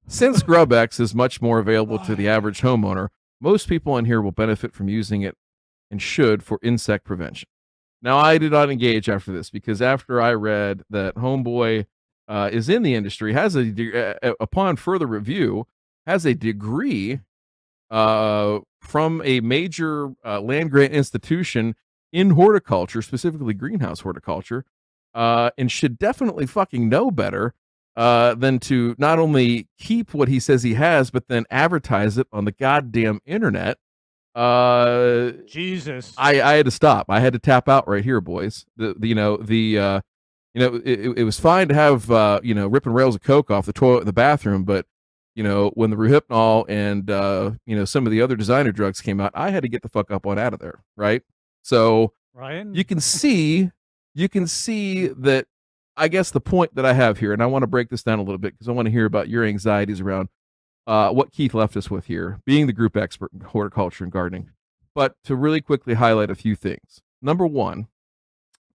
Since 0.07 0.41
GrubX 0.41 0.99
is 0.99 1.13
much 1.13 1.39
more 1.39 1.59
available 1.59 1.99
to 1.99 2.15
the 2.15 2.27
average 2.35 2.61
homeowner, 2.61 3.09
most 3.39 3.69
people 3.69 3.95
in 3.95 4.05
here 4.05 4.23
will 4.23 4.31
benefit 4.31 4.73
from 4.73 4.89
using 4.89 5.21
it 5.21 5.37
and 5.91 6.01
should 6.01 6.41
for 6.41 6.57
insect 6.63 7.05
prevention. 7.05 7.47
Now, 8.01 8.17
I 8.17 8.39
did 8.39 8.51
not 8.51 8.71
engage 8.71 9.07
after 9.07 9.31
this 9.31 9.51
because 9.51 9.83
after 9.83 10.19
I 10.19 10.33
read 10.33 10.81
that 10.89 11.13
Homeboy 11.13 11.85
uh, 12.27 12.49
is 12.51 12.69
in 12.69 12.81
the 12.81 12.95
industry, 12.95 13.33
has 13.33 13.55
a 13.55 13.65
de- 13.65 14.15
uh, 14.23 14.33
upon 14.39 14.77
further 14.77 15.05
review, 15.05 15.67
has 16.07 16.25
a 16.25 16.33
degree 16.33 17.19
uh, 17.91 18.59
from 18.81 19.21
a 19.25 19.41
major 19.41 20.11
uh, 20.25 20.41
land 20.41 20.71
grant 20.71 20.93
institution 20.93 21.75
in 22.13 22.31
horticulture, 22.31 23.03
specifically 23.03 23.53
greenhouse 23.55 24.01
horticulture, 24.01 24.65
uh, 25.15 25.51
and 25.57 25.71
should 25.71 25.99
definitely 25.99 26.47
fucking 26.47 26.89
know 26.89 27.11
better 27.11 27.53
uh, 27.97 28.35
than 28.35 28.59
to 28.59 28.95
not 28.97 29.19
only 29.19 29.67
keep 29.79 30.13
what 30.15 30.29
he 30.29 30.39
says 30.39 30.63
he 30.63 30.75
has, 30.75 31.11
but 31.11 31.27
then 31.29 31.45
advertise 31.51 32.17
it 32.17 32.27
on 32.33 32.45
the 32.45 32.53
goddamn 32.53 33.21
internet. 33.27 33.77
Uh, 34.33 35.31
Jesus. 35.47 36.13
I, 36.17 36.41
I 36.41 36.53
had 36.53 36.65
to 36.65 36.71
stop. 36.71 37.07
I 37.09 37.19
had 37.19 37.33
to 37.33 37.39
tap 37.39 37.67
out 37.69 37.87
right 37.87 38.03
here, 38.03 38.21
boys. 38.21 38.65
The, 38.77 38.95
the 38.97 39.09
you 39.09 39.15
know 39.15 39.37
the 39.37 39.77
uh, 39.79 40.01
you 40.53 40.61
know 40.61 40.75
it, 40.85 41.19
it- 41.19 41.23
was 41.25 41.39
fine 41.39 41.67
to 41.67 41.73
have 41.75 42.09
uh, 42.09 42.39
you 42.43 42.53
know 42.55 42.67
ripping 42.67 42.93
rails 42.93 43.15
of 43.15 43.23
coke 43.23 43.51
off 43.51 43.65
the 43.65 43.73
toilet 43.73 44.01
in 44.01 44.05
the 44.05 44.13
bathroom, 44.13 44.63
but 44.63 44.85
you 45.35 45.43
know 45.43 45.71
when 45.75 45.89
the 45.89 45.95
Rohypnol 45.95 46.65
and 46.69 47.09
uh, 47.09 47.51
you 47.65 47.75
know 47.75 47.85
some 47.85 48.05
of 48.05 48.11
the 48.11 48.21
other 48.21 48.35
designer 48.35 48.71
drugs 48.71 49.01
came 49.01 49.19
out, 49.19 49.31
I 49.33 49.49
had 49.51 49.63
to 49.63 49.69
get 49.69 49.81
the 49.81 49.89
fuck 49.89 50.11
up 50.11 50.25
on 50.25 50.37
out 50.37 50.53
of 50.53 50.59
there, 50.59 50.83
right? 50.95 51.21
So 51.63 52.13
Ryan? 52.33 52.73
you 52.73 52.83
can 52.83 52.99
see 52.99 53.71
you 54.13 54.29
can 54.29 54.47
see 54.47 55.07
that 55.07 55.45
i 55.97 56.07
guess 56.07 56.31
the 56.31 56.41
point 56.41 56.73
that 56.75 56.85
i 56.85 56.93
have 56.93 57.19
here 57.19 57.33
and 57.33 57.43
i 57.43 57.45
want 57.45 57.63
to 57.63 57.67
break 57.67 57.89
this 57.89 58.03
down 58.03 58.19
a 58.19 58.21
little 58.21 58.37
bit 58.37 58.53
because 58.53 58.67
i 58.67 58.71
want 58.71 58.85
to 58.85 58.91
hear 58.91 59.05
about 59.05 59.29
your 59.29 59.43
anxieties 59.43 60.01
around 60.01 60.29
uh, 60.87 61.11
what 61.11 61.31
keith 61.31 61.53
left 61.53 61.77
us 61.77 61.91
with 61.91 62.05
here 62.05 62.39
being 62.45 62.67
the 62.67 62.73
group 62.73 62.97
expert 62.97 63.31
in 63.33 63.41
horticulture 63.41 64.03
and 64.03 64.11
gardening 64.11 64.49
but 64.95 65.15
to 65.23 65.35
really 65.35 65.61
quickly 65.61 65.93
highlight 65.93 66.31
a 66.31 66.35
few 66.35 66.55
things 66.55 67.01
number 67.21 67.45
one 67.45 67.87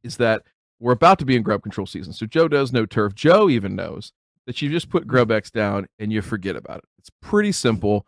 is 0.02 0.16
that 0.16 0.42
we're 0.78 0.92
about 0.92 1.18
to 1.18 1.24
be 1.24 1.36
in 1.36 1.42
grub 1.42 1.62
control 1.62 1.86
season 1.86 2.12
so 2.12 2.24
joe 2.26 2.48
does 2.48 2.72
know 2.72 2.86
turf 2.86 3.14
joe 3.14 3.48
even 3.48 3.74
knows 3.74 4.12
that 4.46 4.62
you 4.62 4.68
just 4.68 4.88
put 4.90 5.06
grubx 5.06 5.50
down 5.50 5.86
and 5.98 6.12
you 6.12 6.22
forget 6.22 6.56
about 6.56 6.78
it 6.78 6.84
it's 6.98 7.10
pretty 7.22 7.52
simple 7.52 8.06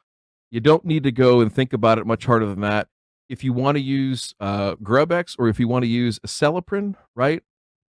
you 0.50 0.60
don't 0.60 0.84
need 0.84 1.02
to 1.02 1.12
go 1.12 1.40
and 1.40 1.52
think 1.52 1.72
about 1.72 1.98
it 1.98 2.06
much 2.06 2.24
harder 2.26 2.46
than 2.46 2.60
that 2.60 2.88
if 3.28 3.44
you 3.44 3.52
want 3.52 3.76
to 3.76 3.82
use 3.82 4.34
uh, 4.40 4.74
GrubX 4.76 5.36
or 5.38 5.48
if 5.48 5.60
you 5.60 5.68
want 5.68 5.82
to 5.82 5.86
use 5.86 6.18
Acelepryn, 6.20 6.94
right? 7.14 7.42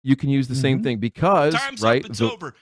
You 0.01 0.15
can 0.15 0.29
use 0.29 0.47
the 0.47 0.55
same 0.55 0.79
Mhm. 0.79 0.83
thing 0.83 0.97
because 0.99 1.53
Time's 1.53 1.81
right 1.81 2.05
up. 2.05 2.09
It's 2.09 2.19
the- 2.19 2.31
over. 2.31 2.53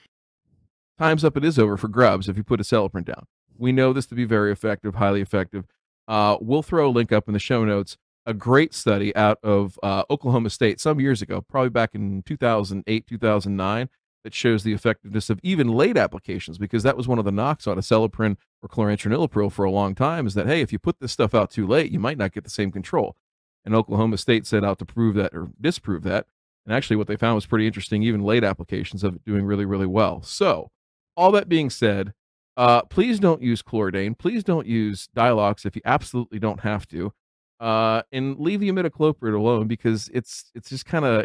time's 0.98 1.24
up. 1.24 1.36
It 1.36 1.44
is 1.44 1.56
over 1.58 1.76
for 1.76 1.86
grubs 1.86 2.28
if 2.28 2.36
you 2.36 2.42
put 2.42 2.58
a 2.60 2.64
Acelepryn 2.64 3.04
down. 3.04 3.26
We 3.56 3.70
know 3.70 3.92
this 3.92 4.06
to 4.06 4.16
be 4.16 4.24
very 4.24 4.50
effective, 4.50 4.96
highly 4.96 5.20
effective. 5.20 5.66
Uh, 6.08 6.36
we'll 6.40 6.62
throw 6.64 6.88
a 6.88 6.90
link 6.90 7.12
up 7.12 7.28
in 7.28 7.32
the 7.32 7.38
show 7.38 7.64
notes. 7.64 7.96
A 8.26 8.34
great 8.34 8.74
study 8.74 9.14
out 9.14 9.38
of 9.44 9.78
uh, 9.82 10.02
Oklahoma 10.10 10.50
State 10.50 10.80
some 10.80 10.98
years 10.98 11.22
ago, 11.22 11.42
probably 11.42 11.70
back 11.70 11.94
in 11.94 12.22
2008, 12.24 13.06
2009, 13.06 13.88
that 14.24 14.34
shows 14.34 14.64
the 14.64 14.72
effectiveness 14.72 15.30
of 15.30 15.38
even 15.42 15.68
late 15.68 15.96
applications 15.96 16.58
because 16.58 16.82
that 16.82 16.96
was 16.96 17.06
one 17.06 17.18
of 17.18 17.24
the 17.24 17.30
knocks 17.30 17.66
on 17.66 17.76
Acelepryn 17.76 18.36
or 18.62 18.68
chlorantraniliprole 18.68 19.52
for 19.52 19.64
a 19.64 19.70
long 19.70 19.94
time 19.94 20.26
is 20.26 20.34
that, 20.34 20.46
hey, 20.46 20.62
if 20.62 20.72
you 20.72 20.78
put 20.78 20.98
this 20.98 21.12
stuff 21.12 21.34
out 21.34 21.50
too 21.50 21.66
late, 21.66 21.92
you 21.92 22.00
might 22.00 22.18
not 22.18 22.32
get 22.32 22.42
the 22.42 22.50
same 22.50 22.72
control. 22.72 23.16
And 23.64 23.74
Oklahoma 23.74 24.16
State 24.18 24.46
set 24.46 24.64
out 24.64 24.78
to 24.78 24.84
prove 24.84 25.14
that 25.16 25.34
or 25.34 25.50
disprove 25.60 26.02
that. 26.04 26.26
And 26.66 26.74
actually, 26.74 26.96
what 26.96 27.06
they 27.06 27.16
found 27.16 27.34
was 27.34 27.46
pretty 27.46 27.66
interesting, 27.66 28.02
even 28.02 28.22
late 28.22 28.44
applications 28.44 29.04
of 29.04 29.16
it 29.16 29.24
doing 29.24 29.44
really, 29.44 29.66
really 29.66 29.86
well. 29.86 30.22
So, 30.22 30.70
all 31.16 31.30
that 31.32 31.48
being 31.48 31.68
said, 31.68 32.14
uh, 32.56 32.82
please 32.82 33.20
don't 33.20 33.42
use 33.42 33.62
chloridane. 33.62 34.16
Please 34.16 34.44
don't 34.44 34.66
use 34.66 35.08
Dylox 35.14 35.66
if 35.66 35.76
you 35.76 35.82
absolutely 35.84 36.38
don't 36.38 36.60
have 36.60 36.86
to. 36.88 37.12
Uh, 37.60 38.02
and 38.12 38.38
leave 38.38 38.60
the 38.60 38.68
imidacloprid 38.68 39.34
alone 39.34 39.68
because 39.68 40.10
it's 40.12 40.50
it's 40.54 40.68
just 40.70 40.84
kind 40.84 41.04
of 41.04 41.24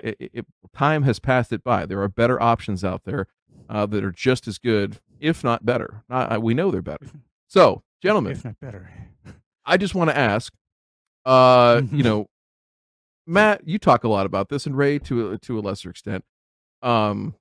time 0.74 1.04
has 1.04 1.20
passed 1.20 1.52
it 1.52 1.64
by. 1.64 1.86
There 1.86 2.02
are 2.02 2.08
better 2.08 2.42
options 2.42 2.84
out 2.84 3.04
there 3.04 3.28
uh, 3.70 3.86
that 3.88 4.04
are 4.04 4.12
just 4.12 4.48
as 4.48 4.58
good, 4.58 5.00
if 5.20 5.44
not 5.44 5.66
better. 5.66 6.04
Not, 6.08 6.32
uh, 6.36 6.40
we 6.40 6.54
know 6.54 6.72
they're 6.72 6.82
better. 6.82 7.08
So, 7.48 7.84
gentlemen, 8.02 8.34
If 8.34 8.46
not 8.46 8.60
better. 8.60 8.92
I 9.66 9.78
just 9.78 9.96
want 9.96 10.10
to 10.10 10.18
ask, 10.18 10.54
uh, 11.26 11.82
you 11.92 12.04
know, 12.04 12.28
Matt, 13.28 13.68
you 13.68 13.78
talk 13.78 14.04
a 14.04 14.10
lot 14.10 14.26
about 14.26 14.50
this, 14.50 14.66
and 14.66 14.78
Ray 14.78 15.00
to 15.00 15.32
a, 15.32 15.38
to 15.40 15.60
a 15.60 15.62
lesser 15.62 15.90
extent. 15.90 16.24
Um, 16.82 17.36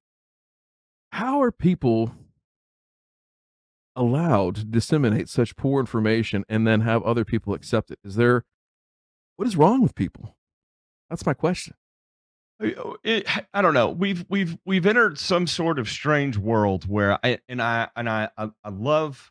how 1.13 1.41
are 1.43 1.53
people 1.53 2.13
allowed 3.97 4.57
to 4.57 4.65
disseminate 4.65 5.29
such 5.29 5.57
poor 5.57 5.81
information 5.81 6.45
and 6.49 6.67
then 6.67 6.83
have 6.83 7.03
other 7.03 7.25
people 7.25 7.55
accept 7.55 7.91
it? 7.91 7.99
Is 8.05 8.17
there 8.17 8.45
what 9.39 9.49
is 9.49 9.57
wrong 9.57 9.81
with 9.81 9.95
people? 9.95 10.37
That's 11.09 11.25
my 11.25 11.33
question. 11.33 11.75
Uh, 12.63 12.95
it, 13.05 13.27
I 13.55 13.63
don't 13.63 13.73
know. 13.73 13.89
We've 13.89 14.25
we've 14.29 14.59
we've 14.67 14.85
entered 14.85 15.19
some 15.19 15.47
sort 15.47 15.79
of 15.79 15.89
strange 15.89 16.37
world 16.37 16.89
where 16.89 17.19
I 17.25 17.39
and 17.49 17.63
I 17.63 17.89
and 17.97 18.11
I 18.11 18.29
I, 18.37 18.51
I 18.65 18.69
love 18.69 19.31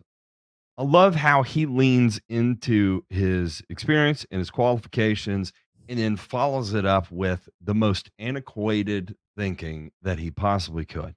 I 0.77 0.83
love 0.83 1.15
how 1.15 1.43
he 1.43 1.65
leans 1.65 2.19
into 2.29 3.03
his 3.09 3.61
experience 3.69 4.25
and 4.31 4.39
his 4.39 4.49
qualifications 4.49 5.51
and 5.89 5.99
then 5.99 6.15
follows 6.17 6.73
it 6.73 6.85
up 6.85 7.11
with 7.11 7.49
the 7.61 7.73
most 7.75 8.09
antiquated 8.17 9.15
thinking 9.37 9.91
that 10.01 10.19
he 10.19 10.31
possibly 10.31 10.85
could. 10.85 11.15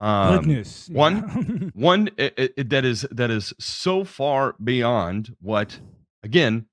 Um, 0.00 0.36
Goodness. 0.40 0.88
one- 0.90 1.70
one 1.74 2.10
i- 2.18 2.32
i- 2.38 2.50
i- 2.58 2.62
that 2.64 2.84
is 2.84 3.06
that 3.10 3.30
is 3.30 3.52
so 3.58 4.04
far 4.04 4.54
beyond 4.62 5.36
what 5.40 5.80
again 6.22 6.66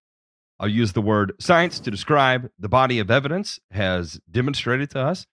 i'll 0.64 0.70
use 0.70 0.94
the 0.94 1.02
word 1.02 1.34
science 1.40 1.82
to 1.82 1.92
describe 1.92 2.50
the 2.58 2.70
body 2.70 3.00
of 3.00 3.12
evidence 3.12 3.60
has 3.72 4.18
demonstrated 4.32 4.90
to 4.90 5.00
us. 5.00 5.28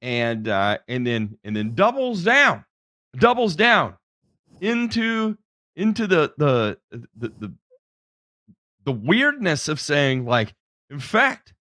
And 0.00 0.48
uh 0.48 0.78
and 0.88 1.06
then 1.06 1.36
and 1.44 1.54
then 1.54 1.74
doubles 1.74 2.24
down 2.24 2.64
doubles 3.14 3.56
down 3.56 3.96
into 4.62 5.36
into 5.76 6.06
the 6.06 6.32
the 6.38 6.78
the 6.90 7.28
the, 7.38 7.54
the 8.84 8.92
weirdness 8.92 9.68
of 9.68 9.78
saying 9.78 10.24
like 10.24 10.54
in 10.88 10.98
fact 10.98 11.52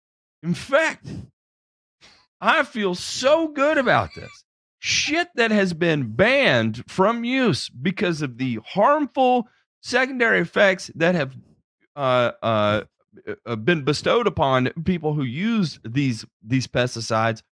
in 0.45 0.55
fact 0.55 1.09
i 2.41 2.63
feel 2.63 2.95
so 2.95 3.49
good 3.49 3.79
about 3.79 4.11
this. 4.15 4.31
Shit 4.79 5.27
that 5.35 5.51
has 5.51 5.75
been 5.75 6.13
banned 6.13 6.85
from 6.87 7.25
use 7.25 7.69
because 7.69 8.23
of 8.23 8.39
the 8.39 8.61
harmful 8.65 9.49
secondary 9.83 10.39
effects 10.39 10.89
that 10.95 11.17
have 11.17 11.35
uh, 11.97 12.31
uh, 12.41 12.83
been 13.65 13.85
bestowed 13.85 14.27
upon 14.27 14.69
people 14.85 15.15
who 15.15 15.23
use 15.23 15.81
these 15.85 16.25
these 16.43 16.67
pesticides 16.67 17.43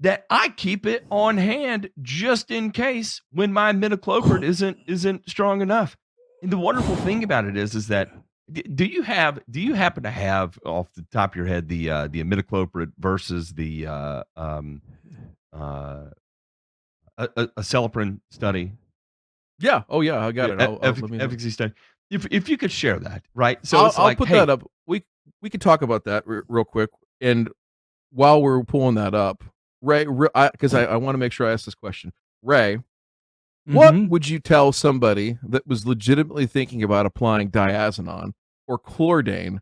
that 0.00 0.24
I 0.30 0.48
keep 0.48 0.86
it 0.86 1.06
on 1.10 1.36
hand 1.36 1.90
just 2.00 2.50
in 2.50 2.70
case 2.70 3.20
when 3.30 3.52
my 3.52 3.72
imidacloprid 3.72 4.42
isn't 4.44 4.78
isn't 4.86 5.28
strong 5.28 5.60
enough. 5.60 5.96
And 6.42 6.50
the 6.50 6.58
wonderful 6.58 6.96
thing 6.96 7.22
about 7.22 7.44
it 7.44 7.56
is 7.56 7.74
is 7.74 7.88
that 7.88 8.10
do 8.50 8.84
you 8.84 9.02
have 9.02 9.38
do 9.48 9.60
you 9.60 9.74
happen 9.74 10.02
to 10.02 10.10
have 10.10 10.58
off 10.64 10.92
the 10.94 11.06
top 11.12 11.32
of 11.32 11.36
your 11.36 11.46
head 11.46 11.68
the 11.68 11.90
uh, 11.90 12.08
the 12.08 12.22
imidacloprid 12.22 12.92
versus 12.98 13.52
the 13.52 13.86
uh, 13.86 14.22
um, 14.36 14.82
uh, 15.52 16.06
a, 17.18 17.28
a, 17.36 17.48
a 17.58 17.62
study 17.62 18.72
Yeah. 19.60 19.82
Oh 19.88 20.00
yeah, 20.00 20.26
I 20.26 20.32
got 20.32 20.50
it. 20.50 20.60
I'll, 20.60 20.78
I'll, 20.82 21.22
efficacy 21.22 21.50
study. 21.50 21.74
If 22.10 22.26
if 22.30 22.48
you 22.48 22.56
could 22.56 22.72
share 22.72 22.98
that, 23.00 23.22
right? 23.34 23.64
So 23.64 23.78
I'll, 23.78 23.86
it's 23.86 23.98
I'll 23.98 24.14
put 24.16 24.28
hey, 24.28 24.38
that 24.38 24.50
up. 24.50 24.62
We 24.86 25.04
we 25.42 25.50
could 25.50 25.60
talk 25.60 25.82
about 25.82 26.04
that 26.04 26.26
re- 26.26 26.42
real 26.48 26.64
quick. 26.64 26.90
And 27.20 27.50
while 28.10 28.42
we're 28.42 28.62
pulling 28.64 28.96
that 28.96 29.14
up, 29.14 29.44
Ray, 29.80 30.04
because 30.04 30.74
I, 30.74 30.84
I 30.84 30.96
want 30.96 31.14
to 31.14 31.18
make 31.18 31.32
sure 31.32 31.46
I 31.48 31.52
ask 31.52 31.64
this 31.64 31.74
question, 31.74 32.12
Ray, 32.42 32.78
what 33.66 33.94
Mhm. 33.94 34.08
would 34.08 34.28
you 34.28 34.38
tell 34.40 34.72
somebody 34.72 35.38
that 35.42 35.66
was 35.66 35.86
legitimately 35.86 36.46
thinking 36.46 36.82
about 36.82 37.06
applying 37.06 37.50
diazinon 37.50 38.32
or 38.66 38.78
chlordane 38.78 39.58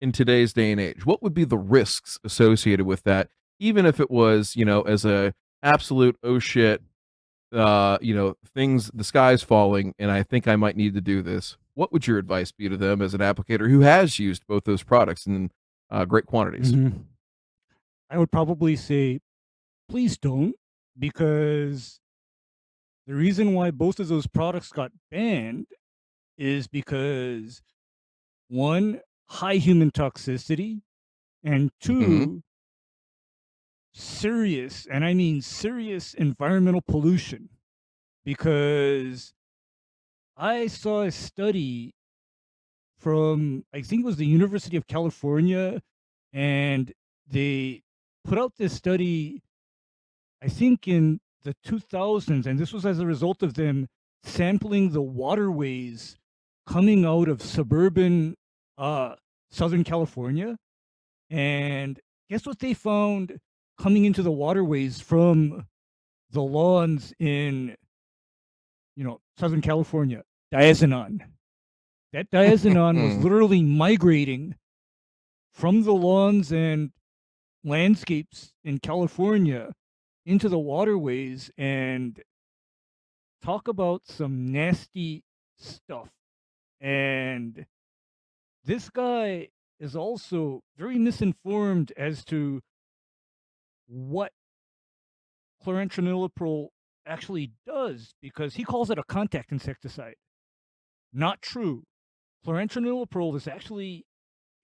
in 0.00 0.12
today's 0.12 0.52
day 0.52 0.72
and 0.72 0.80
age? 0.80 1.06
What 1.06 1.22
would 1.22 1.32
be 1.34 1.44
the 1.44 1.56
risks 1.58 2.18
associated 2.22 2.84
with 2.86 3.02
that, 3.04 3.30
even 3.58 3.86
if 3.86 3.98
it 4.00 4.10
was, 4.10 4.54
you 4.56 4.64
know, 4.66 4.82
as 4.82 5.04
a 5.06 5.32
absolute 5.62 6.18
oh 6.22 6.38
shit, 6.38 6.82
uh, 7.52 7.96
you 8.02 8.14
know, 8.14 8.36
things 8.54 8.90
the 8.92 9.04
sky's 9.04 9.42
falling, 9.42 9.94
and 9.98 10.10
I 10.10 10.22
think 10.22 10.46
I 10.46 10.56
might 10.56 10.76
need 10.76 10.92
to 10.94 11.00
do 11.00 11.22
this. 11.22 11.56
What 11.76 11.92
would 11.92 12.06
your 12.06 12.16
advice 12.16 12.52
be 12.52 12.70
to 12.70 12.76
them 12.76 13.02
as 13.02 13.12
an 13.12 13.20
applicator 13.20 13.68
who 13.68 13.80
has 13.80 14.18
used 14.18 14.46
both 14.46 14.64
those 14.64 14.82
products 14.82 15.26
in 15.26 15.50
uh, 15.90 16.06
great 16.06 16.24
quantities? 16.24 16.72
Mhm. 16.72 17.04
I 18.08 18.16
would 18.16 18.32
probably 18.32 18.76
say, 18.76 19.20
please 19.86 20.16
don't, 20.16 20.56
because 20.98 22.00
the 23.06 23.14
reason 23.14 23.52
why 23.52 23.70
both 23.72 24.00
of 24.00 24.08
those 24.08 24.26
products 24.26 24.72
got 24.72 24.90
banned 25.10 25.66
is 26.38 26.66
because 26.66 27.60
one, 28.48 29.00
high 29.28 29.56
human 29.56 29.90
toxicity, 29.90 30.80
and 31.44 31.70
2 31.80 32.42
serious, 33.92 34.86
and 34.86 35.04
I 35.04 35.12
mean 35.12 35.42
serious 35.42 36.14
environmental 36.14 36.80
pollution. 36.80 37.50
Because 38.24 39.34
I 40.36 40.66
saw 40.66 41.02
a 41.02 41.10
study 41.10 41.94
from, 42.98 43.64
I 43.72 43.80
think 43.80 44.02
it 44.02 44.06
was 44.06 44.16
the 44.16 44.26
University 44.26 44.76
of 44.76 44.86
California, 44.86 45.80
and 46.32 46.92
they 47.26 47.82
put 48.24 48.38
out 48.38 48.52
this 48.56 48.74
study, 48.74 49.42
I 50.42 50.48
think 50.48 50.88
in 50.88 51.20
the 51.42 51.54
2000s, 51.64 52.46
and 52.46 52.58
this 52.58 52.72
was 52.72 52.84
as 52.84 52.98
a 52.98 53.06
result 53.06 53.42
of 53.42 53.54
them 53.54 53.88
sampling 54.24 54.90
the 54.90 55.02
waterways 55.02 56.16
coming 56.66 57.04
out 57.04 57.28
of 57.28 57.40
suburban 57.40 58.34
uh, 58.76 59.14
Southern 59.50 59.84
California. 59.84 60.56
And 61.30 61.98
guess 62.28 62.44
what 62.44 62.58
they 62.58 62.74
found 62.74 63.38
coming 63.78 64.04
into 64.04 64.22
the 64.22 64.32
waterways 64.32 65.00
from 65.00 65.66
the 66.30 66.42
lawns 66.42 67.14
in, 67.18 67.76
you 68.96 69.04
know, 69.04 69.20
Southern 69.38 69.60
California? 69.60 70.24
Diazinon. 70.52 71.20
That 72.12 72.30
diazinon 72.30 73.02
was 73.02 73.14
hmm. 73.16 73.22
literally 73.22 73.62
migrating 73.62 74.54
from 75.52 75.82
the 75.82 75.92
lawns 75.92 76.52
and 76.52 76.90
landscapes 77.64 78.52
in 78.64 78.78
California 78.78 79.72
into 80.24 80.48
the 80.48 80.58
waterways 80.58 81.50
and 81.58 82.20
talk 83.42 83.68
about 83.68 84.02
some 84.06 84.50
nasty 84.52 85.24
stuff. 85.58 86.08
And 86.80 87.66
this 88.64 88.88
guy 88.90 89.48
is 89.78 89.96
also 89.96 90.62
very 90.76 90.98
misinformed 90.98 91.92
as 91.96 92.24
to 92.26 92.60
what 93.86 94.32
chlorantraniliprole 95.64 96.68
actually 97.06 97.52
does 97.66 98.14
because 98.20 98.54
he 98.54 98.64
calls 98.64 98.90
it 98.90 98.98
a 98.98 99.04
contact 99.04 99.52
insecticide. 99.52 100.14
Not 101.16 101.40
true. 101.40 101.84
Chlorantraniliprole 102.46 103.34
is 103.36 103.48
actually 103.48 104.04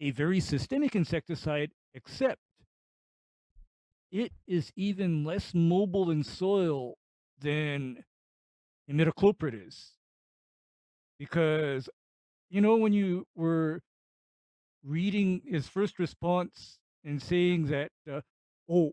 a 0.03 0.11
very 0.11 0.39
systemic 0.39 0.95
insecticide, 0.95 1.71
except 1.95 2.43
it 4.11 4.33
is 4.47 4.71
even 4.77 5.25
less 5.25 5.55
mobile 5.55 6.11
in 6.11 6.23
soil 6.23 6.97
than 7.41 8.05
imidacloprid 8.91 9.67
is. 9.67 9.93
Because, 11.19 11.89
you 12.51 12.61
know, 12.61 12.77
when 12.77 12.93
you 12.93 13.27
were 13.35 13.81
reading 14.85 15.41
his 15.47 15.69
first 15.69 15.99
response 15.99 16.77
and 17.03 17.23
saying 17.23 17.69
that, 17.69 17.93
uh, 18.13 18.21
oh, 18.69 18.93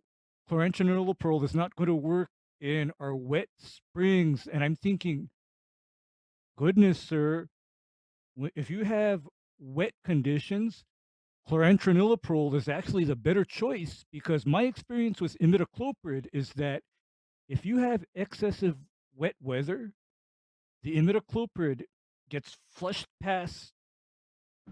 chlorantraniliprole 0.50 1.44
is 1.44 1.54
not 1.54 1.76
going 1.76 1.90
to 1.90 1.96
work 1.96 2.30
in 2.62 2.94
our 3.02 3.14
wet 3.14 3.50
springs, 3.58 4.48
and 4.48 4.64
I'm 4.64 4.78
thinking, 4.78 5.30
goodness, 6.60 7.00
sir, 7.00 7.48
if 8.54 8.70
you 8.70 8.84
have 8.84 9.22
wet 9.62 9.94
conditions, 10.04 10.84
chlorantraniliprole 11.50 12.54
is 12.54 12.68
actually 12.68 13.06
the 13.06 13.16
better 13.16 13.46
choice 13.46 14.04
because 14.12 14.46
my 14.46 14.64
experience 14.64 15.22
with 15.22 15.38
imidacloprid 15.40 16.28
is 16.34 16.50
that 16.58 16.84
if 17.48 17.66
you 17.66 17.78
have 17.78 18.04
excessive 18.14 18.76
wet 19.16 19.36
weather, 19.42 19.94
the 20.84 20.98
imidacloprid 20.98 21.84
gets 22.30 22.58
flushed 22.70 23.08
past 23.22 23.72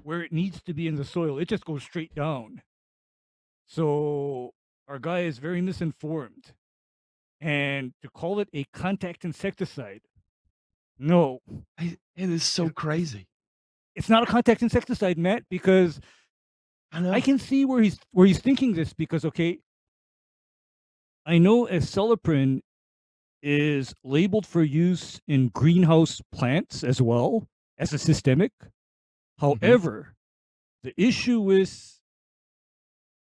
where 0.04 0.22
it 0.22 0.34
needs 0.34 0.62
to 0.64 0.74
be 0.74 0.90
in 0.90 0.96
the 0.96 1.06
soil. 1.06 1.40
It 1.40 1.48
just 1.48 1.64
goes 1.64 1.84
straight 1.84 2.14
down. 2.14 2.64
So 3.66 4.52
our 4.90 5.00
guy 5.00 5.22
is 5.22 5.38
very 5.38 5.62
misinformed. 5.62 6.52
And 7.40 7.94
to 8.02 8.10
call 8.10 8.42
it 8.42 8.50
a 8.54 8.66
contact 8.74 9.24
insecticide, 9.24 10.02
no, 11.00 11.40
I- 11.78 11.98
it 12.16 12.30
is 12.30 12.44
so 12.44 12.70
crazy. 12.70 13.28
it's 13.96 14.10
not 14.10 14.24
a 14.24 14.26
contact 14.26 14.62
insecticide, 14.62 15.18
Matt, 15.18 15.44
because 15.50 16.00
I 16.92 17.00
know. 17.02 17.12
I 17.12 17.22
can 17.22 17.40
see 17.40 17.66
where 17.66 17.82
he's 17.82 18.00
where 18.12 18.26
he's 18.28 18.40
thinking 18.40 18.74
this 18.74 18.94
because 18.94 19.26
okay, 19.26 19.60
I 21.26 21.38
know 21.38 21.66
acelepryn 21.68 22.62
is 23.44 23.94
labeled 24.04 24.46
for 24.46 24.64
use 24.64 25.20
in 25.28 25.50
greenhouse 25.50 26.22
plants 26.32 26.84
as 26.84 27.02
well 27.02 27.48
as 27.78 27.94
a 27.94 27.98
systemic. 27.98 28.52
Mm-hmm. 28.60 29.66
However, 29.66 30.16
the 30.84 30.94
issue 30.98 31.40
with 31.40 32.00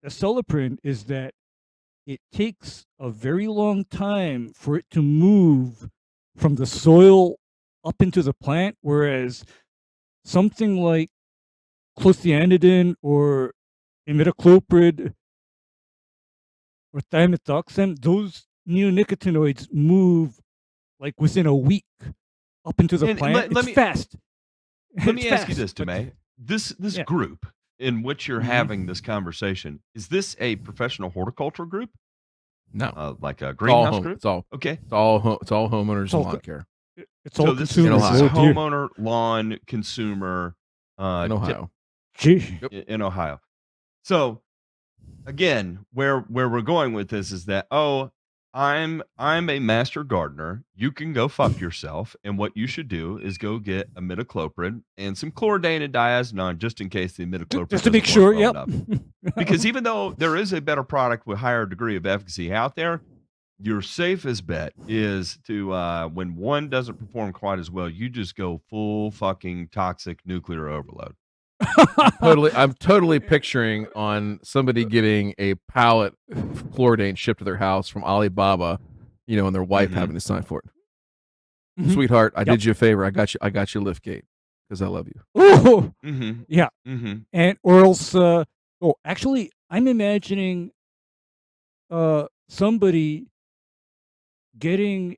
acelepryn 0.05 0.79
is 0.83 1.05
that 1.05 1.33
it 2.07 2.20
takes 2.33 2.85
a 2.99 3.09
very 3.09 3.47
long 3.47 3.85
time 3.85 4.53
for 4.55 4.77
it 4.77 4.87
to 4.91 5.01
move 5.01 5.89
from 6.37 6.57
the 6.57 6.66
soil 6.66 7.37
up 7.85 8.01
into 8.01 8.22
the 8.22 8.33
plant, 8.33 8.76
whereas 8.80 9.45
something 10.24 10.80
like 10.83 11.11
clothianidin 11.99 12.95
or 13.03 13.53
imidacloprid 14.09 15.14
or 16.93 17.01
thiamethoxam, 17.12 18.01
those 18.01 18.47
neonicotinoids 18.68 19.72
move 19.72 20.39
like 21.01 21.14
within 21.20 21.47
a 21.47 21.55
week 21.55 21.85
up 22.64 22.78
into 22.78 22.97
the 22.97 23.07
And 23.09 23.18
plant. 23.18 23.35
let- 23.35 23.53
let 23.53 23.61
it's 23.62 23.66
me- 23.68 23.74
fast. 23.74 24.16
Let 25.07 25.14
me 25.14 25.22
It's 25.22 25.33
ask 25.33 25.49
you 25.49 25.55
fast, 25.55 25.59
this, 25.59 25.72
but- 25.72 25.89
Demay. 25.89 26.12
This 26.39 26.68
this 26.78 26.97
Yeah. 26.99 27.05
group 27.05 27.47
in 27.78 28.03
which 28.03 28.28
you're 28.28 28.41
Mhm. 28.41 28.45
having 28.45 28.87
this 28.87 29.01
conversation 29.01 29.83
is 29.95 30.09
this 30.09 30.37
a 30.39 30.57
professional 30.57 31.11
horticulture 31.11 31.64
group, 31.66 31.91
No, 32.72 32.87
uh, 32.89 33.14
like 33.20 33.41
a 33.43 33.51
it's 33.51 33.62
all 33.62 33.66
greenhouse 33.85 34.01
group? 34.03 34.16
it's 34.16 34.24
all 34.26 34.47
Okay, 34.53 34.78
it's 34.83 34.93
all 34.93 35.39
it's 35.41 35.51
all 35.51 35.70
homeowners 35.70 36.05
It's 36.07 36.14
all 36.14 36.20
and 36.22 36.26
lawn 36.26 36.37
co- 36.37 36.41
care 36.41 36.59
It- 36.61 36.66
It's 36.97 37.36
so 37.36 37.49
all 37.49 37.55
this 37.55 37.72
is, 37.72 37.78
in 37.78 37.90
consumers. 37.90 38.11
this 38.12 38.16
is 38.16 38.22
Ohio. 38.22 38.53
Homeowner, 38.53 38.88
lawn, 38.99 39.59
consumer, 39.66 40.57
uh, 40.99 41.22
in 41.24 41.30
di- 41.30 41.36
Ohio. 41.36 41.70
Gee. 42.14 42.61
In 42.88 43.03
Ohio. 43.03 43.40
So 44.05 44.43
again, 45.26 45.86
where 45.93 46.20
where 46.20 46.49
we're 46.49 46.62
going 46.62 46.93
with 46.93 47.09
this 47.09 47.32
is 47.32 47.47
that 47.47 47.66
oh, 47.70 48.11
I'm 48.55 49.03
I'm 49.16 49.49
a 49.49 49.59
master 49.61 50.05
gardener. 50.05 50.64
You 50.74 50.93
can 50.93 51.12
go 51.14 51.28
fuck 51.28 51.59
yourself, 51.59 52.14
and 52.22 52.36
what 52.36 52.55
you 52.55 52.66
should 52.66 52.88
do 52.88 53.18
is 53.18 53.38
go 53.38 53.59
get 53.59 53.88
a 53.97 54.03
imidacloprid 54.03 54.82
and 54.99 55.16
some 55.16 55.30
chlordane 55.30 55.82
and 55.82 55.93
diazinon 55.93 56.59
just 56.59 56.80
in 56.80 56.90
case 56.90 57.14
the 57.14 57.24
imidacloprid 57.24 57.70
Just 57.70 57.84
to 57.84 57.90
make 57.90 58.05
sure, 58.05 58.34
well 58.34 58.68
yep. 58.68 59.01
Because 59.36 59.64
even 59.64 59.84
though 59.84 60.12
there 60.12 60.36
is 60.36 60.53
a 60.53 60.61
better 60.61 60.82
product 60.82 61.26
with 61.26 61.38
higher 61.38 61.64
degree 61.64 61.97
of 61.97 62.05
efficacy 62.05 62.53
out 62.53 62.76
there, 62.76 63.01
your 63.63 63.81
safest 63.83 64.47
bet 64.47 64.73
is 64.89 65.39
to 65.47 65.73
uh, 65.73 66.09
when 66.09 66.37
one 66.37 66.69
doesn't 66.69 66.97
perform 66.99 67.33
quite 67.33 67.59
as 67.59 67.71
well, 67.71 67.89
you 67.89 68.09
just 68.09 68.35
go 68.35 68.61
full 68.69 69.11
fucking 69.13 69.69
toxic 69.69 70.19
nuclear 70.27 70.69
overload. 70.69 71.15
totally 72.21 72.51
i'm 72.55 72.73
totally 72.75 73.21
picturing 73.21 73.87
on 73.95 74.41
somebody 74.43 74.85
getting 74.85 75.33
a 75.39 75.55
pallet 75.69 76.13
of 76.33 76.65
chlordane 76.73 77.17
shipped 77.17 77.39
to 77.39 77.45
their 77.45 77.57
house 77.59 77.89
from 77.89 78.03
alibaba 78.03 78.81
you 79.29 79.37
know 79.37 79.47
and 79.47 79.55
their 79.55 79.63
wife 79.63 79.91
Mhm. 79.91 79.95
having 79.95 80.15
to 80.15 80.21
sign 80.21 80.43
for 80.43 80.59
it 80.59 80.65
Mhm. 81.85 81.93
sweetheart 81.93 82.33
i 82.35 82.41
Yep. 82.41 82.47
did 82.49 82.65
you 82.65 82.73
a 82.73 82.75
favor 82.75 83.05
i 83.05 83.11
got 83.11 83.33
you 83.33 83.39
i 83.43 83.49
got 83.49 83.73
you 83.77 83.81
a 83.81 83.85
lift 83.85 84.03
gate 84.03 84.25
because 84.69 84.83
i 84.83 84.89
love 84.89 85.07
you 85.07 85.41
Ooh. 85.41 85.95
Mm-hmm. 86.05 86.43
Yeah. 86.49 86.69
Mm-hmm. 86.85 87.19
and 87.33 87.57
or 87.63 87.85
else 87.85 88.13
uh 88.13 88.43
oh 88.81 88.95
actually 89.05 89.53
i'm 89.71 89.87
imagining 89.87 90.73
uh 91.91 92.27
somebody 92.49 93.29
getting 94.59 95.17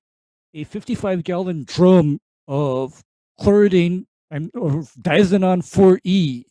a 0.53 0.65
55 0.65 1.25
gallon 1.25 1.65
drum 1.65 2.21
of 2.47 3.03
chloroidine 3.41 4.07
and 4.31 4.51
or 4.55 4.83
diazinon 5.01 5.63
4E 5.63 6.45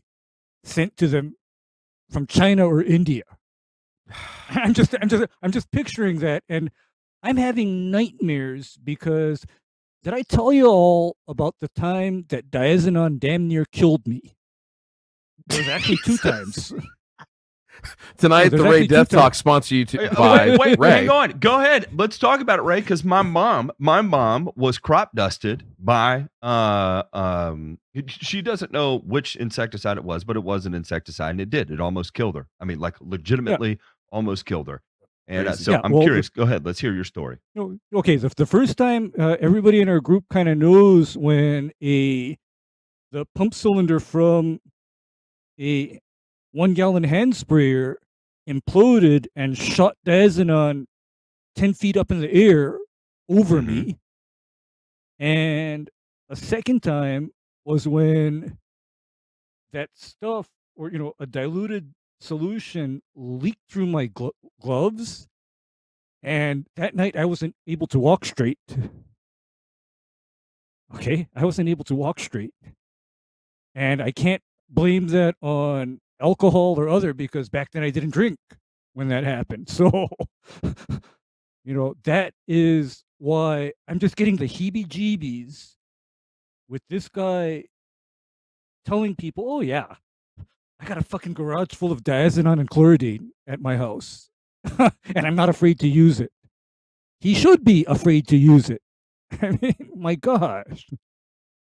sent 0.63 0.97
to 0.97 1.07
them 1.07 1.35
from 2.09 2.27
China 2.27 2.67
or 2.67 2.81
India. 2.81 3.23
I'm 4.49 4.73
just 4.73 4.95
I'm 5.01 5.09
just 5.09 5.25
I'm 5.41 5.51
just 5.51 5.71
picturing 5.71 6.19
that 6.19 6.43
and 6.49 6.69
I'm 7.21 7.37
having 7.37 7.89
nightmares 7.89 8.77
because 8.83 9.45
did 10.03 10.13
I 10.13 10.21
tell 10.23 10.51
you 10.51 10.67
all 10.67 11.15
about 11.27 11.55
the 11.61 11.69
time 11.69 12.25
that 12.27 12.51
diazinon 12.51 13.19
damn 13.19 13.47
near 13.47 13.65
killed 13.65 14.05
me? 14.05 14.35
It 15.49 15.57
was 15.59 15.67
actually 15.69 15.99
two 16.03 16.17
times. 16.29 16.73
Tonight, 18.17 18.49
there's 18.49 18.61
the 18.61 18.69
Ray 18.69 18.83
actually 18.83 18.87
Death 18.87 19.09
times. 19.09 19.21
Talk 19.21 19.35
sponsored 19.35 19.77
you 19.77 19.85
to, 19.85 20.09
by 20.15 20.49
wait, 20.49 20.59
wait, 20.59 20.79
Ray. 20.79 20.89
hang 20.91 21.09
on. 21.09 21.31
Go 21.39 21.59
ahead. 21.59 21.87
Let's 21.93 22.17
talk 22.17 22.39
about 22.41 22.59
it, 22.59 22.63
Ray, 22.63 22.79
because 22.79 23.03
my 23.03 23.21
mom, 23.21 23.71
my 23.79 24.01
mom 24.01 24.49
was 24.55 24.77
crop 24.77 25.13
dusted 25.15 25.65
by 25.79 26.27
uh 26.41 27.03
um 27.13 27.77
she 28.07 28.41
doesn't 28.41 28.71
know 28.71 28.99
which 28.99 29.35
insecticide 29.35 29.97
it 29.97 30.03
was, 30.03 30.23
but 30.23 30.35
it 30.35 30.43
was 30.43 30.65
an 30.65 30.73
insecticide 30.73 31.31
and 31.31 31.41
it 31.41 31.49
did. 31.49 31.71
It 31.71 31.79
almost 31.79 32.13
killed 32.13 32.35
her. 32.35 32.47
I 32.59 32.65
mean, 32.65 32.79
like 32.79 32.95
legitimately 33.01 33.79
almost 34.11 34.45
killed 34.45 34.67
her. 34.67 34.81
And 35.27 35.47
uh, 35.47 35.55
so 35.55 35.71
Yeah, 35.71 35.81
I'm 35.83 35.91
well, 35.91 36.03
curious. 36.03 36.29
Go 36.29 36.43
ahead. 36.43 36.65
Let's 36.65 36.79
hear 36.79 36.93
your 36.93 37.03
story. 37.03 37.37
No, 37.55 37.77
okay. 37.93 38.17
The, 38.17 38.29
the 38.29 38.45
first 38.45 38.77
time 38.77 39.13
uh, 39.17 39.37
everybody 39.39 39.79
in 39.79 39.89
our 39.89 39.99
group 39.99 40.25
kind 40.31 40.49
of 40.49 40.57
knows 40.57 41.17
when 41.17 41.71
a 41.81 42.37
the 43.11 43.25
pump 43.35 43.53
cylinder 43.53 43.99
from 43.99 44.59
a 45.59 45.99
one 46.53 46.73
gallon 46.73 47.03
hand 47.03 47.35
sprayer 47.35 47.97
imploded 48.47 49.27
and 49.35 49.57
shot 49.57 49.97
diazinon 50.05 50.85
ten 51.55 51.73
feet 51.73 51.97
up 51.97 52.11
in 52.11 52.21
the 52.21 52.31
air 52.31 52.79
over 53.29 53.61
me. 53.61 53.81
Mm-hmm. 55.19 55.25
And 55.25 55.89
a 56.29 56.35
second 56.35 56.83
time 56.83 57.31
was 57.65 57.87
when 57.87 58.57
that 59.73 59.89
stuff, 59.93 60.47
or 60.75 60.89
you 60.89 60.97
know, 60.97 61.13
a 61.19 61.25
diluted 61.25 61.93
solution 62.21 63.01
leaked 63.15 63.69
through 63.69 63.87
my 63.87 64.05
glo- 64.05 64.31
gloves 64.61 65.27
and 66.23 66.65
that 66.77 66.95
night 66.95 67.17
I 67.17 67.25
wasn't 67.25 67.55
able 67.67 67.87
to 67.87 67.99
walk 67.99 68.23
straight. 68.23 68.59
Okay, 70.95 71.27
I 71.35 71.43
wasn't 71.43 71.67
able 71.69 71.83
to 71.85 71.95
walk 71.95 72.19
straight. 72.19 72.53
And 73.75 74.01
I 74.01 74.11
can't 74.11 74.41
blame 74.69 75.07
that 75.07 75.35
on 75.41 75.99
alcohol 76.23 76.79
or 76.79 76.87
other 76.87 77.13
because 77.13 77.49
back 77.49 77.71
then 77.71 77.83
I 77.83 77.89
didn't 77.89 78.11
drink 78.11 78.39
when 78.93 79.09
that 79.09 79.23
happened. 79.23 79.69
So, 79.79 80.09
you 81.63 81.73
know, 81.73 81.95
that 82.03 82.33
is 82.47 83.03
why 83.17 83.73
I'm 83.87 83.99
just 83.99 84.15
getting 84.15 84.35
the 84.35 84.47
heebie 84.47 84.87
jeebies 84.87 85.75
with 86.67 86.81
this 86.89 87.07
guy 87.07 87.65
telling 88.85 89.15
people, 89.15 89.45
oh, 89.47 89.61
yeah, 89.61 89.95
I 90.79 90.85
got 90.85 90.97
a 90.97 91.03
fucking 91.03 91.33
garage 91.33 91.73
full 91.73 91.91
of 91.91 92.03
diazinon 92.03 92.59
and 92.59 92.69
chloroidine 92.69 93.29
at 93.47 93.61
my 93.61 93.77
house. 93.77 94.29
and 94.79 94.91
I'm 95.27 95.35
not 95.35 95.49
afraid 95.49 95.79
to 95.79 95.87
use 95.87 96.19
it. 96.19 96.31
He 97.19 97.33
should 97.33 97.63
be 97.63 97.85
afraid 97.87 98.27
to 98.27 98.37
use 98.37 98.69
it. 98.69 98.81
I 99.41 99.57
mean, 99.61 99.91
my 99.95 100.15
gosh. 100.15 100.89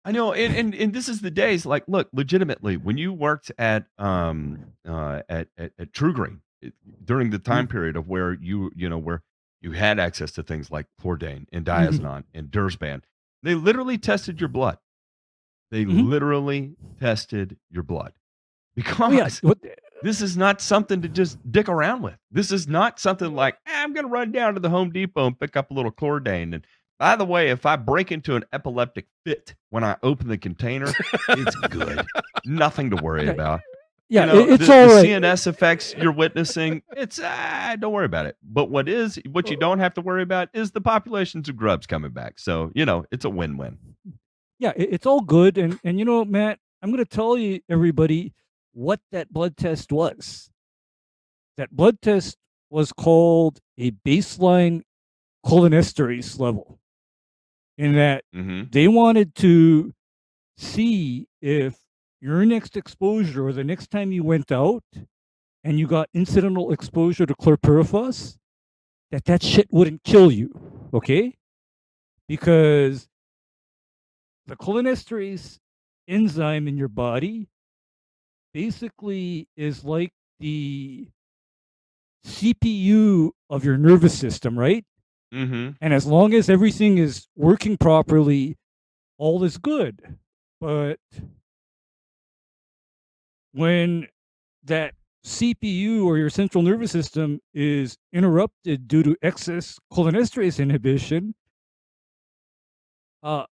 I 0.04 0.12
know, 0.12 0.34
and, 0.34 0.56
and 0.56 0.74
and 0.74 0.94
this 0.94 1.08
is 1.08 1.22
the 1.22 1.30
days. 1.32 1.66
Like, 1.66 1.84
look, 1.88 2.10
legitimately, 2.12 2.78
when 2.78 2.98
you 2.98 3.14
worked 3.14 3.52
at 3.58 3.86
um 4.00 4.74
uh 4.88 5.22
at 5.30 5.48
at, 5.58 5.72
at 5.78 5.92
TruGreen 5.92 6.40
it- 6.62 6.74
during 7.06 7.30
the 7.30 7.38
time 7.40 7.68
period 7.68 7.96
of 7.96 8.08
where 8.08 8.34
you 8.34 8.72
you 8.76 8.90
know 8.90 8.98
where 8.98 9.22
you 9.62 9.74
had 9.74 10.00
access 10.00 10.32
to 10.32 10.44
things 10.44 10.72
like 10.72 10.88
chlordane 11.00 11.46
and 11.54 11.64
diazinon 11.66 12.24
and 12.34 12.48
Dursban, 12.48 13.04
they 13.44 13.54
literally 13.54 13.98
tested 14.00 14.40
your 14.40 14.50
blood. 14.50 14.78
They 15.70 15.86
Mhm. 15.86 16.10
literally 16.10 16.76
tested 17.00 17.58
your 17.70 17.84
blood 17.84 18.14
because 18.76 18.98
Oh, 19.00 19.12
yeah. 19.12 19.30
What, 19.42 19.60
this 20.02 20.20
is 20.20 20.36
not 20.36 20.62
something 20.62 21.04
to 21.04 21.08
just 21.08 21.38
dick 21.52 21.70
around 21.70 22.02
with. 22.02 22.18
This 22.32 22.52
is 22.52 22.68
not 22.68 23.00
something 23.00 23.36
like 23.36 23.56
"Ah, 23.68 23.84
I'm 23.84 23.94
going 23.94 24.06
to 24.08 24.12
run 24.12 24.32
down 24.32 24.56
to 24.56 24.60
the 24.60 24.70
Home 24.72 24.90
Depot 24.92 25.28
and 25.28 25.40
pick 25.40 25.56
up 25.56 25.70
a 25.70 25.74
little 25.76 25.92
chlordane. 25.92 26.56
And 26.56 26.66
by 27.02 27.16
the 27.16 27.26
way, 27.26 27.50
if 27.50 27.66
I 27.66 27.78
break 27.78 28.12
into 28.12 28.36
an 28.36 28.46
epileptic 28.54 29.08
fit 29.26 29.56
when 29.72 29.84
I 29.84 29.98
open 30.04 30.28
the 30.28 30.38
container, 30.38 30.86
it's 31.30 31.56
good. 31.70 32.06
Nothing 32.46 32.92
to 32.92 32.96
worry 32.96 33.22
Okay. 33.24 33.32
about. 33.32 33.62
yeah, 34.08 34.28
You 34.28 34.34
know, 34.34 34.54
it's 34.54 34.68
the, 34.68 34.72
all 34.74 34.88
the 34.88 34.94
right. 34.94 35.06
CNS 35.08 35.48
effects 35.48 35.96
you're 35.98 36.12
witnessing, 36.14 36.84
it's 36.96 37.20
ah, 37.24 37.76
don't 37.80 37.92
worry 37.92 38.06
about 38.06 38.28
it. 38.28 38.38
But 38.44 38.70
what 38.70 38.88
is 38.88 39.20
what 39.32 39.50
you 39.50 39.58
don't 39.58 39.80
have 39.80 39.96
to 39.96 40.02
worry 40.02 40.22
about 40.22 40.50
is 40.54 40.70
the 40.72 40.82
populations 40.82 41.50
of 41.50 41.58
grubs 41.58 41.88
coming 41.88 42.12
back. 42.12 42.38
So 42.38 42.72
you 42.76 42.86
know, 42.86 43.04
it's 43.12 43.26
a 43.26 43.32
win-win. 43.32 43.80
yeah, 44.60 44.74
it's 44.76 45.08
all 45.08 45.22
good. 45.22 45.58
And 45.58 45.80
and 45.84 45.98
you 45.98 46.06
know, 46.06 46.24
Matt, 46.24 46.60
I'm 46.84 46.92
going 46.92 47.04
to 47.04 47.10
tell 47.10 47.36
you 47.36 47.62
everybody 47.68 48.36
what 48.74 49.00
that 49.12 49.34
blood 49.34 49.58
test 49.58 49.92
was. 49.92 50.52
That 51.58 51.72
blood 51.76 52.00
test 52.00 52.38
was 52.70 52.94
called 52.94 53.60
a 53.80 53.90
baseline 53.90 54.84
cholinesterase 55.46 56.40
level. 56.40 56.78
In 57.82 57.96
that 57.96 58.24
Mm-hmm. 58.36 58.70
they 58.72 58.88
wanted 58.88 59.34
to 59.36 59.94
see 60.58 61.28
if 61.42 61.76
your 62.22 62.46
next 62.46 62.78
exposure 62.78 63.48
or 63.48 63.54
the 63.54 63.64
next 63.64 63.90
time 63.90 64.12
you 64.12 64.24
went 64.24 64.52
out 64.52 64.84
and 65.64 65.80
you 65.80 65.88
got 65.88 66.08
incidental 66.14 66.72
exposure 66.72 67.26
to 67.26 67.34
chlorpyrifos, 67.34 68.38
that 69.10 69.26
that 69.26 69.42
shit 69.42 69.68
wouldn't 69.72 70.04
kill 70.04 70.32
you, 70.32 70.50
okay? 70.94 71.34
Because 72.28 73.08
the 74.46 74.56
cholinesterase 74.56 75.58
enzyme 76.08 76.68
in 76.68 76.78
your 76.78 76.88
body 76.88 77.48
basically 78.54 79.48
is 79.58 79.84
like 79.84 80.14
the 80.40 81.08
CPU 82.26 83.32
of 83.50 83.66
your 83.66 83.78
nervous 83.78 84.18
system, 84.18 84.58
right? 84.58 84.86
Mm-hmm. 85.34 85.72
And 85.82 85.94
as 85.94 86.06
long 86.06 86.34
as 86.34 86.50
everything 86.50 86.98
is 86.98 87.28
working 87.36 87.78
properly, 87.78 88.58
all 89.18 89.44
is 89.44 89.58
good. 89.58 90.18
But 90.60 91.00
when 93.54 94.08
that 94.66 94.94
CPU 95.26 96.06
or 96.06 96.18
your 96.18 96.30
central 96.30 96.64
nervous 96.64 96.92
system 96.92 97.40
is 97.54 97.98
interrupted 98.14 98.88
due 98.88 99.04
to 99.04 99.16
excess 99.22 99.80
cholinesterase 99.94 100.60
inhibition, 100.60 101.34
uh, 103.24 103.46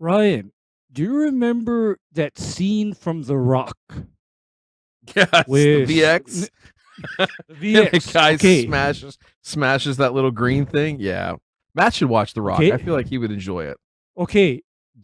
Ryan, 0.00 0.52
do 0.92 1.02
you 1.02 1.14
remember 1.16 1.98
that 2.12 2.38
scene 2.38 2.94
from 2.94 3.22
The 3.22 3.36
Rock? 3.36 3.76
Yes, 5.14 5.46
With- 5.46 5.86
The 5.88 6.00
VX. 6.00 6.48
the 7.48 8.00
guy 8.12 8.34
okay. 8.34 8.66
smashes 8.66 9.18
smashes 9.42 9.96
that 9.98 10.14
little 10.14 10.30
green 10.30 10.66
thing. 10.66 10.98
Yeah, 11.00 11.36
Matt 11.74 11.94
should 11.94 12.08
watch 12.08 12.34
The 12.34 12.42
Rock. 12.42 12.60
Okay. 12.60 12.72
I 12.72 12.78
feel 12.78 12.94
like 12.94 13.06
he 13.08 13.18
would 13.18 13.32
enjoy 13.32 13.64
it. 13.64 13.76
okay, 14.16 14.62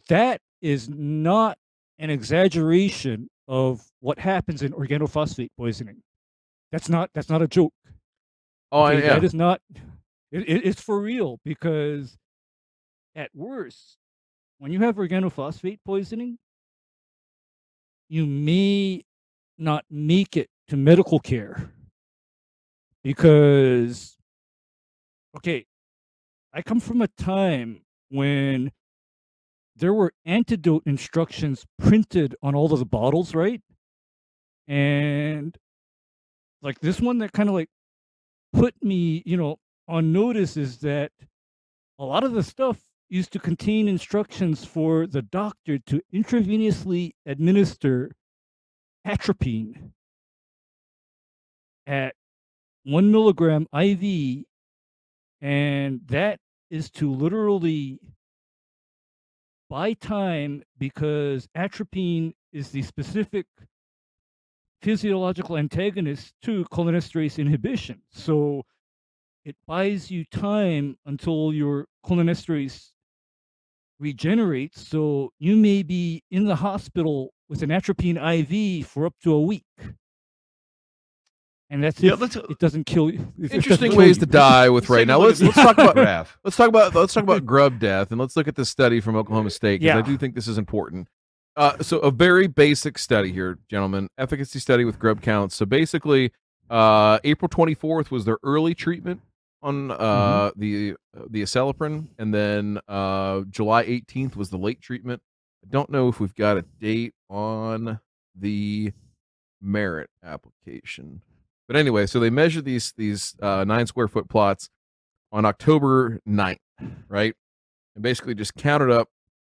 that 0.09 0.41
is 0.63 0.89
not 0.89 1.59
an 1.99 2.11
exaggeration 2.11 3.29
of 3.49 3.83
what 4.01 4.19
happens 4.19 4.63
in 4.63 4.73
organophosphate 4.73 5.51
poisoning. 5.57 6.03
That's 6.73 6.89
not 6.89 7.11
that's 7.15 7.29
not 7.29 7.43
a 7.43 7.49
joke. 7.49 7.75
Oh, 8.73 8.87
okay? 8.87 9.03
yeah. 9.03 9.15
that 9.15 9.25
is 9.25 9.35
not. 9.35 9.61
It, 10.31 10.49
it- 10.49 10.65
it's 10.67 10.81
for 10.81 11.01
real 11.01 11.41
because, 11.45 12.17
at 13.17 13.31
worst, 13.35 13.97
when 14.59 14.71
you 14.71 14.79
have 14.81 14.95
organophosphate 14.97 15.81
poisoning, 15.85 16.39
you 18.09 18.27
may 18.27 19.05
not 19.59 19.85
make 19.91 20.37
it 20.37 20.49
to 20.69 20.77
medical 20.77 21.19
care 21.19 21.73
because, 23.03 24.17
okay, 25.37 25.67
I 26.53 26.63
come 26.63 26.81
from 26.81 27.03
a 27.03 27.09
time 27.09 27.83
when 28.11 28.73
there 29.77 29.95
were 29.95 30.13
antidote 30.27 30.83
instructions 30.87 31.65
printed 31.79 32.35
on 32.43 32.55
all 32.55 32.73
of 32.73 32.79
the 32.79 32.85
bottles, 32.85 33.35
right? 33.35 33.63
And 34.69 35.57
like 36.63 36.81
this 36.81 37.01
one 37.01 37.19
that 37.19 37.33
kind 37.33 37.49
of 37.49 37.55
like 37.55 37.69
put 38.53 38.75
me, 38.83 39.23
you 39.25 39.37
know, 39.37 39.57
on 39.89 40.13
notice 40.13 40.57
is 40.57 40.79
that 40.79 41.13
a 41.99 42.05
lot 42.05 42.25
of 42.25 42.33
the 42.33 42.43
stuff 42.43 42.79
used 43.09 43.33
to 43.33 43.39
contain 43.39 43.89
instructions 43.89 44.65
for 44.65 45.07
the 45.07 45.23
doctor 45.23 45.79
to 45.79 46.01
intravenously 46.15 47.13
administer 47.27 48.13
atropine 49.07 49.93
at 51.87 52.15
one 52.85 53.11
milligram 53.11 53.67
IV, 53.75 54.45
and 55.41 56.01
that 56.07 56.39
is 56.71 56.91
to 56.91 57.13
literally 57.13 57.99
buy 59.69 59.93
time 59.95 60.63
because 60.79 61.49
atropine 61.57 62.33
is 62.53 62.71
the 62.71 62.83
specific 62.83 63.47
physiological 64.83 65.57
antagonist 65.57 66.33
to 66.43 66.65
cholinesterase 66.67 67.39
inhibition. 67.39 68.01
So 68.11 68.63
it 69.45 69.57
buys 69.67 70.11
you 70.11 70.25
time 70.25 70.97
until 71.07 71.53
your 71.53 71.87
cholinesterase 72.05 72.91
regenerates. 73.99 74.87
So 74.89 75.33
you 75.39 75.57
may 75.57 75.83
be 75.83 76.23
in 76.31 76.47
the 76.47 76.57
hospital 76.57 77.33
with 77.49 77.63
an 77.63 77.71
atropine 77.71 78.17
IV 78.17 78.87
for 78.87 79.07
up 79.07 79.15
to 79.23 79.33
a 79.35 79.41
week. 79.41 79.65
And 81.71 81.85
that's 81.85 82.03
Yeah, 82.03 82.15
if 82.15 82.21
let's- 82.21 82.37
it 82.37 82.59
doesn't 82.59 82.85
kill 82.85 83.11
you. 83.11 83.33
if 83.41 83.55
Interesting 83.55 83.95
ways 83.97 84.19
kill 84.19 84.27
to 84.27 84.33
die 84.33 84.69
with 84.69 84.91
right 84.91 85.07
now. 85.07 85.19
Let's 85.19 85.41
let's 85.41 85.55
talk 85.55 85.79
about 85.79 85.95
graph. 85.95 86.37
let's 86.45 86.57
talk 86.57 86.69
about 86.69 86.95
let's 86.95 87.15
talk 87.15 87.23
about 87.23 87.47
grub 87.47 87.79
death 87.79 88.11
and 88.11 88.21
let's 88.21 88.37
look 88.37 88.49
at 88.49 88.57
this 88.57 88.69
study 88.69 89.01
from 89.01 89.15
Oklahoma 89.17 89.51
State 89.51 89.81
because 89.81 89.97
I 89.97 90.03
do 90.03 90.17
think 90.19 90.35
this 90.35 90.49
is 90.49 90.59
important. 90.59 91.09
Uh, 91.57 91.79
so 91.83 91.99
a 91.99 92.11
very 92.11 92.47
basic 92.47 92.97
study 92.99 93.33
here, 93.33 93.59
gentlemen, 93.69 94.09
efficacy 94.19 94.59
study 94.59 94.85
with 94.85 94.99
grub 94.99 95.21
counts. 95.21 95.55
So 95.57 95.67
basically, 95.67 96.33
uh, 96.71 97.19
April 97.25 97.49
24th 97.49 98.11
was 98.11 98.25
their 98.25 98.39
early 98.43 98.75
treatment 98.75 99.21
on 99.63 99.91
uh, 99.91 100.51
the 100.57 100.95
the 101.29 101.43
acelepryn, 101.43 102.09
and 102.19 102.33
then 102.35 102.79
uh, 102.89 103.43
July 103.51 103.85
18th 103.85 104.37
was 104.37 104.51
the 104.51 104.57
late 104.59 104.81
treatment. 104.81 105.23
I 105.65 105.69
don't 105.71 105.91
know 105.91 106.09
if 106.09 106.19
we've 106.19 106.35
got 106.35 106.57
a 106.57 106.63
date 106.81 107.13
on 107.29 108.01
the 108.35 108.93
merit 109.61 110.09
application, 110.25 111.21
but 111.71 111.79
anyway, 111.79 112.05
so 112.05 112.19
they 112.19 112.31
measured 112.31 112.65
these 112.65 112.93
these 112.97 113.37
uh, 113.41 113.63
nine 113.63 113.87
square 113.87 114.09
foot 114.09 114.29
plots 114.29 114.69
on 115.31 115.45
October 115.45 116.19
9th, 116.29 116.57
right? 117.09 117.33
And 117.95 118.03
basically 118.03 118.35
just 118.35 118.57
counted 118.57 118.91
up 118.91 119.09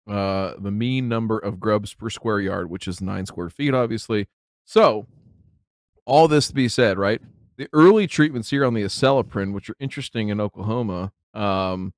uh, 0.09 0.53
the 0.57 0.71
mean 0.71 1.09
number 1.09 1.37
of 1.37 1.59
grubs 1.59 1.93
per 1.93 2.09
square 2.09 2.39
yard, 2.39 2.71
which 2.71 2.87
is 2.87 3.01
nine 3.01 3.27
square 3.27 3.51
feet, 3.51 3.75
obviously. 3.75 4.29
So, 4.65 5.09
all 6.07 6.29
this 6.29 6.47
to 6.47 6.55
be 6.55 6.69
said, 6.69 6.99
right? 6.99 7.21
The 7.57 7.67
early 7.73 8.07
treatments 8.07 8.51
here 8.51 8.65
on 8.65 8.75
the 8.75 8.85
acelepryn, 8.85 9.53
which 9.53 9.69
are 9.69 9.77
interesting 9.81 10.29
in 10.29 10.41
Oklahoma, 10.41 11.11
um, 11.35 11.95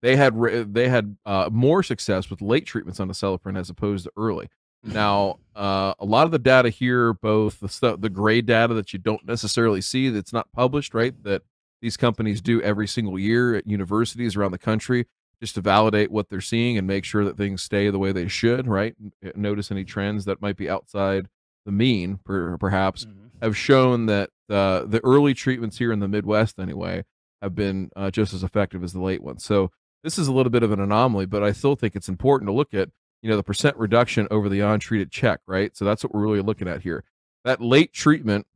they 0.00 0.16
had 0.16 0.34
they 0.72 0.88
had 0.88 1.18
uh, 1.26 1.50
more 1.52 1.82
success 1.82 2.30
with 2.30 2.40
late 2.40 2.64
treatments 2.64 3.00
on 3.00 3.10
acelepryn 3.10 3.58
as 3.58 3.68
opposed 3.68 4.04
to 4.04 4.12
early. 4.16 4.48
Now, 4.84 5.38
uh, 5.54 5.94
a 5.98 6.04
lot 6.04 6.24
of 6.24 6.32
the 6.32 6.38
data 6.38 6.68
here, 6.68 7.12
both 7.12 7.60
the 7.60 7.68
stuff, 7.68 8.00
the 8.00 8.10
grade 8.10 8.46
data 8.46 8.74
that 8.74 8.92
you 8.92 8.98
don't 8.98 9.24
necessarily 9.26 9.80
see, 9.80 10.08
that's 10.08 10.32
not 10.32 10.50
published, 10.52 10.92
right? 10.94 11.14
That 11.22 11.42
these 11.80 11.96
companies 11.96 12.40
do 12.40 12.60
every 12.62 12.88
single 12.88 13.18
year 13.18 13.54
at 13.54 13.66
universities 13.66 14.36
around 14.36 14.52
the 14.52 14.58
country, 14.58 15.06
just 15.40 15.54
to 15.56 15.60
validate 15.60 16.10
what 16.10 16.28
they're 16.28 16.40
seeing 16.40 16.78
and 16.78 16.86
make 16.86 17.04
sure 17.04 17.24
that 17.24 17.36
things 17.36 17.62
stay 17.62 17.90
the 17.90 17.98
way 17.98 18.12
they 18.12 18.28
should, 18.28 18.66
right? 18.66 18.94
Notice 19.34 19.70
any 19.70 19.84
trends 19.84 20.24
that 20.24 20.40
might 20.40 20.56
be 20.56 20.70
outside 20.70 21.28
the 21.64 21.72
mean, 21.72 22.18
per, 22.24 22.56
perhaps, 22.58 23.06
have 23.40 23.56
shown 23.56 24.06
that 24.06 24.30
uh, 24.48 24.84
the 24.84 25.00
early 25.04 25.34
treatments 25.34 25.78
here 25.78 25.92
in 25.92 25.98
the 25.98 26.08
Midwest, 26.08 26.58
anyway, 26.60 27.04
have 27.40 27.56
been 27.56 27.90
uh, 27.96 28.10
just 28.10 28.32
as 28.32 28.44
effective 28.44 28.84
as 28.84 28.92
the 28.92 29.00
late 29.00 29.22
ones. 29.22 29.44
So 29.44 29.72
this 30.04 30.18
is 30.18 30.28
a 30.28 30.32
little 30.32 30.50
bit 30.50 30.62
of 30.62 30.70
an 30.70 30.80
anomaly, 30.80 31.26
but 31.26 31.42
I 31.42 31.50
still 31.52 31.74
think 31.74 31.96
it's 31.96 32.08
important 32.08 32.48
to 32.48 32.52
look 32.52 32.72
at, 32.72 32.90
you 33.22 33.30
know, 33.30 33.36
the 33.36 33.42
percent 33.42 33.76
reduction 33.76 34.26
over 34.30 34.48
the 34.48 34.60
untreated 34.60 35.10
check, 35.10 35.40
right? 35.46 35.76
So 35.76 35.84
that's 35.84 36.04
what 36.04 36.12
we're 36.12 36.22
really 36.22 36.42
looking 36.42 36.68
at 36.68 36.82
here. 36.82 37.04
That 37.44 37.60
late 37.60 37.92
treatment 37.92 38.46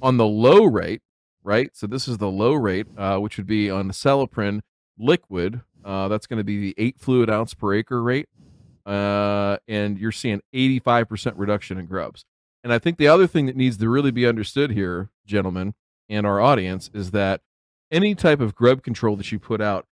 on 0.00 0.16
the 0.16 0.26
low 0.26 0.64
rate, 0.64 1.02
right? 1.42 1.70
So 1.74 1.86
this 1.86 2.08
is 2.08 2.18
the 2.18 2.30
low 2.30 2.54
rate, 2.54 2.86
uh, 2.96 3.18
which 3.18 3.36
would 3.36 3.46
be 3.46 3.68
on 3.70 3.88
the 3.88 3.94
Acelepryn 3.94 4.60
liquid. 4.98 5.60
Uh, 5.84 6.08
that's 6.08 6.26
going 6.26 6.38
to 6.38 6.44
be 6.44 6.58
the 6.58 6.74
eight 6.78 6.98
fluid 6.98 7.28
ounce 7.28 7.52
per 7.54 7.74
acre 7.74 8.02
rate. 8.02 8.28
Uh, 8.86 9.58
and 9.68 9.98
you're 9.98 10.12
seeing 10.12 10.40
85% 10.54 11.34
reduction 11.36 11.78
in 11.78 11.86
grubs. 11.86 12.24
And 12.64 12.72
I 12.72 12.78
think 12.78 12.98
the 12.98 13.08
other 13.08 13.26
thing 13.26 13.46
that 13.46 13.56
needs 13.56 13.76
to 13.78 13.88
really 13.88 14.12
be 14.12 14.26
understood 14.26 14.70
here, 14.70 15.10
gentlemen, 15.26 15.74
and 16.08 16.26
our 16.26 16.40
audience, 16.40 16.90
is 16.94 17.10
that 17.10 17.40
any 17.90 18.14
type 18.14 18.40
of 18.40 18.54
grub 18.54 18.82
control 18.82 19.16
that 19.16 19.30
you 19.32 19.38
put 19.38 19.60
out, 19.60 19.86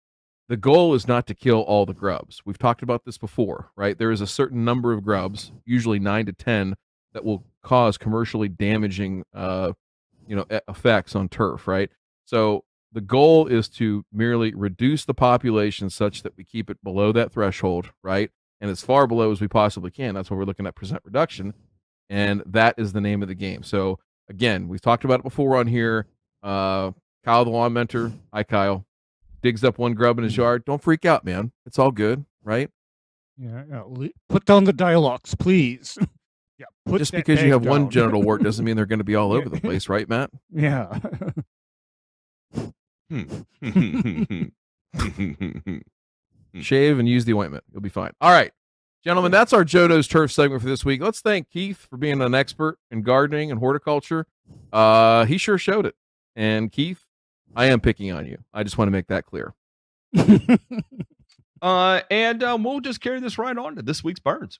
the 0.49 0.57
goal 0.57 0.95
is 0.95 1.07
not 1.07 1.27
to 1.27 1.35
kill 1.35 1.61
all 1.61 1.85
the 1.85 1.93
grubs. 1.93 2.41
We've 2.43 2.57
talked 2.57 2.81
about 2.81 3.05
this 3.05 3.19
before, 3.19 3.69
right? 3.75 3.97
There 3.97 4.11
is 4.11 4.19
a 4.19 4.27
certain 4.27 4.65
number 4.65 4.91
of 4.91 5.03
grubs, 5.03 5.51
usually 5.63 5.99
nine 5.99 6.25
to 6.25 6.33
10, 6.33 6.75
that 7.13 7.23
will 7.23 7.45
cause 7.63 7.97
commercially 7.97 8.49
damaging, 8.49 9.23
uh, 9.33 9.73
you 10.27 10.35
know, 10.35 10.45
effects 10.67 11.15
on 11.15 11.29
turf, 11.29 11.67
right? 11.67 11.91
So 12.25 12.63
the 12.91 13.01
goal 13.01 13.45
is 13.45 13.69
to 13.69 14.03
merely 14.11 14.53
reduce 14.55 15.05
the 15.05 15.13
population 15.13 15.91
such 15.91 16.23
that 16.23 16.35
we 16.35 16.43
keep 16.43 16.71
it 16.71 16.83
below 16.83 17.11
that 17.11 17.31
threshold, 17.31 17.91
right? 18.03 18.31
And 18.59 18.71
as 18.71 18.81
far 18.81 19.05
below 19.05 19.31
as 19.31 19.39
we 19.39 19.47
possibly 19.47 19.91
can. 19.91 20.15
That's 20.15 20.31
what 20.31 20.37
we're 20.37 20.45
looking 20.45 20.65
at 20.67 20.75
percent 20.75 21.01
reduction. 21.05 21.53
And 22.09 22.41
that 22.47 22.75
is 22.77 22.91
the 22.91 23.01
name 23.01 23.21
of 23.21 23.27
the 23.27 23.35
game. 23.35 23.61
So 23.61 23.99
again, 24.27 24.67
we've 24.67 24.81
talked 24.81 25.03
about 25.05 25.19
it 25.19 25.23
before 25.23 25.57
on 25.57 25.67
here. 25.67 26.07
Uh, 26.41 26.91
Kyle 27.23 27.45
the 27.45 27.51
lawn 27.51 27.73
mentor, 27.73 28.13
hi 28.33 28.43
Kyle, 28.43 28.85
digs 29.41 29.63
up 29.63 29.77
one 29.77 29.93
grub 29.93 30.17
in 30.17 30.23
his 30.23 30.37
yard. 30.37 30.65
Don't 30.65 30.81
freak 30.81 31.05
out, 31.05 31.25
man. 31.25 31.51
It's 31.65 31.79
all 31.79 31.91
good, 31.91 32.25
right? 32.43 32.69
Yeah, 33.37 33.63
yeah, 33.69 34.07
put 34.27 34.45
down 34.45 34.65
the 34.65 34.73
Dylox, 34.73 35.37
please. 35.37 35.97
yeah, 36.57 36.65
Just 36.97 37.13
because 37.13 37.41
you 37.41 37.53
have 37.53 37.65
one 37.65 37.89
genital 37.89 38.21
wart 38.21 38.43
doesn't 38.43 38.65
mean 38.65 38.75
they're 38.75 38.85
going 38.85 38.99
to 38.99 39.05
be 39.05 39.15
all 39.15 39.31
over 39.33 39.47
the 39.47 39.61
place, 39.61 39.87
right, 39.87 40.09
Matt? 40.09 40.29
yeah. 40.51 40.99
Shave 46.61 46.99
and 46.99 47.07
use 47.07 47.25
the 47.25 47.33
ointment. 47.33 47.63
You'll 47.71 47.81
be 47.81 47.89
fine. 47.89 48.11
All 48.19 48.31
right. 48.31 48.51
Gentlemen, 49.01 49.31
that's 49.31 49.53
our 49.53 49.63
Joe 49.63 49.87
Knows 49.87 50.09
Turf 50.09 50.31
segment 50.31 50.61
for 50.61 50.67
this 50.67 50.83
week. 50.83 51.01
Let's 51.01 51.21
thank 51.21 51.49
Keith 51.49 51.87
for 51.89 51.95
being 51.95 52.21
an 52.21 52.35
expert 52.35 52.77
in 52.91 53.01
gardening 53.01 53.49
and 53.49 53.59
horticulture. 53.59 54.27
Uh, 54.73 55.23
he 55.23 55.37
sure 55.37 55.57
showed 55.57 55.85
it. 55.85 55.95
And 56.35 56.69
Keith, 56.69 57.05
I 57.55 57.65
am 57.65 57.79
picking 57.79 58.11
on 58.11 58.25
you. 58.25 58.37
I 58.53 58.63
just 58.63 58.77
want 58.77 58.87
to 58.87 58.91
make 58.91 59.07
that 59.07 59.25
clear. 59.25 59.53
Uh, 61.61 62.01
and 62.09 62.41
um, 62.43 62.63
we'll 62.63 62.79
just 62.79 63.01
carry 63.01 63.19
this 63.19 63.37
right 63.37 63.57
on 63.57 63.75
to 63.75 63.81
this 63.81 64.03
week's 64.03 64.19
birds. 64.19 64.59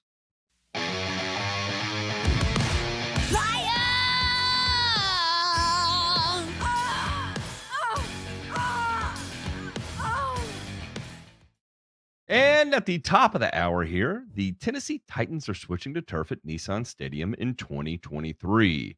And 12.28 12.74
at 12.74 12.86
the 12.86 13.00
top 13.00 13.34
of 13.34 13.40
the 13.40 13.58
hour 13.58 13.82
here, 13.82 14.24
the 14.34 14.52
Tennessee 14.52 15.02
Titans 15.08 15.48
are 15.48 15.54
switching 15.54 15.94
to 15.94 16.02
turf 16.02 16.30
at 16.30 16.46
Nissan 16.46 16.86
Stadium 16.86 17.34
in 17.34 17.54
2023. 17.54 18.96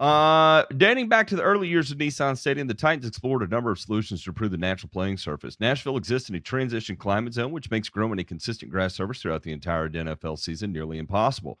Uh, 0.00 0.64
dating 0.78 1.10
back 1.10 1.26
to 1.26 1.36
the 1.36 1.42
early 1.42 1.68
years 1.68 1.90
of 1.90 1.98
Nissan 1.98 2.34
Stadium, 2.38 2.66
the 2.66 2.72
Titans 2.72 3.06
explored 3.06 3.42
a 3.42 3.46
number 3.46 3.70
of 3.70 3.78
solutions 3.78 4.24
to 4.24 4.30
improve 4.30 4.50
the 4.50 4.56
natural 4.56 4.88
playing 4.88 5.18
surface. 5.18 5.60
Nashville 5.60 5.98
exists 5.98 6.30
in 6.30 6.34
a 6.34 6.40
transition 6.40 6.96
climate 6.96 7.34
zone, 7.34 7.52
which 7.52 7.70
makes 7.70 7.90
growing 7.90 8.18
a 8.18 8.24
consistent 8.24 8.72
grass 8.72 8.94
surface 8.94 9.20
throughout 9.20 9.42
the 9.42 9.52
entire 9.52 9.90
NFL 9.90 10.38
season 10.38 10.72
nearly 10.72 10.96
impossible. 10.96 11.58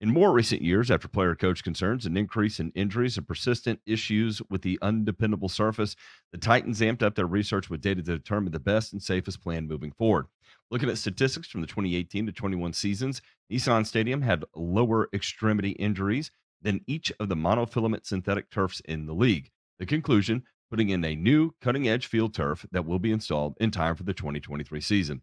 In 0.00 0.12
more 0.12 0.32
recent 0.32 0.62
years, 0.62 0.88
after 0.88 1.08
player 1.08 1.34
coach 1.34 1.64
concerns, 1.64 2.06
an 2.06 2.16
increase 2.16 2.60
in 2.60 2.70
injuries, 2.76 3.16
and 3.18 3.26
persistent 3.26 3.80
issues 3.86 4.40
with 4.48 4.62
the 4.62 4.78
undependable 4.80 5.48
surface, 5.48 5.96
the 6.30 6.38
Titans 6.38 6.80
amped 6.80 7.02
up 7.02 7.16
their 7.16 7.26
research 7.26 7.68
with 7.68 7.80
data 7.80 8.02
to 8.04 8.18
determine 8.18 8.52
the 8.52 8.60
best 8.60 8.92
and 8.92 9.02
safest 9.02 9.42
plan 9.42 9.66
moving 9.66 9.90
forward. 9.90 10.26
Looking 10.70 10.90
at 10.90 10.96
statistics 10.96 11.48
from 11.48 11.60
the 11.60 11.66
2018 11.66 12.26
to 12.26 12.32
21 12.32 12.72
seasons, 12.72 13.20
Nissan 13.50 13.84
Stadium 13.84 14.22
had 14.22 14.44
lower 14.54 15.08
extremity 15.12 15.70
injuries 15.70 16.30
than 16.62 16.80
each 16.86 17.12
of 17.20 17.28
the 17.28 17.36
monofilament 17.36 18.06
synthetic 18.06 18.50
turfs 18.50 18.80
in 18.86 19.06
the 19.06 19.14
league. 19.14 19.50
The 19.78 19.86
conclusion 19.86 20.42
putting 20.70 20.90
in 20.90 21.04
a 21.04 21.16
new 21.16 21.52
cutting 21.60 21.88
edge 21.88 22.06
field 22.06 22.34
turf 22.34 22.64
that 22.72 22.86
will 22.86 22.98
be 22.98 23.12
installed 23.12 23.56
in 23.60 23.70
time 23.70 23.96
for 23.96 24.04
the 24.04 24.14
2023 24.14 24.80
season. 24.80 25.22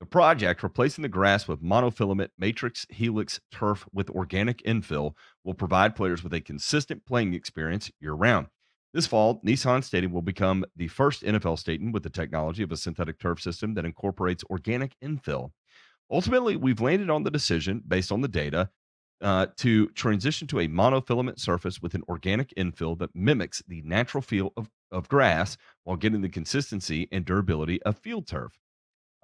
The 0.00 0.06
project, 0.06 0.62
replacing 0.62 1.02
the 1.02 1.08
grass 1.08 1.48
with 1.48 1.62
monofilament 1.62 2.28
matrix 2.38 2.86
helix 2.88 3.40
turf 3.50 3.84
with 3.92 4.10
organic 4.10 4.62
infill, 4.62 5.14
will 5.44 5.54
provide 5.54 5.96
players 5.96 6.22
with 6.22 6.32
a 6.34 6.40
consistent 6.40 7.04
playing 7.04 7.34
experience 7.34 7.90
year 8.00 8.12
round. 8.12 8.46
This 8.94 9.06
fall, 9.06 9.40
Nissan 9.42 9.84
Stadium 9.84 10.12
will 10.12 10.22
become 10.22 10.64
the 10.76 10.88
first 10.88 11.22
NFL 11.22 11.58
stadium 11.58 11.92
with 11.92 12.04
the 12.04 12.10
technology 12.10 12.62
of 12.62 12.72
a 12.72 12.76
synthetic 12.76 13.18
turf 13.18 13.40
system 13.40 13.74
that 13.74 13.84
incorporates 13.84 14.44
organic 14.50 14.96
infill. 15.04 15.50
Ultimately, 16.10 16.56
we've 16.56 16.80
landed 16.80 17.10
on 17.10 17.22
the 17.22 17.30
decision 17.30 17.82
based 17.86 18.10
on 18.10 18.22
the 18.22 18.28
data 18.28 18.70
uh, 19.20 19.46
to 19.56 19.88
transition 19.88 20.46
to 20.48 20.60
a 20.60 20.68
monofilament 20.68 21.38
surface 21.38 21.82
with 21.82 21.94
an 21.94 22.02
organic 22.08 22.52
infill 22.56 22.98
that 22.98 23.14
mimics 23.14 23.62
the 23.66 23.82
natural 23.82 24.22
feel 24.22 24.52
of, 24.56 24.70
of 24.92 25.08
grass 25.08 25.56
while 25.84 25.96
getting 25.96 26.20
the 26.20 26.28
consistency 26.28 27.08
and 27.10 27.24
durability 27.24 27.82
of 27.82 27.98
field 27.98 28.26
turf. 28.26 28.52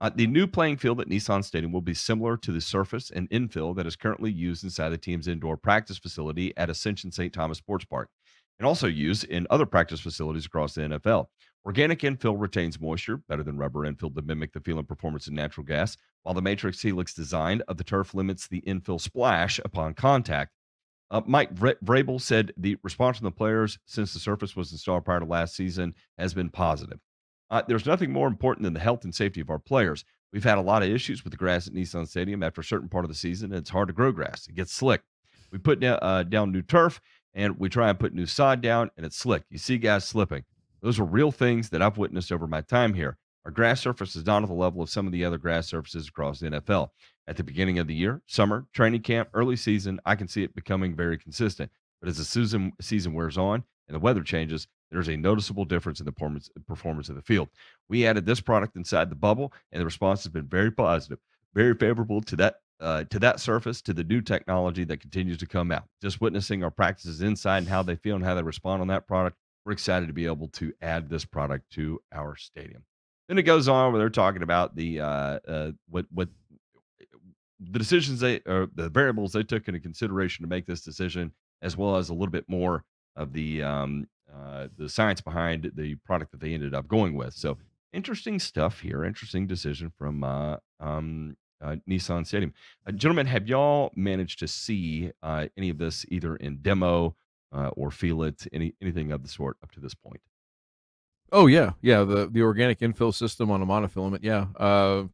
Uh, 0.00 0.10
the 0.14 0.26
new 0.26 0.46
playing 0.46 0.76
field 0.76 1.00
at 1.00 1.08
Nissan 1.08 1.44
Stadium 1.44 1.72
will 1.72 1.80
be 1.80 1.94
similar 1.94 2.36
to 2.38 2.50
the 2.50 2.60
surface 2.60 3.10
and 3.10 3.30
infill 3.30 3.76
that 3.76 3.86
is 3.86 3.94
currently 3.94 4.32
used 4.32 4.64
inside 4.64 4.88
the 4.88 4.98
team's 4.98 5.28
indoor 5.28 5.56
practice 5.56 5.98
facility 5.98 6.52
at 6.56 6.68
Ascension 6.68 7.12
St. 7.12 7.32
Thomas 7.32 7.58
Sports 7.58 7.84
Park 7.84 8.08
and 8.58 8.66
also 8.66 8.86
used 8.86 9.24
in 9.24 9.46
other 9.50 9.66
practice 9.66 10.00
facilities 10.00 10.46
across 10.46 10.74
the 10.74 10.82
NFL. 10.82 11.26
Organic 11.66 12.00
infill 12.00 12.38
retains 12.38 12.78
moisture 12.78 13.16
better 13.16 13.42
than 13.42 13.56
rubber 13.56 13.80
infill 13.80 14.14
to 14.14 14.22
mimic 14.22 14.52
the 14.52 14.60
feel 14.60 14.78
and 14.78 14.86
performance 14.86 15.26
of 15.26 15.32
natural 15.32 15.64
gas, 15.64 15.96
while 16.22 16.34
the 16.34 16.42
matrix 16.42 16.82
helix 16.82 17.14
design 17.14 17.62
of 17.68 17.78
the 17.78 17.84
turf 17.84 18.12
limits 18.12 18.46
the 18.46 18.60
infill 18.66 19.00
splash 19.00 19.58
upon 19.64 19.94
contact. 19.94 20.52
Uh, 21.10 21.22
Mike 21.26 21.54
Vra- 21.54 21.76
Vrabel 21.82 22.20
said 22.20 22.52
the 22.56 22.76
response 22.82 23.18
from 23.18 23.24
the 23.24 23.30
players 23.30 23.78
since 23.86 24.12
the 24.12 24.18
surface 24.18 24.54
was 24.54 24.72
installed 24.72 25.04
prior 25.04 25.20
to 25.20 25.26
last 25.26 25.56
season 25.56 25.94
has 26.18 26.34
been 26.34 26.50
positive. 26.50 26.98
Uh, 27.50 27.62
there's 27.66 27.86
nothing 27.86 28.10
more 28.10 28.26
important 28.26 28.64
than 28.64 28.74
the 28.74 28.80
health 28.80 29.04
and 29.04 29.14
safety 29.14 29.40
of 29.40 29.48
our 29.48 29.58
players. 29.58 30.04
We've 30.32 30.44
had 30.44 30.58
a 30.58 30.62
lot 30.62 30.82
of 30.82 30.90
issues 30.90 31.24
with 31.24 31.30
the 31.30 31.36
grass 31.36 31.66
at 31.66 31.72
Nissan 31.72 32.08
Stadium 32.08 32.42
after 32.42 32.60
a 32.60 32.64
certain 32.64 32.88
part 32.88 33.04
of 33.04 33.08
the 33.08 33.14
season. 33.14 33.52
It's 33.52 33.70
hard 33.70 33.88
to 33.88 33.94
grow 33.94 34.12
grass, 34.12 34.46
it 34.48 34.54
gets 34.54 34.72
slick. 34.72 35.02
We 35.50 35.58
put 35.58 35.82
uh, 35.82 36.24
down 36.24 36.52
new 36.52 36.62
turf 36.62 37.00
and 37.32 37.58
we 37.58 37.68
try 37.68 37.88
and 37.88 37.98
put 37.98 38.14
new 38.14 38.26
sod 38.26 38.60
down, 38.60 38.90
and 38.96 39.04
it's 39.04 39.16
slick. 39.16 39.44
You 39.50 39.58
see 39.58 39.78
guys 39.78 40.04
slipping. 40.04 40.44
Those 40.84 41.00
are 41.00 41.04
real 41.04 41.32
things 41.32 41.70
that 41.70 41.80
I've 41.80 41.96
witnessed 41.96 42.30
over 42.30 42.46
my 42.46 42.60
time 42.60 42.92
here. 42.92 43.16
Our 43.46 43.50
grass 43.50 43.80
surface 43.80 44.14
is 44.16 44.26
not 44.26 44.42
at 44.42 44.50
the 44.50 44.54
level 44.54 44.82
of 44.82 44.90
some 44.90 45.06
of 45.06 45.12
the 45.12 45.24
other 45.24 45.38
grass 45.38 45.66
surfaces 45.66 46.08
across 46.08 46.40
the 46.40 46.50
NFL. 46.50 46.90
At 47.26 47.38
the 47.38 47.42
beginning 47.42 47.78
of 47.78 47.86
the 47.86 47.94
year, 47.94 48.20
summer, 48.26 48.66
training 48.74 49.00
camp, 49.00 49.30
early 49.32 49.56
season, 49.56 49.98
I 50.04 50.14
can 50.14 50.28
see 50.28 50.42
it 50.42 50.54
becoming 50.54 50.94
very 50.94 51.16
consistent. 51.16 51.70
But 52.02 52.10
as 52.10 52.18
the 52.18 52.24
season, 52.24 52.74
season 52.82 53.14
wears 53.14 53.38
on 53.38 53.64
and 53.88 53.94
the 53.94 53.98
weather 53.98 54.22
changes, 54.22 54.68
there's 54.90 55.08
a 55.08 55.16
noticeable 55.16 55.64
difference 55.64 56.00
in 56.00 56.04
the 56.04 56.12
performance, 56.12 57.08
of 57.08 57.16
the 57.16 57.22
field. 57.22 57.48
We 57.88 58.06
added 58.06 58.26
this 58.26 58.42
product 58.42 58.76
inside 58.76 59.08
the 59.08 59.16
bubble, 59.16 59.54
and 59.72 59.80
the 59.80 59.86
response 59.86 60.22
has 60.24 60.32
been 60.32 60.46
very 60.46 60.70
positive, 60.70 61.18
very 61.54 61.74
favorable 61.74 62.20
to 62.20 62.36
that 62.36 62.56
uh, 62.80 63.04
to 63.04 63.18
that 63.20 63.40
surface, 63.40 63.80
to 63.80 63.94
the 63.94 64.04
new 64.04 64.20
technology 64.20 64.84
that 64.84 65.00
continues 65.00 65.38
to 65.38 65.46
come 65.46 65.72
out. 65.72 65.84
Just 66.02 66.20
witnessing 66.20 66.62
our 66.62 66.70
practices 66.70 67.22
inside 67.22 67.58
and 67.58 67.68
how 67.68 67.82
they 67.82 67.96
feel 67.96 68.16
and 68.16 68.24
how 68.24 68.34
they 68.34 68.42
respond 68.42 68.82
on 68.82 68.88
that 68.88 69.06
product, 69.06 69.38
we're 69.64 69.72
excited 69.72 70.06
to 70.06 70.12
be 70.12 70.26
able 70.26 70.48
to 70.48 70.72
add 70.82 71.08
this 71.08 71.24
product 71.24 71.70
to 71.72 72.00
our 72.12 72.36
stadium. 72.36 72.84
Then 73.28 73.38
it 73.38 73.42
goes 73.42 73.68
on 73.68 73.92
where 73.92 73.98
they're 73.98 74.10
talking 74.10 74.42
about 74.42 74.76
the 74.76 75.00
uh, 75.00 75.38
uh, 75.48 75.72
what 75.88 76.06
what 76.10 76.28
the 77.60 77.78
decisions 77.78 78.20
they 78.20 78.40
or 78.46 78.68
the 78.74 78.90
variables 78.90 79.32
they 79.32 79.42
took 79.42 79.66
into 79.68 79.80
consideration 79.80 80.42
to 80.42 80.48
make 80.48 80.66
this 80.66 80.82
decision, 80.82 81.32
as 81.62 81.76
well 81.76 81.96
as 81.96 82.10
a 82.10 82.14
little 82.14 82.32
bit 82.32 82.44
more 82.48 82.84
of 83.16 83.32
the 83.32 83.62
um, 83.62 84.06
uh, 84.32 84.68
the 84.76 84.88
science 84.88 85.20
behind 85.20 85.70
the 85.74 85.94
product 86.06 86.32
that 86.32 86.40
they 86.40 86.52
ended 86.52 86.74
up 86.74 86.88
going 86.88 87.14
with. 87.14 87.34
So 87.34 87.56
interesting 87.92 88.38
stuff 88.38 88.80
here. 88.80 89.04
Interesting 89.04 89.46
decision 89.46 89.92
from 89.96 90.24
uh, 90.24 90.56
um, 90.80 91.36
uh, 91.62 91.76
Nissan 91.88 92.26
Stadium. 92.26 92.52
Uh, 92.86 92.92
gentlemen, 92.92 93.26
have 93.26 93.48
y'all 93.48 93.90
managed 93.96 94.38
to 94.40 94.48
see 94.48 95.12
uh, 95.22 95.46
any 95.56 95.70
of 95.70 95.78
this 95.78 96.04
either 96.08 96.36
in 96.36 96.58
demo 96.58 97.16
uh, 97.54 97.68
or 97.76 97.90
feel 97.90 98.22
it, 98.22 98.46
any 98.52 98.74
anything 98.82 99.12
of 99.12 99.22
the 99.22 99.28
sort 99.28 99.56
up 99.62 99.70
to 99.72 99.80
this 99.80 99.94
point? 99.94 100.20
Oh 101.32 101.46
yeah, 101.46 101.72
yeah. 101.82 102.04
The 102.04 102.28
the 102.30 102.42
organic 102.42 102.80
infill 102.80 103.14
system 103.14 103.50
on 103.50 103.62
a 103.62 103.66
monofilament. 103.66 104.20
Yeah. 104.22 104.46
Uh, 104.56 105.04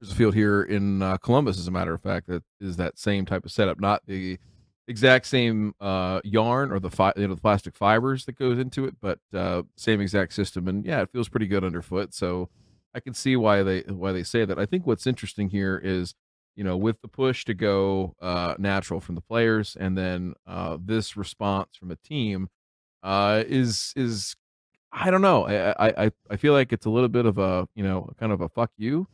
there's 0.00 0.12
a 0.12 0.14
field 0.14 0.34
here 0.34 0.62
in 0.62 1.02
uh, 1.02 1.16
Columbus, 1.16 1.58
as 1.58 1.66
a 1.66 1.72
matter 1.72 1.92
of 1.92 2.00
fact, 2.00 2.28
that 2.28 2.44
is 2.60 2.76
that 2.76 2.98
same 2.98 3.26
type 3.26 3.44
of 3.44 3.50
setup. 3.50 3.80
Not 3.80 4.02
the 4.06 4.38
exact 4.86 5.26
same 5.26 5.74
uh, 5.80 6.20
yarn 6.24 6.72
or 6.72 6.78
the 6.78 6.90
fi- 6.90 7.12
you 7.16 7.26
know 7.26 7.34
the 7.34 7.40
plastic 7.40 7.76
fibers 7.76 8.24
that 8.24 8.38
goes 8.38 8.58
into 8.58 8.84
it, 8.84 8.96
but 9.00 9.18
uh, 9.34 9.62
same 9.76 10.00
exact 10.00 10.32
system. 10.32 10.68
And 10.68 10.84
yeah, 10.84 11.02
it 11.02 11.10
feels 11.12 11.28
pretty 11.28 11.46
good 11.46 11.64
underfoot. 11.64 12.14
So 12.14 12.48
I 12.94 13.00
can 13.00 13.14
see 13.14 13.36
why 13.36 13.62
they 13.62 13.80
why 13.80 14.12
they 14.12 14.22
say 14.22 14.44
that. 14.44 14.58
I 14.58 14.66
think 14.66 14.86
what's 14.86 15.06
interesting 15.06 15.50
here 15.50 15.80
is 15.82 16.14
you 16.58 16.64
know 16.64 16.76
with 16.76 17.00
the 17.02 17.08
push 17.08 17.44
to 17.44 17.54
go 17.54 18.16
uh, 18.20 18.56
natural 18.58 18.98
from 18.98 19.14
the 19.14 19.20
players, 19.20 19.76
and 19.78 19.96
then 19.96 20.34
uh, 20.44 20.76
this 20.84 21.16
response 21.16 21.76
from 21.76 21.92
a 21.92 21.96
team 21.96 22.48
uh, 23.04 23.44
is 23.46 23.92
is 23.94 24.34
I 24.92 25.12
don't 25.12 25.22
know. 25.22 25.46
I, 25.46 26.06
I 26.06 26.10
I 26.28 26.36
feel 26.36 26.52
like 26.52 26.72
it's 26.72 26.84
a 26.84 26.90
little 26.90 27.08
bit 27.08 27.26
of 27.26 27.38
a 27.38 27.68
you 27.76 27.84
know 27.84 28.10
kind 28.18 28.32
of 28.32 28.40
a 28.40 28.48
fuck 28.48 28.72
you 28.76 29.06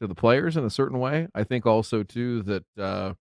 to 0.00 0.06
the 0.06 0.14
players 0.14 0.56
in 0.56 0.64
a 0.64 0.70
certain 0.70 1.00
way. 1.00 1.26
I 1.34 1.42
think 1.42 1.66
also 1.66 2.04
too 2.04 2.42
that 2.44 2.64
uh, 2.78 3.14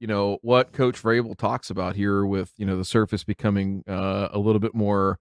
you 0.00 0.06
know 0.06 0.38
what 0.40 0.72
Coach 0.72 1.02
Vrabel 1.02 1.36
talks 1.36 1.68
about 1.68 1.96
here 1.96 2.24
with 2.24 2.52
you 2.56 2.64
know 2.64 2.78
the 2.78 2.86
surface 2.86 3.22
becoming 3.22 3.84
uh, 3.86 4.28
a 4.30 4.38
little 4.38 4.60
bit 4.60 4.74
more 4.74 5.18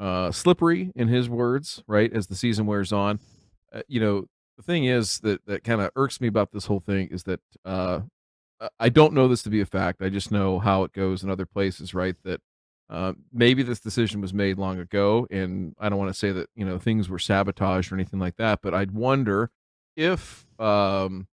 uh, 0.00 0.32
slippery 0.32 0.90
in 0.96 1.06
his 1.06 1.28
words, 1.28 1.84
right? 1.86 2.12
As 2.12 2.26
the 2.26 2.34
season 2.34 2.66
wears 2.66 2.92
on, 2.92 3.20
uh, 3.72 3.82
you 3.86 4.00
know 4.00 4.26
the 4.60 4.72
thing 4.72 4.84
is 4.84 5.20
that 5.20 5.44
that 5.46 5.64
kind 5.64 5.80
of 5.80 5.90
irks 5.96 6.20
me 6.20 6.28
about 6.28 6.52
this 6.52 6.66
whole 6.66 6.80
thing 6.80 7.08
is 7.10 7.24
that 7.24 7.40
uh, 7.64 8.00
I 8.78 8.90
don't 8.90 9.14
know 9.14 9.26
this 9.26 9.42
to 9.44 9.50
be 9.50 9.60
a 9.60 9.66
fact. 9.66 10.02
I 10.02 10.10
just 10.10 10.30
know 10.30 10.58
how 10.58 10.84
it 10.84 10.92
goes 10.92 11.22
in 11.22 11.30
other 11.30 11.46
places, 11.46 11.94
right? 11.94 12.14
That 12.24 12.40
uh, 12.90 13.14
maybe 13.32 13.62
this 13.62 13.80
decision 13.80 14.20
was 14.20 14.34
made 14.34 14.58
long 14.58 14.78
ago, 14.78 15.26
and 15.30 15.74
I 15.78 15.88
don't 15.88 15.98
want 15.98 16.10
to 16.12 16.18
say 16.18 16.32
that 16.32 16.50
you 16.54 16.64
know 16.64 16.78
things 16.78 17.08
were 17.08 17.18
sabotaged 17.18 17.90
or 17.90 17.94
anything 17.94 18.20
like 18.20 18.36
that, 18.36 18.60
but 18.62 18.74
I'd 18.74 18.90
wonder 18.90 19.50
if 19.96 20.46
um, 20.58 21.26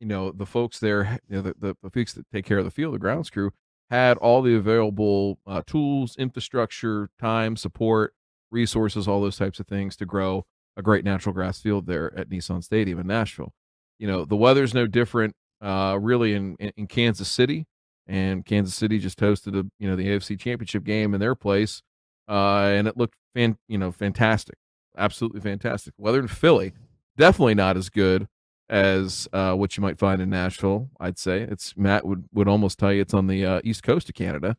you 0.00 0.06
know 0.06 0.32
the 0.32 0.46
folks 0.46 0.80
there, 0.80 1.20
you 1.28 1.36
know, 1.36 1.42
the, 1.42 1.54
the, 1.58 1.76
the 1.82 1.90
folks 1.90 2.14
that 2.14 2.28
take 2.32 2.44
care 2.44 2.58
of 2.58 2.64
the 2.64 2.70
field, 2.70 2.94
the 2.94 2.98
grounds 2.98 3.30
crew, 3.30 3.52
had 3.88 4.16
all 4.18 4.42
the 4.42 4.56
available 4.56 5.38
uh, 5.46 5.62
tools, 5.64 6.16
infrastructure, 6.16 7.08
time, 7.20 7.56
support, 7.56 8.14
resources, 8.50 9.06
all 9.06 9.20
those 9.20 9.38
types 9.38 9.60
of 9.60 9.68
things 9.68 9.94
to 9.96 10.06
grow 10.06 10.44
a 10.76 10.82
great 10.82 11.04
natural 11.04 11.32
grass 11.32 11.60
field 11.60 11.86
there 11.86 12.16
at 12.16 12.28
Nissan 12.28 12.62
Stadium 12.62 12.98
in 12.98 13.06
Nashville. 13.06 13.52
You 13.98 14.08
know, 14.08 14.24
the 14.24 14.36
weather's 14.36 14.74
no 14.74 14.86
different, 14.86 15.34
uh, 15.60 15.98
really, 16.00 16.34
in, 16.34 16.56
in, 16.56 16.86
Kansas 16.86 17.28
City 17.28 17.66
and 18.06 18.44
Kansas 18.44 18.74
City 18.74 18.98
just 18.98 19.18
hosted 19.18 19.58
a 19.58 19.70
you 19.78 19.88
know 19.88 19.96
the 19.96 20.06
AFC 20.06 20.38
Championship 20.38 20.84
game 20.84 21.14
in 21.14 21.20
their 21.20 21.34
place, 21.34 21.82
uh, 22.28 22.70
and 22.72 22.88
it 22.88 22.96
looked 22.96 23.14
fan 23.34 23.56
you 23.68 23.78
know 23.78 23.92
fantastic, 23.92 24.56
absolutely 24.96 25.40
fantastic. 25.40 25.94
Weather 25.96 26.20
in 26.20 26.28
Philly, 26.28 26.72
definitely 27.16 27.54
not 27.54 27.76
as 27.76 27.88
good 27.88 28.26
as 28.68 29.28
uh, 29.32 29.54
what 29.54 29.76
you 29.76 29.82
might 29.82 29.98
find 29.98 30.20
in 30.20 30.30
Nashville. 30.30 30.90
I'd 30.98 31.18
say 31.18 31.40
it's 31.40 31.76
Matt 31.76 32.04
would 32.04 32.24
would 32.32 32.48
almost 32.48 32.78
tell 32.78 32.92
you 32.92 33.00
it's 33.00 33.14
on 33.14 33.26
the 33.26 33.46
uh, 33.46 33.60
east 33.64 33.82
coast 33.82 34.08
of 34.08 34.14
Canada, 34.14 34.56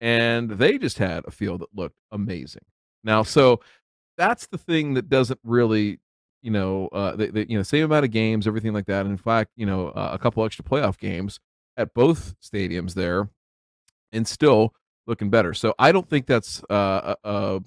and 0.00 0.50
they 0.52 0.78
just 0.78 0.98
had 0.98 1.24
a 1.26 1.30
field 1.30 1.60
that 1.62 1.74
looked 1.74 1.96
amazing. 2.12 2.64
Now, 3.04 3.22
so 3.22 3.60
that's 4.16 4.46
the 4.46 4.58
thing 4.58 4.94
that 4.94 5.08
doesn't 5.08 5.40
really 5.44 5.98
you 6.46 6.52
know, 6.52 6.88
uh, 6.92 7.16
you 7.18 7.56
know, 7.56 7.64
same 7.64 7.84
amount 7.84 8.04
of 8.04 8.12
games, 8.12 8.46
everything 8.46 8.72
like 8.72 8.86
that. 8.86 9.00
And 9.00 9.10
in 9.10 9.16
fact, 9.16 9.50
you 9.56 9.66
know, 9.66 9.88
uh, 9.88 10.10
a 10.12 10.18
couple 10.18 10.44
extra 10.44 10.64
playoff 10.64 10.96
games 10.96 11.40
at 11.76 11.92
both 11.92 12.36
stadiums 12.40 12.94
there 12.94 13.30
and 14.12 14.28
still 14.28 14.72
looking 15.08 15.28
better. 15.28 15.54
So 15.54 15.74
I 15.76 15.90
don't 15.90 16.08
think 16.08 16.26
that's 16.26 16.62
uh, 16.70 17.16
a, 17.24 17.60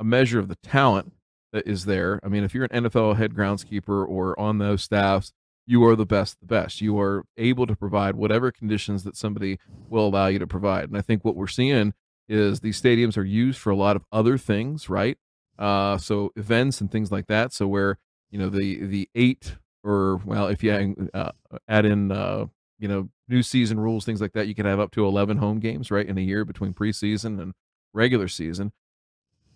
a 0.00 0.04
measure 0.04 0.40
of 0.40 0.48
the 0.48 0.56
talent 0.56 1.12
that 1.52 1.68
is 1.68 1.84
there. 1.84 2.18
I 2.24 2.28
mean, 2.28 2.42
if 2.42 2.52
you're 2.52 2.66
an 2.70 2.84
NFL 2.84 3.16
head 3.16 3.32
groundskeeper 3.32 4.04
or 4.08 4.38
on 4.40 4.58
those 4.58 4.82
staffs, 4.82 5.32
you 5.66 5.84
are 5.84 5.94
the 5.94 6.06
best, 6.06 6.40
the 6.40 6.46
best. 6.46 6.80
You 6.80 6.98
are 6.98 7.24
able 7.36 7.66
to 7.68 7.76
provide 7.76 8.16
whatever 8.16 8.50
conditions 8.50 9.04
that 9.04 9.16
somebody 9.16 9.60
will 9.88 10.08
allow 10.08 10.26
you 10.26 10.40
to 10.40 10.48
provide. 10.48 10.88
And 10.88 10.96
I 10.98 11.00
think 11.00 11.24
what 11.24 11.36
we're 11.36 11.46
seeing 11.46 11.94
is 12.28 12.58
these 12.58 12.80
stadiums 12.80 13.16
are 13.16 13.24
used 13.24 13.60
for 13.60 13.70
a 13.70 13.76
lot 13.76 13.94
of 13.94 14.04
other 14.10 14.36
things, 14.36 14.88
right? 14.88 15.16
Uh, 15.60 15.98
so 15.98 16.32
events 16.34 16.80
and 16.80 16.90
things 16.90 17.12
like 17.12 17.26
that. 17.28 17.52
So 17.52 17.68
where 17.68 17.98
you 18.30 18.38
know 18.38 18.48
the 18.48 18.84
the 18.84 19.08
eight 19.14 19.56
or 19.84 20.16
well, 20.24 20.48
if 20.48 20.64
you 20.64 21.10
uh, 21.14 21.32
add 21.68 21.84
in 21.84 22.10
uh, 22.10 22.46
you 22.78 22.88
know 22.88 23.08
new 23.28 23.42
season 23.42 23.78
rules, 23.78 24.04
things 24.04 24.20
like 24.20 24.32
that. 24.32 24.48
You 24.48 24.54
can 24.54 24.66
have 24.66 24.80
up 24.80 24.90
to 24.92 25.06
11 25.06 25.38
home 25.38 25.60
games, 25.60 25.90
right, 25.90 26.06
in 26.06 26.18
a 26.18 26.22
year 26.22 26.44
between 26.44 26.74
preseason 26.74 27.40
and 27.40 27.54
regular 27.94 28.28
season. 28.28 28.72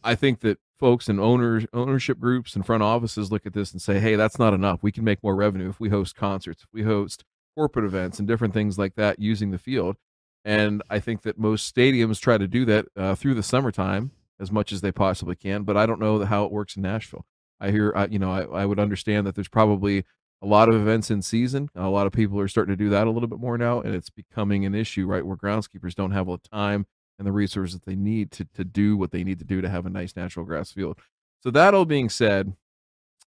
I 0.03 0.15
think 0.15 0.41
that 0.41 0.59
folks 0.79 1.09
and 1.09 1.19
owners, 1.19 1.67
ownership 1.73 2.19
groups 2.19 2.55
and 2.55 2.65
front 2.65 2.83
offices 2.83 3.33
look 3.33 3.47
at 3.47 3.55
this 3.55 3.73
and 3.73 3.83
say, 3.83 4.01
hey, 4.01 4.17
that's 4.17 4.39
not 4.39 4.55
enough. 4.55 4.83
We 4.83 4.93
can 4.93 5.03
make 5.03 5.23
more 5.23 5.35
revenue 5.35 5.69
if 5.71 5.81
we 5.81 5.89
host 5.89 6.15
concerts, 6.15 6.63
if 6.63 6.69
we 6.73 6.83
host 6.83 7.25
corporate 7.57 7.85
events 7.85 8.19
and 8.19 8.29
different 8.29 8.55
things 8.55 8.79
like 8.79 8.95
that 8.97 9.19
using 9.19 9.51
the 9.51 9.59
field. 9.59 9.97
And 10.45 10.83
I 10.91 11.01
think 11.01 11.23
that 11.23 11.39
most 11.39 11.75
stadiums 11.75 12.21
try 12.21 12.37
to 12.37 12.47
do 12.47 12.65
that 12.67 12.87
uh, 12.97 13.15
through 13.15 13.35
the 13.35 13.43
summertime 13.43 14.11
as 14.41 14.51
much 14.51 14.73
as 14.73 14.81
they 14.81 14.93
possibly 14.93 15.37
can. 15.37 15.63
But 15.63 15.77
I 15.77 15.87
don't 15.87 16.01
know 16.01 16.25
how 16.25 16.45
it 16.45 16.53
works 16.53 16.77
in 16.77 16.83
Nashville. 16.83 17.27
I 17.61 17.71
hear, 17.71 17.93
I, 17.95 18.07
you 18.07 18.19
know, 18.19 18.31
I, 18.31 18.63
I 18.63 18.67
would 18.67 18.79
understand 18.79 19.27
that 19.27 19.35
there's 19.35 19.49
probably 19.49 20.05
a 20.43 20.47
lot 20.47 20.69
of 20.69 20.75
events 20.75 21.11
in 21.11 21.23
season. 21.23 21.71
A 21.75 21.89
lot 21.89 22.07
of 22.07 22.13
people 22.13 22.39
are 22.41 22.49
starting 22.49 22.73
to 22.73 22.77
do 22.77 22.91
that 22.91 23.07
a 23.07 23.11
little 23.11 23.29
bit 23.29 23.39
more 23.39 23.57
now, 23.57 23.81
and 23.81 23.95
it's 23.95 24.11
becoming 24.11 24.67
an 24.67 24.75
issue, 24.75 25.07
right? 25.07 25.25
Where 25.25 25.37
groundskeepers 25.37 25.95
don't 25.95 26.11
have 26.11 26.27
the 26.27 26.39
time 26.53 26.87
and 27.19 27.27
the 27.27 27.33
resources 27.33 27.75
that 27.75 27.87
they 27.87 27.97
need 27.97 28.31
to 28.33 28.45
to 28.55 28.65
do 28.65 28.97
what 28.97 29.11
they 29.11 29.25
need 29.25 29.39
to 29.39 29.45
do 29.45 29.61
to 29.61 29.69
have 29.69 29.87
a 29.87 29.91
nice 29.91 30.17
natural 30.17 30.45
grass 30.45 30.73
field. 30.73 30.99
So 31.43 31.51
that 31.51 31.75
all 31.75 31.85
being 31.85 32.09
said, 32.09 32.55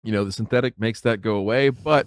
you 0.03 0.13
know 0.13 0.25
the 0.25 0.33
synthetic 0.33 0.79
makes 0.79 1.01
that 1.03 1.21
go 1.21 1.37
away, 1.37 1.71
but 1.71 2.07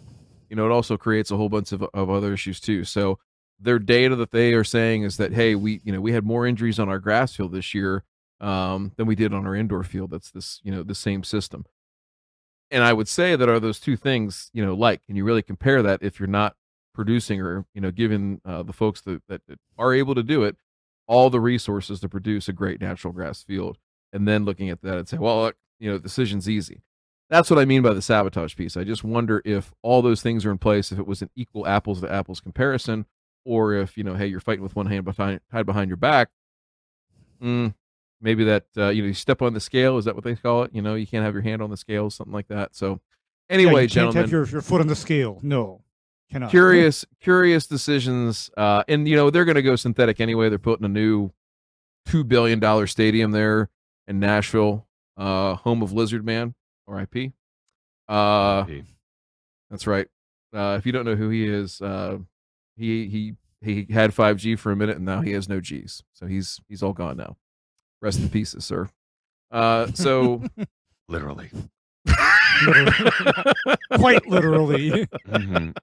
you 0.49 0.55
know 0.55 0.65
it 0.65 0.71
also 0.71 0.97
creates 0.97 1.31
a 1.31 1.37
whole 1.37 1.49
bunch 1.49 1.71
of, 1.71 1.83
of 1.93 2.09
other 2.09 2.33
issues 2.33 2.59
too. 2.59 2.83
So 2.83 3.19
their 3.59 3.79
data 3.79 4.15
that 4.17 4.31
they 4.31 4.53
are 4.53 4.63
saying 4.63 5.03
is 5.03 5.17
that 5.17 5.33
hey, 5.33 5.55
we 5.55 5.81
you 5.83 5.91
know 5.91 6.01
we 6.01 6.11
had 6.11 6.25
more 6.25 6.45
injuries 6.45 6.79
on 6.79 6.89
our 6.89 6.99
grass 6.99 7.35
field 7.35 7.53
this 7.53 7.73
year 7.73 8.03
um, 8.41 8.91
than 8.97 9.07
we 9.07 9.15
did 9.15 9.33
on 9.33 9.47
our 9.47 9.55
indoor 9.55 9.83
field. 9.83 10.11
That's 10.11 10.31
this 10.31 10.59
you 10.63 10.71
know 10.71 10.83
the 10.83 10.95
same 10.95 11.23
system 11.23 11.65
and 12.71 12.83
I 12.83 12.93
would 12.93 13.09
say 13.09 13.35
that 13.35 13.49
are 13.49 13.59
those 13.59 13.79
two 13.79 13.97
things, 13.97 14.49
you 14.53 14.65
know, 14.65 14.73
like, 14.73 15.05
can 15.05 15.17
you 15.17 15.25
really 15.25 15.43
compare 15.43 15.83
that 15.83 16.01
if 16.01 16.19
you're 16.19 16.27
not 16.27 16.55
producing 16.93 17.41
or, 17.41 17.65
you 17.73 17.81
know, 17.81 17.91
giving 17.91 18.41
uh, 18.45 18.63
the 18.63 18.73
folks 18.73 19.01
that, 19.01 19.21
that, 19.27 19.41
that 19.47 19.59
are 19.77 19.93
able 19.93 20.15
to 20.15 20.23
do 20.23 20.43
it 20.43 20.55
all 21.05 21.29
the 21.29 21.41
resources 21.41 21.99
to 21.99 22.07
produce 22.07 22.47
a 22.47 22.53
great 22.53 22.79
natural 22.79 23.11
grass 23.11 23.43
field 23.43 23.77
and 24.13 24.25
then 24.25 24.45
looking 24.45 24.69
at 24.69 24.81
that 24.81 24.97
and 24.97 25.09
say, 25.09 25.17
well, 25.17 25.51
you 25.79 25.91
know, 25.91 25.97
decision's 25.97 26.47
easy. 26.47 26.81
That's 27.29 27.49
what 27.49 27.59
I 27.59 27.65
mean 27.65 27.81
by 27.81 27.93
the 27.93 28.01
sabotage 28.01 28.55
piece. 28.55 28.77
I 28.77 28.85
just 28.85 29.03
wonder 29.03 29.41
if 29.43 29.73
all 29.81 30.01
those 30.01 30.21
things 30.21 30.45
are 30.45 30.51
in 30.51 30.57
place, 30.57 30.91
if 30.91 30.99
it 30.99 31.07
was 31.07 31.21
an 31.21 31.29
equal 31.35 31.67
apples 31.67 32.01
to 32.01 32.11
apples 32.11 32.39
comparison, 32.39 33.05
or 33.43 33.73
if, 33.73 33.97
you 33.97 34.03
know, 34.03 34.15
hey, 34.15 34.27
you're 34.27 34.39
fighting 34.39 34.63
with 34.63 34.75
one 34.75 34.85
hand 34.85 35.03
behind, 35.03 35.41
tied 35.51 35.65
behind 35.65 35.89
your 35.89 35.97
back. 35.97 36.29
Mm, 37.41 37.73
maybe 38.21 38.43
that 38.45 38.65
uh, 38.77 38.89
you 38.89 39.01
know 39.01 39.07
you 39.09 39.13
step 39.13 39.41
on 39.41 39.53
the 39.53 39.59
scale 39.59 39.97
is 39.97 40.05
that 40.05 40.15
what 40.15 40.23
they 40.23 40.35
call 40.35 40.63
it? 40.63 40.71
You 40.73 40.81
know 40.81 40.95
you 40.95 41.07
can't 41.07 41.25
have 41.25 41.33
your 41.33 41.43
hand 41.43 41.61
on 41.61 41.69
the 41.69 41.77
scale 41.77 42.09
something 42.09 42.33
like 42.33 42.47
that. 42.47 42.75
So 42.75 42.99
Yeah, 43.49 43.55
Anyway, 43.55 43.71
you 43.71 43.77
can't 43.79 43.91
gentlemen, 43.91 44.21
have 44.23 44.31
your, 44.31 44.45
your 44.47 44.61
foot 44.61 44.79
on 44.81 44.87
the 44.87 44.95
scale. 44.95 45.39
No, 45.41 45.81
cannot. 46.31 46.49
curious 46.51 47.05
curious 47.19 47.67
decisions 47.67 48.49
uh 48.55 48.83
and 48.87 49.07
you 49.07 49.15
know 49.15 49.29
they're 49.29 49.45
going 49.45 49.55
to 49.55 49.61
go 49.61 49.75
synthetic 49.75 50.19
anyway. 50.21 50.49
They're 50.49 50.59
putting 50.59 50.85
a 50.85 50.89
new 50.89 51.31
2 52.07 52.23
billion 52.23 52.59
dollar 52.59 52.87
stadium 52.87 53.31
there 53.31 53.69
in 54.07 54.19
Nashville 54.19 54.87
uh 55.17 55.55
home 55.55 55.81
of 55.81 55.91
Lizard 55.91 56.25
Man 56.25 56.55
RIP 56.87 57.33
uh 58.07 58.65
that's 59.69 59.87
right. 59.87 60.07
Uh 60.53 60.75
if 60.79 60.85
you 60.85 60.91
don't 60.91 61.05
know 61.05 61.15
who 61.15 61.29
he 61.29 61.45
is 61.47 61.81
uh 61.81 62.17
he 62.77 63.07
he 63.07 63.35
he 63.63 63.93
had 63.93 64.11
5G 64.11 64.57
for 64.57 64.71
a 64.71 64.75
minute 64.75 64.95
and 64.97 65.05
now 65.05 65.21
he 65.21 65.33
has 65.33 65.47
no 65.47 65.59
G's. 65.61 66.03
So 66.13 66.25
he's 66.25 66.59
he's 66.67 66.81
all 66.81 66.93
gone 66.93 67.17
now 67.17 67.37
rest 68.01 68.19
in 68.19 68.29
pieces 68.29 68.65
sir 68.65 68.89
uh 69.51 69.87
so 69.93 70.41
literally. 71.07 71.49
Quite 73.97 74.27
literally. 74.27 75.07
Mhm. 75.27 75.75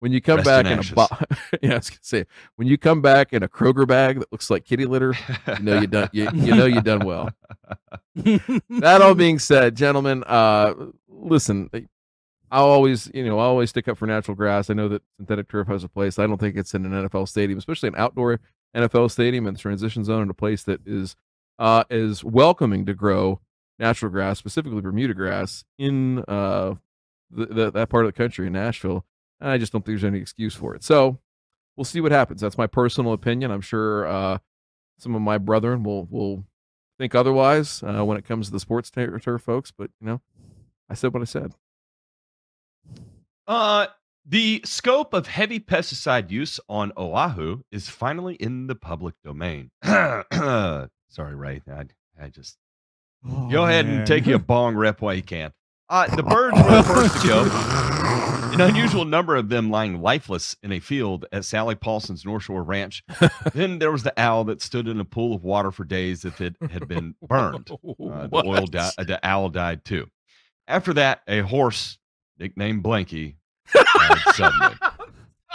when 0.00 0.12
you 0.12 0.20
come 0.20 0.36
Rest 0.38 0.46
back 0.46 0.66
in 0.66 0.72
in, 0.72 0.78
a 0.78 0.80
ashes. 0.80 0.92
bo- 0.94 1.06
yeah, 1.62 1.72
I 1.72 1.76
was 1.76 1.90
gonna 1.90 1.98
say 2.02 2.24
when 2.56 2.68
you 2.68 2.76
come 2.78 3.00
back 3.00 3.32
in 3.32 3.42
a 3.42 3.48
Kroger 3.48 3.86
bag 3.86 4.18
that 4.18 4.30
looks 4.32 4.50
like 4.50 4.64
kitty 4.64 4.84
litter, 4.86 5.14
you 5.56 5.62
know 5.64 5.80
you 5.80 5.86
done 5.86 6.08
you, 6.12 6.28
you 6.34 6.54
know 6.54 6.66
you 6.66 6.80
done 6.82 7.04
well. 7.06 7.30
That 8.14 9.00
all 9.02 9.14
being 9.14 9.38
said, 9.38 9.74
gentlemen, 9.76 10.24
uh, 10.26 10.74
listen, 11.08 11.70
I 11.72 12.58
always 12.58 13.10
you 13.14 13.24
know 13.24 13.38
I 13.38 13.44
always 13.44 13.70
stick 13.70 13.88
up 13.88 13.96
for 13.98 14.06
natural 14.06 14.34
grass. 14.34 14.68
I 14.70 14.74
know 14.74 14.88
that 14.88 15.02
synthetic 15.16 15.48
turf 15.48 15.68
has 15.68 15.84
a 15.84 15.88
place. 15.88 16.18
I 16.18 16.26
don't 16.26 16.38
think 16.38 16.56
it's 16.56 16.74
in 16.74 16.84
an 16.84 17.08
NFL 17.08 17.28
stadium, 17.28 17.58
especially 17.58 17.88
an 17.88 17.94
outdoor 17.96 18.40
NFL 18.76 19.10
stadium 19.10 19.46
and 19.46 19.58
transition 19.58 20.04
zone 20.04 20.22
in 20.22 20.30
a 20.30 20.34
place 20.34 20.62
that 20.64 20.80
is 20.86 21.16
uh, 21.58 21.84
is 21.90 22.22
welcoming 22.22 22.86
to 22.86 22.94
grow 22.94 23.40
natural 23.78 24.10
grass, 24.10 24.38
specifically 24.38 24.80
Bermuda 24.80 25.14
grass, 25.14 25.64
in 25.78 26.20
uh, 26.28 26.74
the, 27.30 27.46
the, 27.46 27.70
that 27.70 27.88
part 27.88 28.04
of 28.04 28.12
the 28.12 28.16
country 28.16 28.46
in 28.46 28.52
Nashville. 28.52 29.04
And 29.40 29.50
I 29.50 29.58
just 29.58 29.72
don't 29.72 29.84
think 29.84 29.98
there's 29.98 30.04
any 30.04 30.18
excuse 30.18 30.54
for 30.54 30.74
it. 30.74 30.82
So 30.82 31.18
we'll 31.76 31.84
see 31.84 32.00
what 32.00 32.12
happens. 32.12 32.40
That's 32.40 32.58
my 32.58 32.66
personal 32.66 33.12
opinion. 33.12 33.50
I'm 33.50 33.60
sure 33.60 34.06
uh, 34.06 34.38
some 34.98 35.14
of 35.14 35.22
my 35.22 35.38
brethren 35.38 35.82
will 35.82 36.06
will 36.06 36.44
think 36.98 37.14
otherwise 37.14 37.82
uh, 37.82 38.04
when 38.04 38.18
it 38.18 38.24
comes 38.24 38.46
to 38.46 38.52
the 38.52 38.60
sports 38.60 38.90
tur- 38.90 39.18
turf 39.18 39.42
folks. 39.42 39.70
But 39.70 39.90
you 40.00 40.06
know, 40.06 40.20
I 40.90 40.94
said 40.94 41.12
what 41.14 41.22
I 41.22 41.26
said. 41.26 41.54
Uh, 43.46 43.86
the 44.28 44.60
scope 44.64 45.14
of 45.14 45.26
heavy 45.26 45.58
pesticide 45.58 46.30
use 46.30 46.60
on 46.68 46.92
Oahu 46.96 47.62
is 47.72 47.88
finally 47.88 48.34
in 48.34 48.66
the 48.66 48.74
public 48.74 49.14
domain. 49.24 49.70
Sorry, 49.84 51.34
Ray. 51.34 51.62
I, 51.70 51.84
I 52.22 52.28
just 52.28 52.56
Oh, 53.28 53.48
go 53.50 53.64
ahead 53.64 53.86
man. 53.86 53.98
and 53.98 54.06
take 54.06 54.26
you 54.26 54.36
a 54.36 54.38
bong 54.38 54.76
rep 54.76 55.00
while 55.00 55.14
you 55.14 55.22
can. 55.22 55.52
Uh, 55.88 56.14
the 56.14 56.22
birds 56.22 56.56
were 56.62 56.76
the 56.76 56.82
first 56.84 57.20
to 57.22 57.26
go. 57.28 58.52
An 58.52 58.60
unusual 58.60 59.04
number 59.04 59.34
of 59.36 59.48
them 59.48 59.70
lying 59.70 60.00
lifeless 60.00 60.54
in 60.62 60.70
a 60.72 60.78
field 60.80 61.26
at 61.32 61.44
Sally 61.44 61.74
Paulson's 61.74 62.24
North 62.24 62.44
Shore 62.44 62.62
Ranch. 62.62 63.02
then 63.54 63.78
there 63.80 63.90
was 63.90 64.04
the 64.04 64.12
owl 64.20 64.44
that 64.44 64.62
stood 64.62 64.86
in 64.86 65.00
a 65.00 65.04
pool 65.04 65.34
of 65.34 65.42
water 65.42 65.70
for 65.72 65.84
days 65.84 66.24
if 66.24 66.40
it 66.40 66.54
had 66.70 66.86
been 66.86 67.14
burned. 67.22 67.70
Uh, 67.72 68.26
the 68.28 68.42
oil 68.46 68.66
di- 68.66 68.90
the 68.98 69.18
owl 69.22 69.48
died 69.48 69.84
too. 69.84 70.06
After 70.68 70.92
that, 70.94 71.22
a 71.26 71.40
horse 71.40 71.98
nicknamed 72.38 72.84
Blanky 72.84 73.34
suddenly. 74.34 74.74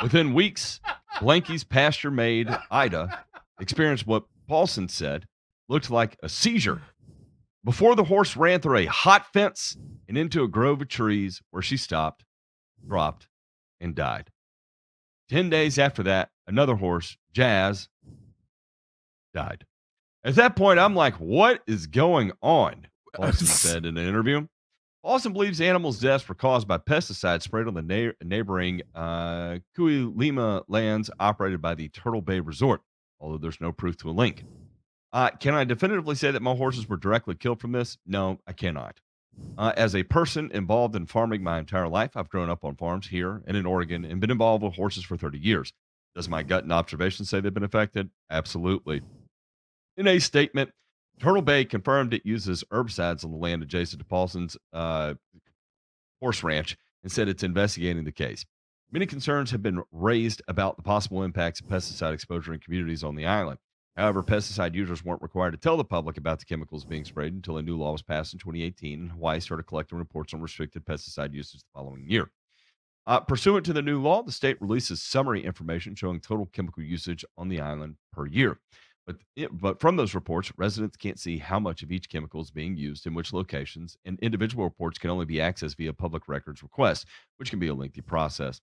Within 0.01 0.34
weeks, 0.34 0.80
Blanky's 1.20 1.64
pasture 1.64 2.11
maid 2.11 2.49
Ida 2.72 3.26
experienced 3.59 4.07
what 4.07 4.26
Paulson 4.47 4.89
said 4.89 5.26
looked 5.70 5.89
like 5.89 6.18
a 6.24 6.30
seizure. 6.30 6.82
Before 7.64 7.95
the 7.95 8.03
horse 8.03 8.36
ran 8.36 8.59
through 8.59 8.80
a 8.80 8.86
hot 8.86 9.32
fence 9.32 9.78
and 10.07 10.18
into 10.18 10.43
a 10.43 10.49
grove 10.49 10.82
of 10.82 10.89
trees 10.89 11.41
where 11.51 11.64
she 11.64 11.78
stopped, 11.78 12.26
dropped, 12.86 13.28
and 13.80 13.95
died. 13.95 14.30
Ten 15.30 15.49
days 15.49 15.80
after 15.80 16.03
that, 16.03 16.30
another 16.45 16.76
horse, 16.76 17.16
Jazz, 17.32 17.88
died. 19.34 19.66
At 20.26 20.36
that 20.36 20.55
point, 20.55 20.80
I'm 20.80 20.95
like, 20.95 21.16
what 21.16 21.61
is 21.68 21.88
going 21.88 22.34
on? 22.41 22.88
Paulson 23.16 23.47
said 23.47 23.86
in 23.86 23.97
an 23.97 24.07
interview. 24.07 24.47
Paulson 25.03 25.33
believes 25.33 25.59
animals' 25.59 25.99
deaths 25.99 26.27
were 26.29 26.35
caused 26.35 26.65
by 26.65 26.77
pesticides 26.77 27.43
sprayed 27.43 27.67
on 27.67 27.73
the 27.73 27.81
na- 27.81 28.13
neighboring 28.23 28.81
uh, 28.95 29.57
lands 30.69 31.09
operated 31.19 31.61
by 31.61 31.75
the 31.75 31.89
Turtle 31.89 32.21
Bay 32.21 32.39
Resort, 32.39 32.81
although 33.19 33.37
there's 33.37 33.59
no 33.59 33.73
proof 33.73 33.97
to 33.97 34.09
a 34.09 34.11
link. 34.11 34.45
Uh, 35.11 35.29
can 35.29 35.53
I 35.53 35.65
definitively 35.65 36.15
say 36.15 36.31
that 36.31 36.41
my 36.41 36.55
horses 36.55 36.87
were 36.87 36.95
directly 36.95 37.35
killed 37.35 37.59
from 37.59 37.73
this? 37.73 37.97
No, 38.05 38.39
I 38.47 38.53
cannot. 38.53 39.01
Uh, 39.57 39.73
as 39.75 39.93
a 39.93 40.03
person 40.03 40.49
involved 40.53 40.95
in 40.95 41.05
farming 41.05 41.43
my 41.43 41.59
entire 41.59 41.89
life, 41.89 42.15
I've 42.15 42.29
grown 42.29 42.49
up 42.49 42.63
on 42.63 42.77
farms 42.77 43.07
here 43.07 43.41
and 43.45 43.57
in 43.57 43.65
Oregon 43.65 44.05
and 44.05 44.21
been 44.21 44.31
involved 44.31 44.63
with 44.63 44.75
horses 44.75 45.03
for 45.03 45.17
30 45.17 45.37
years. 45.37 45.73
Does 46.15 46.29
my 46.29 46.43
gut 46.43 46.63
and 46.63 46.71
observation 46.71 47.25
say 47.25 47.41
they've 47.41 47.53
been 47.53 47.63
affected? 47.63 48.09
Absolutely. 48.29 49.01
In 49.97 50.07
a 50.07 50.19
statement, 50.19 50.71
Turtle 51.20 51.41
Bay 51.41 51.66
confirmed 51.66 52.14
it 52.14 52.26
uses 52.26 52.64
herbicides 52.72 53.24
on 53.24 53.32
the 53.32 53.38
land 53.38 53.64
adjacent 53.64 53.99
to 53.99 54.05
Paulson's 54.05 54.57
uh, 54.74 55.14
horse 56.20 56.43
ranch 56.43 56.78
and 57.03 57.11
said 57.11 57.28
it's 57.28 57.43
investigating 57.43 58.03
the 58.03 58.11
case. 58.11 58.45
Many 58.91 59.05
concerns 59.05 59.51
have 59.51 59.64
been 59.64 59.82
raised 59.91 60.41
about 60.47 60.78
the 60.78 60.84
possible 60.84 61.24
impacts 61.24 61.59
of 61.59 61.68
pesticide 61.68 62.14
exposure 62.14 62.53
in 62.53 62.59
communities 62.59 63.03
on 63.03 63.16
the 63.16 63.26
island. 63.26 63.59
However, 63.95 64.24
pesticide 64.24 64.74
users 64.74 65.03
weren't 65.03 65.22
required 65.22 65.51
to 65.51 65.57
tell 65.57 65.78
the 65.78 65.84
public 65.84 66.18
about 66.18 66.39
the 66.39 66.45
chemicals 66.45 66.84
being 66.84 67.05
sprayed 67.05 67.34
until 67.34 67.57
a 67.57 67.61
new 67.61 67.78
law 67.78 67.91
was 67.91 68.01
passed 68.01 68.34
in 68.34 68.39
2018, 68.39 69.01
and 69.01 69.11
Hawaii 69.11 69.39
started 69.39 69.64
collecting 69.64 69.99
reports 69.99 70.34
on 70.34 70.41
restricted 70.41 70.86
pesticide 70.86 71.34
usage 71.34 71.61
the 71.61 71.80
following 71.80 72.03
year. 72.07 72.32
Uh, 73.05 73.20
pursuant 73.20 73.66
to 73.66 73.74
the 73.74 73.82
new 73.82 74.01
law, 74.01 74.24
the 74.24 74.32
state 74.32 74.59
releases 74.61 75.03
summary 75.03 75.43
information 75.43 75.93
showing 75.93 76.20
total 76.20 76.47
chemical 76.53 76.82
usage 76.82 77.26
on 77.38 77.49
the 77.49 77.59
island 77.59 77.95
per 78.11 78.26
year. 78.26 78.59
But, 79.05 79.17
but 79.51 79.81
from 79.81 79.97
those 79.97 80.15
reports, 80.15 80.51
residents 80.57 80.95
can't 80.95 81.19
see 81.19 81.37
how 81.37 81.59
much 81.59 81.83
of 81.83 81.91
each 81.91 82.09
chemical 82.09 82.41
is 82.41 82.51
being 82.51 82.77
used 82.77 83.05
in 83.05 83.13
which 83.13 83.33
locations, 83.33 83.97
and 84.05 84.17
individual 84.21 84.63
reports 84.63 84.97
can 84.97 85.09
only 85.09 85.25
be 85.25 85.35
accessed 85.35 85.75
via 85.75 85.91
public 85.91 86.27
records 86.27 86.63
request, 86.63 87.07
which 87.37 87.49
can 87.49 87.59
be 87.59 87.67
a 87.67 87.73
lengthy 87.73 88.01
process. 88.01 88.61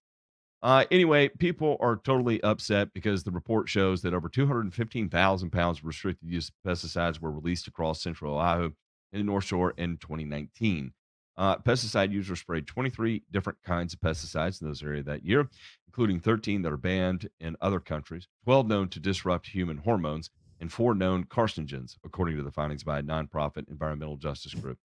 Uh, 0.63 0.85
anyway, 0.91 1.29
people 1.29 1.77
are 1.81 1.97
totally 1.97 2.43
upset 2.43 2.93
because 2.93 3.23
the 3.23 3.31
report 3.31 3.69
shows 3.69 4.03
that 4.03 4.15
over 4.15 4.29
215,000 4.29 5.51
pounds 5.51 5.79
of 5.79 5.85
restricted 5.85 6.29
use 6.29 6.51
pesticides 6.67 7.21
were 7.21 7.33
released 7.33 7.67
across 7.67 8.03
central 8.03 8.37
Oahu 8.37 8.73
and 9.13 9.21
the 9.21 9.25
North 9.25 9.45
Shore 9.45 9.73
in 9.77 9.97
2019. 9.97 10.93
Uh, 11.41 11.57
pesticide 11.57 12.13
users 12.13 12.39
sprayed 12.39 12.67
23 12.67 13.23
different 13.31 13.59
kinds 13.65 13.95
of 13.95 14.01
pesticides 14.01 14.61
in 14.61 14.69
those 14.69 14.83
areas 14.83 15.07
that 15.07 15.25
year, 15.25 15.49
including 15.89 16.21
13 16.21 16.61
that 16.61 16.71
are 16.71 16.77
banned 16.77 17.31
in 17.41 17.57
other 17.63 17.81
countries, 17.81 18.29
12 18.45 18.67
known 18.69 18.91
to 18.91 19.01
disrupt 19.01 19.47
human 19.47 19.79
hormones, 19.79 20.29
and 20.61 20.71
four 20.71 20.95
known 20.95 21.25
carcinogens, 21.25 21.97
according 22.05 22.37
to 22.37 22.43
the 22.43 22.51
findings 22.51 22.85
by 22.85 22.99
a 22.99 23.03
nonprofit 23.03 23.67
environmental 23.71 24.19
justice 24.19 24.53
group. 24.53 24.77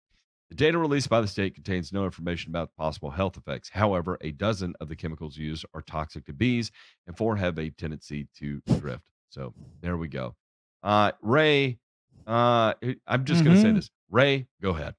The 0.49 0.55
data 0.55 0.79
released 0.79 1.09
by 1.09 1.21
the 1.21 1.27
state 1.27 1.57
contains 1.57 1.93
no 1.93 2.05
information 2.05 2.53
about 2.53 2.71
possible 2.77 3.11
health 3.11 3.37
effects. 3.37 3.69
However, 3.71 4.17
a 4.21 4.31
dozen 4.31 4.75
of 4.81 4.89
the 4.89 4.95
chemicals 4.95 5.37
used 5.37 5.67
are 5.75 5.83
toxic 5.83 6.25
to 6.27 6.33
bees, 6.33 6.71
and 7.09 7.17
four 7.17 7.35
have 7.35 7.59
a 7.59 7.71
tendency 7.71 8.29
to 8.39 8.63
drift. 8.79 9.03
So 9.29 9.55
there 9.81 9.97
we 9.97 10.07
go. 10.07 10.37
Uh, 10.85 11.11
Ray, 11.21 11.81
uh, 12.29 12.75
I'm 13.09 13.25
just 13.25 13.43
going 13.43 13.57
to 13.57 13.61
say 13.63 13.73
this. 13.73 13.91
Ray, 14.09 14.47
go 14.63 14.71
ahead. 14.71 14.95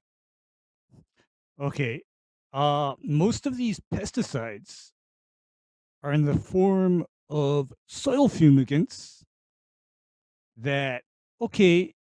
Okay. 1.60 2.02
Uh, 2.52 2.94
most 3.02 3.46
of 3.46 3.56
these 3.56 3.80
pesticides 3.92 4.92
are 6.02 6.12
in 6.12 6.24
the 6.24 6.36
form 6.36 7.04
of 7.28 7.72
soil 7.86 8.28
fumigants 8.28 9.22
that, 10.56 11.02
okay, 11.40 11.94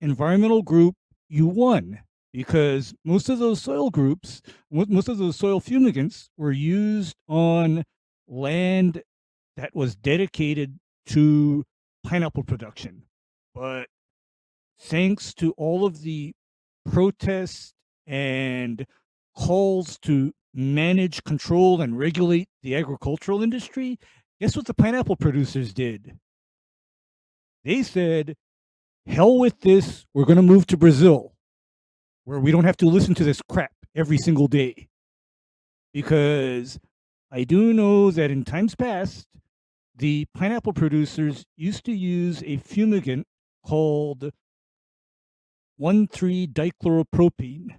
environmental 0.00 0.62
group, 0.62 0.94
you 1.28 1.46
won 1.46 2.00
because 2.32 2.94
most 3.04 3.28
of 3.28 3.38
those 3.38 3.62
soil 3.62 3.90
groups, 3.90 4.42
mo- 4.70 4.86
most 4.88 5.08
of 5.08 5.18
those 5.18 5.36
soil 5.36 5.60
fumigants 5.60 6.28
were 6.36 6.52
used 6.52 7.14
on 7.28 7.84
land 8.26 9.02
that 9.56 9.74
was 9.74 9.94
dedicated 9.94 10.78
to 11.06 11.64
pineapple 12.02 12.42
production. 12.42 13.04
But 13.54 13.86
thanks 14.80 15.32
to 15.34 15.52
all 15.52 15.86
of 15.86 16.02
the 16.02 16.32
protests 16.90 17.73
and 18.06 18.86
calls 19.36 19.98
to 20.00 20.32
manage, 20.54 21.24
control, 21.24 21.80
and 21.80 21.98
regulate 21.98 22.48
the 22.62 22.76
agricultural 22.76 23.42
industry, 23.42 23.98
guess 24.40 24.56
what 24.56 24.66
the 24.66 24.74
pineapple 24.74 25.16
producers 25.16 25.72
did? 25.72 26.18
They 27.64 27.82
said, 27.82 28.36
hell 29.06 29.38
with 29.38 29.60
this, 29.60 30.06
we're 30.14 30.26
going 30.26 30.36
to 30.36 30.42
move 30.42 30.66
to 30.68 30.76
Brazil, 30.76 31.34
where 32.24 32.38
we 32.38 32.52
don't 32.52 32.64
have 32.64 32.76
to 32.78 32.86
listen 32.86 33.14
to 33.14 33.24
this 33.24 33.42
crap 33.48 33.72
every 33.94 34.18
single 34.18 34.46
day. 34.46 34.88
Because 35.92 36.78
I 37.30 37.44
do 37.44 37.72
know 37.72 38.10
that 38.10 38.30
in 38.30 38.44
times 38.44 38.74
past, 38.74 39.26
the 39.96 40.26
pineapple 40.34 40.72
producers 40.72 41.44
used 41.56 41.84
to 41.84 41.92
use 41.92 42.42
a 42.42 42.58
fumigant 42.58 43.24
called 43.64 44.30
1,3 45.80 46.52
dichloropropene 46.52 47.76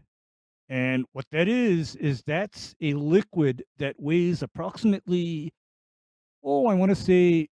And 0.67 1.05
what 1.11 1.25
that 1.31 1.47
is, 1.47 1.95
is 1.95 2.23
that's 2.25 2.75
a 2.81 2.93
liquid 2.93 3.63
that 3.77 3.95
weighs 3.99 4.41
approximately, 4.41 5.53
oh, 6.43 6.67
I 6.67 6.73
want 6.73 6.89
to 6.89 6.95
say 6.95 7.49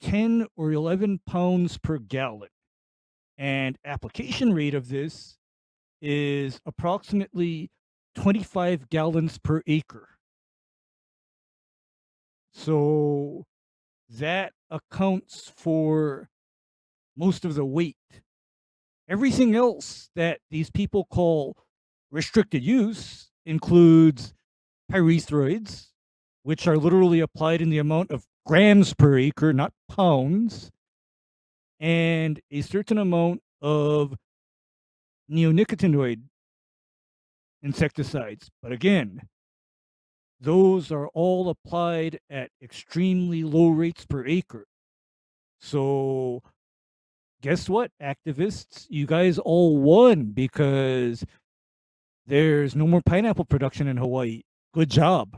10 0.00 0.46
or 0.56 0.72
11 0.72 1.20
pounds 1.26 1.78
per 1.78 1.98
gallon. 1.98 2.48
And 3.36 3.76
application 3.84 4.52
rate 4.52 4.74
of 4.74 4.88
this 4.88 5.36
is 6.00 6.60
approximately 6.64 7.70
25 8.14 8.88
gallons 8.88 9.38
per 9.38 9.62
acre. 9.66 10.08
So 12.52 13.44
that 14.08 14.52
accounts 14.70 15.52
for 15.56 16.28
most 17.16 17.44
of 17.44 17.54
the 17.54 17.64
weight. 17.64 17.96
Everything 19.08 19.54
else 19.56 20.10
that 20.14 20.40
these 20.50 20.70
people 20.70 21.04
call 21.04 21.56
restricted 22.10 22.62
use 22.62 23.30
includes 23.46 24.34
pyrethroids, 24.90 25.88
which 26.42 26.66
are 26.66 26.76
literally 26.76 27.20
applied 27.20 27.60
in 27.60 27.70
the 27.70 27.78
amount 27.78 28.10
of 28.10 28.24
grams 28.46 28.94
per 28.94 29.18
acre, 29.18 29.52
not 29.52 29.72
pounds, 29.88 30.70
and 31.78 32.40
a 32.50 32.62
certain 32.62 32.98
amount 32.98 33.42
of 33.62 34.14
neonicotinoid 35.30 36.22
insecticides. 37.62 38.50
But 38.62 38.72
again, 38.72 39.22
those 40.40 40.90
are 40.90 41.08
all 41.08 41.50
applied 41.50 42.18
at 42.30 42.50
extremely 42.62 43.44
low 43.44 43.68
rates 43.68 44.06
per 44.06 44.26
acre. 44.26 44.64
So, 45.60 46.42
guess 47.42 47.68
what, 47.68 47.90
activists? 48.02 48.86
You 48.88 49.06
guys 49.06 49.38
all 49.38 49.76
won 49.76 50.32
because 50.32 51.24
there's 52.30 52.74
no 52.76 52.86
more 52.86 53.02
pineapple 53.04 53.44
production 53.44 53.86
in 53.88 53.96
Hawaii. 53.96 54.42
Good 54.72 54.88
job. 54.90 55.36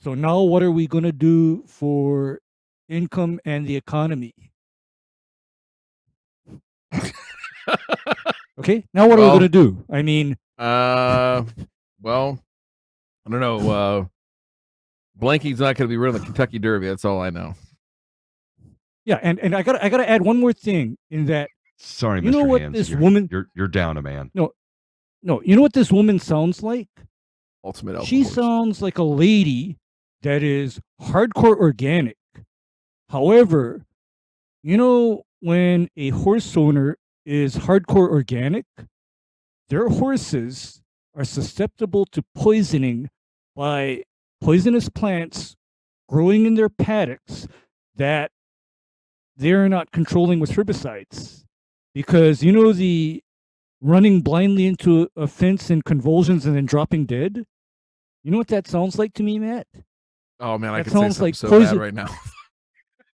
So, 0.00 0.14
now 0.14 0.40
what 0.40 0.62
are 0.62 0.70
we 0.70 0.86
going 0.86 1.04
to 1.04 1.12
do 1.12 1.64
for 1.66 2.40
income 2.88 3.38
and 3.44 3.66
the 3.66 3.76
economy? 3.76 4.32
Okay, 8.58 8.84
now 8.92 9.06
what 9.06 9.18
are 9.18 9.22
we 9.22 9.28
going 9.28 9.40
to 9.40 9.48
do? 9.48 9.84
I 9.90 10.02
mean, 10.02 10.36
Uh, 10.58 11.44
well, 12.02 12.40
I 13.26 13.30
don't 13.30 13.40
know. 13.40 13.70
Uh, 13.70 14.04
Blanky's 15.14 15.60
not 15.60 15.76
going 15.76 15.88
to 15.88 15.92
be 15.92 15.96
running 15.96 16.20
the 16.20 16.24
Kentucky 16.26 16.58
Derby. 16.58 16.88
That's 16.88 17.04
all 17.04 17.20
I 17.20 17.30
know. 17.30 17.54
yeah, 19.04 19.20
and, 19.22 19.38
and 19.38 19.54
I 19.54 19.62
got 19.62 19.82
I 19.82 19.88
got 19.88 19.98
to 19.98 20.08
add 20.08 20.22
one 20.22 20.40
more 20.40 20.52
thing 20.52 20.96
in 21.10 21.26
that 21.26 21.50
Sorry, 21.78 22.20
You 22.20 22.30
Mr. 22.30 22.32
know 22.32 22.42
what 22.44 22.60
Hands, 22.62 22.74
this 22.74 22.88
you're, 22.88 22.98
woman- 22.98 23.28
You're 23.30 23.46
you're 23.54 23.68
down 23.68 23.96
a 23.96 24.02
man. 24.02 24.30
no, 24.34 24.50
you 25.22 25.56
know 25.56 25.62
what 25.62 25.72
this 25.72 25.90
woman 25.90 26.18
sounds 26.18 26.62
like? 26.62 26.88
Ultimate 27.64 28.04
She 28.04 28.24
sounds 28.24 28.80
like 28.80 28.98
a 28.98 29.02
lady 29.02 29.78
that 30.22 30.42
is 30.42 30.80
hardcore 31.00 31.56
organic. 31.56 32.16
However, 33.10 33.84
you 34.62 34.76
know, 34.76 35.24
when 35.40 35.88
a 35.96 36.10
horse 36.10 36.56
owner 36.56 36.96
is 37.24 37.56
hardcore 37.56 38.08
organic, 38.08 38.66
their 39.68 39.88
horses 39.88 40.80
are 41.14 41.24
susceptible 41.24 42.06
to 42.06 42.22
poisoning 42.34 43.10
by 43.54 44.04
poisonous 44.40 44.88
plants 44.88 45.56
growing 46.08 46.46
in 46.46 46.54
their 46.54 46.68
paddocks 46.68 47.46
that 47.96 48.30
they're 49.36 49.68
not 49.68 49.90
controlling 49.92 50.40
with 50.40 50.52
herbicides. 50.52 51.44
Because, 51.94 52.42
you 52.42 52.52
know, 52.52 52.72
the 52.72 53.22
running 53.80 54.20
blindly 54.22 54.66
into 54.66 55.08
a 55.16 55.26
fence 55.26 55.70
in 55.70 55.82
convulsions 55.82 56.44
and 56.46 56.56
then 56.56 56.66
dropping 56.66 57.06
dead? 57.06 57.44
You 58.24 58.30
know 58.30 58.38
what 58.38 58.48
that 58.48 58.66
sounds 58.66 58.98
like 58.98 59.14
to 59.14 59.22
me, 59.22 59.38
Matt? 59.38 59.66
Oh 60.40 60.58
man, 60.58 60.74
I 60.74 60.78
that 60.78 60.84
could 60.84 60.92
say 60.92 60.98
sounds 61.00 61.20
like 61.20 61.34
so 61.34 61.48
poison- 61.48 61.76
bad 61.76 61.82
right 61.82 61.94
now. 61.94 62.08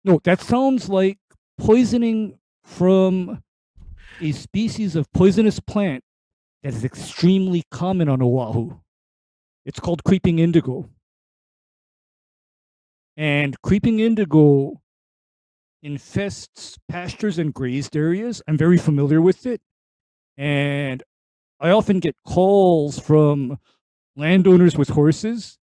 No, 0.05 0.21
that 0.23 0.39
sounds 0.39 0.87
like 0.87 1.19
poisoning 1.57 2.39
from 2.63 3.43
a 4.21 4.31
species 4.31 4.95
of 4.95 5.11
poisonous 5.11 5.59
plant 5.59 6.05
that 6.63 6.73
is 6.73 6.85
extremely 6.85 7.63
common 7.69 8.07
on 8.07 8.21
Oahu. 8.21 8.77
It's 9.65 9.79
called 9.79 10.05
creeping 10.05 10.39
indigo. 10.39 10.89
And 13.17 13.61
creeping 13.61 13.99
indigo 13.99 14.79
infests 15.83 16.77
pastures 16.87 17.37
and 17.37 17.53
grazed 17.53 17.95
areas. 17.97 18.41
I'm 18.47 18.57
very 18.57 18.77
familiar 18.77 19.21
with 19.21 19.45
it. 19.45 19.61
And 20.39 21.03
I 21.59 21.71
often 21.71 21.99
get 21.99 22.15
calls 22.25 22.97
from 22.97 23.59
landowners 24.15 24.77
with 24.77 24.89
horses 24.89 25.57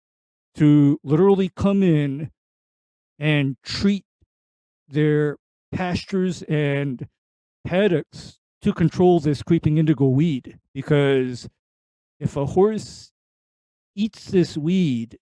to 0.56 0.98
literally 1.04 1.52
come 1.54 1.84
in 1.84 2.32
and 3.20 3.56
treat 3.62 4.04
their 4.88 5.36
pastures 5.70 6.42
and 6.42 7.06
paddocks 7.64 8.38
to 8.62 8.72
control 8.72 9.20
this 9.20 9.44
creeping 9.44 9.78
indigo 9.78 10.06
weed. 10.06 10.58
Because 10.74 11.48
if 12.18 12.36
a 12.36 12.44
horse 12.44 13.12
eats 13.94 14.26
this 14.26 14.56
weed 14.56 15.18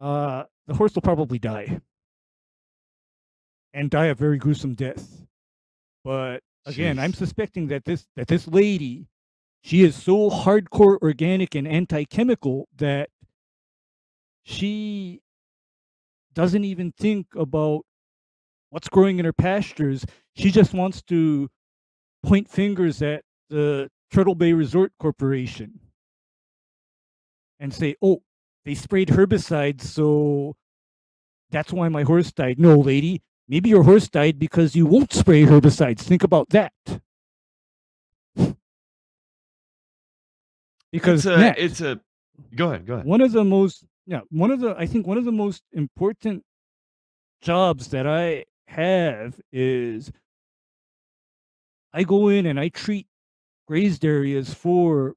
uh 0.00 0.44
the 0.68 0.74
horse 0.74 0.94
will 0.94 1.02
probably 1.02 1.40
die. 1.40 1.80
And 3.74 3.90
die 3.90 4.06
a 4.06 4.14
very 4.14 4.38
gruesome 4.38 4.74
death. 4.74 5.26
But 6.04 6.42
again 6.66 6.98
i'm 6.98 7.12
suspecting 7.12 7.68
that 7.68 7.84
this 7.84 8.06
that 8.16 8.28
this 8.28 8.46
lady 8.46 9.06
she 9.62 9.82
is 9.82 9.94
so 9.94 10.30
hardcore 10.30 10.98
organic 11.02 11.54
and 11.54 11.68
anti-chemical 11.68 12.68
that 12.76 13.10
she 14.42 15.20
doesn't 16.34 16.64
even 16.64 16.92
think 16.92 17.26
about 17.36 17.82
what's 18.70 18.88
growing 18.88 19.18
in 19.18 19.24
her 19.24 19.32
pastures. 19.32 20.04
She 20.34 20.50
just 20.50 20.72
wants 20.72 21.02
to 21.02 21.48
point 22.22 22.48
fingers 22.48 23.02
at 23.02 23.24
the 23.48 23.90
Turtle 24.12 24.34
Bay 24.34 24.52
Resort 24.52 24.92
Corporation 24.98 25.80
and 27.58 27.74
say, 27.74 27.96
oh, 28.00 28.22
they 28.64 28.74
sprayed 28.74 29.08
herbicides, 29.08 29.82
so 29.82 30.56
that's 31.50 31.72
why 31.72 31.88
my 31.88 32.02
horse 32.02 32.32
died. 32.32 32.58
No, 32.58 32.78
lady, 32.78 33.22
maybe 33.50 33.68
your 33.68 33.82
horse 33.82 34.08
died 34.08 34.38
because 34.38 34.74
you 34.76 34.86
won't 34.86 35.12
spray 35.12 35.44
herbicides. 35.44 36.00
Think 36.00 36.22
about 36.24 36.48
that. 36.50 36.72
Because 40.92 41.26
It's 41.26 41.26
a, 41.26 41.64
it's 41.64 41.80
a. 41.82 42.00
Go 42.56 42.68
ahead. 42.70 42.86
Go 42.86 42.94
ahead. 42.94 43.06
one 43.06 43.20
of 43.20 43.32
the 43.32 43.44
most 43.44 43.84
yeah 44.06 44.20
one 44.30 44.50
of 44.50 44.60
the 44.60 44.74
i 44.78 44.86
think 44.86 45.06
one 45.06 45.18
of 45.18 45.24
the 45.24 45.32
most 45.32 45.62
important 45.72 46.42
jobs 47.42 47.88
that 47.88 48.06
i 48.06 48.44
have 48.66 49.40
is 49.52 50.10
i 51.92 52.02
go 52.02 52.28
in 52.28 52.46
and 52.46 52.58
i 52.58 52.68
treat 52.70 53.06
grazed 53.68 54.04
areas 54.04 54.54
for 54.54 55.14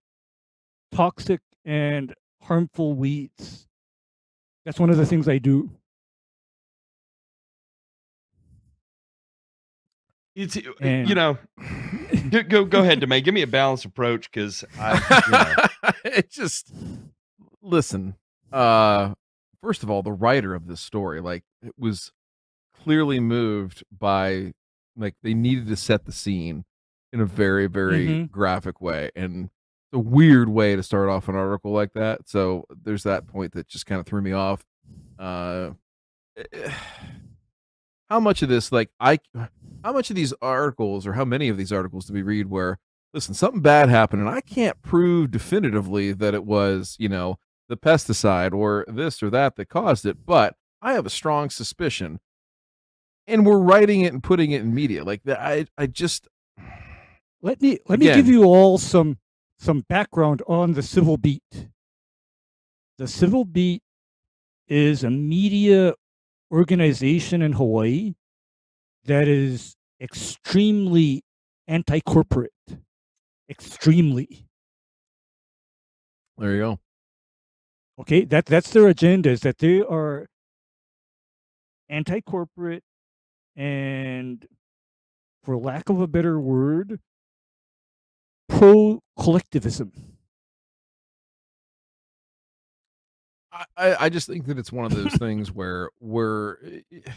toxic 0.91 1.39
and 1.65 2.13
harmful 2.41 2.93
weeds 2.93 3.67
that's 4.65 4.79
one 4.79 4.89
of 4.89 4.97
the 4.97 5.05
things 5.05 5.27
i 5.27 5.37
do 5.37 5.69
It's 10.35 10.55
you 10.55 11.15
know. 11.15 11.37
Go 12.29 12.41
go, 12.43 12.65
go 12.65 12.81
ahead, 12.81 12.99
Demay. 13.01 13.23
Give 13.23 13.33
me 13.33 13.41
a 13.43 13.47
balanced 13.47 13.85
approach 13.85 14.31
because 14.31 14.63
I. 14.79 14.93
You 15.27 15.31
know, 15.89 15.91
it 16.05 16.31
just 16.31 16.71
listen. 17.61 18.15
Uh, 18.51 19.13
first 19.61 19.83
of 19.83 19.89
all, 19.89 20.01
the 20.03 20.11
writer 20.11 20.53
of 20.55 20.67
this 20.67 20.81
story, 20.81 21.21
like, 21.21 21.43
it 21.61 21.73
was 21.77 22.11
clearly 22.75 23.19
moved 23.19 23.83
by 23.97 24.53
like 24.95 25.15
they 25.23 25.33
needed 25.33 25.67
to 25.67 25.75
set 25.75 26.05
the 26.05 26.11
scene 26.11 26.65
in 27.11 27.19
a 27.21 27.25
very 27.25 27.67
very 27.67 28.07
Mhm. 28.07 28.31
graphic 28.31 28.81
way 28.81 29.09
and 29.15 29.49
a 29.93 29.99
weird 29.99 30.49
way 30.49 30.75
to 30.75 30.83
start 30.83 31.07
off 31.09 31.27
an 31.29 31.35
article 31.35 31.71
like 31.71 31.93
that 31.93 32.27
so 32.27 32.65
there's 32.83 33.03
that 33.03 33.25
point 33.25 33.53
that 33.53 33.67
just 33.67 33.85
kind 33.85 33.99
of 33.99 34.05
threw 34.05 34.21
me 34.21 34.33
off 34.33 34.65
uh 35.17 35.69
how 38.09 38.19
much 38.19 38.41
of 38.41 38.49
this 38.49 38.71
like 38.71 38.89
i 38.99 39.17
how 39.83 39.91
much 39.91 40.09
of 40.09 40.15
these 40.15 40.33
articles 40.41 41.05
or 41.05 41.13
how 41.13 41.25
many 41.25 41.49
of 41.49 41.57
these 41.57 41.71
articles 41.71 42.05
do 42.05 42.13
we 42.13 42.21
read 42.21 42.49
where 42.49 42.79
listen 43.13 43.33
something 43.33 43.61
bad 43.61 43.89
happened 43.89 44.21
and 44.21 44.29
i 44.29 44.41
can't 44.41 44.81
prove 44.81 45.31
definitively 45.31 46.11
that 46.11 46.33
it 46.33 46.45
was 46.45 46.95
you 46.99 47.09
know 47.09 47.37
the 47.69 47.77
pesticide 47.77 48.53
or 48.53 48.85
this 48.87 49.21
or 49.21 49.29
that 49.29 49.55
that 49.55 49.69
caused 49.69 50.05
it 50.05 50.25
but 50.25 50.55
i 50.81 50.93
have 50.93 51.05
a 51.05 51.11
strong 51.11 51.49
suspicion 51.49 52.19
and 53.27 53.45
we're 53.45 53.59
writing 53.59 54.01
it 54.01 54.13
and 54.13 54.23
putting 54.23 54.51
it 54.51 54.61
in 54.61 54.73
media 54.73 55.03
like 55.03 55.23
that 55.23 55.39
i 55.39 55.65
i 55.77 55.85
just 55.85 56.27
let 57.41 57.61
me 57.61 57.77
let 57.87 57.99
me 57.99 58.05
give 58.05 58.27
you 58.27 58.43
all 58.43 58.77
some 58.77 59.17
some 59.63 59.85
background 59.87 60.41
on 60.47 60.73
the 60.73 60.83
civil 60.83 61.15
beat. 61.15 61.69
The 62.97 63.07
civil 63.07 63.45
beat 63.45 63.81
is 64.67 65.03
a 65.03 65.09
media 65.09 65.93
organization 66.51 67.41
in 67.41 67.53
hawaii 67.53 68.13
that 69.05 69.27
is 69.27 69.75
extremely 70.01 71.23
anti-corporate 71.67 72.51
extremely 73.49 74.45
There 76.37 76.53
you 76.53 76.59
go. 76.59 76.79
Okay, 77.99 78.25
that 78.25 78.45
that's 78.47 78.71
their 78.71 78.87
agenda 78.87 79.29
is 79.29 79.41
that 79.41 79.59
they 79.59 79.81
are 79.81 80.25
anti-corporate 81.89 82.83
and 83.55 84.45
for 85.43 85.57
lack 85.57 85.89
of 85.89 86.01
a 86.01 86.07
better 86.07 86.39
word 86.39 86.99
pro 88.49 88.99
collectivism. 89.19 89.91
I, 93.77 93.95
I 94.05 94.09
just 94.09 94.27
think 94.27 94.47
that 94.47 94.57
it's 94.57 94.71
one 94.71 94.85
of 94.85 94.95
those 94.95 95.13
things 95.13 95.51
where 95.51 95.91
where 95.99 96.57
eh, 96.65 96.79
eh, 96.91 97.11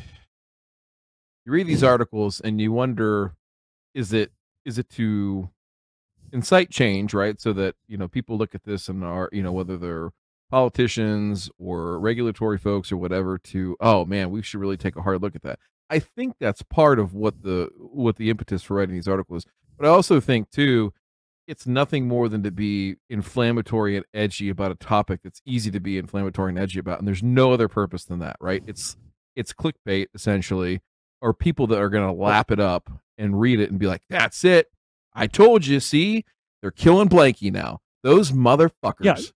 you 1.47 1.53
read 1.53 1.67
these 1.67 1.85
articles 1.85 2.41
and 2.41 2.61
you 2.61 2.73
wonder 2.73 3.35
is 3.95 4.13
it 4.13 4.33
is 4.65 4.79
it 4.79 4.91
to 4.91 5.49
incite 6.33 6.71
change 6.71 7.15
right? 7.15 7.41
So 7.41 7.53
that 7.55 7.77
you 7.89 7.97
know 7.97 8.09
people 8.09 8.37
look 8.37 8.55
at 8.55 8.65
this 8.65 8.89
and 8.89 9.05
are 9.05 9.31
you 9.33 9.43
know 9.43 9.53
whether 9.53 9.79
they're 9.79 10.11
politicians 10.51 11.51
or 11.59 11.99
regulatory 11.99 12.59
folks 12.59 12.93
or 12.93 12.97
whatever 12.97 13.37
to 13.37 13.77
oh 13.81 14.05
man 14.05 14.31
we 14.31 14.43
should 14.43 14.61
really 14.61 14.77
take 14.77 14.97
a 14.97 15.03
hard 15.03 15.23
look 15.23 15.35
at 15.35 15.43
that. 15.43 15.59
I 15.89 16.01
think 16.01 16.35
that's 16.41 16.63
part 16.63 16.99
of 16.99 17.15
what 17.15 17.43
the 17.43 17.71
what 17.79 18.17
the 18.17 18.29
impetus 18.29 18.63
for 18.63 18.75
writing 18.77 18.95
these 18.95 19.09
articles 19.09 19.47
but 19.79 19.87
i 19.87 19.89
also 19.89 20.21
think 20.21 20.51
too 20.51 20.93
it's 21.47 21.67
nothing 21.67 22.09
more 22.09 22.29
than 22.29 22.43
to 22.43 22.51
be 22.51 22.97
inflammatory 23.09 23.97
and 23.97 24.05
edgy 24.13 24.49
about 24.49 24.73
a 24.73 24.75
topic 24.75 25.21
that's 25.23 25.41
easy 25.47 25.71
to 25.71 25.79
be 25.79 25.97
inflammatory 25.97 26.51
and 26.51 26.59
edgy 26.59 26.81
about 26.81 26.99
and 26.99 27.07
there's 27.07 27.23
no 27.23 27.53
other 27.53 27.69
purpose 27.69 28.05
than 28.05 28.19
that 28.19 28.37
right? 28.41 28.63
It's 28.67 28.97
it's 29.37 29.53
clickbait 29.53 30.07
essentially 30.15 30.81
or 31.21 31.33
people 31.35 31.67
that 31.69 31.79
are 31.79 31.89
going 31.89 32.07
to 32.07 32.13
lap 32.13 32.51
it 32.51 32.61
up 32.61 32.91
and 33.19 33.39
read 33.41 33.61
it 33.61 33.71
and 33.71 33.79
be 33.79 33.87
like 33.87 34.03
that's 34.11 34.45
it. 34.45 34.71
I 35.15 35.27
told 35.27 35.67
you 35.67 35.81
see? 35.81 36.25
They're 36.61 36.71
killing 36.71 37.09
blanky 37.09 37.53
now. 37.53 37.81
Those 38.03 38.33
motherfuckers. 38.33 39.33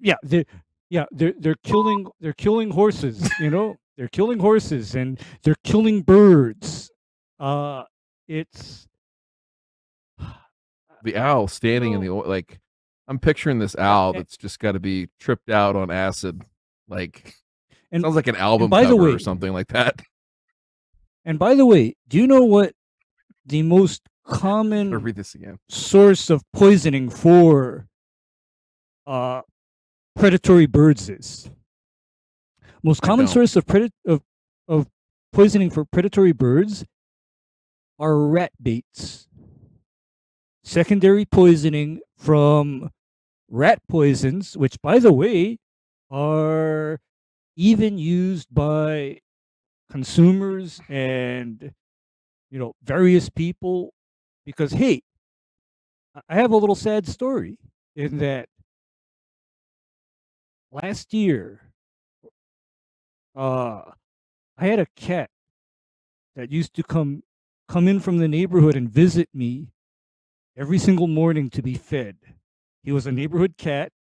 Yeah, 0.00 0.16
they 0.22 0.44
yeah, 0.90 1.04
they're 1.12 1.34
they're 1.38 1.56
killing 1.62 2.06
they're 2.20 2.32
killing 2.32 2.70
horses, 2.70 3.30
you 3.38 3.50
know? 3.50 3.76
they're 3.96 4.08
killing 4.08 4.38
horses 4.38 4.94
and 4.94 5.20
they're 5.42 5.54
killing 5.64 6.02
birds. 6.02 6.90
Uh 7.38 7.84
it's 8.28 8.86
the 11.04 11.16
owl 11.16 11.48
standing 11.48 11.92
in 11.92 12.00
the 12.00 12.08
like 12.10 12.60
i'm 13.08 13.18
picturing 13.18 13.58
this 13.58 13.74
owl 13.76 14.12
that's 14.12 14.36
just 14.36 14.60
got 14.60 14.72
to 14.72 14.80
be 14.80 15.08
tripped 15.18 15.50
out 15.50 15.74
on 15.74 15.90
acid 15.90 16.40
like 16.88 17.34
and 17.90 18.02
sounds 18.02 18.14
like 18.14 18.28
an 18.28 18.36
album 18.36 18.70
cover 18.70 18.96
way- 18.96 19.10
or 19.12 19.18
something 19.18 19.52
like 19.52 19.66
that 19.68 20.00
and 21.24 21.38
by 21.38 21.54
the 21.54 21.66
way, 21.66 21.94
do 22.08 22.18
you 22.18 22.26
know 22.26 22.42
what 22.42 22.74
the 23.46 23.62
most 23.62 24.02
common 24.24 25.02
read 25.02 25.16
this 25.16 25.34
again. 25.34 25.58
source 25.68 26.30
of 26.30 26.42
poisoning 26.52 27.10
for 27.10 27.86
uh 29.06 29.42
predatory 30.16 30.66
birds 30.66 31.08
is? 31.08 31.50
Most 32.82 33.02
common 33.02 33.26
source 33.26 33.56
of 33.56 33.64
predat- 33.66 33.90
of 34.06 34.22
of 34.68 34.88
poisoning 35.32 35.70
for 35.70 35.84
predatory 35.84 36.32
birds 36.32 36.84
are 37.98 38.18
rat 38.18 38.52
baits. 38.60 39.28
Secondary 40.64 41.24
poisoning 41.24 42.00
from 42.16 42.90
rat 43.48 43.80
poisons 43.88 44.56
which 44.56 44.80
by 44.82 44.98
the 44.98 45.12
way 45.12 45.58
are 46.10 47.00
even 47.56 47.98
used 47.98 48.48
by 48.52 49.18
consumers 49.92 50.80
and 50.88 51.70
you 52.50 52.58
know 52.58 52.72
various 52.82 53.28
people 53.28 53.92
because 54.46 54.72
hey 54.72 55.02
I- 56.30 56.36
have 56.36 56.50
a 56.50 56.56
little 56.56 56.74
sad 56.74 57.06
story 57.06 57.58
in 57.94 58.16
that 58.18 58.48
last 60.70 61.12
year 61.12 61.60
uh 63.36 63.82
I 64.58 64.66
had 64.66 64.78
a 64.78 64.86
cat 64.96 65.28
that 66.36 66.50
used 66.50 66.72
to 66.74 66.82
come 66.82 67.22
come 67.68 67.86
in 67.86 68.00
from 68.00 68.16
the 68.16 68.28
neighborhood 68.28 68.76
and 68.76 68.88
visit 68.88 69.28
me 69.34 69.68
every 70.56 70.78
single 70.78 71.06
morning 71.08 71.50
to 71.50 71.62
be 71.62 71.74
fed. 71.74 72.16
He 72.82 72.92
was 72.92 73.06
a 73.06 73.12
neighborhood 73.12 73.56
cat 73.58 73.92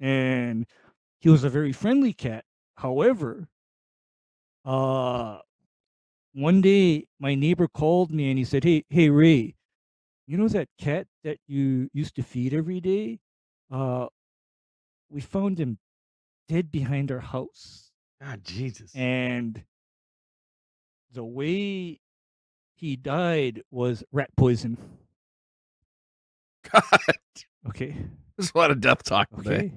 and 0.00 0.66
he 1.20 1.28
was 1.28 1.44
a 1.44 1.50
very 1.50 1.72
friendly 1.72 2.12
cat. 2.12 2.44
However, 2.76 3.48
uh 4.66 5.40
one 6.34 6.60
day 6.62 7.06
my 7.20 7.34
neighbor 7.34 7.68
called 7.68 8.12
me 8.12 8.30
and 8.30 8.38
he 8.38 8.44
said, 8.44 8.64
"Hey, 8.64 8.84
hey 8.90 9.10
Ray, 9.10 9.56
you 10.26 10.38
know 10.38 10.48
that 10.48 10.68
cat 10.78 11.08
that 11.24 11.38
you 11.48 11.90
used 11.94 12.16
to 12.16 12.22
feed 12.24 12.54
every 12.54 12.80
day? 12.80 13.20
Uh 13.70 14.08
we 15.10 15.20
found 15.22 15.58
him 15.58 15.78
dead 16.48 16.70
behind 16.72 17.12
our 17.12 17.20
house." 17.20 17.92
God, 18.20 18.44
Jesus. 18.44 18.92
and 18.94 19.62
the 21.12 21.24
way 21.24 22.00
he 22.76 22.96
died 22.96 23.62
was 23.70 24.04
rat 24.12 24.30
poison. 24.36 24.78
god 26.72 27.00
Okay. 27.68 27.96
there's 28.36 28.52
a 28.54 28.58
lot 28.58 28.70
of 28.70 28.80
death 28.80 29.02
talk 29.04 29.28
today 29.36 29.62
Okay. 29.62 29.72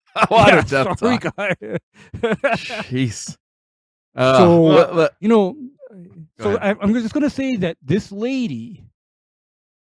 a 0.16 0.26
lot 0.30 0.54
Yeah, 0.54 0.58
of 0.58 0.66
death 0.68 0.96
sorry, 0.98 1.18
talk 1.18 1.26
guy. 1.36 1.56
jeez 2.90 3.36
uh, 4.14 4.38
So, 4.38 4.62
let- 4.62 5.14
you 5.20 5.28
know, 5.28 5.56
Go 6.38 6.54
so. 6.54 6.58
I, 6.58 6.70
I'm 6.80 6.92
just 6.94 7.14
going 7.14 7.22
to 7.22 7.30
say 7.30 7.56
that 7.56 7.76
this 7.82 8.10
lady, 8.10 8.84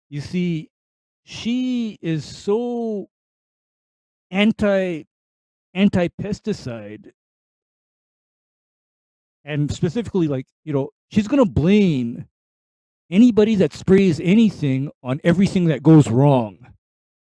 you 0.10 0.22
see, 0.22 0.70
she 1.26 1.98
is 2.02 2.24
so 2.24 3.10
anti 4.32 5.04
anti 5.74 6.08
pesticide, 6.22 7.12
and 9.44 9.70
specifically, 9.72 10.28
like 10.30 10.45
you 10.64 10.72
know, 10.72 10.90
she's 11.12 11.28
going 11.28 11.44
to 11.44 11.49
blame 11.52 12.26
anybody 13.12 13.56
that 13.56 13.74
sprays 13.74 14.20
anything 14.22 14.90
on 15.04 15.20
everything 15.26 15.66
that 15.66 15.84
goes 15.84 16.10
wrong. 16.10 16.58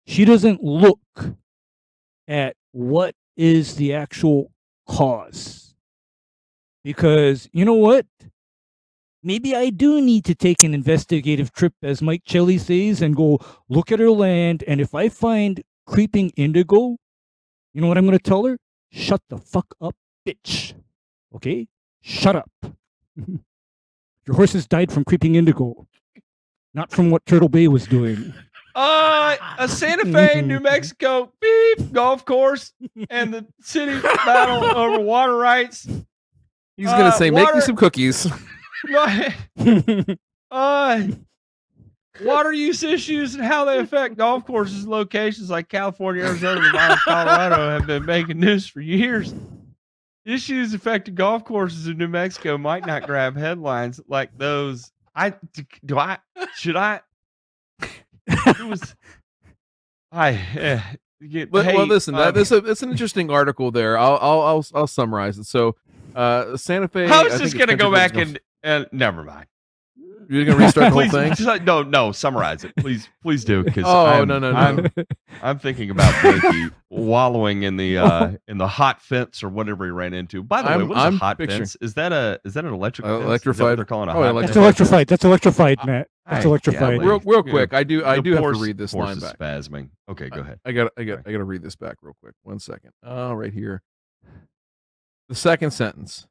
She 0.07 0.25
doesn't 0.25 0.63
look 0.63 1.01
at 2.29 2.57
what 2.73 3.15
is 3.37 3.77
the 3.77 3.95
actual 3.95 4.51
cause. 4.89 5.64
Because 6.85 7.49
you 7.53 7.65
know 7.65 7.75
what? 7.75 8.07
Maybe 9.23 9.57
I 9.57 9.71
do 9.71 10.03
need 10.03 10.27
to 10.27 10.35
take 10.35 10.63
an 10.63 10.75
investigative 10.75 11.51
trip, 11.51 11.73
as 11.83 12.03
Mike 12.03 12.23
Shelley 12.27 12.59
says, 12.59 13.01
and 13.01 13.17
go 13.17 13.41
look 13.71 13.91
at 13.91 13.99
her 13.99 14.11
land. 14.11 14.63
And 14.69 14.83
if 14.83 14.95
I 14.95 15.09
find 15.09 15.63
creeping 15.87 16.31
indigo, 16.37 16.99
you 17.73 17.81
know 17.81 17.89
what 17.89 17.97
I'm 17.97 18.05
going 18.05 18.19
to 18.19 18.23
tell 18.23 18.45
her? 18.45 18.59
Shut 18.93 19.23
the 19.31 19.39
fuck 19.39 19.75
up, 19.81 19.97
bitch. 20.29 20.75
Okay? 21.35 21.67
Shut 22.03 22.37
up. 22.37 22.51
Your 24.27 24.37
horses 24.37 24.67
died 24.67 24.93
from 24.93 25.05
creeping 25.05 25.35
indigo, 25.35 25.87
not 26.75 26.91
from 26.91 27.11
what 27.11 27.25
Turtle 27.25 27.49
Bay 27.49 27.67
was 27.69 27.87
doing. 27.87 28.35
Uh, 28.77 29.37
a 29.59 29.69
Santa 29.69 30.05
Fe, 30.05 30.43
New 30.45 30.59
Mexico, 30.59 31.33
beep, 31.41 31.93
golf 31.93 32.25
course, 32.25 32.73
and 33.09 33.33
the 33.33 33.47
city 33.61 34.01
battle 34.01 34.65
over 34.77 34.99
water 34.99 35.37
rights. 35.37 35.87
He's 36.77 36.87
gonna 36.87 37.05
uh, 37.05 37.11
say 37.13 37.31
make 37.31 37.53
me 37.55 37.61
some 37.61 37.77
cookies 37.77 38.27
uh, 40.51 41.03
water 42.23 42.53
use 42.53 42.83
issues 42.83 43.35
and 43.35 43.45
how 43.45 43.65
they 43.65 43.79
affect 43.79 44.17
golf 44.17 44.47
courses, 44.47 44.87
locations 44.87 45.51
like 45.51 45.69
California, 45.69 46.25
Arizona, 46.25 46.61
and 46.63 46.99
Colorado 47.05 47.71
have 47.71 47.87
been 47.87 48.05
making 48.05 48.41
news 48.41 48.67
for 48.67 48.81
years. 48.81 49.35
Issues 50.25 50.73
affecting 50.73 51.15
golf 51.15 51.45
courses 51.45 51.87
in 51.87 51.99
New 51.99 52.09
Mexico 52.09 52.57
might 52.57 52.87
not 52.87 53.07
grab 53.07 53.37
headlines 53.37 54.01
like 54.09 54.37
those. 54.39 54.91
I 55.15 55.35
do 55.85 55.99
I 55.99 56.19
should 56.57 56.77
I? 56.77 57.01
It 58.27 58.67
was 58.67 58.95
I. 60.11 60.35
Uh, 60.59 60.81
get- 61.29 61.53
well, 61.53 61.63
hey, 61.63 61.85
listen, 61.85 62.15
uh, 62.15 62.31
that, 62.31 62.35
this 62.35 62.51
it's 62.53 62.83
an 62.83 62.91
interesting 62.91 63.31
article 63.31 63.71
there. 63.71 63.99
I'll 63.99 64.19
I'll 64.21 64.41
I'll, 64.41 64.67
I'll 64.75 64.87
summarize 64.87 65.39
it. 65.39 65.45
So, 65.45 65.77
uh, 66.15 66.57
Santa 66.57 66.89
Fe. 66.89 67.07
I 67.07 67.23
was 67.23 67.33
think 67.33 67.43
just 67.45 67.59
gonna 67.59 67.77
go 67.77 67.93
back 67.93 68.17
and 68.17 68.39
and 68.63 68.87
never 68.93 69.23
mind. 69.23 69.47
You're 70.27 70.47
gonna 70.47 70.57
restart 70.65 70.87
the 70.87 70.91
whole 71.03 71.11
thing. 71.11 71.35
just, 71.35 71.63
no, 71.65 71.83
no, 71.83 72.11
summarize 72.11 72.65
it, 72.65 72.73
please, 72.79 73.11
please 73.23 73.45
do. 73.45 73.63
Because 73.63 73.85
Oh, 73.87 74.07
I'm, 74.07 74.27
no, 74.27 74.39
no, 74.39 74.53
no. 74.53 74.57
I'm, 74.59 74.89
I'm 75.43 75.59
thinking 75.59 75.91
about 75.91 76.15
Blanky 76.15 76.71
wallowing 76.89 77.63
in 77.63 77.77
the 77.77 77.99
uh 77.99 78.33
in 78.49 78.57
the 78.57 78.67
hot 78.67 79.03
fence 79.03 79.43
or 79.43 79.51
whatever 79.51 79.85
he 79.85 79.91
ran 79.91 80.15
into. 80.15 80.43
By 80.43 80.63
the 80.63 80.69
way, 80.69 80.75
I'm- 80.75 80.89
what 80.89 80.97
is 80.97 81.05
a 81.05 81.07
I'm 81.09 81.17
hot 81.19 81.37
picturing- 81.39 81.61
fence? 81.61 81.77
Is 81.83 81.93
that 81.95 82.13
a 82.13 82.41
is 82.45 82.55
that 82.55 82.65
an 82.65 82.73
electric 82.73 83.07
Uh, 83.07 83.09
fence? 83.09 83.19
Is 83.19 83.21
that 83.21 83.25
what 83.25 83.29
electrified. 83.29 83.79
they're 83.79 83.85
calling 83.85 84.09
a 84.09 84.13
Oh, 84.13 84.23
hot 84.23 84.31
electrified. 84.31 84.45
That's 84.47 84.55
fence? 84.55 84.65
electrified. 84.65 85.07
That's 85.09 85.25
electrified, 85.25 85.79
Matt. 85.87 86.09
That's 86.27 86.43
Hey, 86.45 86.49
electrified. 86.49 86.99
well, 86.99 87.07
Real 87.07 87.21
real 87.27 87.43
Yeah. 87.45 87.51
quick, 87.53 87.75
I 87.75 87.85
do 87.85 88.03
I 88.05 88.17
The 88.17 88.23
do 88.23 88.33
have 88.33 88.43
to 88.55 88.59
read 88.61 88.79
this 88.79 88.93
horse 88.93 89.09
line 89.09 89.17
is 89.19 89.23
back. 89.25 89.39
spasming. 89.39 89.91
Okay, 90.09 90.31
go 90.31 90.41
ahead. 90.41 90.59
I 90.65 90.73
got 90.73 90.91
I 90.97 91.05
got 91.05 91.19
I 91.27 91.33
got 91.33 91.39
to 91.39 91.45
read 91.45 91.63
this 91.63 91.77
back 91.77 91.97
real 92.01 92.17
quick. 92.23 92.35
One 92.45 92.59
second. 92.61 92.93
Oh, 93.03 93.35
right 93.35 93.53
here. 93.53 93.83
The 95.29 95.35
second 95.35 95.71
sentence. 95.71 96.27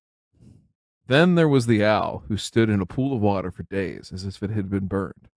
Then 1.08 1.36
there 1.36 1.50
was 1.50 1.66
the 1.66 1.84
owl 1.84 2.24
who 2.28 2.38
stood 2.38 2.70
in 2.70 2.80
a 2.80 2.86
pool 2.86 3.14
of 3.14 3.22
water 3.22 3.52
for 3.52 3.64
days 3.64 4.12
as 4.14 4.24
if 4.24 4.42
it 4.42 4.52
had 4.52 4.70
been 4.70 4.88
burned. 4.88 5.28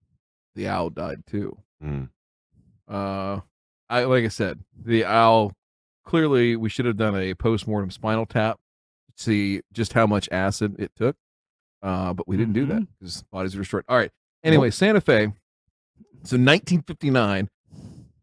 The 0.55 0.67
owl 0.67 0.91
died 0.91 1.23
too. 1.27 1.57
Mm. 1.83 2.09
Uh, 2.87 3.41
I 3.89 4.03
like 4.05 4.23
I 4.23 4.29
said, 4.29 4.59
the 4.81 5.03
I'll 5.03 5.53
clearly 6.05 6.55
we 6.55 6.69
should 6.69 6.85
have 6.85 6.97
done 6.97 7.15
a 7.15 7.33
post-mortem 7.33 7.91
spinal 7.91 8.25
tap 8.25 8.59
to 9.17 9.23
see 9.23 9.61
just 9.73 9.93
how 9.93 10.07
much 10.07 10.29
acid 10.31 10.75
it 10.79 10.91
took. 10.95 11.15
Uh, 11.83 12.13
but 12.13 12.27
we 12.27 12.37
didn't 12.37 12.53
do 12.53 12.65
that 12.65 12.87
because 12.99 13.23
bodies 13.23 13.55
are 13.55 13.59
destroyed. 13.59 13.83
All 13.87 13.97
right. 13.97 14.11
Anyway, 14.43 14.71
Santa 14.71 15.01
Fe. 15.01 15.33
So 16.23 16.35
1959, 16.35 17.49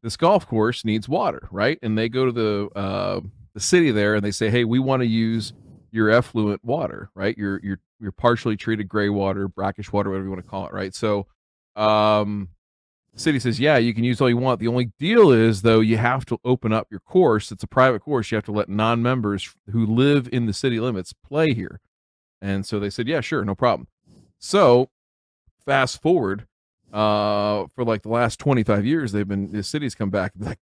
this 0.03 0.17
golf 0.17 0.47
course 0.47 0.85
needs 0.85 1.09
water, 1.09 1.49
right? 1.51 1.79
And 1.83 1.97
they 1.97 2.09
go 2.09 2.27
to 2.27 2.33
the 2.33 2.69
uh, 2.79 3.21
the 3.55 3.61
city 3.61 3.91
there 3.91 4.15
and 4.15 4.25
they 4.25 4.31
say, 4.31 4.51
"Hey, 4.51 4.65
we 4.65 4.79
want 4.79 5.01
to 5.03 5.07
use 5.07 5.53
your 5.91 6.11
effluent 6.11 6.65
water, 6.65 7.11
right? 7.15 7.37
Your 7.39 7.61
your 7.63 7.81
your 8.01 8.13
partially 8.13 8.57
treated 8.57 8.89
gray 8.89 9.09
water, 9.09 9.49
brackish 9.49 9.93
water, 9.93 10.11
whatever 10.11 10.25
you 10.25 10.31
want 10.31 10.45
to 10.45 10.51
call 10.51 10.67
it, 10.67 10.73
right?" 10.73 10.95
So, 10.95 11.27
um, 11.77 12.49
city 13.15 13.39
says, 13.39 13.61
"Yeah, 13.61 13.77
you 13.79 13.95
can 13.95 14.05
use 14.05 14.21
all 14.21 14.29
you 14.29 14.37
want. 14.37 14.61
The 14.61 14.69
only 14.69 14.93
deal 14.99 15.31
is, 15.31 15.63
though, 15.63 15.81
you 15.81 15.97
have 15.97 16.25
to 16.27 16.39
open 16.45 16.73
up 16.73 16.89
your 16.91 17.01
course. 17.01 17.53
It's 17.53 17.63
a 17.63 17.69
private 17.69 18.01
course. 18.01 18.31
You 18.31 18.37
have 18.37 18.45
to 18.47 18.53
let 18.53 18.69
non-members 18.69 19.55
who 19.71 19.87
live 19.87 20.29
in 20.33 20.47
the 20.47 20.53
city 20.53 20.81
limits 20.81 21.13
play 21.13 21.55
here." 21.55 21.81
And 22.43 22.67
so 22.67 22.81
they 22.81 22.91
said, 22.91 23.09
"Yeah, 23.09 23.21
sure, 23.21 23.45
no 23.45 23.55
problem." 23.55 23.89
So, 24.39 24.91
fast 25.65 26.03
forward, 26.03 26.47
uh, 26.93 27.67
for 27.75 27.85
like 27.85 28.03
the 28.03 28.09
last 28.09 28.39
25 28.39 28.85
years, 28.87 29.13
they've 29.13 29.27
been 29.27 29.53
the 29.53 29.63
cities 29.63 29.95
come 29.95 30.11
back 30.11 30.33
like, 30.39 30.59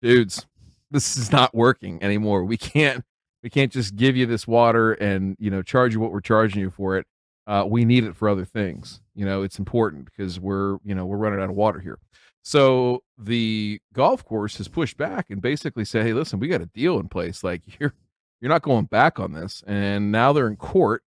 dudes, 0.00 0.46
this 0.92 1.16
is 1.16 1.32
not 1.32 1.54
working 1.54 2.02
anymore. 2.02 2.44
We 2.44 2.56
can't 2.56 3.04
we 3.42 3.50
can't 3.50 3.72
just 3.72 3.96
give 3.96 4.16
you 4.16 4.26
this 4.26 4.46
water 4.46 4.92
and 4.92 5.36
you 5.38 5.50
know 5.50 5.62
charge 5.62 5.94
you 5.94 6.00
what 6.00 6.12
we're 6.12 6.20
charging 6.20 6.60
you 6.60 6.70
for 6.70 6.96
it. 6.96 7.06
Uh, 7.46 7.64
we 7.68 7.84
need 7.84 8.04
it 8.04 8.14
for 8.14 8.28
other 8.28 8.44
things. 8.44 9.00
You 9.14 9.24
know, 9.26 9.42
it's 9.42 9.58
important 9.58 10.04
because 10.04 10.38
we're 10.38 10.78
you 10.84 10.94
know 10.94 11.06
we're 11.06 11.16
running 11.16 11.40
out 11.40 11.50
of 11.50 11.56
water 11.56 11.80
here. 11.80 11.98
So 12.44 13.02
the 13.18 13.80
golf 13.92 14.24
course 14.24 14.58
has 14.58 14.68
pushed 14.68 14.96
back 14.96 15.30
and 15.30 15.40
basically 15.40 15.84
said, 15.84 16.04
"Hey, 16.04 16.12
listen, 16.12 16.38
we 16.38 16.48
got 16.48 16.60
a 16.60 16.66
deal 16.66 16.98
in 17.00 17.08
place. 17.08 17.42
Like 17.42 17.62
you're 17.80 17.94
you're 18.40 18.50
not 18.50 18.62
going 18.62 18.86
back 18.86 19.18
on 19.18 19.32
this." 19.32 19.62
And 19.66 20.12
now 20.12 20.32
they're 20.32 20.48
in 20.48 20.56
court 20.56 21.02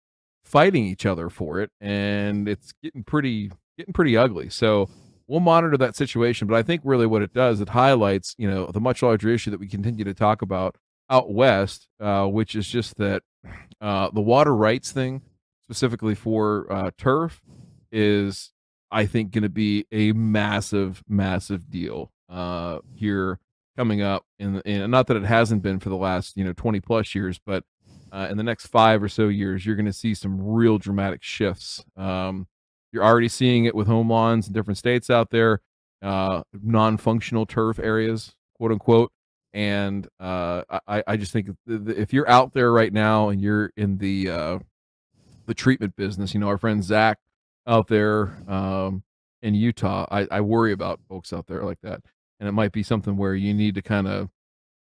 fighting 0.45 0.85
each 0.87 1.07
other 1.07 1.29
for 1.29 1.61
it, 1.61 1.71
and 1.81 2.49
it's 2.49 2.73
getting 2.83 3.05
pretty 3.05 3.51
getting 3.77 3.93
pretty 3.93 4.17
ugly. 4.17 4.49
So 4.49 4.89
we'll 5.33 5.41
monitor 5.41 5.79
that 5.79 5.97
situation. 5.97 6.47
But 6.47 6.57
I 6.57 6.63
think 6.63 6.83
really 6.85 7.07
what 7.07 7.23
it 7.23 7.33
does, 7.33 7.63
it 7.63 7.71
highlights, 7.71 8.35
you 8.37 8.49
know, 8.49 8.67
the 8.67 8.81
much 8.81 9.03
larger 9.03 9.31
issue 9.31 9.51
that 9.51 9.59
we 9.59 9.67
continue 9.67 10.05
to 10.05 10.13
talk 10.13 10.43
about 10.43 10.77
out 11.09 11.33
west, 11.33 11.89
uh, 11.99 12.27
which 12.27 12.55
is 12.55 12.69
just 12.69 12.99
that 12.99 13.23
uh, 13.81 14.11
the 14.13 14.21
water 14.21 14.55
rights 14.55 14.93
thing, 14.93 15.23
specifically 15.63 16.15
for 16.15 16.71
uh, 16.71 16.91
turf, 16.99 17.41
is 17.91 18.53
I 18.91 19.07
think 19.07 19.31
going 19.31 19.43
to 19.43 19.49
be 19.49 19.87
a 19.91 20.13
massive, 20.13 21.03
massive 21.09 21.71
deal 21.71 22.13
uh, 22.29 22.81
here 22.95 23.39
coming 23.75 24.03
up. 24.03 24.27
In, 24.39 24.61
in 24.67 24.91
not 24.91 25.07
that 25.07 25.17
it 25.17 25.25
hasn't 25.25 25.63
been 25.63 25.81
for 25.81 25.89
the 25.89 25.97
last 25.97 26.37
you 26.37 26.45
know 26.45 26.53
twenty 26.53 26.81
plus 26.81 27.15
years, 27.15 27.41
but 27.45 27.65
uh, 28.13 28.29
in 28.31 28.37
the 28.37 28.43
next 28.43 28.67
five 28.67 29.03
or 29.03 29.09
so 29.09 29.29
years, 29.29 29.65
you're 29.65 29.77
going 29.77 29.87
to 29.87 29.95
see 29.95 30.13
some 30.13 30.43
real 30.43 30.77
dramatic 30.77 31.23
shifts. 31.23 31.83
Um, 31.97 32.49
you're 32.93 33.05
already 33.05 33.29
seeing 33.29 33.65
it 33.65 33.75
with 33.75 33.87
home 33.87 34.11
lawns 34.11 34.47
in 34.47 34.53
different 34.53 34.79
states 34.79 35.11
out 35.11 35.31
there, 35.31 35.61
uh, 36.03 36.43
non-functional 36.53 37.47
turf 37.47 37.79
areas, 37.79 38.35
quote 38.57 38.73
unquote. 38.73 39.13
And 39.55 40.09
uh, 40.19 40.63
I, 40.87 41.03
I 41.07 41.17
just 41.17 41.33
think 41.33 41.51
if 41.67 42.13
you're 42.13 42.29
out 42.29 42.55
there 42.55 42.73
right 42.73 42.93
now 42.93 43.29
and 43.29 43.41
you're 43.41 43.71
in 43.77 43.99
the 43.99 44.31
uh, 44.31 44.59
the 45.47 45.55
treatment 45.55 45.95
business, 45.97 46.33
you 46.33 46.41
know, 46.41 46.49
our 46.49 46.57
friend 46.57 46.83
Zach 46.83 47.19
out 47.67 47.89
there 47.89 48.43
um, 48.49 49.03
in 49.43 49.55
Utah, 49.55 50.07
I, 50.11 50.27
I 50.31 50.41
worry 50.41 50.73
about 50.73 51.01
folks 51.09 51.33
out 51.33 51.47
there 51.49 51.65
like 51.65 51.81
that. 51.83 52.01
And 52.41 52.49
it 52.49 52.53
might 52.53 52.73
be 52.73 52.83
something 52.83 53.17
where 53.17 53.35
you 53.35 53.53
need 53.53 53.75
to 53.75 53.83
kind 53.83 54.09
of 54.09 54.31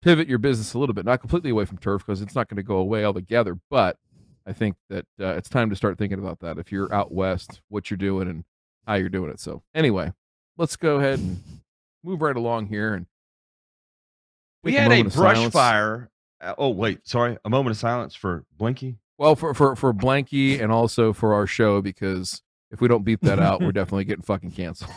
pivot 0.01 0.27
your 0.27 0.39
business 0.39 0.73
a 0.73 0.79
little 0.79 0.95
bit, 0.95 1.05
not 1.05 1.19
completely 1.19 1.49
away 1.49 1.65
from 1.65 1.77
turf 1.77 2.05
because 2.05 2.21
it's 2.21 2.35
not 2.35 2.47
going 2.47 2.57
to 2.57 2.63
go 2.63 2.77
away 2.77 3.05
altogether, 3.05 3.57
but 3.69 3.97
I 4.45 4.53
think 4.53 4.75
that 4.89 5.05
uh, 5.19 5.33
it's 5.35 5.49
time 5.49 5.69
to 5.69 5.75
start 5.75 5.97
thinking 5.97 6.19
about 6.19 6.39
that. 6.39 6.57
If 6.57 6.71
you're 6.71 6.93
out 6.93 7.11
west, 7.11 7.61
what 7.69 7.89
you're 7.89 7.97
doing 7.97 8.27
and 8.29 8.43
how 8.85 8.95
you're 8.95 9.09
doing 9.09 9.31
it. 9.31 9.39
So 9.39 9.63
anyway, 9.73 10.13
let's 10.57 10.75
go 10.75 10.97
ahead 10.97 11.19
and 11.19 11.41
move 12.03 12.21
right 12.21 12.35
along 12.35 12.67
here. 12.67 12.93
And 12.93 13.05
we 14.63 14.73
had 14.73 14.91
a, 14.91 15.03
brush 15.03 15.49
fire. 15.51 16.09
Uh, 16.41 16.55
oh 16.57 16.69
wait, 16.69 17.07
sorry, 17.07 17.37
a 17.45 17.49
moment 17.49 17.71
of 17.71 17.77
silence 17.77 18.15
for 18.15 18.45
Blinky. 18.57 18.97
Well, 19.17 19.35
for 19.35 19.53
for 19.53 19.75
for 19.75 19.93
Blanky 19.93 20.61
and 20.61 20.71
also 20.71 21.13
for 21.13 21.33
our 21.33 21.47
show 21.47 21.81
because 21.81 22.41
if 22.71 22.81
we 22.81 22.87
don't 22.87 23.03
beat 23.03 23.21
that 23.21 23.39
out, 23.39 23.61
we're 23.61 23.71
definitely 23.73 24.05
getting 24.05 24.23
fucking 24.23 24.51
canceled. 24.51 24.91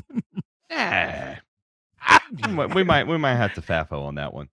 yeah, 0.70 1.38
we 2.74 2.84
might 2.84 3.06
we 3.06 3.18
might 3.18 3.36
have 3.36 3.54
to 3.54 3.62
fafo 3.62 4.04
on 4.04 4.16
that 4.16 4.32
one. 4.32 4.48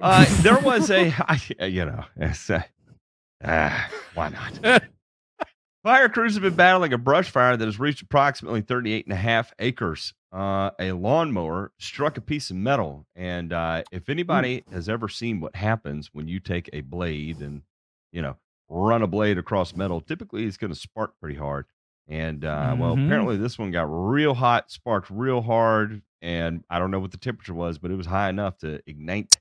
Uh, 0.00 0.24
there 0.42 0.58
was 0.58 0.90
a, 0.90 1.14
I, 1.28 1.66
you 1.66 1.84
know, 1.84 2.04
uh, 2.20 2.32
Ah, 3.44 3.88
why 4.14 4.28
not? 4.28 4.82
Fire 5.82 6.08
crews 6.08 6.34
have 6.34 6.42
been 6.42 6.54
battling 6.54 6.92
a 6.92 6.98
brush 6.98 7.28
fire 7.28 7.56
that 7.56 7.64
has 7.64 7.80
reached 7.80 8.02
approximately 8.02 8.60
38 8.60 9.04
and 9.04 9.12
a 9.12 9.16
half 9.16 9.52
acres. 9.58 10.14
Uh, 10.32 10.70
a 10.78 10.92
lawnmower 10.92 11.72
struck 11.78 12.16
a 12.16 12.20
piece 12.20 12.50
of 12.50 12.56
metal. 12.56 13.04
And 13.16 13.52
uh, 13.52 13.82
if 13.90 14.08
anybody 14.08 14.62
has 14.70 14.88
ever 14.88 15.08
seen 15.08 15.40
what 15.40 15.56
happens 15.56 16.10
when 16.12 16.28
you 16.28 16.38
take 16.38 16.70
a 16.72 16.82
blade 16.82 17.40
and, 17.40 17.62
you 18.12 18.22
know, 18.22 18.36
run 18.68 19.02
a 19.02 19.08
blade 19.08 19.38
across 19.38 19.74
metal, 19.74 20.00
typically 20.00 20.44
it's 20.44 20.56
going 20.56 20.72
to 20.72 20.78
spark 20.78 21.14
pretty 21.20 21.36
hard. 21.36 21.66
And 22.06 22.44
uh, 22.44 22.68
mm-hmm. 22.68 22.80
well, 22.80 22.92
apparently 22.92 23.36
this 23.36 23.58
one 23.58 23.72
got 23.72 23.86
real 23.88 24.34
hot, 24.34 24.70
sparked 24.70 25.10
real 25.10 25.42
hard. 25.42 26.00
And 26.20 26.62
I 26.70 26.78
don't 26.78 26.92
know 26.92 27.00
what 27.00 27.10
the 27.10 27.16
temperature 27.16 27.54
was, 27.54 27.78
but 27.78 27.90
it 27.90 27.96
was 27.96 28.06
high 28.06 28.28
enough 28.28 28.58
to 28.58 28.80
ignite 28.86 29.40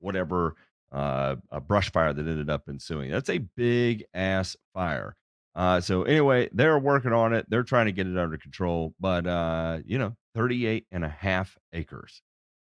whatever 0.00 0.56
uh, 0.92 1.36
a 1.50 1.60
brush 1.60 1.90
fire 1.90 2.12
that 2.12 2.26
ended 2.26 2.50
up 2.50 2.68
ensuing. 2.68 3.10
That's 3.10 3.30
a 3.30 3.38
big 3.38 4.04
ass 4.14 4.56
fire. 4.74 5.16
Uh, 5.54 5.80
so 5.80 6.02
anyway, 6.04 6.48
they're 6.52 6.78
working 6.78 7.12
on 7.12 7.32
it. 7.32 7.46
They're 7.48 7.62
trying 7.62 7.86
to 7.86 7.92
get 7.92 8.06
it 8.06 8.16
under 8.16 8.36
control, 8.38 8.94
but 9.00 9.26
uh, 9.26 9.78
you 9.84 9.98
know, 9.98 10.16
38 10.34 10.86
and 10.90 11.04
a 11.04 11.08
half 11.08 11.56
acres. 11.72 12.22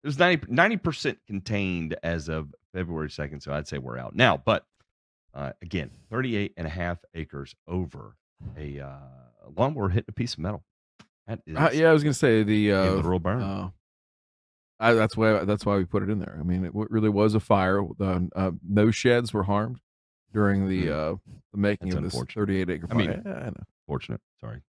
It 0.02 0.08
was 0.08 0.18
90 0.18 0.76
percent 0.78 1.18
contained 1.26 1.96
as 2.02 2.28
of 2.28 2.52
February 2.74 3.08
2nd, 3.08 3.42
so 3.42 3.52
I'd 3.52 3.68
say 3.68 3.78
we're 3.78 3.98
out 3.98 4.16
now. 4.16 4.36
But 4.36 4.64
uh, 5.34 5.52
again, 5.62 5.90
38 6.10 6.54
and 6.56 6.66
a 6.66 6.70
half 6.70 6.98
acres 7.14 7.54
over 7.68 8.16
a 8.58 8.80
uh, 8.80 9.50
lawnmower 9.56 9.88
hitting 9.88 10.06
a 10.08 10.12
piece 10.12 10.34
of 10.34 10.40
metal. 10.40 10.64
That 11.28 11.40
is 11.46 11.56
uh, 11.56 11.70
yeah, 11.72 11.90
I 11.90 11.92
was 11.92 12.02
gonna 12.02 12.14
say 12.14 12.42
the 12.42 12.72
uh, 12.72 13.18
burn. 13.18 13.72
I, 14.82 14.92
that's 14.94 15.16
why 15.16 15.44
that's 15.44 15.64
why 15.64 15.76
we 15.76 15.84
put 15.84 16.02
it 16.02 16.10
in 16.10 16.18
there. 16.18 16.36
I 16.38 16.42
mean, 16.42 16.64
it 16.64 16.72
really 16.74 17.08
was 17.08 17.34
a 17.34 17.40
fire. 17.40 17.82
The 17.98 18.28
uh, 18.34 18.50
no 18.68 18.90
sheds 18.90 19.32
were 19.32 19.44
harmed 19.44 19.78
during 20.32 20.68
the 20.68 20.86
Mm. 20.86 20.90
uh, 21.14 21.16
the 21.52 21.58
making 21.58 21.90
That's 21.90 22.14
of 22.14 22.26
this 22.26 22.34
38 22.34 22.70
acre 22.70 22.86
I 22.90 22.94
fire. 22.94 22.96
mean- 22.98 23.22
Yeah, 23.24 23.32
I 23.34 23.44
know. 23.46 23.62
Fortunate. 23.86 24.20
Sorry. 24.40 24.62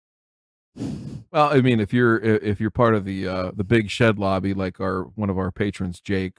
Well, 0.77 1.51
I 1.53 1.61
mean, 1.61 1.81
if 1.81 1.93
you're 1.93 2.19
if 2.19 2.61
you're 2.61 2.71
part 2.71 2.95
of 2.95 3.05
the 3.05 3.29
uh, 3.29 3.51
the 3.55 3.65
big 3.65 3.91
shed 3.91 4.19
lobby, 4.19 4.55
like 4.55 4.81
our 4.81 5.03
one 5.15 5.31
of 5.31 5.39
our 5.39 5.51
patrons, 5.51 6.01
Jake, 6.01 6.39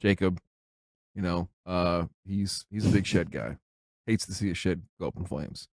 Jacob, 0.00 0.40
you 1.14 1.22
know, 1.22 1.48
uh, 1.66 2.04
he's 2.26 2.64
he's 2.70 2.86
a 2.86 2.90
big 2.90 3.06
shed 3.06 3.30
guy. 3.30 3.58
Hates 4.06 4.24
to 4.26 4.34
see 4.34 4.50
a 4.50 4.54
shed 4.54 4.82
go 5.00 5.08
up 5.08 5.16
in 5.16 5.24
flames. 5.26 5.68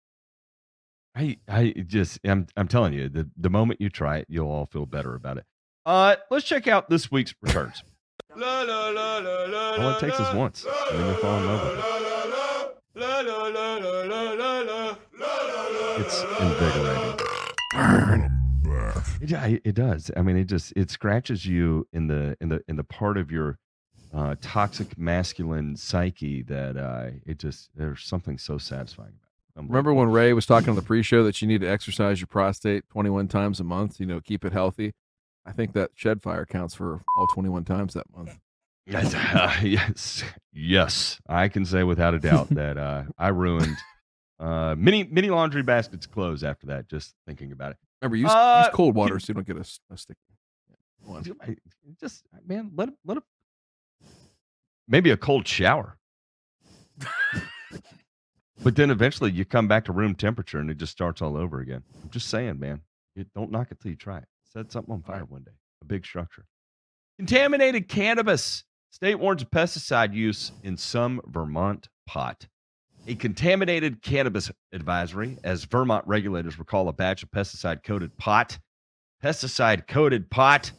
I 1.14 1.38
I 1.48 1.74
just 1.86 2.18
I'm 2.24 2.46
I'm 2.56 2.66
telling 2.68 2.92
you, 2.92 3.08
the 3.08 3.28
the 3.36 3.50
moment 3.50 3.80
you 3.80 3.88
try 3.88 4.18
it, 4.18 4.26
you'll 4.28 4.50
all 4.50 4.66
feel 4.66 4.86
better 4.86 5.14
about 5.14 5.36
it. 5.38 5.44
Uh, 5.84 6.14
let's 6.30 6.44
check 6.44 6.68
out 6.68 6.88
this 6.88 7.10
week's 7.10 7.34
returns. 7.42 7.82
All 8.36 9.90
it 9.90 9.98
takes 9.98 10.18
is 10.20 10.34
once, 10.34 10.64
and 10.90 10.98
then 10.98 11.06
you 11.08 11.14
fall 11.20 11.38
in 11.38 11.46
love 11.46 11.68
with 11.68 11.78
it. 11.78 12.02
It's 15.98 16.22
invigorating. 16.40 17.18
It, 19.20 19.30
yeah, 19.30 19.56
it 19.64 19.74
does. 19.74 20.10
I 20.16 20.22
mean, 20.22 20.36
it 20.36 20.44
just 20.44 20.72
it 20.76 20.90
scratches 20.90 21.46
you 21.46 21.86
in 21.92 22.06
the 22.06 22.36
in 22.40 22.48
the 22.48 22.62
in 22.68 22.76
the 22.76 22.84
part 22.84 23.18
of 23.18 23.30
your 23.30 23.58
uh, 24.14 24.36
toxic 24.40 24.96
masculine 24.96 25.76
psyche 25.76 26.42
that 26.42 26.76
uh, 26.76 27.10
it 27.26 27.38
just 27.38 27.70
there's 27.74 28.04
something 28.04 28.38
so 28.38 28.56
satisfying 28.56 29.10
about. 29.54 29.64
it. 29.64 29.68
Remember 29.68 29.92
when 29.92 30.10
Ray 30.10 30.32
was 30.32 30.46
talking 30.46 30.70
on 30.70 30.76
the 30.76 30.82
pre-show 30.82 31.24
that 31.24 31.42
you 31.42 31.48
need 31.48 31.60
to 31.60 31.68
exercise 31.68 32.20
your 32.20 32.26
prostate 32.28 32.88
21 32.88 33.28
times 33.28 33.60
a 33.60 33.64
month, 33.64 34.00
you 34.00 34.06
know, 34.06 34.20
keep 34.20 34.44
it 34.44 34.52
healthy? 34.52 34.94
I 35.44 35.52
think 35.52 35.72
that 35.72 35.90
shed 35.94 36.22
fire 36.22 36.46
counts 36.46 36.74
for 36.74 37.02
all 37.16 37.26
21 37.26 37.64
times 37.64 37.94
that 37.94 38.06
month. 38.16 38.38
Yes, 38.86 39.14
uh, 39.14 39.56
yes, 39.62 40.24
yes. 40.52 41.20
I 41.28 41.48
can 41.48 41.64
say 41.64 41.82
without 41.82 42.14
a 42.14 42.18
doubt 42.18 42.48
that 42.54 42.76
uh, 42.78 43.04
I 43.18 43.28
ruined 43.28 43.76
uh, 44.40 44.74
many 44.76 45.04
many 45.04 45.30
laundry 45.30 45.62
baskets 45.62 46.06
clothes 46.06 46.42
after 46.44 46.66
that. 46.68 46.88
Just 46.88 47.14
thinking 47.26 47.52
about 47.52 47.72
it. 47.72 47.76
Remember, 48.00 48.16
use, 48.16 48.30
Uh, 48.30 48.54
use 48.58 48.74
cold 48.74 48.94
water 48.96 49.14
you- 49.14 49.20
so 49.20 49.26
you 49.30 49.34
don't 49.34 49.46
get 49.46 49.56
a, 49.56 49.68
a 49.92 49.96
sticky 49.96 50.18
one. 51.04 51.24
Just 52.00 52.24
man, 52.46 52.70
let 52.74 52.88
it 52.88 52.94
let 53.04 53.16
it. 53.18 53.22
Maybe 54.88 55.10
a 55.10 55.16
cold 55.16 55.46
shower. 55.46 55.96
but 58.62 58.76
then 58.76 58.90
eventually 58.90 59.30
you 59.32 59.44
come 59.44 59.66
back 59.68 59.84
to 59.86 59.92
room 59.92 60.14
temperature 60.14 60.58
and 60.58 60.70
it 60.70 60.76
just 60.78 60.92
starts 60.92 61.22
all 61.22 61.36
over 61.36 61.60
again. 61.60 61.82
I'm 62.02 62.10
just 62.10 62.28
saying, 62.28 62.58
man. 62.58 62.82
You 63.14 63.26
don't 63.34 63.50
knock 63.50 63.70
it 63.70 63.78
till 63.80 63.90
you 63.90 63.96
try 63.96 64.18
it. 64.18 64.24
Set 64.52 64.70
something 64.70 64.92
on 64.92 65.02
fire 65.02 65.24
one 65.24 65.44
day. 65.44 65.52
A 65.80 65.86
big 65.86 66.04
structure. 66.04 66.44
Contaminated 67.18 67.88
cannabis. 67.88 68.64
State 68.90 69.14
warns 69.14 69.40
of 69.40 69.50
pesticide 69.50 70.12
use 70.12 70.52
in 70.62 70.76
some 70.76 71.22
Vermont 71.26 71.88
pot. 72.06 72.46
A 73.06 73.14
contaminated 73.14 74.02
cannabis 74.02 74.50
advisory, 74.72 75.38
as 75.42 75.64
Vermont 75.64 76.06
regulators 76.06 76.58
recall 76.58 76.88
a 76.88 76.92
batch 76.92 77.22
of 77.22 77.30
pesticide 77.30 77.82
coated 77.82 78.18
pot. 78.18 78.58
Pesticide 79.24 79.86
coated 79.86 80.30
pot. 80.30 80.72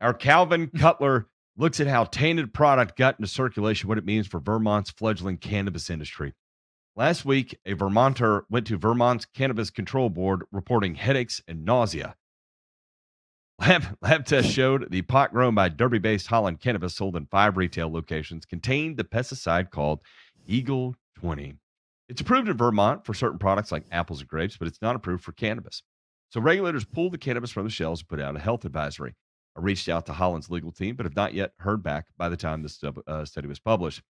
Our 0.00 0.12
Calvin 0.12 0.66
Cutler 0.76 1.28
looks 1.56 1.78
at 1.78 1.86
how 1.86 2.04
tainted 2.04 2.52
product 2.52 2.96
got 2.96 3.20
into 3.20 3.28
circulation, 3.28 3.88
what 3.88 3.98
it 3.98 4.04
means 4.04 4.26
for 4.26 4.40
Vermont's 4.40 4.90
fledgling 4.90 5.36
cannabis 5.36 5.88
industry. 5.88 6.34
Last 6.96 7.24
week, 7.24 7.56
a 7.64 7.74
Vermonter 7.74 8.44
went 8.50 8.66
to 8.66 8.76
Vermont's 8.76 9.24
Cannabis 9.24 9.70
Control 9.70 10.10
Board 10.10 10.42
reporting 10.50 10.96
headaches 10.96 11.40
and 11.46 11.64
nausea. 11.64 12.16
Lab, 13.66 13.96
lab 14.02 14.26
tests 14.26 14.52
showed 14.52 14.90
the 14.90 15.00
pot 15.00 15.32
grown 15.32 15.54
by 15.54 15.70
Derby 15.70 15.98
based 15.98 16.26
Holland 16.26 16.60
Cannabis, 16.60 16.94
sold 16.94 17.16
in 17.16 17.24
five 17.24 17.56
retail 17.56 17.90
locations, 17.90 18.44
contained 18.44 18.98
the 18.98 19.04
pesticide 19.04 19.70
called 19.70 20.02
Eagle 20.46 20.94
20. 21.20 21.54
It's 22.10 22.20
approved 22.20 22.50
in 22.50 22.58
Vermont 22.58 23.06
for 23.06 23.14
certain 23.14 23.38
products 23.38 23.72
like 23.72 23.84
apples 23.90 24.20
and 24.20 24.28
grapes, 24.28 24.58
but 24.58 24.68
it's 24.68 24.82
not 24.82 24.96
approved 24.96 25.24
for 25.24 25.32
cannabis. 25.32 25.82
So 26.28 26.42
regulators 26.42 26.84
pulled 26.84 27.12
the 27.14 27.18
cannabis 27.18 27.50
from 27.50 27.64
the 27.64 27.70
shelves 27.70 28.02
and 28.02 28.08
put 28.08 28.20
out 28.20 28.36
a 28.36 28.38
health 28.38 28.66
advisory. 28.66 29.14
I 29.56 29.62
reached 29.62 29.88
out 29.88 30.04
to 30.06 30.12
Holland's 30.12 30.50
legal 30.50 30.70
team, 30.70 30.94
but 30.94 31.06
have 31.06 31.16
not 31.16 31.32
yet 31.32 31.52
heard 31.60 31.82
back 31.82 32.04
by 32.18 32.28
the 32.28 32.36
time 32.36 32.62
this 32.62 32.78
uh, 32.84 33.24
study 33.24 33.48
was 33.48 33.60
published. 33.60 34.02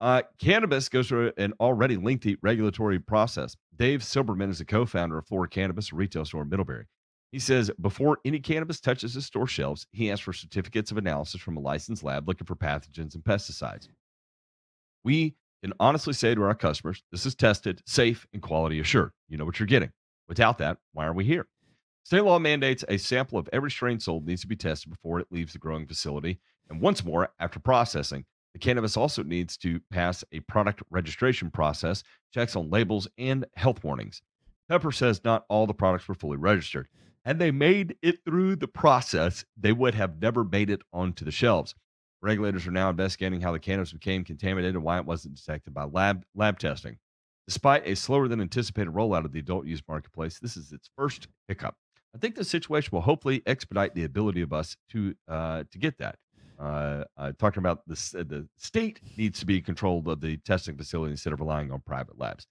Uh, 0.00 0.22
cannabis 0.40 0.88
goes 0.88 1.06
through 1.06 1.30
an 1.36 1.52
already 1.60 1.96
lengthy 1.96 2.36
regulatory 2.42 2.98
process. 2.98 3.56
Dave 3.76 4.00
Silberman 4.00 4.50
is 4.50 4.58
the 4.58 4.64
co 4.64 4.84
founder 4.86 5.18
of 5.18 5.26
Flora 5.28 5.48
Cannabis, 5.48 5.92
retail 5.92 6.24
store 6.24 6.42
in 6.42 6.48
Middlebury. 6.48 6.86
He 7.30 7.38
says 7.38 7.70
before 7.80 8.18
any 8.24 8.38
cannabis 8.40 8.80
touches 8.80 9.14
his 9.14 9.26
store 9.26 9.46
shelves, 9.46 9.86
he 9.92 10.10
asks 10.10 10.24
for 10.24 10.32
certificates 10.32 10.90
of 10.90 10.96
analysis 10.96 11.40
from 11.40 11.56
a 11.56 11.60
licensed 11.60 12.02
lab 12.02 12.26
looking 12.26 12.46
for 12.46 12.56
pathogens 12.56 13.14
and 13.14 13.22
pesticides. 13.22 13.88
We 15.04 15.36
can 15.62 15.74
honestly 15.78 16.14
say 16.14 16.34
to 16.34 16.42
our 16.42 16.54
customers, 16.54 17.02
this 17.10 17.26
is 17.26 17.34
tested, 17.34 17.82
safe, 17.84 18.26
and 18.32 18.40
quality 18.40 18.80
assured. 18.80 19.12
You 19.28 19.36
know 19.36 19.44
what 19.44 19.60
you're 19.60 19.66
getting. 19.66 19.92
Without 20.28 20.58
that, 20.58 20.78
why 20.92 21.06
are 21.06 21.12
we 21.12 21.24
here? 21.24 21.46
State 22.04 22.24
law 22.24 22.38
mandates 22.38 22.84
a 22.88 22.96
sample 22.96 23.38
of 23.38 23.48
every 23.52 23.70
strain 23.70 24.00
sold 24.00 24.26
needs 24.26 24.40
to 24.40 24.46
be 24.46 24.56
tested 24.56 24.90
before 24.90 25.20
it 25.20 25.26
leaves 25.30 25.52
the 25.52 25.58
growing 25.58 25.86
facility. 25.86 26.40
And 26.70 26.80
once 26.80 27.04
more, 27.04 27.28
after 27.38 27.60
processing, 27.60 28.24
the 28.54 28.58
cannabis 28.58 28.96
also 28.96 29.22
needs 29.22 29.58
to 29.58 29.80
pass 29.90 30.24
a 30.32 30.40
product 30.40 30.82
registration 30.90 31.50
process, 31.50 32.02
checks 32.32 32.56
on 32.56 32.70
labels, 32.70 33.06
and 33.18 33.44
health 33.56 33.84
warnings. 33.84 34.22
Pepper 34.70 34.92
says 34.92 35.20
not 35.24 35.44
all 35.50 35.66
the 35.66 35.74
products 35.74 36.08
were 36.08 36.14
fully 36.14 36.38
registered 36.38 36.88
and 37.28 37.38
they 37.38 37.50
made 37.50 37.94
it 38.00 38.24
through 38.24 38.56
the 38.56 38.66
process, 38.66 39.44
they 39.54 39.70
would 39.70 39.94
have 39.94 40.18
never 40.18 40.44
made 40.44 40.70
it 40.70 40.80
onto 40.94 41.26
the 41.26 41.30
shelves. 41.30 41.74
Regulators 42.22 42.66
are 42.66 42.70
now 42.70 42.88
investigating 42.88 43.42
how 43.42 43.52
the 43.52 43.58
cannabis 43.58 43.92
became 43.92 44.24
contaminated 44.24 44.74
and 44.74 44.82
why 44.82 44.96
it 44.96 45.04
wasn't 45.04 45.34
detected 45.34 45.74
by 45.74 45.84
lab 45.84 46.24
lab 46.34 46.58
testing. 46.58 46.96
Despite 47.46 47.86
a 47.86 47.96
slower 47.96 48.28
than 48.28 48.40
anticipated 48.40 48.94
rollout 48.94 49.26
of 49.26 49.32
the 49.32 49.40
adult 49.40 49.66
use 49.66 49.82
marketplace, 49.86 50.38
this 50.38 50.56
is 50.56 50.72
its 50.72 50.88
first 50.96 51.28
hiccup. 51.48 51.74
I 52.14 52.18
think 52.18 52.34
this 52.34 52.48
situation 52.48 52.92
will 52.92 53.02
hopefully 53.02 53.42
expedite 53.44 53.94
the 53.94 54.04
ability 54.04 54.40
of 54.40 54.54
us 54.54 54.78
to 54.92 55.14
uh, 55.28 55.64
to 55.70 55.78
get 55.78 55.98
that. 55.98 56.16
Uh, 56.58 57.04
uh, 57.18 57.32
talking 57.38 57.60
about 57.60 57.86
the 57.86 58.24
the 58.26 58.48
state 58.56 59.00
needs 59.18 59.38
to 59.40 59.46
be 59.46 59.60
controlled 59.60 60.08
of 60.08 60.22
the 60.22 60.38
testing 60.38 60.78
facility 60.78 61.10
instead 61.10 61.34
of 61.34 61.40
relying 61.40 61.72
on 61.72 61.82
private 61.84 62.18
labs. 62.18 62.46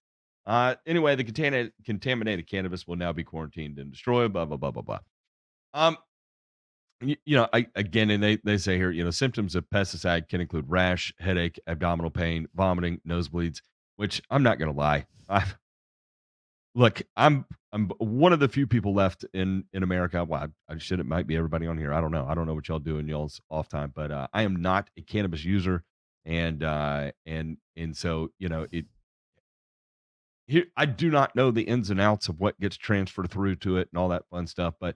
Uh, 0.48 0.76
anyway, 0.86 1.14
the 1.14 1.26
contaminated, 1.26 1.74
contaminated 1.86 2.48
cannabis 2.48 2.88
will 2.88 2.96
now 2.96 3.12
be 3.12 3.24
quarantined 3.24 3.78
and 3.78 3.92
destroyed. 3.92 4.32
Blah 4.32 4.46
blah 4.46 4.56
blah 4.58 4.72
blah 4.72 4.82
blah. 4.82 5.00
Um, 5.74 5.98
you, 7.02 7.18
you 7.26 7.36
know, 7.36 7.50
I, 7.52 7.68
again, 7.76 8.10
and 8.10 8.24
they 8.24 8.38
they 8.38 8.58
say 8.58 8.78
here, 8.78 8.90
you 8.90 9.04
know, 9.04 9.12
symptoms 9.12 9.56
of 9.56 9.70
pesticide 9.70 10.30
can 10.30 10.40
include 10.40 10.70
rash, 10.70 11.14
headache, 11.20 11.60
abdominal 11.68 12.10
pain, 12.10 12.48
vomiting, 12.56 13.02
nosebleeds. 13.06 13.62
Which 13.98 14.22
I'm 14.30 14.42
not 14.42 14.58
gonna 14.58 14.72
lie, 14.72 15.06
I 15.30 15.44
look, 16.76 17.02
I'm 17.18 17.46
I'm 17.74 17.90
one 17.98 18.32
of 18.32 18.40
the 18.40 18.48
few 18.48 18.68
people 18.68 18.94
left 18.94 19.26
in 19.34 19.66
in 19.74 19.84
America. 19.84 20.24
Well, 20.24 20.48
I, 20.70 20.74
I 20.74 20.78
should 20.78 21.02
it 21.02 21.06
might 21.06 21.28
be 21.28 21.36
everybody 21.36 21.68
on 21.68 21.78
here. 21.78 21.94
I 21.94 22.00
don't 22.00 22.12
know. 22.12 22.26
I 22.26 22.36
don't 22.36 22.48
know 22.48 22.54
what 22.56 22.70
y'all 22.70 22.80
do 22.80 23.00
in 23.00 23.08
y'all's 23.10 23.42
off 23.50 23.68
time, 23.68 23.92
but 23.94 24.12
uh, 24.12 24.28
I 24.34 24.44
am 24.44 24.56
not 24.56 24.90
a 24.98 25.02
cannabis 25.02 25.44
user, 25.44 25.84
and 26.26 26.64
uh, 26.64 27.12
and 27.26 27.58
and 27.76 27.98
so 27.98 28.30
you 28.40 28.48
know 28.48 28.66
it 28.72 28.86
here 30.48 30.66
I 30.76 30.86
do 30.86 31.10
not 31.10 31.36
know 31.36 31.52
the 31.52 31.64
ins 31.64 31.90
and 31.90 32.02
outs 32.02 32.30
of 32.30 32.40
what 32.40 32.60
gets 32.60 32.78
transferred 32.78 33.30
through 33.30 33.56
to 33.58 33.78
it 33.78 33.90
and 33.92 34.00
all 34.00 34.10
that 34.10 34.28
fun 34.30 34.48
stuff, 34.48 34.76
but 34.80 34.96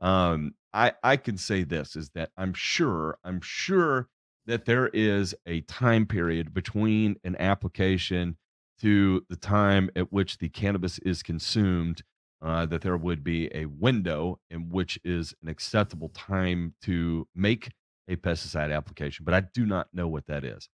um, 0.00 0.54
I 0.72 0.92
I 1.02 1.16
can 1.16 1.36
say 1.36 1.64
this 1.64 1.96
is 1.96 2.10
that 2.10 2.30
I'm 2.36 2.54
sure 2.54 3.18
I'm 3.24 3.40
sure 3.42 4.08
that 4.46 4.64
there 4.64 4.88
is 4.88 5.34
a 5.46 5.60
time 5.62 6.06
period 6.06 6.54
between 6.54 7.16
an 7.24 7.36
application 7.36 8.36
to 8.80 9.24
the 9.28 9.36
time 9.36 9.90
at 9.94 10.12
which 10.12 10.38
the 10.38 10.48
cannabis 10.48 10.98
is 11.00 11.22
consumed 11.22 12.02
uh, 12.42 12.66
that 12.66 12.82
there 12.82 12.96
would 12.96 13.22
be 13.22 13.48
a 13.54 13.66
window 13.66 14.40
in 14.50 14.68
which 14.68 14.98
is 15.04 15.34
an 15.42 15.48
acceptable 15.48 16.08
time 16.08 16.74
to 16.82 17.26
make 17.36 17.70
a 18.08 18.16
pesticide 18.16 18.74
application, 18.74 19.24
but 19.24 19.34
I 19.34 19.42
do 19.54 19.64
not 19.64 19.86
know 19.92 20.08
what 20.08 20.26
that 20.26 20.44
is. 20.44 20.68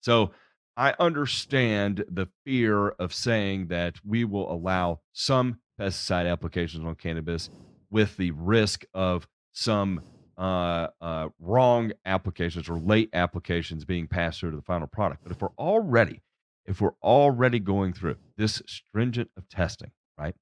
So 0.00 0.32
I 0.76 0.94
understand 0.98 2.04
the 2.08 2.26
fear 2.44 2.88
of 2.88 3.12
saying 3.12 3.68
that 3.68 3.96
we 4.04 4.24
will 4.24 4.50
allow 4.50 5.00
some 5.12 5.58
pesticide 5.78 6.30
applications 6.30 6.84
on 6.84 6.94
cannabis 6.94 7.50
with 7.90 8.16
the 8.16 8.30
risk 8.32 8.84
of 8.94 9.26
some 9.52 10.00
uh, 10.38 10.88
uh, 11.00 11.28
wrong 11.38 11.92
applications 12.06 12.68
or 12.68 12.78
late 12.78 13.10
applications 13.12 13.84
being 13.84 14.06
passed 14.06 14.40
through 14.40 14.52
to 14.52 14.56
the 14.56 14.62
final 14.62 14.86
product. 14.86 15.22
But 15.22 15.32
if 15.32 15.42
we're 15.42 15.48
already, 15.58 16.22
if 16.66 16.80
we're 16.80 16.94
already 17.02 17.58
going 17.58 17.92
through 17.92 18.16
this 18.36 18.62
stringent 18.66 19.30
of 19.36 19.48
testing, 19.48 19.90
right, 20.18 20.34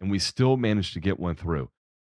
and 0.00 0.10
we 0.10 0.18
still 0.18 0.56
manage 0.56 0.92
to 0.94 1.00
get 1.00 1.20
one 1.20 1.36
through, 1.36 1.70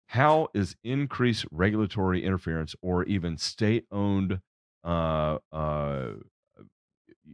how 0.07 0.49
is 0.55 0.77
increased 0.85 1.45
regulatory 1.51 2.25
interference 2.25 2.75
or 2.83 3.05
even 3.05 3.37
state-owned 3.37 4.41
uh, 4.85 5.39
uh, 5.53 6.11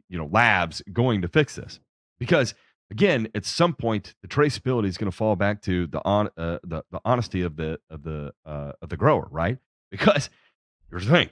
you 0.09 0.19
know 0.19 0.29
labs 0.31 0.83
going 0.93 1.23
to 1.23 1.29
fix 1.29 1.57
this. 1.57 1.81
Because 2.19 2.55
again 2.91 3.29
at 3.35 3.45
some 3.45 3.75
point 3.75 4.15
the 4.23 4.29
traceability 4.29 4.87
is 4.87 4.99
going 4.99 5.11
to 5.11 5.17
fall 5.17 5.37
back 5.37 5.63
to 5.63 5.87
the 5.87 6.01
on 6.05 6.29
uh, 6.37 6.59
the, 6.65 6.83
the 6.91 7.01
honesty 7.05 7.43
of 7.43 7.57
the 7.57 7.79
of 7.91 8.03
the 8.03 8.33
uh, 8.45 8.73
of 8.83 8.89
the 8.89 8.97
grower 8.97 9.29
right? 9.31 9.59
Because 9.91 10.29
here's 10.91 11.07
the 11.07 11.13
thing. 11.13 11.31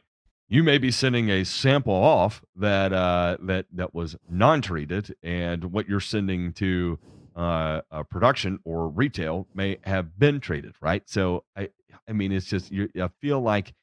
You 0.48 0.62
may 0.62 0.78
be 0.78 0.92
sending 0.92 1.30
a 1.30 1.44
sample 1.44 1.94
off 1.94 2.44
that 2.54 2.92
uh, 2.92 3.38
that 3.40 3.66
that 3.72 3.92
was 3.92 4.16
non-treated 4.30 5.16
and 5.22 5.72
what 5.72 5.88
you're 5.88 5.98
sending 5.98 6.52
to 6.54 6.98
uh, 7.34 7.80
production 8.08 8.60
or 8.64 8.88
retail 8.88 9.48
may 9.52 9.78
have 9.82 10.18
been 10.18 10.38
treated 10.38 10.74
right? 10.80 11.02
So 11.06 11.44
i 11.56 11.68
i 12.08 12.12
mean 12.12 12.32
it's 12.32 12.46
just 12.46 12.70
you, 12.70 12.88
i 13.00 13.08
feel 13.20 13.40
like 13.40 13.74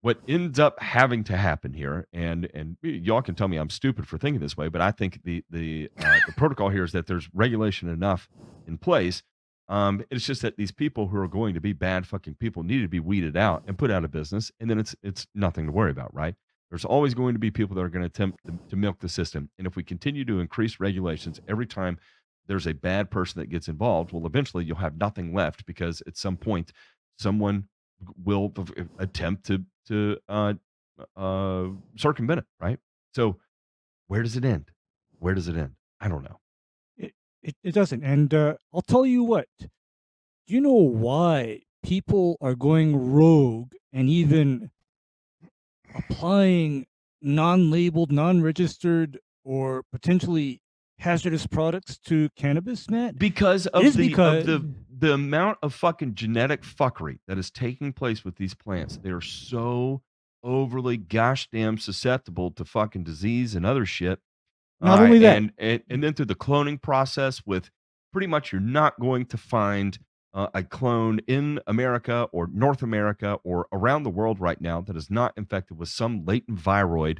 what 0.00 0.20
ends 0.28 0.58
up 0.58 0.80
having 0.80 1.24
to 1.24 1.36
happen 1.36 1.72
here, 1.72 2.06
and 2.12 2.48
and 2.54 2.76
y'all 2.82 3.22
can 3.22 3.34
tell 3.34 3.48
me 3.48 3.56
I'm 3.56 3.70
stupid 3.70 4.06
for 4.06 4.18
thinking 4.18 4.40
this 4.40 4.56
way, 4.56 4.68
but 4.68 4.80
I 4.80 4.90
think 4.92 5.20
the 5.24 5.44
the 5.50 5.90
uh, 5.98 6.18
the 6.26 6.32
protocol 6.32 6.68
here 6.68 6.84
is 6.84 6.92
that 6.92 7.06
there's 7.06 7.28
regulation 7.34 7.88
enough 7.88 8.28
in 8.66 8.78
place. 8.78 9.22
Um, 9.68 10.02
it's 10.10 10.24
just 10.24 10.40
that 10.42 10.56
these 10.56 10.72
people 10.72 11.08
who 11.08 11.18
are 11.18 11.28
going 11.28 11.52
to 11.54 11.60
be 11.60 11.74
bad 11.74 12.06
fucking 12.06 12.36
people 12.36 12.62
need 12.62 12.80
to 12.80 12.88
be 12.88 13.00
weeded 13.00 13.36
out 13.36 13.64
and 13.66 13.76
put 13.76 13.90
out 13.90 14.04
of 14.04 14.12
business, 14.12 14.52
and 14.60 14.70
then 14.70 14.78
it's 14.78 14.94
it's 15.02 15.26
nothing 15.34 15.66
to 15.66 15.72
worry 15.72 15.90
about, 15.90 16.14
right? 16.14 16.34
There's 16.70 16.84
always 16.84 17.14
going 17.14 17.34
to 17.34 17.40
be 17.40 17.50
people 17.50 17.74
that 17.76 17.82
are 17.82 17.88
going 17.88 18.02
to 18.02 18.06
attempt 18.06 18.38
to, 18.46 18.58
to 18.70 18.76
milk 18.76 19.00
the 19.00 19.08
system, 19.08 19.50
and 19.58 19.66
if 19.66 19.74
we 19.74 19.82
continue 19.82 20.24
to 20.26 20.40
increase 20.40 20.78
regulations 20.80 21.40
every 21.48 21.66
time 21.66 21.98
there's 22.46 22.66
a 22.66 22.72
bad 22.72 23.10
person 23.10 23.40
that 23.40 23.50
gets 23.50 23.68
involved, 23.68 24.12
well, 24.12 24.26
eventually 24.26 24.64
you'll 24.64 24.76
have 24.76 24.96
nothing 24.96 25.34
left 25.34 25.66
because 25.66 26.02
at 26.06 26.16
some 26.16 26.36
point 26.36 26.72
someone 27.18 27.68
will 28.24 28.52
attempt 28.98 29.46
to 29.46 29.64
to 29.86 30.16
uh, 30.28 30.54
uh, 31.16 31.68
circumvent 31.96 32.40
it, 32.40 32.46
right? 32.60 32.78
So, 33.14 33.38
where 34.06 34.22
does 34.22 34.36
it 34.36 34.44
end? 34.44 34.70
Where 35.18 35.34
does 35.34 35.48
it 35.48 35.56
end? 35.56 35.72
I 36.00 36.08
don't 36.08 36.22
know. 36.22 36.40
It 36.96 37.14
it, 37.42 37.56
it 37.62 37.72
doesn't, 37.72 38.02
and 38.04 38.32
uh, 38.32 38.54
I'll 38.72 38.82
tell 38.82 39.06
you 39.06 39.24
what. 39.24 39.46
Do 39.58 40.54
you 40.54 40.60
know 40.60 40.72
why 40.72 41.62
people 41.82 42.38
are 42.40 42.54
going 42.54 43.12
rogue 43.12 43.72
and 43.92 44.08
even 44.08 44.70
applying 45.94 46.86
non-labeled, 47.20 48.10
non-registered, 48.10 49.18
or 49.44 49.82
potentially 49.92 50.62
hazardous 50.98 51.46
products 51.46 51.98
to 51.98 52.30
cannabis, 52.36 52.88
Matt? 52.88 53.18
Because 53.18 53.66
of 53.66 53.92
the 53.92 54.08
because... 54.08 54.40
of 54.40 54.46
the 54.46 54.74
the 54.98 55.12
amount 55.14 55.58
of 55.62 55.74
fucking 55.74 56.14
genetic 56.14 56.62
fuckery 56.62 57.18
that 57.28 57.38
is 57.38 57.50
taking 57.50 57.92
place 57.92 58.24
with 58.24 58.36
these 58.36 58.54
plants. 58.54 58.98
They're 59.02 59.20
so 59.20 60.02
overly 60.42 60.96
gosh 60.96 61.48
damn 61.50 61.78
susceptible 61.78 62.50
to 62.52 62.64
fucking 62.64 63.04
disease 63.04 63.54
and 63.54 63.64
other 63.66 63.84
shit. 63.86 64.18
Not 64.80 65.00
uh, 65.00 65.02
only 65.02 65.18
that, 65.20 65.36
and, 65.36 65.52
and 65.58 65.82
and 65.90 66.02
then 66.02 66.14
through 66.14 66.26
the 66.26 66.34
cloning 66.34 66.80
process 66.80 67.42
with 67.44 67.70
pretty 68.12 68.26
much 68.28 68.52
you're 68.52 68.60
not 68.60 68.98
going 69.00 69.26
to 69.26 69.36
find 69.36 69.98
uh, 70.34 70.48
a 70.54 70.62
clone 70.62 71.18
in 71.26 71.58
America 71.66 72.28
or 72.32 72.48
North 72.52 72.82
America 72.82 73.38
or 73.44 73.66
around 73.72 74.02
the 74.04 74.10
world 74.10 74.40
right 74.40 74.60
now 74.60 74.80
that 74.82 74.96
is 74.96 75.10
not 75.10 75.32
infected 75.36 75.78
with 75.78 75.88
some 75.88 76.24
latent 76.24 76.58
viroid. 76.58 77.18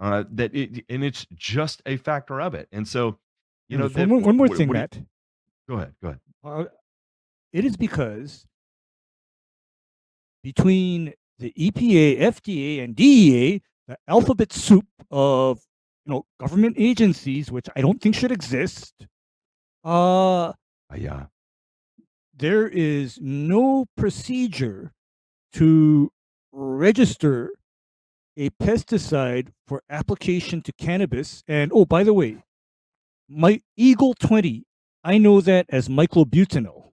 Uh, 0.00 0.22
that 0.30 0.54
it, 0.54 0.84
and 0.88 1.02
it's 1.02 1.26
just 1.34 1.82
a 1.86 1.96
factor 1.96 2.40
of 2.40 2.54
it. 2.54 2.68
And 2.70 2.86
so, 2.86 3.18
you 3.68 3.76
know, 3.76 3.88
that- 3.88 3.98
one, 4.00 4.08
more- 4.08 4.20
one 4.20 4.36
more 4.36 4.46
what- 4.46 4.56
thing, 4.56 4.68
what 4.68 4.74
you- 4.74 4.80
Matt. 4.80 4.98
Go 5.68 5.74
ahead. 5.76 5.94
Go 6.02 6.08
ahead. 6.44 6.68
It 7.52 7.64
is 7.64 7.76
because 7.76 8.46
between 10.42 11.12
the 11.38 11.52
EPA, 11.58 12.18
FDA, 12.20 12.82
and 12.82 12.94
DEA, 12.96 13.62
the 13.86 13.98
alphabet 14.08 14.52
soup 14.52 14.86
of 15.10 15.60
you 16.06 16.12
know 16.12 16.26
government 16.40 16.76
agencies, 16.78 17.50
which 17.50 17.68
I 17.76 17.80
don't 17.80 18.00
think 18.00 18.14
should 18.14 18.32
exist, 18.32 18.94
uh, 19.84 20.52
Uh, 20.90 20.96
yeah. 20.96 21.26
there 22.36 22.68
is 22.68 23.18
no 23.20 23.86
procedure 23.96 24.92
to 25.54 26.10
register 26.52 27.52
a 28.36 28.50
pesticide 28.50 29.50
for 29.66 29.82
application 29.90 30.62
to 30.62 30.72
cannabis. 30.74 31.42
And 31.48 31.72
oh, 31.74 31.84
by 31.84 32.04
the 32.04 32.14
way, 32.14 32.42
my 33.28 33.62
Eagle 33.76 34.14
20, 34.14 34.64
I 35.04 35.18
know 35.18 35.40
that 35.42 35.66
as 35.70 35.88
myclobutanil. 35.88 36.87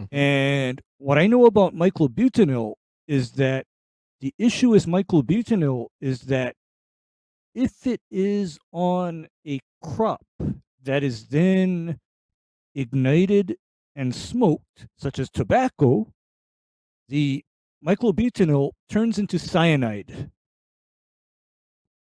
Mhm. 0.00 0.08
And 0.12 0.80
what 0.98 1.18
I 1.18 1.26
know 1.26 1.46
about 1.46 1.74
myclobutanil 1.74 2.74
is 3.06 3.32
that 3.32 3.66
the 4.20 4.34
issue 4.38 4.70
with 4.70 4.86
myclobutanil 4.86 5.88
is 6.00 6.22
that 6.22 6.56
if 7.54 7.86
it 7.86 8.00
is 8.10 8.58
on 8.72 9.28
a 9.46 9.60
crop 9.82 10.24
that 10.82 11.02
is 11.02 11.28
then 11.28 11.98
ignited 12.74 13.56
and 13.96 14.14
smoked, 14.14 14.86
such 14.96 15.18
as 15.18 15.30
tobacco, 15.30 16.12
the 17.08 17.44
myclobutanil 17.84 18.72
turns 18.88 19.18
into 19.18 19.38
cyanide. 19.38 20.30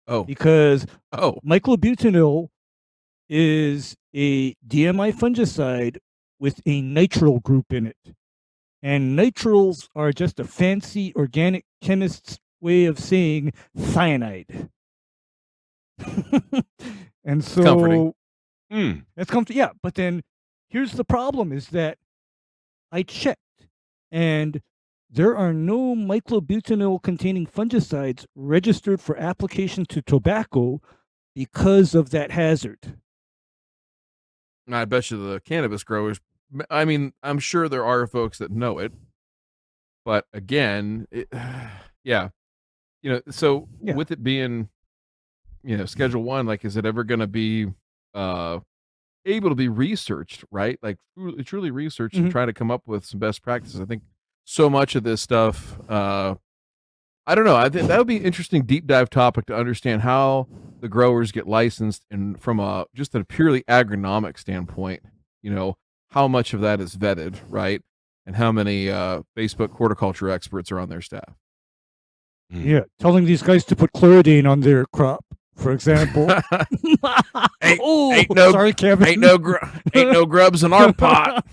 Oh, 0.07 0.23
because 0.23 0.85
oh, 1.11 1.37
myclobutanil 1.45 2.49
is 3.29 3.95
a 4.15 4.53
DMI 4.67 5.11
fungicide 5.11 5.97
with 6.39 6.61
a 6.65 6.81
nitrile 6.81 7.41
group 7.41 7.71
in 7.71 7.87
it. 7.87 8.15
And 8.81 9.17
nitriles 9.17 9.87
are 9.95 10.11
just 10.11 10.39
a 10.39 10.43
fancy 10.43 11.13
organic 11.15 11.65
chemist's 11.81 12.37
way 12.61 12.85
of 12.85 12.99
saying 12.99 13.53
cyanide. 13.75 14.69
and 17.25 17.43
so 17.43 17.63
comforting. 17.63 18.13
Mm. 18.71 19.05
that's 19.15 19.31
comfort. 19.31 19.55
Yeah, 19.55 19.69
but 19.81 19.95
then 19.95 20.21
here's 20.69 20.93
the 20.93 21.03
problem: 21.03 21.51
is 21.51 21.69
that 21.69 21.97
I 22.91 23.03
checked, 23.03 23.67
and 24.11 24.61
there 25.09 25.35
are 25.35 25.53
no 25.53 25.95
myclobutanil-containing 25.95 27.47
fungicides 27.47 28.25
registered 28.35 29.01
for 29.01 29.17
application 29.17 29.85
to 29.85 30.01
tobacco 30.01 30.81
because 31.33 31.95
of 31.95 32.09
that 32.11 32.31
hazard. 32.31 32.97
I 34.75 34.85
bet 34.85 35.09
you 35.11 35.17
the 35.31 35.39
cannabis 35.41 35.83
growers. 35.83 36.19
I 36.69 36.85
mean, 36.85 37.13
I'm 37.23 37.39
sure 37.39 37.67
there 37.69 37.85
are 37.85 38.07
folks 38.07 38.37
that 38.39 38.51
know 38.51 38.79
it, 38.79 38.93
but 40.05 40.25
again, 40.33 41.07
it, 41.11 41.27
yeah, 42.03 42.29
you 43.01 43.11
know. 43.11 43.21
So 43.29 43.67
Yeah. 43.81 43.95
with 43.95 44.11
it 44.11 44.23
being, 44.23 44.69
you 45.63 45.77
know, 45.77 45.85
Schedule 45.85 46.23
One, 46.23 46.45
like, 46.45 46.63
is 46.65 46.77
it 46.77 46.85
ever 46.85 47.03
going 47.03 47.19
to 47.19 47.27
be 47.27 47.67
uh 48.13 48.59
able 49.25 49.49
to 49.49 49.55
be 49.55 49.67
researched? 49.67 50.45
Right, 50.51 50.79
like 50.81 50.97
truly, 51.17 51.43
truly 51.43 51.71
researched 51.71 52.15
and 52.15 52.27
Mhm. 52.27 52.31
try 52.31 52.45
to 52.45 52.53
come 52.53 52.71
up 52.71 52.83
with 52.85 53.05
some 53.05 53.19
best 53.19 53.41
practices. 53.41 53.81
I 53.81 53.85
think 53.85 54.03
so 54.45 54.69
much 54.69 54.95
of 54.95 55.03
this 55.03 55.21
stuff. 55.21 55.79
uh 55.89 56.35
I 57.29 57.35
don't 57.35 57.43
know. 57.43 57.57
I 57.57 57.67
think 57.67 57.89
that 57.89 57.97
would 57.97 58.07
be 58.07 58.15
an 58.17 58.23
interesting 58.23 58.63
deep 58.63 58.87
dive 58.87 59.09
topic 59.09 59.47
to 59.47 59.55
understand 59.55 60.01
how 60.03 60.47
the 60.79 60.89
growers 60.89 61.31
get 61.31 61.47
licensed 61.47 62.05
and 62.11 62.39
from 62.41 62.59
a 62.59 62.85
just 62.93 63.15
a 63.15 63.23
purely 63.23 63.63
agronomic 63.63 64.37
standpoint, 64.37 65.01
you 65.41 65.51
know, 65.53 65.75
how 66.11 66.27
much 66.27 66.53
of 66.53 66.61
that 66.61 66.79
is 66.79 66.95
vetted, 66.95 67.35
right? 67.49 67.81
And 68.25 68.35
how 68.35 68.51
many 68.51 68.89
uh 68.89 69.21
Facebook 69.37 69.71
horticulture 69.71 70.29
experts 70.29 70.71
are 70.71 70.79
on 70.79 70.89
their 70.89 71.01
staff. 71.01 71.35
Mm. 72.53 72.65
Yeah, 72.65 72.81
telling 72.99 73.25
these 73.25 73.41
guys 73.41 73.63
to 73.65 73.75
put 73.75 73.91
chlordane 73.93 74.49
on 74.49 74.61
their 74.61 74.85
crop, 74.93 75.25
for 75.55 75.71
example. 75.71 76.29
Ain't- 77.61 77.79
oh, 77.81 78.13
ain't 78.13 78.33
no- 78.35 78.51
sorry, 78.51 78.73
Kevin. 78.73 79.07
ain't 79.07 79.19
no 79.19 79.37
gr- 79.37 79.57
ain't 79.93 80.11
no 80.11 80.25
grubs 80.25 80.63
in 80.63 80.71
our 80.73 80.93
pot. 80.93 81.45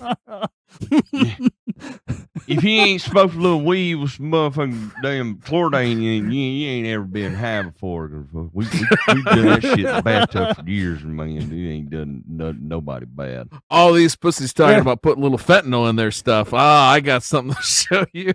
If 2.46 2.62
you 2.62 2.80
ain't 2.80 3.00
smoked 3.00 3.34
a 3.34 3.38
little 3.38 3.62
weed 3.62 3.94
with 3.94 4.10
some 4.12 4.30
motherfucking 4.30 4.92
damn 5.02 5.36
chlordane, 5.36 6.00
you 6.02 6.10
ain't, 6.12 6.32
you, 6.32 6.40
you 6.42 6.68
ain't 6.68 6.86
ever 6.88 7.04
been 7.04 7.34
high 7.34 7.62
before. 7.62 8.08
'Cause 8.08 8.26
We, 8.32 8.46
we, 8.52 8.70
we've 9.14 9.24
done 9.24 9.44
that 9.46 9.62
shit 9.62 9.78
in 9.80 9.84
the 9.86 10.02
bathtub 10.04 10.56
for 10.56 10.62
years, 10.68 11.02
man, 11.04 11.50
you 11.50 11.70
ain't 11.70 11.88
done 11.90 12.22
no, 12.28 12.52
nobody 12.52 13.06
bad. 13.06 13.48
All 13.70 13.92
these 13.94 14.14
pussies 14.16 14.52
talking 14.52 14.74
Yeah. 14.76 14.80
about 14.82 15.00
putting 15.00 15.22
a 15.22 15.26
little 15.26 15.38
fentanyl 15.38 15.88
in 15.88 15.96
their 15.96 16.10
stuff. 16.10 16.52
Ah, 16.52 16.90
I 16.90 17.00
got 17.00 17.22
something 17.22 17.54
to 17.54 17.62
show 17.66 18.04
you. 18.12 18.32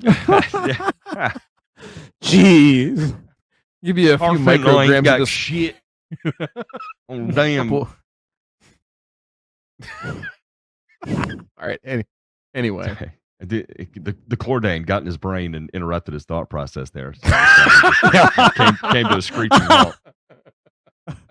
Jeez. 2.22 3.16
Give 3.82 3.98
you 3.98 4.14
a 4.14 4.18
few 4.18 4.26
Our 4.26 4.34
fentanyl 4.36 4.82
ain't 4.84 5.04
micrograms 5.04 5.12
of 5.14 5.18
this 5.20 5.28
shit 5.28 5.76
on 7.08 7.28
damn. 7.28 7.72
All 7.72 7.88
right. 11.60 11.80
Any, 11.84 12.04
anyway, 12.54 12.90
Okay. 12.92 13.10
The, 13.44 13.66
the, 13.94 14.16
the 14.26 14.36
chlordane 14.36 14.86
got 14.86 15.02
in 15.02 15.06
his 15.06 15.16
brain 15.16 15.54
and 15.54 15.70
interrupted 15.70 16.14
his 16.14 16.24
thought 16.24 16.50
process 16.50 16.90
there. 16.90 17.14
So, 17.14 17.28
so 17.28 18.50
came, 18.56 18.76
came 18.90 19.08
to 19.08 19.16
a 19.16 19.22
screeching 19.22 19.60
halt. 19.60 19.96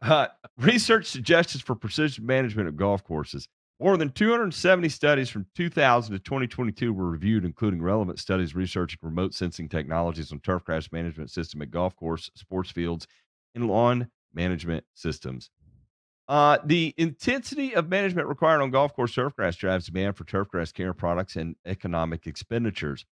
Uh, 0.04 0.28
research 0.60 1.08
suggestions 1.08 1.64
for 1.64 1.74
precision 1.74 2.24
management 2.26 2.68
of 2.68 2.76
golf 2.76 3.04
courses. 3.04 3.48
More 3.80 3.98
than 3.98 4.12
270 4.12 4.88
studies 4.90 5.30
from 5.30 5.48
2000 5.56 6.14
to 6.14 6.20
2022 6.20 6.94
were 6.94 7.10
reviewed, 7.10 7.44
including 7.44 7.82
relevant 7.82 8.20
studies 8.20 8.54
researching 8.54 9.00
remote 9.02 9.34
sensing 9.34 9.68
technologies 9.68 10.32
on 10.32 10.40
turf 10.42 10.64
turfgrass 10.66 10.92
management 10.92 11.32
system 11.32 11.62
at 11.64 11.72
golf 11.72 11.96
course, 11.96 12.30
sports 12.36 12.70
fields, 12.70 13.08
and 13.56 13.68
lawn 13.68 14.10
management 14.34 14.86
systems. 14.94 15.50
Uh, 16.28 16.58
the 16.64 16.94
intensity 16.98 17.76
of 17.76 17.90
management 17.90 18.28
required 18.28 18.62
on 18.62 18.72
golf 18.72 18.94
course 18.94 19.14
turfgrass 19.14 19.58
drives 19.58 19.88
demand 19.88 20.16
for 20.16 20.24
turfgrass 20.24 20.74
care 20.74 20.94
products 20.94 21.36
and 21.36 21.56
economic 21.66 22.26
expenditures. 22.28 23.06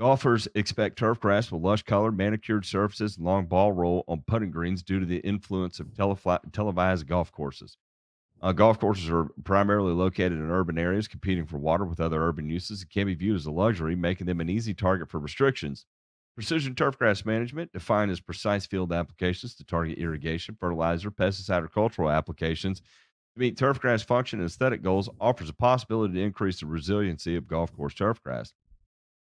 Golfers 0.00 0.48
expect 0.54 0.98
turfgrass 0.98 1.52
with 1.52 1.62
lush 1.62 1.82
colored, 1.82 2.16
manicured 2.16 2.64
surfaces 2.64 3.16
and 3.16 3.24
long 3.24 3.46
ball 3.46 3.70
roll 3.70 4.02
on 4.08 4.24
putting 4.26 4.50
greens 4.50 4.82
due 4.82 4.98
to 4.98 5.06
the 5.06 5.18
influence 5.18 5.78
of 5.78 5.94
televised 6.52 7.06
golf 7.06 7.30
courses. 7.30 7.76
Uh, 8.42 8.52
golf 8.52 8.80
courses 8.80 9.08
are 9.08 9.28
primarily 9.44 9.92
located 9.92 10.32
in 10.32 10.50
urban 10.50 10.78
areas, 10.78 11.06
competing 11.06 11.46
for 11.46 11.58
water 11.58 11.84
with 11.84 12.00
other 12.00 12.22
urban 12.22 12.48
uses 12.48 12.80
and 12.80 12.90
can 12.90 13.06
be 13.06 13.14
viewed 13.14 13.36
as 13.36 13.46
a 13.46 13.50
luxury, 13.50 13.94
making 13.94 14.26
them 14.26 14.40
an 14.40 14.50
easy 14.50 14.74
target 14.74 15.08
for 15.08 15.20
restrictions. 15.20 15.86
Precision 16.34 16.74
turfgrass 16.74 17.24
management, 17.24 17.72
defined 17.72 18.10
as 18.10 18.20
precise 18.20 18.66
field 18.66 18.92
applications 18.92 19.54
to 19.54 19.64
target 19.64 19.98
irrigation, 19.98 20.56
fertilizer, 20.58 21.10
pesticide, 21.10 21.62
or 21.62 21.68
cultural 21.68 22.10
applications 22.10 22.80
to 22.80 23.40
meet 23.40 23.56
turfgrass 23.56 24.04
function 24.04 24.40
and 24.40 24.48
aesthetic 24.48 24.82
goals, 24.82 25.08
offers 25.20 25.48
a 25.48 25.54
possibility 25.54 26.14
to 26.14 26.20
increase 26.20 26.60
the 26.60 26.66
resiliency 26.66 27.36
of 27.36 27.46
golf 27.46 27.72
course 27.76 27.94
turfgrass. 27.94 28.52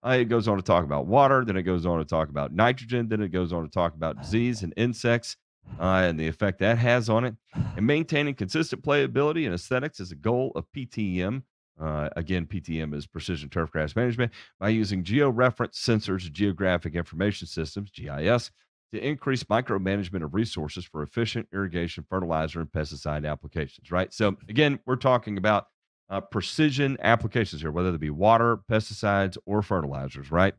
Uh, 0.04 0.16
it 0.20 0.26
goes 0.26 0.48
on 0.48 0.56
to 0.56 0.62
talk 0.62 0.84
about 0.84 1.06
water, 1.06 1.44
then 1.44 1.56
it 1.56 1.62
goes 1.62 1.84
on 1.84 1.98
to 1.98 2.04
talk 2.04 2.28
about 2.28 2.52
nitrogen, 2.52 3.08
then 3.08 3.20
it 3.20 3.28
goes 3.28 3.52
on 3.52 3.62
to 3.62 3.70
talk 3.70 3.94
about 3.94 4.20
disease 4.20 4.62
and 4.62 4.72
insects 4.76 5.36
uh, 5.78 6.04
and 6.04 6.18
the 6.18 6.26
effect 6.26 6.58
that 6.60 6.78
has 6.78 7.10
on 7.10 7.24
it. 7.24 7.34
And 7.76 7.86
maintaining 7.86 8.34
consistent 8.34 8.82
playability 8.82 9.44
and 9.44 9.54
aesthetics 9.54 10.00
is 10.00 10.12
a 10.12 10.16
goal 10.16 10.52
of 10.54 10.64
PTM. 10.74 11.42
Uh, 11.80 12.08
again, 12.16 12.46
PTM 12.46 12.94
is 12.94 13.06
precision 13.06 13.48
turf 13.48 13.70
grass 13.70 13.96
management 13.96 14.32
by 14.58 14.68
using 14.68 15.02
georeference 15.02 15.74
sensors 15.74 16.30
geographic 16.30 16.94
information 16.94 17.46
systems, 17.46 17.90
GIS, 17.90 18.50
to 18.92 19.06
increase 19.06 19.44
micromanagement 19.44 20.22
of 20.24 20.34
resources 20.34 20.84
for 20.84 21.02
efficient 21.02 21.48
irrigation, 21.52 22.04
fertilizer, 22.08 22.60
and 22.60 22.70
pesticide 22.70 23.28
applications, 23.28 23.90
right? 23.90 24.12
So, 24.12 24.36
again, 24.48 24.80
we're 24.84 24.96
talking 24.96 25.38
about 25.38 25.68
uh, 26.10 26.20
precision 26.20 26.98
applications 27.00 27.62
here, 27.62 27.70
whether 27.70 27.92
they 27.92 27.98
be 27.98 28.10
water, 28.10 28.58
pesticides, 28.70 29.38
or 29.46 29.62
fertilizers, 29.62 30.30
right? 30.30 30.54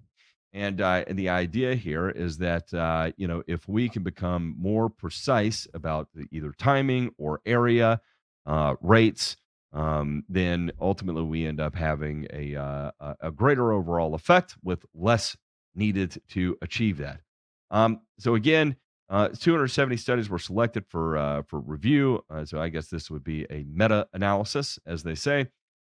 And, 0.53 0.81
uh, 0.81 1.03
and 1.07 1.18
the 1.18 1.30
idea 1.30 1.76
here 1.76 2.10
is 2.10 2.38
that 2.39 2.73
uh, 2.73 3.11
you 3.15 3.27
know 3.27 3.41
if 3.48 3.68
we 3.69 3.88
can 3.88 4.03
become 4.03 4.56
more 4.57 4.89
precise 4.89 5.68
about 5.73 6.10
the, 6.14 6.26
either 6.31 6.52
timing 6.57 7.11
or 7.18 7.39
area 7.45 8.02
uh, 8.45 8.76
rates, 8.81 9.38
um, 9.73 10.23
then 10.30 10.72
ultimately 10.80 11.23
we 11.23 11.45
end 11.45 11.60
up 11.60 11.76
having 11.76 12.27
a 12.34 12.56
uh, 12.56 12.91
a- 12.99 13.15
a 13.22 13.31
greater 13.31 13.72
overall 13.72 14.14
effect 14.15 14.56
with 14.64 14.85
less 14.93 15.35
needed 15.76 16.22
to 16.30 16.57
achieve 16.61 16.98
that. 16.98 17.22
Um, 17.69 18.02
so 18.19 18.35
again, 18.35 18.76
uh, 19.10 19.30
270 19.30 19.98
studies 19.98 20.30
were 20.30 20.39
selected 20.39 20.85
for 20.89 21.18
uh, 21.18 21.43
for 21.43 21.60
review. 21.60 22.23
Uh, 22.30 22.43
so 22.45 22.61
I 22.61 22.69
guess 22.69 22.88
this 22.88 23.10
would 23.11 23.23
be 23.23 23.45
a 23.49 23.64
meta 23.72 24.07
analysis, 24.14 24.77
as 24.85 25.03
they 25.03 25.15
say. 25.15 25.48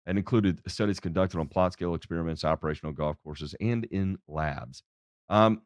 and 0.07 0.17
included 0.19 0.61
studies 0.67 0.99
conducted 0.99 1.39
on 1.39 1.47
plot 1.47 1.73
scale 1.75 1.95
experiments, 1.95 2.43
operational 2.45 2.93
golf 2.93 3.17
courses, 3.23 3.55
and 3.61 3.85
in 3.87 4.17
labs. 4.27 4.83
Um, 5.29 5.61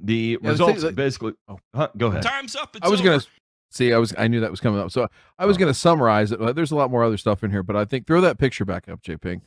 the 0.00 0.36
the 0.40 0.48
results 0.50 0.72
thing 0.74 0.80
that- 0.82 0.94
basically. 0.94 1.32
Oh. 1.48 1.58
Huh, 1.74 1.88
go 1.96 2.06
ahead. 2.06 2.22
Time's 2.22 2.54
up. 2.56 2.76
It's 2.76 2.86
I 2.86 2.88
was 2.88 3.00
gonna 3.00 3.16
over. 3.16 3.26
See. 3.76 3.92
I 3.92 3.98
was. 3.98 4.14
I 4.18 4.28
knew 4.28 4.40
that 4.40 4.50
was 4.50 4.60
coming 4.60 4.80
up. 4.80 4.90
So 4.90 5.06
I 5.38 5.46
was 5.46 5.56
Oh. 5.56 5.60
gonna 5.60 5.74
summarize 5.74 6.32
it. 6.32 6.54
There's 6.56 6.70
a 6.72 6.76
lot 6.76 6.90
more 6.90 7.04
other 7.04 7.16
stuff 7.16 7.44
in 7.44 7.50
here, 7.50 7.62
but 7.62 7.76
I 7.76 7.84
think 7.84 8.06
throw 8.06 8.20
that 8.20 8.38
picture 8.38 8.64
back 8.64 8.88
up, 8.88 9.02
J 9.02 9.16
Ping, 9.16 9.42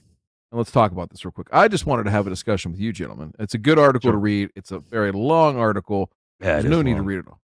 and 0.52 0.58
let's 0.58 0.72
talk 0.72 0.92
about 0.92 1.10
this 1.10 1.26
real 1.26 1.32
quick. 1.32 1.48
I 1.52 1.68
just 1.68 1.86
wanted 1.86 2.04
to 2.04 2.12
have 2.12 2.28
a 2.28 2.30
discussion 2.30 2.72
with 2.72 2.80
you, 2.80 2.92
gentlemen. 2.94 3.34
It's 3.40 3.54
a 3.54 3.58
good 3.60 3.80
article 3.80 4.12
to 4.12 4.18
read. 4.18 4.50
It's 4.56 4.72
a 4.72 4.80
very 4.80 5.12
long 5.12 5.58
article. 5.58 6.12
Yeah, 6.42 6.54
There's 6.54 6.66
no 6.66 6.80
is 6.80 6.86
need 6.86 6.96
to 6.98 7.04
read 7.04 7.20
it 7.20 7.26
all. 7.28 7.40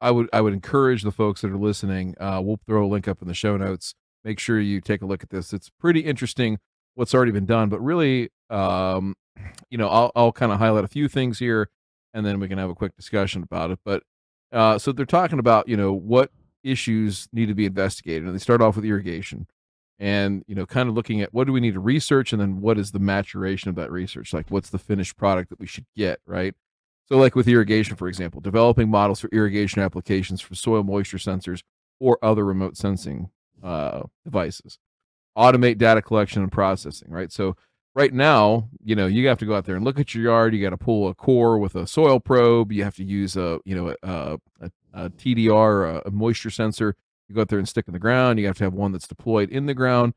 I 0.00 0.10
would. 0.10 0.28
I 0.32 0.40
would 0.40 0.52
encourage 0.54 1.02
the 1.02 1.12
folks 1.12 1.40
that 1.42 1.50
are 1.50 1.56
listening. 1.58 2.14
Uh, 2.20 2.40
we'll 2.42 2.58
throw 2.66 2.84
a 2.84 2.88
link 2.88 3.06
up 3.08 3.20
in 3.22 3.28
the 3.28 3.34
show 3.34 3.56
notes. 3.56 3.94
Make 4.24 4.38
sure 4.38 4.60
you 4.60 4.80
take 4.80 5.02
a 5.02 5.06
look 5.06 5.22
at 5.22 5.30
this. 5.30 5.52
It's 5.52 5.70
pretty 5.70 6.00
interesting 6.00 6.58
what's 6.94 7.14
already 7.14 7.32
been 7.32 7.46
done, 7.46 7.68
but 7.70 7.80
really, 7.80 8.30
um, 8.50 9.14
you 9.70 9.78
know, 9.78 9.88
I'll 9.88 10.12
I'll 10.16 10.32
kind 10.32 10.52
of 10.52 10.58
highlight 10.58 10.84
a 10.84 10.88
few 10.88 11.08
things 11.08 11.38
here, 11.38 11.68
and 12.14 12.24
then 12.26 12.40
we 12.40 12.48
can 12.48 12.58
have 12.58 12.68
a 12.70 12.74
quick 12.74 12.96
discussion 12.96 13.42
about 13.42 13.70
it. 13.70 13.78
But 13.84 14.02
uh, 14.52 14.78
so 14.78 14.92
they're 14.92 15.06
talking 15.06 15.38
about 15.38 15.68
you 15.68 15.76
know 15.76 15.92
what 15.92 16.30
issues 16.62 17.28
need 17.32 17.46
to 17.46 17.54
be 17.54 17.66
investigated, 17.66 18.24
and 18.24 18.34
they 18.34 18.38
start 18.38 18.60
off 18.60 18.76
with 18.76 18.84
irrigation, 18.84 19.46
and 19.98 20.44
you 20.46 20.54
know, 20.54 20.66
kind 20.66 20.88
of 20.88 20.94
looking 20.94 21.20
at 21.20 21.32
what 21.32 21.46
do 21.46 21.52
we 21.52 21.60
need 21.60 21.74
to 21.74 21.80
research, 21.80 22.32
and 22.32 22.40
then 22.40 22.60
what 22.60 22.78
is 22.78 22.92
the 22.92 22.98
maturation 22.98 23.68
of 23.68 23.76
that 23.76 23.90
research, 23.90 24.32
like 24.32 24.50
what's 24.50 24.70
the 24.70 24.78
finished 24.78 25.16
product 25.16 25.50
that 25.50 25.60
we 25.60 25.66
should 25.66 25.86
get, 25.96 26.20
right? 26.26 26.54
So, 27.06 27.18
like 27.18 27.34
with 27.34 27.48
irrigation, 27.48 27.96
for 27.96 28.08
example, 28.08 28.40
developing 28.40 28.88
models 28.88 29.20
for 29.20 29.28
irrigation 29.32 29.82
applications 29.82 30.40
for 30.40 30.54
soil 30.54 30.84
moisture 30.84 31.18
sensors 31.18 31.62
or 31.98 32.18
other 32.22 32.44
remote 32.44 32.76
sensing 32.76 33.30
uh, 33.62 34.02
devices, 34.24 34.78
automate 35.36 35.76
data 35.76 36.00
collection 36.00 36.42
and 36.42 36.52
processing, 36.52 37.10
right? 37.10 37.32
So, 37.32 37.56
right 37.94 38.12
now, 38.12 38.68
you 38.84 38.94
know, 38.94 39.06
you 39.06 39.26
have 39.28 39.38
to 39.38 39.46
go 39.46 39.54
out 39.54 39.64
there 39.64 39.76
and 39.76 39.84
look 39.84 39.98
at 39.98 40.14
your 40.14 40.24
yard. 40.24 40.54
You 40.54 40.62
got 40.62 40.70
to 40.70 40.76
pull 40.76 41.08
a 41.08 41.14
core 41.14 41.58
with 41.58 41.74
a 41.74 41.86
soil 41.86 42.20
probe. 42.20 42.72
You 42.72 42.84
have 42.84 42.96
to 42.96 43.04
use 43.04 43.36
a, 43.36 43.60
you 43.64 43.74
know, 43.74 43.94
a, 44.02 44.38
a, 44.60 44.70
a 44.94 45.10
TDR, 45.10 45.96
a, 45.96 46.08
a 46.08 46.10
moisture 46.10 46.50
sensor. 46.50 46.96
You 47.28 47.34
go 47.34 47.42
out 47.42 47.48
there 47.48 47.58
and 47.58 47.68
stick 47.68 47.86
in 47.86 47.92
the 47.92 47.98
ground. 47.98 48.38
You 48.38 48.46
have 48.46 48.58
to 48.58 48.64
have 48.64 48.74
one 48.74 48.92
that's 48.92 49.08
deployed 49.08 49.50
in 49.50 49.66
the 49.66 49.74
ground. 49.74 50.14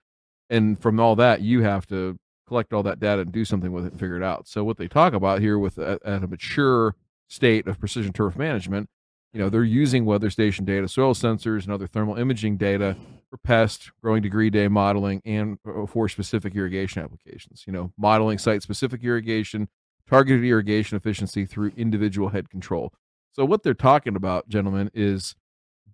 And 0.49 0.79
from 0.81 0.99
all 0.99 1.15
that, 1.15 1.41
you 1.41 1.61
have 1.61 1.87
to 1.87 2.17
collect 2.47 2.73
all 2.73 2.83
that 2.83 2.99
data 2.99 3.21
and 3.21 3.31
do 3.31 3.45
something 3.45 3.71
with 3.71 3.85
it 3.85 3.91
and 3.91 3.99
figure 3.99 4.17
it 4.17 4.23
out. 4.23 4.47
So 4.47 4.63
what 4.63 4.77
they 4.77 4.87
talk 4.87 5.13
about 5.13 5.41
here 5.41 5.57
with 5.57 5.79
at, 5.79 6.03
at 6.05 6.23
a 6.23 6.27
mature 6.27 6.95
state 7.27 7.67
of 7.67 7.79
precision 7.79 8.13
turf 8.13 8.35
management, 8.35 8.89
you 9.31 9.39
know, 9.39 9.49
they're 9.49 9.63
using 9.63 10.05
weather 10.05 10.29
station 10.29 10.65
data, 10.65 10.87
soil 10.87 11.15
sensors, 11.15 11.63
and 11.63 11.71
other 11.71 11.87
thermal 11.87 12.15
imaging 12.15 12.57
data 12.57 12.95
for 13.33 13.37
pest, 13.37 13.91
growing 14.03 14.21
degree 14.21 14.51
day 14.51 14.67
modeling, 14.67 15.19
and 15.25 15.57
uh, 15.67 15.87
for 15.87 16.07
specific 16.07 16.55
irrigation 16.55 17.01
applications. 17.01 17.63
You 17.65 17.73
know, 17.73 17.91
modeling 17.97 18.37
site 18.37 18.61
specific 18.61 19.03
irrigation, 19.03 19.69
targeted 20.07 20.45
irrigation 20.45 20.97
efficiency 20.97 21.43
through 21.47 21.71
individual 21.75 22.29
head 22.29 22.51
control. 22.51 22.93
So 23.31 23.43
what 23.43 23.63
they're 23.63 23.73
talking 23.73 24.15
about, 24.15 24.49
gentlemen, 24.49 24.91
is 24.93 25.35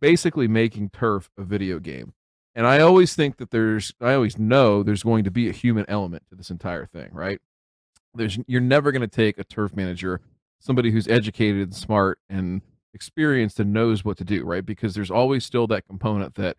basically 0.01 0.49
making 0.49 0.89
turf 0.89 1.29
a 1.37 1.43
video 1.43 1.79
game. 1.79 2.13
And 2.55 2.67
I 2.67 2.81
always 2.81 3.15
think 3.15 3.37
that 3.37 3.51
there's, 3.51 3.93
I 4.01 4.15
always 4.15 4.37
know 4.37 4.83
there's 4.83 5.03
going 5.03 5.23
to 5.23 5.31
be 5.31 5.47
a 5.47 5.53
human 5.53 5.85
element 5.87 6.23
to 6.29 6.35
this 6.35 6.49
entire 6.49 6.87
thing, 6.87 7.07
right? 7.13 7.39
There's, 8.13 8.37
you're 8.47 8.59
never 8.59 8.91
going 8.91 9.01
to 9.01 9.07
take 9.07 9.37
a 9.37 9.45
turf 9.45 9.73
manager, 9.77 10.19
somebody 10.59 10.91
who's 10.91 11.07
educated 11.07 11.61
and 11.61 11.75
smart 11.75 12.19
and 12.29 12.61
experienced 12.93 13.61
and 13.61 13.71
knows 13.71 14.03
what 14.03 14.17
to 14.17 14.25
do, 14.25 14.43
right? 14.43 14.65
Because 14.65 14.93
there's 14.93 15.11
always 15.11 15.45
still 15.45 15.67
that 15.67 15.87
component 15.87 16.35
that 16.35 16.57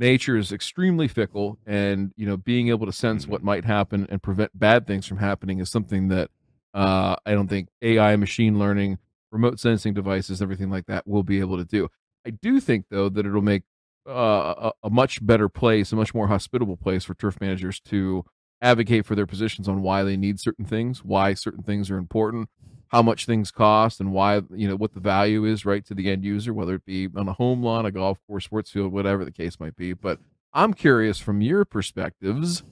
nature 0.00 0.36
is 0.36 0.50
extremely 0.50 1.06
fickle, 1.06 1.58
and 1.66 2.12
you 2.16 2.26
know, 2.26 2.36
being 2.36 2.70
able 2.70 2.86
to 2.86 2.92
sense 2.92 3.28
what 3.28 3.44
might 3.44 3.64
happen 3.64 4.06
and 4.10 4.22
prevent 4.22 4.58
bad 4.58 4.86
things 4.86 5.06
from 5.06 5.18
happening 5.18 5.60
is 5.60 5.70
something 5.70 6.08
that 6.08 6.30
uh, 6.74 7.16
I 7.26 7.32
don't 7.32 7.48
think 7.48 7.68
AI, 7.82 8.16
machine 8.16 8.58
learning, 8.58 8.98
remote 9.30 9.60
sensing 9.60 9.94
devices, 9.94 10.40
everything 10.40 10.70
like 10.70 10.86
that 10.86 11.06
will 11.06 11.22
be 11.22 11.38
able 11.40 11.58
to 11.58 11.64
do. 11.64 11.88
I 12.26 12.30
do 12.30 12.58
think 12.60 12.86
though 12.90 13.08
that 13.10 13.26
it'll 13.26 13.42
make 13.42 13.62
uh, 14.08 14.70
a, 14.70 14.72
a 14.84 14.90
much 14.90 15.24
better 15.24 15.48
place, 15.48 15.92
a 15.92 15.96
much 15.96 16.14
more 16.14 16.28
hospitable 16.28 16.76
place 16.76 17.04
for 17.04 17.14
turf 17.14 17.40
managers 17.40 17.78
to 17.80 18.24
advocate 18.62 19.06
for 19.06 19.14
their 19.14 19.26
positions 19.26 19.68
on 19.68 19.82
why 19.82 20.02
they 20.02 20.16
need 20.16 20.40
certain 20.40 20.64
things, 20.64 21.04
why 21.04 21.34
certain 21.34 21.62
things 21.62 21.90
are 21.90 21.96
important, 21.98 22.48
how 22.90 23.02
much 23.02 23.26
things 23.26 23.50
cost, 23.50 24.00
and 24.00 24.12
why 24.12 24.42
you 24.50 24.68
know 24.68 24.76
what 24.76 24.94
the 24.94 25.00
value 25.00 25.44
is 25.44 25.64
right 25.64 25.84
to 25.86 25.94
the 25.94 26.10
end 26.10 26.24
user, 26.24 26.52
whether 26.52 26.74
it 26.74 26.84
be 26.84 27.08
on 27.16 27.28
a 27.28 27.32
home 27.32 27.62
lawn, 27.62 27.86
a 27.86 27.90
golf 27.90 28.18
course, 28.26 28.44
sports 28.44 28.70
field, 28.70 28.92
whatever 28.92 29.24
the 29.24 29.32
case 29.32 29.58
might 29.60 29.76
be. 29.76 29.92
But 29.92 30.18
I'm 30.52 30.74
curious 30.74 31.18
from 31.18 31.40
your 31.40 31.64
perspectives, 31.64 32.62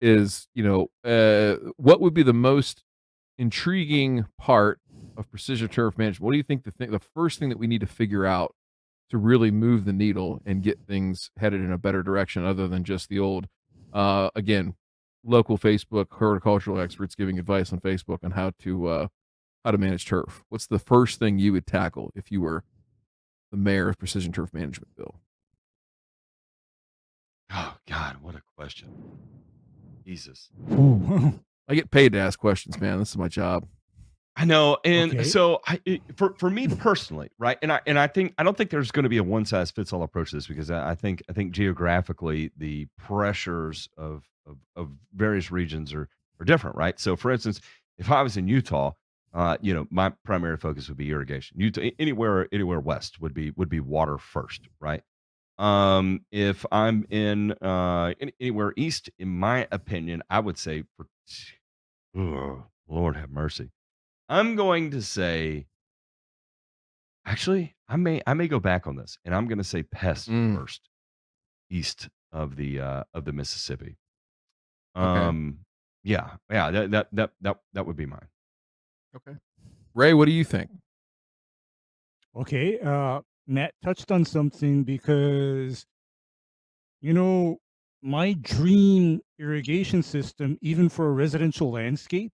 is 0.00 0.48
you 0.54 0.64
know 0.64 0.90
uh, 1.04 1.56
what 1.76 2.00
would 2.00 2.14
be 2.14 2.22
the 2.22 2.32
most 2.32 2.82
intriguing 3.38 4.26
part 4.38 4.80
of 5.16 5.30
precision 5.30 5.68
turf 5.68 5.96
management? 5.96 6.24
What 6.24 6.32
do 6.32 6.36
you 6.36 6.42
think 6.42 6.64
the 6.64 6.70
thing, 6.70 6.90
the 6.90 6.98
first 6.98 7.38
thing 7.38 7.48
that 7.48 7.58
we 7.58 7.66
need 7.66 7.80
to 7.80 7.86
figure 7.86 8.26
out 8.26 8.54
to 9.10 9.18
really 9.18 9.50
move 9.50 9.84
the 9.84 9.92
needle 9.92 10.40
and 10.44 10.62
get 10.62 10.80
things 10.86 11.30
headed 11.38 11.60
in 11.60 11.70
a 11.72 11.78
better 11.78 12.02
direction, 12.02 12.44
other 12.44 12.66
than 12.66 12.84
just 12.84 13.08
the 13.08 13.18
old, 13.18 13.46
uh, 13.92 14.30
again, 14.34 14.74
local 15.22 15.58
Facebook 15.58 16.06
horticultural 16.10 16.80
experts 16.80 17.14
giving 17.14 17.38
advice 17.38 17.72
on 17.72 17.80
Facebook 17.80 18.18
on 18.22 18.32
how 18.32 18.52
to 18.60 18.86
uh, 18.86 19.06
how 19.64 19.70
to 19.70 19.78
manage 19.78 20.06
turf? 20.06 20.44
What's 20.48 20.66
the 20.66 20.78
first 20.78 21.18
thing 21.18 21.38
you 21.38 21.52
would 21.52 21.66
tackle 21.66 22.10
if 22.14 22.30
you 22.30 22.40
were 22.40 22.64
the 23.50 23.56
mayor 23.56 23.88
of 23.88 23.98
Precision 23.98 24.32
Turf 24.32 24.52
Management, 24.52 24.94
Bill? 24.96 25.14
Oh 27.52 27.76
God, 27.88 28.16
what 28.20 28.34
a 28.34 28.42
question. 28.56 28.90
Jesus. 30.06 30.50
Ooh. 30.72 31.40
I 31.68 31.74
get 31.74 31.90
paid 31.90 32.12
to 32.12 32.18
ask 32.18 32.38
questions, 32.38 32.80
man. 32.80 32.98
This 32.98 33.10
is 33.10 33.16
my 33.16 33.28
job. 33.28 33.66
I 34.36 34.44
know, 34.44 34.78
and 34.84 35.12
Okay. 35.12 35.22
so 35.22 35.60
I, 35.66 35.80
it, 35.86 36.02
for 36.16 36.34
for 36.38 36.50
me 36.50 36.66
personally, 36.66 37.30
right? 37.38 37.56
And 37.62 37.72
I 37.72 37.80
and 37.86 37.98
I 37.98 38.08
think 38.08 38.34
I 38.36 38.42
don't 38.42 38.56
think 38.56 38.70
there's 38.70 38.90
going 38.90 39.04
to 39.04 39.08
be 39.08 39.18
a 39.18 39.22
one 39.22 39.44
size 39.44 39.70
fits 39.70 39.92
all 39.92 40.02
approach 40.02 40.30
to 40.30 40.36
this 40.36 40.48
because 40.48 40.70
I, 40.72 40.90
I 40.90 40.94
think 40.96 41.22
I 41.30 41.32
think 41.32 41.52
geographically 41.52 42.50
the 42.56 42.88
pressures 42.98 43.88
of, 43.96 44.24
of 44.46 44.56
of 44.74 44.90
various 45.14 45.52
regions 45.52 45.94
are 45.94 46.08
are 46.40 46.44
different, 46.44 46.76
right? 46.76 46.98
So, 46.98 47.14
for 47.14 47.30
instance, 47.30 47.60
if 47.96 48.10
I 48.10 48.22
was 48.22 48.36
in 48.36 48.48
Utah, 48.48 48.92
uh, 49.34 49.56
you 49.60 49.74
know, 49.74 49.86
my 49.90 50.10
primary 50.24 50.56
focus 50.56 50.88
would 50.88 50.96
be 50.96 51.10
irrigation. 51.10 51.58
Utah, 51.60 51.82
anywhere 51.98 52.48
anywhere 52.52 52.80
west 52.80 53.20
would 53.20 53.34
be 53.34 53.50
would 53.56 53.68
be 53.68 53.80
water 53.80 54.16
first, 54.16 54.62
right? 54.80 55.02
Um, 55.58 56.24
if 56.32 56.64
I'm 56.72 57.04
in 57.10 57.52
uh 57.60 58.14
any- 58.20 58.32
anywhere 58.40 58.72
east, 58.76 59.10
in 59.18 59.28
my 59.28 59.68
opinion, 59.70 60.22
I 60.30 60.40
would 60.40 60.56
say 60.58 60.84
for 60.96 61.06
oh, 62.16 62.64
Lord 62.88 63.16
have 63.16 63.30
mercy. 63.30 63.70
I'm 64.28 64.56
going 64.56 64.90
to 64.92 65.02
say 65.02 65.66
actually, 67.26 67.74
I 67.88 67.96
may 67.96 68.20
I 68.26 68.34
may 68.34 68.48
go 68.48 68.60
back 68.60 68.86
on 68.86 68.96
this 68.96 69.18
and 69.24 69.34
I'm 69.34 69.46
going 69.48 69.58
to 69.58 69.64
say 69.64 69.82
pest 69.82 70.28
Mm. 70.30 70.56
first 70.56 70.88
east 71.70 72.08
of 72.32 72.56
the 72.56 72.80
uh 72.80 73.04
of 73.12 73.24
the 73.24 73.32
Mississippi. 73.32 73.96
Okay. 74.96 75.26
Um 75.26 75.58
yeah, 76.02 76.36
yeah, 76.50 76.70
that 76.70 76.90
that 76.90 77.08
that 77.12 77.30
that, 77.40 77.56
that 77.72 77.86
would 77.86 77.96
be 77.96 78.06
mine. 78.06 78.28
Okay. 79.16 79.36
Ray, 79.94 80.12
what 80.14 80.26
do 80.26 80.32
you 80.32 80.44
think? 80.44 80.70
Okay, 82.36 82.80
uh, 82.80 83.20
Matt 83.46 83.74
touched 83.82 84.10
on 84.10 84.24
something 84.24 84.82
because, 84.82 85.86
you 87.00 87.12
know, 87.12 87.58
my 88.02 88.32
dream 88.40 89.20
irrigation 89.38 90.02
system, 90.02 90.58
even 90.60 90.88
for 90.88 91.06
a 91.06 91.12
residential 91.12 91.70
landscape, 91.70 92.32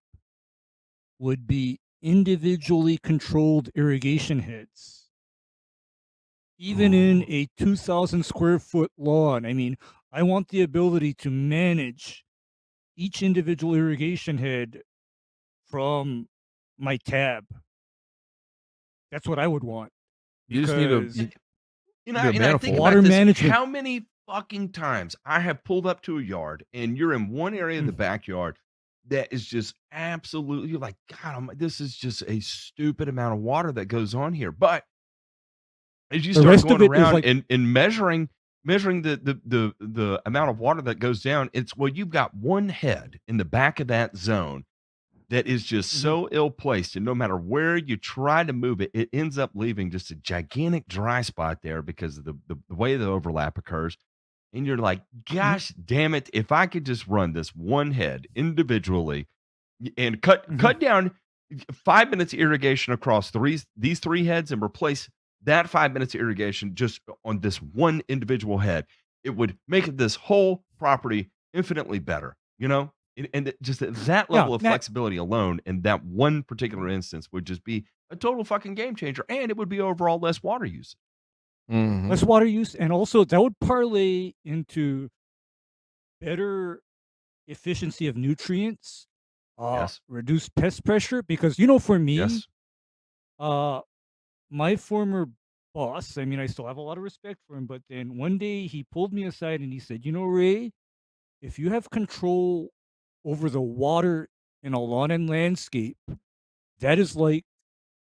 would 1.19 1.45
be 1.45 1.79
individually 2.01 2.97
controlled 2.97 3.69
irrigation 3.75 4.39
heads. 4.39 5.09
Even 6.57 6.93
in 6.93 7.23
a 7.27 7.47
2,000 7.57 8.25
square 8.25 8.59
foot 8.59 8.91
lawn, 8.97 9.45
I 9.45 9.53
mean, 9.53 9.77
I 10.11 10.23
want 10.23 10.47
the 10.47 10.63
ability 10.63 11.13
to 11.15 11.29
manage 11.29 12.23
each 12.97 13.21
individual 13.21 13.75
irrigation 13.75 14.39
head 14.39 14.81
from 15.67 16.27
my 16.77 16.97
tab. 16.97 17.45
That's 19.11 19.27
what 19.27 19.39
I 19.39 19.47
would 19.47 19.63
want. 19.63 19.91
You 20.47 20.61
just 20.61 20.75
need 20.75 20.91
a 20.91 21.01
you- 21.01 21.29
You 22.05 22.13
know, 22.13 22.19
a 22.21 22.29
and 22.29 22.29
I 22.29 22.31
think 22.31 22.41
manifold. 22.41 22.73
about 22.73 22.81
Water 22.81 23.01
this, 23.01 23.09
management. 23.09 23.53
How 23.53 23.65
many 23.65 24.05
fucking 24.27 24.69
times 24.71 25.15
I 25.25 25.39
have 25.39 25.63
pulled 25.63 25.85
up 25.85 26.01
to 26.03 26.17
a 26.17 26.21
yard 26.21 26.65
and 26.73 26.97
you're 26.97 27.13
in 27.13 27.29
one 27.29 27.53
area 27.53 27.79
of 27.79 27.85
the 27.85 27.91
mm. 27.91 27.97
backyard 27.97 28.57
that 29.07 29.31
is 29.31 29.45
just 29.45 29.75
absolutely 29.91 30.69
you're 30.69 30.79
like, 30.79 30.95
God, 31.09 31.35
I'm, 31.35 31.49
this 31.55 31.79
is 31.81 31.95
just 31.95 32.23
a 32.27 32.39
stupid 32.39 33.07
amount 33.07 33.35
of 33.35 33.41
water 33.41 33.71
that 33.73 33.85
goes 33.85 34.15
on 34.15 34.33
here. 34.33 34.51
But 34.51 34.83
as 36.11 36.25
you 36.25 36.33
start 36.33 36.61
going 36.63 36.89
around 36.89 37.13
like- 37.13 37.25
and, 37.25 37.43
and 37.49 37.71
measuring 37.71 38.29
measuring 38.63 39.01
the, 39.01 39.17
the 39.17 39.41
the 39.45 39.73
the 39.79 40.21
amount 40.25 40.49
of 40.49 40.59
water 40.59 40.81
that 40.83 40.99
goes 40.99 41.21
down, 41.21 41.49
it's 41.53 41.75
well, 41.75 41.89
you've 41.89 42.09
got 42.09 42.33
one 42.33 42.69
head 42.69 43.19
in 43.27 43.37
the 43.37 43.45
back 43.45 43.79
of 43.79 43.87
that 43.87 44.15
zone 44.15 44.65
that 45.31 45.47
is 45.47 45.63
just 45.65 45.91
Mhm. 45.93 45.97
so 46.01 46.29
ill 46.31 46.51
placed, 46.51 46.95
and 46.95 47.03
no 47.03 47.15
matter 47.15 47.35
where 47.37 47.75
you 47.77 47.97
try 47.97 48.43
to 48.43 48.53
move 48.53 48.81
it, 48.81 48.91
it 48.93 49.09
ends 49.11 49.37
up 49.39 49.51
leaving 49.55 49.89
just 49.89 50.11
a 50.11 50.15
gigantic 50.15 50.87
dry 50.87 51.21
spot 51.23 51.63
there 51.63 51.81
because 51.81 52.19
of 52.19 52.25
the, 52.25 52.33
the, 52.47 52.55
the 52.69 52.75
way 52.75 52.95
the 52.97 53.07
overlap 53.07 53.57
occurs. 53.57 53.97
and 54.53 54.67
you're 54.67 54.77
like, 54.77 55.01
gosh 55.33 55.69
damn 55.69 56.13
it, 56.13 56.29
if 56.33 56.51
I 56.51 56.67
could 56.67 56.85
just 56.85 57.07
run 57.07 57.33
this 57.33 57.55
one 57.55 57.91
head 57.91 58.27
individually 58.35 59.27
and 59.97 60.21
cut 60.21 60.49
Mhm. 60.49 60.59
cut 60.59 60.79
down 60.79 61.11
five 61.73 62.09
minutes 62.09 62.33
of 62.33 62.39
irrigation 62.39 62.93
across 62.93 63.31
three 63.31 63.59
these 63.77 63.99
three 63.99 64.25
heads 64.25 64.51
and 64.51 64.61
replace 64.63 65.09
that 65.43 65.69
five 65.69 65.93
minutes 65.93 66.13
of 66.15 66.21
irrigation 66.21 66.75
just 66.75 67.01
on 67.25 67.39
this 67.39 67.61
one 67.61 68.01
individual 68.09 68.59
head, 68.59 68.85
it 69.23 69.31
would 69.31 69.57
make 69.67 69.85
this 69.97 70.15
whole 70.15 70.63
property 70.77 71.31
infinitely 71.53 71.99
better, 71.99 72.35
you 72.59 72.67
know? 72.67 72.91
And, 73.17 73.27
and 73.33 73.53
just 73.61 73.79
that- 73.81 73.93
that 73.95 74.27
Yeah, 74.29 74.35
level 74.37 74.53
of 74.53 74.61
that- 74.61 74.69
flexibility 74.69 75.17
alone 75.17 75.59
in 75.65 75.81
that 75.81 76.03
one 76.05 76.43
particular 76.43 76.87
instance 76.87 77.29
would 77.31 77.45
just 77.45 77.63
be 77.63 77.85
a 78.09 78.15
total 78.15 78.43
fucking 78.43 78.73
game 78.75 78.95
changer 78.95 79.25
and 79.29 79.51
it 79.51 79.57
would 79.57 79.69
be 79.69 79.79
overall 79.81 80.19
less 80.19 80.41
water 80.41 80.65
use. 80.65 80.95
Mhm. 81.69 82.09
less 82.09 82.23
water 82.23 82.45
use, 82.45 82.75
and 82.75 82.91
also 82.91 83.23
that 83.23 83.39
would 83.41 83.57
parlay 83.59 84.33
into 84.43 85.09
better 86.19 86.81
efficiency 87.47 88.07
of 88.07 88.15
nutrients, 88.17 89.07
uh, 89.57 89.77
Yes. 89.81 90.01
reduced 90.07 90.53
pest 90.55 90.83
pressure. 90.83 91.23
Because 91.23 91.57
you 91.59 91.67
know, 91.67 91.79
for 91.79 91.97
me, 91.99 92.17
Yes. 92.17 92.47
uh, 93.39 93.81
my 94.49 94.75
former 94.75 95.29
boss, 95.73 96.17
I 96.17 96.25
mean, 96.25 96.39
I 96.39 96.45
still 96.47 96.67
have 96.67 96.77
a 96.77 96.81
lot 96.81 96.97
of 96.97 97.03
respect 97.03 97.39
for 97.47 97.55
him, 97.55 97.65
but 97.65 97.81
then 97.89 98.17
one 98.17 98.37
day 98.37 98.67
he 98.67 98.83
pulled 98.83 99.13
me 99.13 99.23
aside 99.23 99.61
and 99.61 99.71
he 99.71 99.79
said, 99.79 100.05
"You 100.05 100.11
know, 100.11 100.25
Ray, 100.25 100.73
if 101.41 101.57
you 101.57 101.69
have 101.69 101.89
control 101.89 102.71
over 103.25 103.49
the 103.49 103.61
water 103.61 104.29
in 104.63 104.73
a 104.73 104.79
lawn 104.79 105.11
and 105.11 105.29
landscape, 105.29 105.97
that 106.79 106.99
is 106.99 107.15
like 107.15 107.45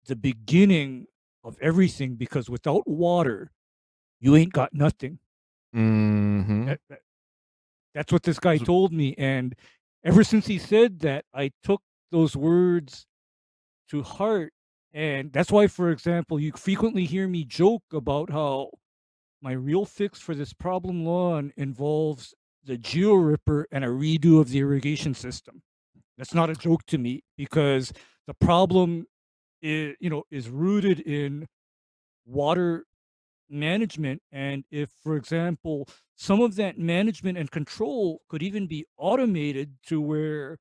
the 0.07 0.17
beginning 0.17 1.07
of 1.45 1.59
everything 1.61 2.17
because 2.17 2.51
without 2.51 2.87
water, 2.89 3.53
you 4.21 4.37
ain't 4.37 4.53
got 4.53 4.75
nothing." 4.75 5.19
Mhm. 5.75 6.67
That- 6.67 6.81
that- 6.89 7.03
that's 7.95 8.13
what 8.13 8.23
this 8.25 8.39
guy 8.39 8.59
told 8.59 8.93
me. 8.93 9.15
And 9.19 9.55
ever 10.05 10.25
since 10.25 10.47
he 10.47 10.59
said 10.59 11.01
that, 11.01 11.27
I 11.35 11.53
took 11.63 11.83
those 12.11 12.37
words 12.37 13.07
to 13.89 14.03
heart. 14.03 14.53
And 14.93 15.33
that's 15.33 15.51
why, 15.53 15.69
for 15.69 15.91
example, 15.91 16.41
you 16.41 16.53
frequently 16.53 17.07
hear 17.07 17.29
me 17.29 17.45
joke 17.45 17.85
about 17.93 18.31
how 18.31 18.73
my 19.43 19.53
real 19.53 19.85
fix 19.87 20.21
for 20.21 20.35
this 20.35 20.53
problem 20.53 21.05
lawn 21.05 21.53
involves 21.57 22.35
the 22.65 22.77
Geo 22.77 23.15
Ripper 23.15 23.67
and 23.73 23.85
a 23.85 23.89
redo 23.89 24.41
of 24.41 24.51
the 24.51 24.61
irrigation 24.61 25.15
system. 25.15 25.63
That's 26.17 26.35
not 26.35 26.51
a 26.51 26.55
joke 26.55 26.85
to 26.87 26.99
me 26.99 27.25
because 27.37 27.93
the 28.27 28.35
problem 28.35 29.07
is, 29.61 29.97
you 30.01 30.11
know, 30.11 30.25
is 30.31 30.49
rooted 30.49 31.01
in 31.01 31.47
water 32.25 32.85
management 33.53 34.23
and 34.33 34.65
if 34.71 34.91
for 35.03 35.15
example 35.15 35.87
some 36.17 36.41
of 36.41 36.57
that 36.57 36.79
management 36.79 37.37
and 37.37 37.51
control 37.51 38.23
could 38.29 38.43
even 38.43 38.67
be 38.67 38.87
automated 38.97 39.77
to 39.87 40.01
where 40.01 40.57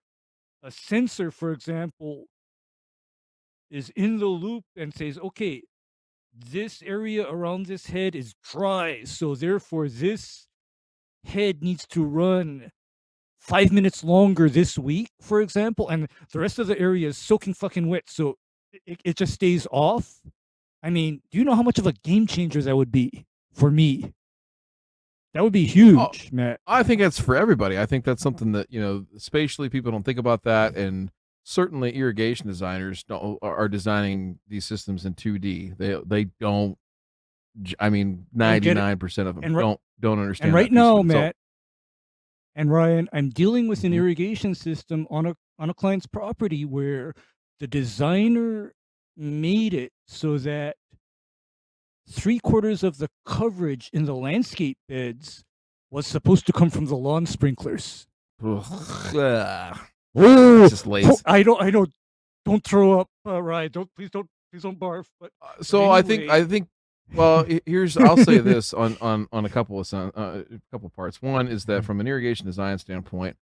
a 0.62 0.70
sensor 0.70 1.32
for 1.32 1.54
example 1.54 2.26
is 3.70 3.90
in 3.96 4.20
the 4.20 4.26
loop 4.26 4.66
and 4.76 4.94
says 4.94 5.18
okay 5.20 5.62
this 6.34 6.82
area 6.82 7.26
around 7.30 7.66
this 7.66 7.86
head 7.86 8.14
is 8.14 8.34
dry 8.44 9.02
so 9.06 9.36
therefore 9.36 9.88
this 9.88 10.48
head 11.26 11.64
needs 11.64 11.86
to 11.88 12.04
run 12.04 12.72
five 13.40 13.72
minutes 13.72 14.04
longer 14.04 14.50
this 14.50 14.78
week 14.78 15.10
for 15.20 15.42
example 15.42 15.90
and 15.90 16.08
the 16.32 16.40
rest 16.40 16.60
of 16.60 16.68
the 16.68 16.80
area 16.80 17.08
is 17.08 17.18
soaking 17.18 17.54
fucking 17.54 17.88
wet 17.88 18.04
so 18.08 18.36
it, 18.86 19.00
it 19.04 19.16
just 19.16 19.34
stays 19.34 19.66
off 19.72 20.22
I 20.84 20.90
mean, 20.90 21.22
do 21.32 21.38
you 21.38 21.44
know 21.44 21.56
how 21.56 21.64
much 21.64 21.78
of 21.78 21.88
a 21.88 21.94
game 21.94 22.28
changer 22.28 22.62
that 22.62 22.76
would 22.76 22.92
be 22.92 23.26
for 23.54 23.70
me? 23.70 24.14
That 25.34 25.44
would 25.44 25.54
be 25.54 25.66
oh, 25.66 25.72
huge, 25.72 26.32
Matt. 26.32 26.60
I 26.68 26.84
think 26.84 27.00
that's 27.00 27.20
for 27.20 27.36
everybody. 27.36 27.80
I 27.80 27.86
think 27.86 28.04
that's 28.04 28.22
something 28.22 28.52
that 28.52 28.68
you 28.70 28.82
know, 28.82 29.06
spatially, 29.18 29.70
people 29.70 29.92
don't 29.92 30.04
think 30.04 30.20
about 30.20 30.44
that, 30.44 30.76
and 30.76 31.10
certainly 31.44 31.96
irrigation 31.96 32.48
designers 32.48 33.06
are 33.42 33.70
designing 33.70 34.40
these 34.48 34.66
systems 34.66 35.06
in 35.06 35.14
2D. 35.14 35.78
They 35.78 36.02
they 36.06 36.32
don't. 36.40 36.78
I 37.80 37.90
mean, 37.90 38.26
ninety 38.34 38.74
nine 38.74 38.98
percent 38.98 39.28
of 39.28 39.36
them 39.36 39.44
And 39.44 39.56
don't 39.56 39.80
don't 40.00 40.20
understand. 40.20 40.50
And 40.50 40.56
right 40.56 40.72
now, 40.72 41.02
Matt 41.02 41.36
and 42.56 42.72
Ryan, 42.72 43.10
I'm 43.14 43.30
dealing 43.30 43.68
with 43.68 43.84
an 43.84 43.92
Mhm. 43.92 43.96
irrigation 43.98 44.56
system 44.56 45.08
on 45.10 45.26
a 45.26 45.36
on 45.60 45.70
a 45.70 45.74
client's 45.74 46.08
property 46.08 46.66
where 46.66 47.14
the 47.60 47.68
designer 47.68 48.74
made 49.16 49.74
it 49.74 49.92
so 50.08 50.38
that 50.40 50.78
three 52.10 52.40
quarters 52.40 52.84
of 52.84 52.98
the 52.98 53.10
coverage 53.26 53.90
in 53.94 54.06
the 54.06 54.16
landscape 54.16 54.78
beds 54.88 55.44
was 55.92 56.08
supposed 56.08 56.46
to 56.48 56.54
come 56.54 56.70
from 56.70 56.86
the 56.86 56.96
lawn 56.96 57.26
sprinklers. 57.26 58.08
Ugh. 58.44 58.64
Ugh. 59.16 59.78
It's 60.16 60.70
just 60.72 60.88
lazy. 60.88 61.12
I 61.26 61.44
don't, 61.44 61.62
I 61.62 61.70
don't, 61.70 61.92
don't 62.44 62.64
throw 62.64 63.00
up, 63.00 63.08
uh, 63.26 63.42
Ryan. 63.42 63.72
Don't 63.72 63.90
please, 63.96 64.10
don't, 64.10 64.28
please 64.52 64.64
don't 64.64 64.80
barf. 64.80 65.06
But 65.20 65.32
Uh, 65.42 65.62
so 65.62 65.90
I 65.92 66.02
think 66.02 66.30
I 66.30 66.44
think 66.44 66.68
well 67.14 67.46
here's 67.66 67.98
I'll 67.98 68.18
say 68.18 68.38
this 68.40 68.74
on 68.74 68.98
on 69.02 69.28
on 69.32 69.46
a 69.46 69.50
couple 69.50 69.80
of 69.80 69.94
uh, 69.94 70.12
a 70.16 70.44
couple 70.72 70.88
of 70.88 70.96
parts. 70.96 71.22
One 71.22 71.48
is 71.48 71.64
Mm-hmm. 71.64 71.72
that 71.74 71.86
from 71.86 72.00
an 72.00 72.08
irrigation 72.08 72.46
design 72.46 72.78
standpoint, 72.78 73.38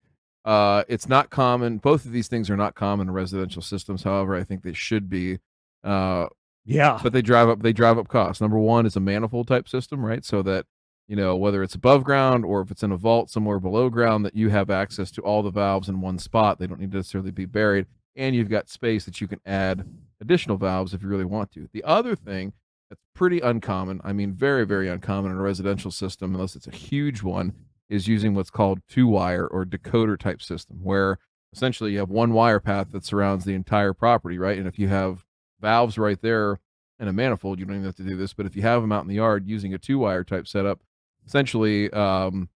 uh, 0.43 0.83
it's 0.87 1.07
not 1.09 1.29
common. 1.29 1.77
Both 1.77 2.05
of 2.05 2.11
these 2.11 2.27
things 2.27 2.49
are 2.49 2.57
not 2.57 2.75
common 2.75 3.07
in 3.07 3.13
residential 3.13 3.61
systems. 3.61 4.03
However, 4.03 4.35
I 4.35 4.43
think 4.43 4.63
they 4.63 4.73
should 4.73 5.09
be. 5.09 5.39
Uh, 5.83 6.27
yeah, 6.65 6.99
but 7.03 7.13
they 7.13 7.21
drive 7.21 7.47
up 7.49 7.61
they 7.61 7.73
drive 7.73 7.97
up 7.97 8.07
costs. 8.07 8.41
Number 8.41 8.57
one 8.57 8.85
is 8.85 8.95
a 8.95 8.99
manifold 8.99 9.47
type 9.47 9.69
system, 9.69 10.03
right? 10.03 10.25
So 10.25 10.41
that 10.41 10.65
you 11.07 11.15
know 11.15 11.35
whether 11.35 11.61
it's 11.61 11.75
above 11.75 12.03
ground 12.03 12.43
or 12.43 12.61
if 12.61 12.71
it's 12.71 12.81
in 12.81 12.91
a 12.91 12.97
vault 12.97 13.29
somewhere 13.29 13.59
below 13.59 13.89
ground, 13.89 14.25
that 14.25 14.35
you 14.35 14.49
have 14.49 14.71
access 14.71 15.11
to 15.11 15.21
all 15.21 15.43
the 15.43 15.51
valves 15.51 15.89
in 15.89 16.01
one 16.01 16.17
spot. 16.17 16.57
They 16.57 16.65
don't 16.67 16.79
need 16.79 16.91
to 16.91 16.97
necessarily 16.97 17.29
be 17.31 17.45
buried, 17.45 17.85
and 18.15 18.35
you've 18.35 18.49
got 18.49 18.69
space 18.69 19.05
that 19.05 19.21
you 19.21 19.27
can 19.27 19.39
add 19.45 19.85
additional 20.19 20.57
valves 20.57 20.93
if 20.95 21.03
you 21.03 21.07
really 21.07 21.25
want 21.25 21.51
to. 21.51 21.69
The 21.71 21.83
other 21.83 22.15
thing 22.15 22.53
that's 22.89 23.01
pretty 23.13 23.39
uncommon, 23.39 24.01
I 24.03 24.13
mean, 24.13 24.33
very 24.33 24.65
very 24.65 24.87
uncommon 24.87 25.31
in 25.31 25.37
a 25.37 25.41
residential 25.41 25.91
system, 25.91 26.35
unless 26.35 26.55
it's 26.55 26.67
a 26.67 26.71
huge 26.71 27.23
one, 27.23 27.53
is 27.89 28.07
using 28.07 28.33
what's 28.33 28.49
called 28.49 28.79
two 28.87 29.07
wire 29.07 29.47
or 29.47 29.65
decoder 29.65 30.17
type 30.17 30.41
system, 30.41 30.77
where 30.83 31.19
essentially 31.53 31.93
you 31.93 31.99
have 31.99 32.09
one 32.09 32.33
wire 32.33 32.59
path 32.59 32.91
that 32.91 33.05
surrounds 33.05 33.45
the 33.45 33.53
entire 33.53 33.93
property, 33.93 34.37
right? 34.37 34.57
And 34.57 34.67
if 34.67 34.77
you 34.77 34.87
have 34.89 35.23
valves 35.61 35.97
right 35.97 36.21
there 36.21 36.59
in 36.99 37.07
a 37.07 37.13
manifold, 37.13 37.59
you 37.59 37.65
don't 37.65 37.75
even 37.75 37.85
have 37.85 37.95
to 37.95 38.03
do 38.03 38.17
this. 38.17 38.33
But 38.33 38.45
if 38.45 38.55
you 38.55 38.61
have 38.61 38.81
them 38.81 38.91
out 38.91 39.03
in 39.03 39.07
the 39.07 39.15
yard 39.15 39.47
using 39.47 39.73
a 39.73 39.77
two 39.77 39.99
wire 39.99 40.23
type 40.23 40.47
setup, 40.47 40.81
essentially 41.25 41.89
um, 41.91 42.49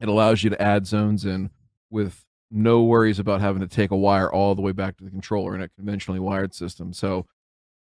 it 0.00 0.08
allows 0.08 0.42
you 0.42 0.50
to 0.50 0.60
add 0.60 0.86
zones 0.86 1.24
in 1.24 1.50
with 1.90 2.24
no 2.50 2.82
worries 2.82 3.18
about 3.18 3.40
having 3.40 3.60
to 3.60 3.68
take 3.68 3.90
a 3.90 3.96
wire 3.96 4.32
all 4.32 4.54
the 4.54 4.62
way 4.62 4.72
back 4.72 4.96
to 4.96 5.04
the 5.04 5.10
controller 5.10 5.54
in 5.54 5.62
a 5.62 5.68
conventionally 5.68 6.20
wired 6.20 6.54
system. 6.54 6.92
So 6.92 7.26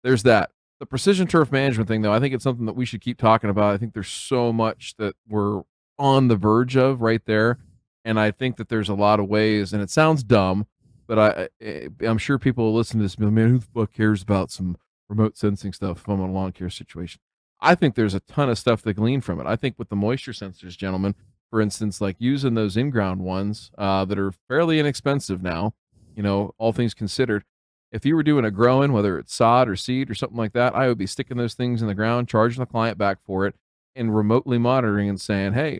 there's 0.03 0.23
that. 0.23 0.51
The 0.79 0.85
precision 0.85 1.27
turf 1.27 1.51
management 1.51 1.87
thing, 1.87 2.01
though, 2.01 2.13
I 2.13 2.19
think 2.19 2.33
it's 2.33 2.43
something 2.43 2.65
that 2.67 2.75
we 2.75 2.85
should 2.85 3.01
keep 3.01 3.17
talking 3.17 3.49
about. 3.49 3.73
I 3.73 3.77
think 3.77 3.93
there's 3.93 4.07
so 4.07 4.53
much 4.53 4.95
that 4.97 5.15
we're 5.27 5.63
on 5.97 6.27
the 6.27 6.35
verge 6.35 6.75
of 6.77 7.01
right 7.01 7.25
there. 7.25 7.57
And 8.05 8.19
I 8.19 8.31
think 8.31 8.57
that 8.57 8.69
there's 8.69 8.87
a 8.87 8.93
lot 8.93 9.19
of 9.19 9.27
ways, 9.27 9.73
and 9.73 9.81
it 9.81 9.89
sounds 9.89 10.23
dumb, 10.23 10.65
but 11.07 11.19
I, 11.19 11.89
I'm 12.05 12.17
sure 12.17 12.39
people 12.39 12.65
will 12.65 12.75
listen 12.75 12.99
to 12.99 13.03
this. 13.03 13.15
and 13.15 13.31
Man, 13.33 13.49
who 13.49 13.57
the 13.57 13.65
fuck 13.73 13.91
cares 13.91 14.21
about 14.21 14.49
some 14.49 14.77
remote 15.09 15.37
sensing 15.37 15.73
stuff 15.73 16.07
in 16.07 16.19
a 16.19 16.31
lawn 16.31 16.53
care 16.53 16.69
situation? 16.69 17.19
I 17.59 17.75
think 17.75 17.95
there's 17.95 18.13
a 18.13 18.19
ton 18.21 18.49
of 18.49 18.57
stuff 18.57 18.83
to 18.83 18.93
glean 18.93 19.19
from 19.21 19.41
it. 19.41 19.47
I 19.47 19.55
think 19.55 19.75
with 19.77 19.89
the 19.89 19.95
moisture 19.95 20.31
sensors, 20.31 20.77
gentlemen, 20.77 21.15
for 21.49 21.59
instance, 21.59 21.99
like 21.99 22.15
using 22.19 22.53
those 22.53 22.77
in-ground 22.77 23.21
ones 23.21 23.71
uh, 23.77 24.05
that 24.05 24.19
are 24.19 24.31
fairly 24.47 24.79
inexpensive 24.79 25.41
now, 25.41 25.73
you 26.15 26.23
know, 26.23 26.53
all 26.57 26.71
things 26.71 26.93
considered. 26.93 27.43
If 27.91 28.05
you 28.05 28.15
were 28.15 28.23
doing 28.23 28.43
a 28.45 28.51
growing, 28.51 28.91
whether 28.91 29.17
it's 29.17 29.33
sod 29.33 29.69
or 29.69 29.75
seed 29.75 30.09
or 30.09 30.13
something 30.15 30.37
like 30.37 30.53
that, 30.53 30.75
I 30.75 30.87
would 30.87 30.97
be 30.97 31.07
sticking 31.07 31.37
those 31.37 31.53
things 31.53 31.81
in 31.81 31.87
the 31.87 31.95
ground, 31.95 32.27
charging 32.27 32.59
the 32.59 32.65
client 32.65 32.97
back 32.97 33.19
for 33.25 33.45
it, 33.47 33.55
and 33.95 34.15
remotely 34.15 34.57
monitoring 34.57 35.07
and 35.09 35.19
saying, 35.21 35.53
"Hey, 35.53 35.79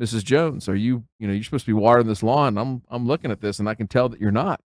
Mrs. 0.00 0.24
Jones, 0.24 0.68
are 0.68 0.74
you, 0.74 1.04
you 1.18 1.26
know, 1.28 1.34
you're 1.34 1.44
supposed 1.44 1.66
to 1.66 1.70
be 1.70 1.80
watering 1.80 2.06
this 2.06 2.22
lawn. 2.22 2.56
I'm 2.58 2.82
I'm 2.88 3.06
looking 3.06 3.30
at 3.30 3.40
this 3.40 3.58
and 3.58 3.68
I 3.68 3.74
can 3.74 3.86
tell 3.88 4.08
that 4.08 4.20
you're 4.20 4.30
not. 4.32 4.60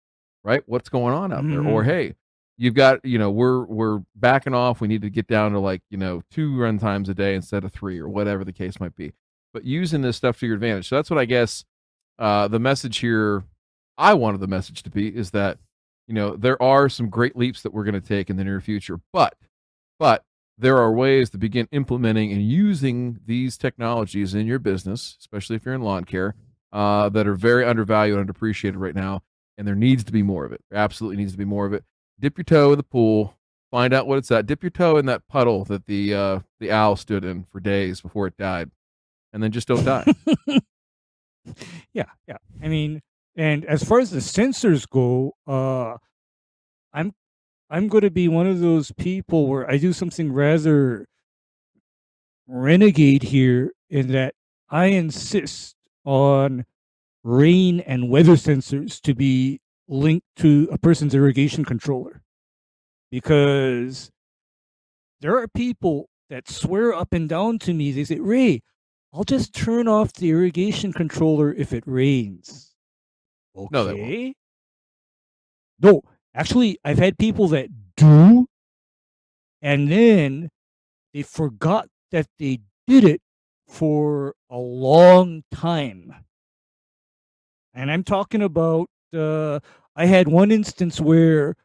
Right? 0.43 0.63
What's 0.67 0.89
going 0.89 1.15
on 1.15 1.33
out 1.33 1.47
there? 1.47 1.61
Or 1.61 1.81
Mhm. 1.81 1.85
hey, 1.85 2.15
you've 2.57 2.75
got, 2.75 3.03
you 3.03 3.17
know, 3.17 3.31
we're 3.31 3.63
we're 3.65 4.03
backing 4.15 4.53
off. 4.53 4.79
We 4.81 4.87
need 4.87 5.01
to 5.01 5.09
get 5.09 5.27
down 5.27 5.53
to 5.53 5.59
like, 5.59 5.81
you 5.89 5.97
know, 5.97 6.21
two 6.29 6.55
run 6.59 6.77
times 6.77 7.09
a 7.09 7.15
day 7.15 7.33
instead 7.35 7.63
of 7.63 7.71
three 7.73 7.97
or 7.99 8.07
whatever 8.09 8.43
the 8.43 8.53
case 8.53 8.79
might 8.79 8.95
be. 8.95 9.13
But 9.53 9.63
using 9.63 10.01
this 10.01 10.17
stuff 10.17 10.39
to 10.39 10.45
your 10.45 10.55
advantage. 10.55 10.87
So 10.89 10.97
that's 10.97 11.09
what 11.09 11.17
I 11.19 11.25
guess 11.25 11.63
uh 12.19 12.47
the 12.47 12.59
message 12.59 12.97
here 12.99 13.43
I 13.97 14.13
wanted 14.13 14.41
the 14.41 14.47
message 14.47 14.83
to 14.83 14.89
be 14.91 15.07
is 15.07 15.31
that, 15.31 15.57
you 16.07 16.13
know, 16.13 16.35
there 16.35 16.61
are 16.61 16.89
some 16.89 17.09
great 17.09 17.35
leaps 17.35 17.61
that 17.63 17.73
we're 17.73 17.83
going 17.83 17.99
to 17.99 18.01
take 18.01 18.29
in 18.29 18.37
the 18.37 18.43
near 18.43 18.61
future, 18.61 18.99
but 19.11 19.35
but 19.97 20.23
there 20.57 20.77
are 20.77 20.91
ways 20.91 21.29
to 21.31 21.37
begin 21.37 21.67
implementing 21.71 22.31
and 22.31 22.41
using 22.41 23.19
these 23.25 23.57
technologies 23.57 24.33
in 24.33 24.47
your 24.47 24.59
business, 24.59 25.17
especially 25.19 25.55
if 25.55 25.65
you're 25.65 25.75
in 25.75 25.81
lawn 25.81 26.05
care, 26.05 26.35
uh, 26.71 27.09
that 27.09 27.27
are 27.27 27.35
very 27.35 27.65
undervalued 27.65 28.17
and 28.17 28.29
underappreciated 28.29 28.75
right 28.77 28.95
now. 28.95 29.21
And 29.57 29.67
there 29.67 29.75
needs 29.75 30.03
to 30.05 30.11
be 30.11 30.23
more 30.23 30.45
of 30.45 30.51
it. 30.51 30.61
There 30.69 30.79
absolutely 30.79 31.17
needs 31.17 31.31
to 31.31 31.37
be 31.37 31.45
more 31.45 31.65
of 31.65 31.73
it. 31.73 31.83
Dip 32.19 32.37
your 32.37 32.43
toe 32.43 32.71
in 32.71 32.77
the 32.77 32.83
pool, 32.83 33.35
find 33.71 33.93
out 33.93 34.07
what 34.07 34.17
it's 34.17 34.31
at. 34.31 34.45
Dip 34.45 34.63
your 34.63 34.69
toe 34.69 34.97
in 34.97 35.05
that 35.07 35.27
puddle 35.27 35.65
that 35.65 35.85
the 35.85 36.13
uh, 36.13 36.39
the 36.59 36.71
owl 36.71 36.95
stood 36.95 37.25
in 37.25 37.45
for 37.51 37.59
days 37.59 38.01
before 38.01 38.27
it 38.27 38.37
died, 38.37 38.71
and 39.33 39.41
then 39.41 39.51
just 39.51 39.67
don't 39.67 39.83
die. 39.83 40.05
yeah, 41.93 42.05
yeah. 42.27 42.37
I 42.61 42.67
mean, 42.67 43.01
and 43.35 43.65
as 43.65 43.83
far 43.83 43.99
as 43.99 44.11
the 44.11 44.19
sensors 44.19 44.89
go, 44.89 45.33
uh, 45.47 45.97
I'm 46.93 47.13
I'm 47.69 47.87
going 47.87 48.03
to 48.03 48.11
be 48.11 48.27
one 48.27 48.47
of 48.47 48.59
those 48.59 48.91
people 48.93 49.47
where 49.47 49.69
I 49.69 49.77
do 49.77 49.91
something 49.91 50.31
rather 50.31 51.07
renegade 52.47 53.23
here 53.23 53.71
in 53.89 54.11
that 54.11 54.35
I 54.69 54.85
insist 54.87 55.75
on 56.05 56.65
rain 57.23 57.79
and 57.81 58.09
weather 58.09 58.33
sensors 58.33 59.01
to 59.01 59.15
be 59.15 59.59
linked 59.87 60.27
to 60.37 60.69
a 60.71 60.77
person's 60.77 61.15
irrigation 61.15 61.65
controller. 61.65 62.21
Because 63.11 64.11
there 65.21 65.37
are 65.37 65.47
people 65.47 66.09
that 66.29 66.49
swear 66.49 66.93
up 66.93 67.13
and 67.13 67.27
down 67.27 67.59
to 67.59 67.73
me. 67.73 67.91
They 67.91 68.03
say 68.03 68.19
ray 68.19 68.61
i'll 69.13 69.23
just 69.23 69.53
turn 69.53 69.87
off 69.87 70.11
the 70.13 70.29
irrigation 70.29 70.91
controller 70.91 71.53
if 71.53 71.71
it 71.71 71.83
rains 71.85 72.74
okay 73.55 73.67
No, 73.71 73.85
they 73.85 73.93
won't. 73.93 74.37
no 75.79 76.01
actually 76.33 76.77
i've 76.83 76.97
had 76.97 77.17
people 77.17 77.47
that 77.49 77.69
do 77.95 78.45
and 79.61 79.91
then 79.91 80.49
they 81.13 81.23
forgot 81.23 81.87
that 82.11 82.27
they 82.39 82.59
did 82.87 83.03
it 83.03 83.21
for 83.67 84.35
a 84.49 84.57
long 84.57 85.43
time 85.51 86.13
and 87.73 87.91
i'm 87.91 88.03
talking 88.03 88.41
about 88.41 88.87
uh, 89.13 89.59
i 89.95 90.05
had 90.05 90.27
one 90.27 90.51
instance 90.51 90.99
where 91.01 91.55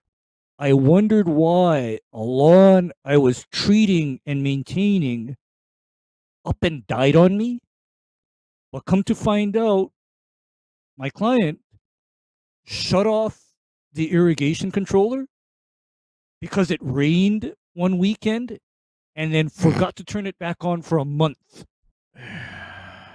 i 0.58 0.72
wondered 0.72 1.28
why 1.28 1.98
a 2.12 2.20
lawn 2.20 2.92
i 3.04 3.16
was 3.16 3.46
treating 3.52 4.20
and 4.26 4.42
maintaining 4.42 5.36
up 6.44 6.62
and 6.62 6.86
died 6.86 7.16
on 7.16 7.36
me 7.36 7.60
but 8.72 8.84
come 8.84 9.02
to 9.02 9.14
find 9.14 9.56
out 9.56 9.90
my 10.96 11.10
client 11.10 11.58
shut 12.64 13.06
off 13.06 13.40
the 13.92 14.12
irrigation 14.12 14.70
controller 14.70 15.26
because 16.40 16.70
it 16.70 16.80
rained 16.82 17.54
one 17.74 17.98
weekend 17.98 18.58
and 19.14 19.32
then 19.34 19.48
forgot 19.48 19.96
to 19.96 20.04
turn 20.04 20.26
it 20.26 20.38
back 20.38 20.64
on 20.64 20.82
for 20.82 20.98
a 20.98 21.04
month 21.04 21.64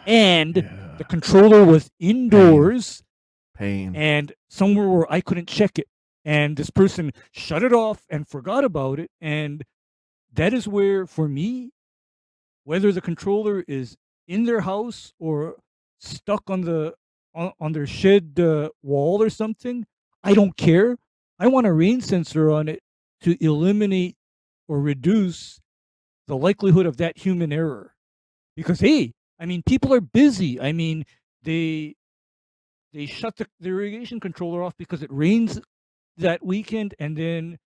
and 0.06 0.56
the 0.98 1.04
controller 1.04 1.64
was 1.64 1.90
indoors 2.00 3.04
Pain. 3.56 3.96
and 3.96 4.34
somewhere 4.50 4.88
where 4.88 5.12
I 5.12 5.22
couldn't 5.22 5.48
check 5.48 5.80
it. 5.80 5.88
And 6.24 6.58
this 6.58 6.70
person 6.70 7.12
shut 7.32 7.64
it 7.64 7.74
off 7.74 8.04
and 8.10 8.28
forgot 8.28 8.64
about 8.64 9.00
it. 9.00 9.12
And 9.22 9.64
that 10.34 10.54
is 10.54 10.68
where, 10.68 11.06
for 11.06 11.28
me, 11.28 11.72
whether 12.64 12.92
the 12.92 13.02
controller 13.02 13.64
is 13.68 13.96
in 14.28 14.46
their 14.46 14.62
house 14.62 15.14
or 15.20 15.56
stuck 16.00 16.50
on 16.50 16.62
the 16.62 16.96
on, 17.36 17.52
on 17.60 17.74
their 17.74 17.86
shed 17.86 18.40
uh, 18.40 18.70
wall 18.82 19.22
or 19.22 19.30
something, 19.30 19.86
I 20.24 20.34
don't 20.34 20.56
care. 20.58 20.98
I 21.38 21.48
want 21.48 21.68
a 21.68 21.74
rain 21.74 22.02
sensor 22.02 22.50
on 22.50 22.68
it 22.70 22.82
to 23.22 23.44
eliminate 23.44 24.16
or 24.68 24.80
reduce 24.80 25.60
the 26.28 26.38
likelihood 26.38 26.86
of 26.86 26.98
that 26.98 27.18
human 27.18 27.54
error. 27.54 27.94
Because 28.56 28.80
hey, 28.80 29.14
I 29.40 29.46
mean, 29.46 29.62
people 29.64 29.94
are 29.94 30.02
busy. 30.02 30.60
I 30.60 30.72
mean, 30.72 31.06
they 31.44 31.96
they 32.94 33.06
shut 33.06 33.36
the, 33.36 33.46
the 33.60 33.70
irrigation 33.70 34.20
controller 34.20 34.64
off 34.64 34.74
because 34.78 35.04
it 35.04 35.12
rains 35.12 35.60
that 36.18 36.44
weekend 36.44 36.96
and 36.98 37.18
then 37.18 37.58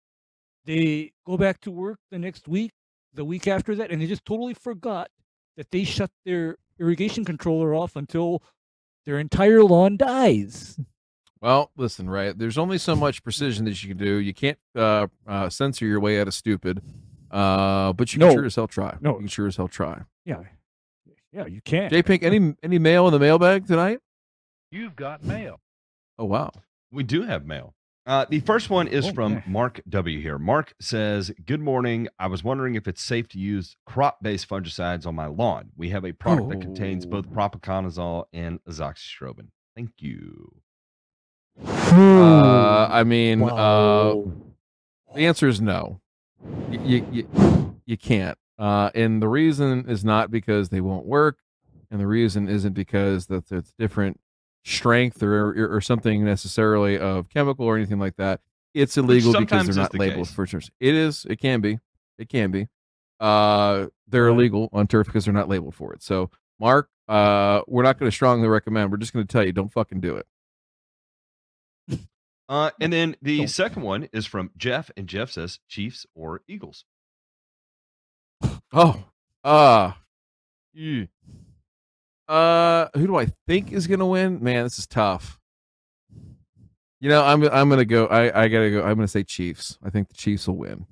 they 0.64 1.12
go 1.26 1.36
back 1.36 1.60
to 1.60 1.70
work 1.70 1.98
the 2.10 2.18
next 2.18 2.48
week 2.48 2.72
the 3.12 3.24
week 3.24 3.46
after 3.46 3.74
that 3.74 3.90
and 3.90 4.00
they 4.00 4.06
just 4.06 4.24
totally 4.24 4.54
forgot 4.54 5.08
that 5.56 5.70
they 5.70 5.84
shut 5.84 6.10
their 6.24 6.56
irrigation 6.78 7.24
controller 7.24 7.74
off 7.74 7.96
until 7.96 8.42
their 9.08 9.18
entire 9.18 9.64
lawn 9.64 9.96
dies 9.96 10.78
Well, 11.40 11.70
listen, 11.76 12.10
right? 12.10 12.36
There's 12.36 12.58
only 12.58 12.76
so 12.78 12.94
much 12.94 13.22
precision 13.22 13.64
that 13.64 13.82
you 13.82 13.88
can 13.88 13.96
do. 13.96 14.16
You 14.16 14.34
can't 14.34 14.58
uh, 14.76 15.06
uh, 15.26 15.48
censor 15.48 15.86
your 15.86 15.98
way 16.00 16.20
out 16.20 16.26
of 16.28 16.34
stupid, 16.34 16.82
uh, 17.30 17.92
but 17.94 18.12
you 18.12 18.18
can 18.18 18.28
No. 18.28 18.34
sure 18.34 18.44
as 18.44 18.56
hell 18.56 18.66
try. 18.68 18.96
No. 19.00 19.12
you 19.12 19.18
can 19.20 19.28
sure 19.28 19.46
as 19.46 19.56
hell 19.56 19.68
try. 19.68 20.02
yeah 20.26 20.42
yeah 21.32 21.46
you 21.46 21.60
can't 21.62 21.90
J 21.92 22.02
Pink, 22.02 22.22
any 22.22 22.54
any 22.62 22.78
mail 22.78 23.06
in 23.06 23.12
the 23.12 23.18
mailbag 23.18 23.66
tonight? 23.66 24.00
You've 24.70 24.96
got 24.96 25.24
mail. 25.24 25.60
Oh 26.18 26.24
wow. 26.26 26.50
We 26.92 27.02
do 27.02 27.22
have 27.22 27.46
mail. 27.46 27.74
Uh, 28.08 28.24
the 28.30 28.40
first 28.40 28.70
one 28.70 28.88
is 28.88 29.06
Oh, 29.08 29.12
from. 29.12 29.42
Mark 29.46 29.82
W. 29.86 30.18
here. 30.22 30.38
Mark 30.38 30.72
says, 30.80 31.30
Good 31.44 31.60
morning. 31.60 32.08
I 32.18 32.26
was 32.26 32.42
wondering 32.42 32.74
if 32.74 32.88
it's 32.88 33.02
safe 33.02 33.28
to 33.28 33.38
use 33.38 33.76
crop 33.84 34.22
based 34.22 34.48
fungicides 34.48 35.06
on 35.06 35.14
my 35.14 35.26
lawn. 35.26 35.68
We 35.76 35.90
have 35.90 36.06
a 36.06 36.12
product 36.12 36.48
that 36.48 36.60
contains 36.62 37.04
both 37.04 37.26
Oh. 37.30 37.34
propiconazole 37.34 38.24
and 38.32 38.60
azoxystrobin. 38.64 39.48
Thank 39.76 39.90
you. 39.98 40.54
Uh, 41.62 42.88
I 42.90 43.04
mean, 43.04 43.42
uh, 43.42 44.14
the 45.14 45.26
answer 45.26 45.46
is 45.46 45.60
no. 45.60 46.00
You 46.70 46.80
you, 46.80 47.06
you, 47.12 47.76
you 47.84 47.96
can't. 47.98 48.38
Uh, 48.58 48.90
and 48.94 49.20
the 49.20 49.28
reason 49.28 49.84
is 49.88 50.02
not 50.04 50.30
because 50.30 50.70
they 50.70 50.80
won't 50.80 51.04
work, 51.04 51.38
and 51.90 52.00
the 52.00 52.06
reason 52.06 52.48
isn't 52.48 52.72
because 52.72 53.26
that 53.26 53.52
it's 53.52 53.72
different 53.78 54.18
strength 54.68 55.22
or, 55.22 55.50
or 55.50 55.76
or 55.76 55.80
something 55.80 56.24
necessarily 56.24 56.98
of 56.98 57.28
chemical 57.28 57.64
or 57.66 57.76
anything 57.76 57.98
like 57.98 58.16
that. 58.16 58.40
It's 58.74 58.96
illegal 58.96 59.32
because 59.38 59.66
they're 59.66 59.74
not 59.74 59.92
the 59.92 59.98
labeled 59.98 60.26
case. 60.28 60.34
for 60.34 60.46
turf. 60.46 60.68
It 60.78 60.94
is. 60.94 61.24
It 61.28 61.36
can 61.40 61.60
be. 61.60 61.78
It 62.18 62.28
can 62.28 62.50
be. 62.50 62.68
Uh, 63.18 63.86
they're 64.06 64.26
Right. 64.26 64.32
illegal 64.34 64.68
on 64.72 64.86
turf 64.86 65.06
because 65.06 65.24
they're 65.24 65.34
not 65.34 65.48
labeled 65.48 65.74
for 65.74 65.92
it. 65.94 66.02
So, 66.02 66.30
Mark, 66.60 66.88
uh, 67.08 67.62
we're 67.66 67.82
not 67.82 67.98
going 67.98 68.08
to 68.10 68.14
strongly 68.14 68.46
recommend. 68.48 68.90
We're 68.92 68.98
just 68.98 69.12
going 69.12 69.26
to 69.26 69.32
tell 69.32 69.44
you, 69.44 69.52
don't 69.52 69.72
fucking 69.72 70.00
do 70.00 70.16
it. 70.16 70.26
Uh, 72.50 72.70
and 72.80 72.90
then 72.90 73.14
the 73.20 73.38
Don't. 73.40 73.48
second 73.48 73.82
one 73.82 74.08
is 74.10 74.24
from 74.24 74.50
Jeff, 74.56 74.90
and 74.96 75.06
Jeff 75.06 75.30
says, 75.30 75.58
Chiefs 75.68 76.06
or 76.14 76.40
Eagles? 76.48 76.84
Oh, 78.72 79.04
uh, 79.44 79.92
yeah. 80.72 81.04
Uh, 82.28 82.88
who 82.94 83.06
do 83.06 83.16
I 83.16 83.26
think 83.46 83.72
is 83.72 83.86
gonna 83.86 84.06
win? 84.06 84.42
Man, 84.42 84.64
this 84.64 84.78
is 84.78 84.86
tough. 84.86 85.38
You 87.00 87.08
know, 87.08 87.24
I'm 87.24 87.42
I'm 87.44 87.68
gonna 87.68 87.84
go. 87.84 88.06
I 88.06 88.44
I 88.44 88.48
gotta 88.48 88.70
go. 88.70 88.82
I'm 88.82 88.96
gonna 88.96 89.08
say 89.08 89.22
Chiefs. 89.22 89.78
I 89.84 89.90
think 89.90 90.08
the 90.08 90.14
Chiefs 90.14 90.48
will 90.48 90.56
win. 90.56 90.86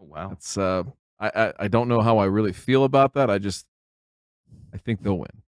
Oh, 0.00 0.06
wow. 0.06 0.28
That's 0.30 0.58
uh, 0.58 0.82
I 1.20 1.30
I, 1.34 1.52
I 1.60 1.68
don't 1.68 1.88
know 1.88 2.00
how 2.00 2.18
I 2.18 2.24
really 2.26 2.52
feel 2.52 2.84
about 2.84 3.14
that. 3.14 3.30
I 3.30 3.38
just, 3.38 3.64
I 4.74 4.78
think 4.78 5.02
they'll 5.02 5.18
win. 5.18 5.42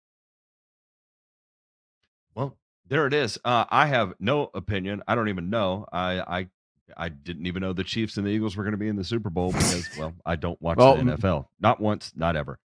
Well, 2.34 2.56
there 2.86 3.06
it 3.06 3.14
is. 3.14 3.38
Uh, 3.44 3.64
I 3.70 3.86
have 3.86 4.14
no 4.20 4.50
opinion. 4.54 5.02
I 5.08 5.14
don't 5.14 5.28
even 5.28 5.50
know. 5.50 5.84
I 5.92 6.20
I 6.20 6.48
I 6.96 7.08
didn't 7.08 7.46
even 7.46 7.60
know 7.60 7.72
the 7.72 7.84
Chiefs 7.84 8.16
and 8.16 8.26
the 8.26 8.30
Eagles 8.30 8.56
were 8.56 8.62
going 8.62 8.72
to 8.72 8.78
be 8.78 8.88
in 8.88 8.96
the 8.96 9.04
Super 9.04 9.30
Bowl 9.30 9.52
because, 9.52 9.88
well, 9.98 10.14
I 10.24 10.36
don't 10.36 10.60
watch 10.62 10.78
Well, 10.78 10.96
the 10.96 11.02
NFL. 11.02 11.46
Not 11.60 11.80
once, 11.80 12.12
not 12.16 12.34
ever. 12.36 12.58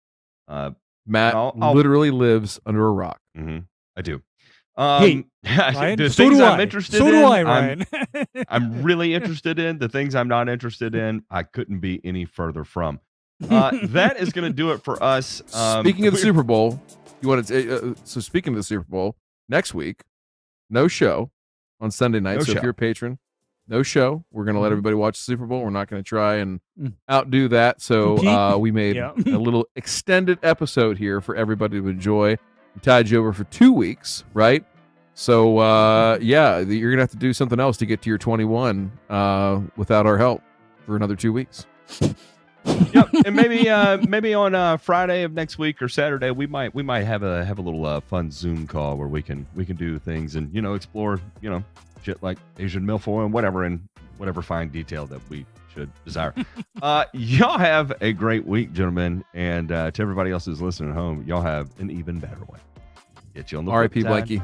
Uh, 0.46 0.72
Matt 1.10 1.34
I'll- 1.34 1.56
I'll- 1.60 1.74
literally 1.74 2.10
lives 2.10 2.58
under 2.64 2.86
a 2.86 2.92
rock. 2.92 3.18
mhm, 3.36 3.66
I 3.96 4.02
do. 4.02 4.22
Um, 4.76 5.24
Hey, 5.42 5.56
Ryan, 5.74 5.96
the 5.98 6.10
so 6.10 6.22
things 6.24 6.38
do 6.38 6.44
I'm 6.44 6.60
I. 6.60 6.62
interested 6.62 6.98
so 6.98 7.06
in, 7.06 7.12
do 7.12 7.24
I, 7.24 7.38
I'm- 7.38 7.46
Ryan. 7.46 7.86
I'm 8.48 8.82
really 8.82 9.14
interested 9.14 9.58
in. 9.58 9.78
The 9.78 9.88
things 9.88 10.14
I'm 10.14 10.28
not 10.28 10.48
interested 10.48 10.94
in, 10.94 11.22
I 11.30 11.42
couldn't 11.42 11.80
be 11.80 12.00
any 12.04 12.24
further 12.26 12.62
from. 12.64 13.00
Uh, 13.48 13.70
that 13.84 14.18
is 14.18 14.32
going 14.32 14.46
to 14.50 14.54
do 14.54 14.70
it 14.72 14.84
for 14.84 15.02
us. 15.02 15.42
Um, 15.54 15.82
speaking 15.84 16.06
of 16.06 16.12
the 16.14 16.18
Super 16.20 16.42
Bowl, 16.42 16.80
you 17.22 17.28
want 17.28 17.46
to? 17.46 17.90
Uh, 17.90 17.94
so 18.04 18.20
speaking 18.20 18.52
of 18.52 18.58
the 18.58 18.62
Super 18.62 18.84
Bowl, 18.88 19.16
next 19.48 19.72
week, 19.74 20.02
no 20.68 20.88
show 20.88 21.30
on 21.80 21.90
Sunday 21.90 22.20
night. 22.20 22.34
No 22.34 22.40
so 22.44 22.52
show. 22.52 22.58
if 22.58 22.62
you're 22.62 22.70
a 22.72 22.74
patron, 22.74 23.18
no 23.70 23.82
show. 23.82 24.24
We're 24.32 24.44
going 24.44 24.56
to 24.56 24.60
let 24.60 24.68
Mhm. 24.68 24.72
everybody 24.72 24.96
watch 24.96 25.16
the 25.18 25.22
Super 25.24 25.46
Bowl. 25.46 25.62
We're 25.62 25.70
not 25.70 25.88
going 25.88 26.02
to 26.02 26.06
try 26.08 26.36
and 26.36 26.60
Mm. 26.78 26.92
outdo 27.10 27.48
that. 27.48 27.80
So 27.80 28.16
uh, 28.26 28.56
we 28.58 28.70
made 28.72 28.96
Yeah. 28.96 29.12
a 29.14 29.14
little 29.38 29.66
extended 29.76 30.38
episode 30.42 30.98
here 30.98 31.20
for 31.20 31.34
everybody 31.36 31.80
to 31.80 31.88
enjoy. 31.88 32.36
We 32.74 32.80
tied 32.82 33.08
you 33.08 33.18
over 33.20 33.32
for 33.32 33.44
two 33.44 33.72
weeks, 33.72 34.24
right? 34.34 34.64
So 35.14 35.58
uh, 35.58 36.18
yeah, 36.20 36.58
you're 36.58 36.90
gonna 36.90 37.02
have 37.02 37.10
to 37.10 37.16
do 37.16 37.32
something 37.32 37.60
else 37.60 37.76
to 37.78 37.86
get 37.86 38.02
to 38.02 38.08
your 38.08 38.18
21 38.18 38.90
uh, 39.08 39.60
without 39.76 40.04
our 40.06 40.16
help 40.18 40.42
for 40.86 40.96
another 40.96 41.14
two 41.16 41.32
weeks. 41.32 41.66
Yep, 42.92 43.08
and 43.24 43.34
maybe 43.34 43.68
uh, 43.68 43.98
maybe 44.08 44.34
on 44.34 44.54
uh, 44.54 44.76
Friday 44.76 45.22
of 45.22 45.32
next 45.32 45.58
week 45.58 45.80
or 45.82 45.88
Saturday 45.88 46.30
we 46.30 46.46
might 46.46 46.74
we 46.74 46.82
might 46.82 47.04
have 47.04 47.22
a 47.22 47.44
have 47.44 47.58
a 47.58 47.62
little 47.62 47.84
uh, 47.86 48.00
fun 48.00 48.30
Zoom 48.30 48.66
call 48.66 48.96
where 48.96 49.08
we 49.08 49.22
can 49.22 49.46
we 49.54 49.64
can 49.64 49.76
do 49.76 49.98
things 49.98 50.36
and 50.36 50.54
you 50.54 50.62
know 50.62 50.74
explore 50.74 51.20
you 51.40 51.50
know 51.50 51.62
shit 52.02 52.22
like 52.22 52.38
Asian 52.58 52.84
milfoil 52.84 53.24
and 53.24 53.32
whatever 53.32 53.64
in 53.64 53.88
whatever 54.18 54.42
fine 54.42 54.68
detail 54.68 55.06
that 55.06 55.20
we 55.30 55.46
should 55.72 55.90
desire. 56.04 56.34
uh, 56.82 57.04
y'all 57.12 57.58
have 57.58 57.92
a 58.00 58.12
great 58.12 58.46
week, 58.46 58.72
gentlemen, 58.72 59.24
and 59.34 59.72
uh, 59.72 59.90
to 59.90 60.02
everybody 60.02 60.30
else 60.30 60.44
who's 60.44 60.60
listening 60.60 60.90
at 60.90 60.96
home, 60.96 61.24
y'all 61.26 61.42
have 61.42 61.70
an 61.78 61.90
even 61.90 62.18
better 62.18 62.44
one. 62.46 62.60
Get 63.34 63.52
you 63.52 63.58
on 63.58 63.64
the 63.64 63.70
R.I.P. 63.70 64.02
flip 64.02 64.28
side. 64.28 64.28
Blanky 64.28 64.42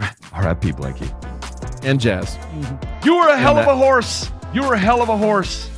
R.I.P. 0.32 0.72
Blanky. 0.72 1.84
and 1.84 2.00
Jazz. 2.00 2.38
You 3.04 3.16
were 3.16 3.28
a 3.28 3.36
hell 3.36 3.58
of 3.58 3.66
a 3.66 3.76
horse. 3.76 4.30
You 4.52 4.62
were 4.62 4.74
a 4.74 4.78
hell 4.78 5.02
of 5.02 5.08
a 5.08 5.16
horse. 5.16 5.70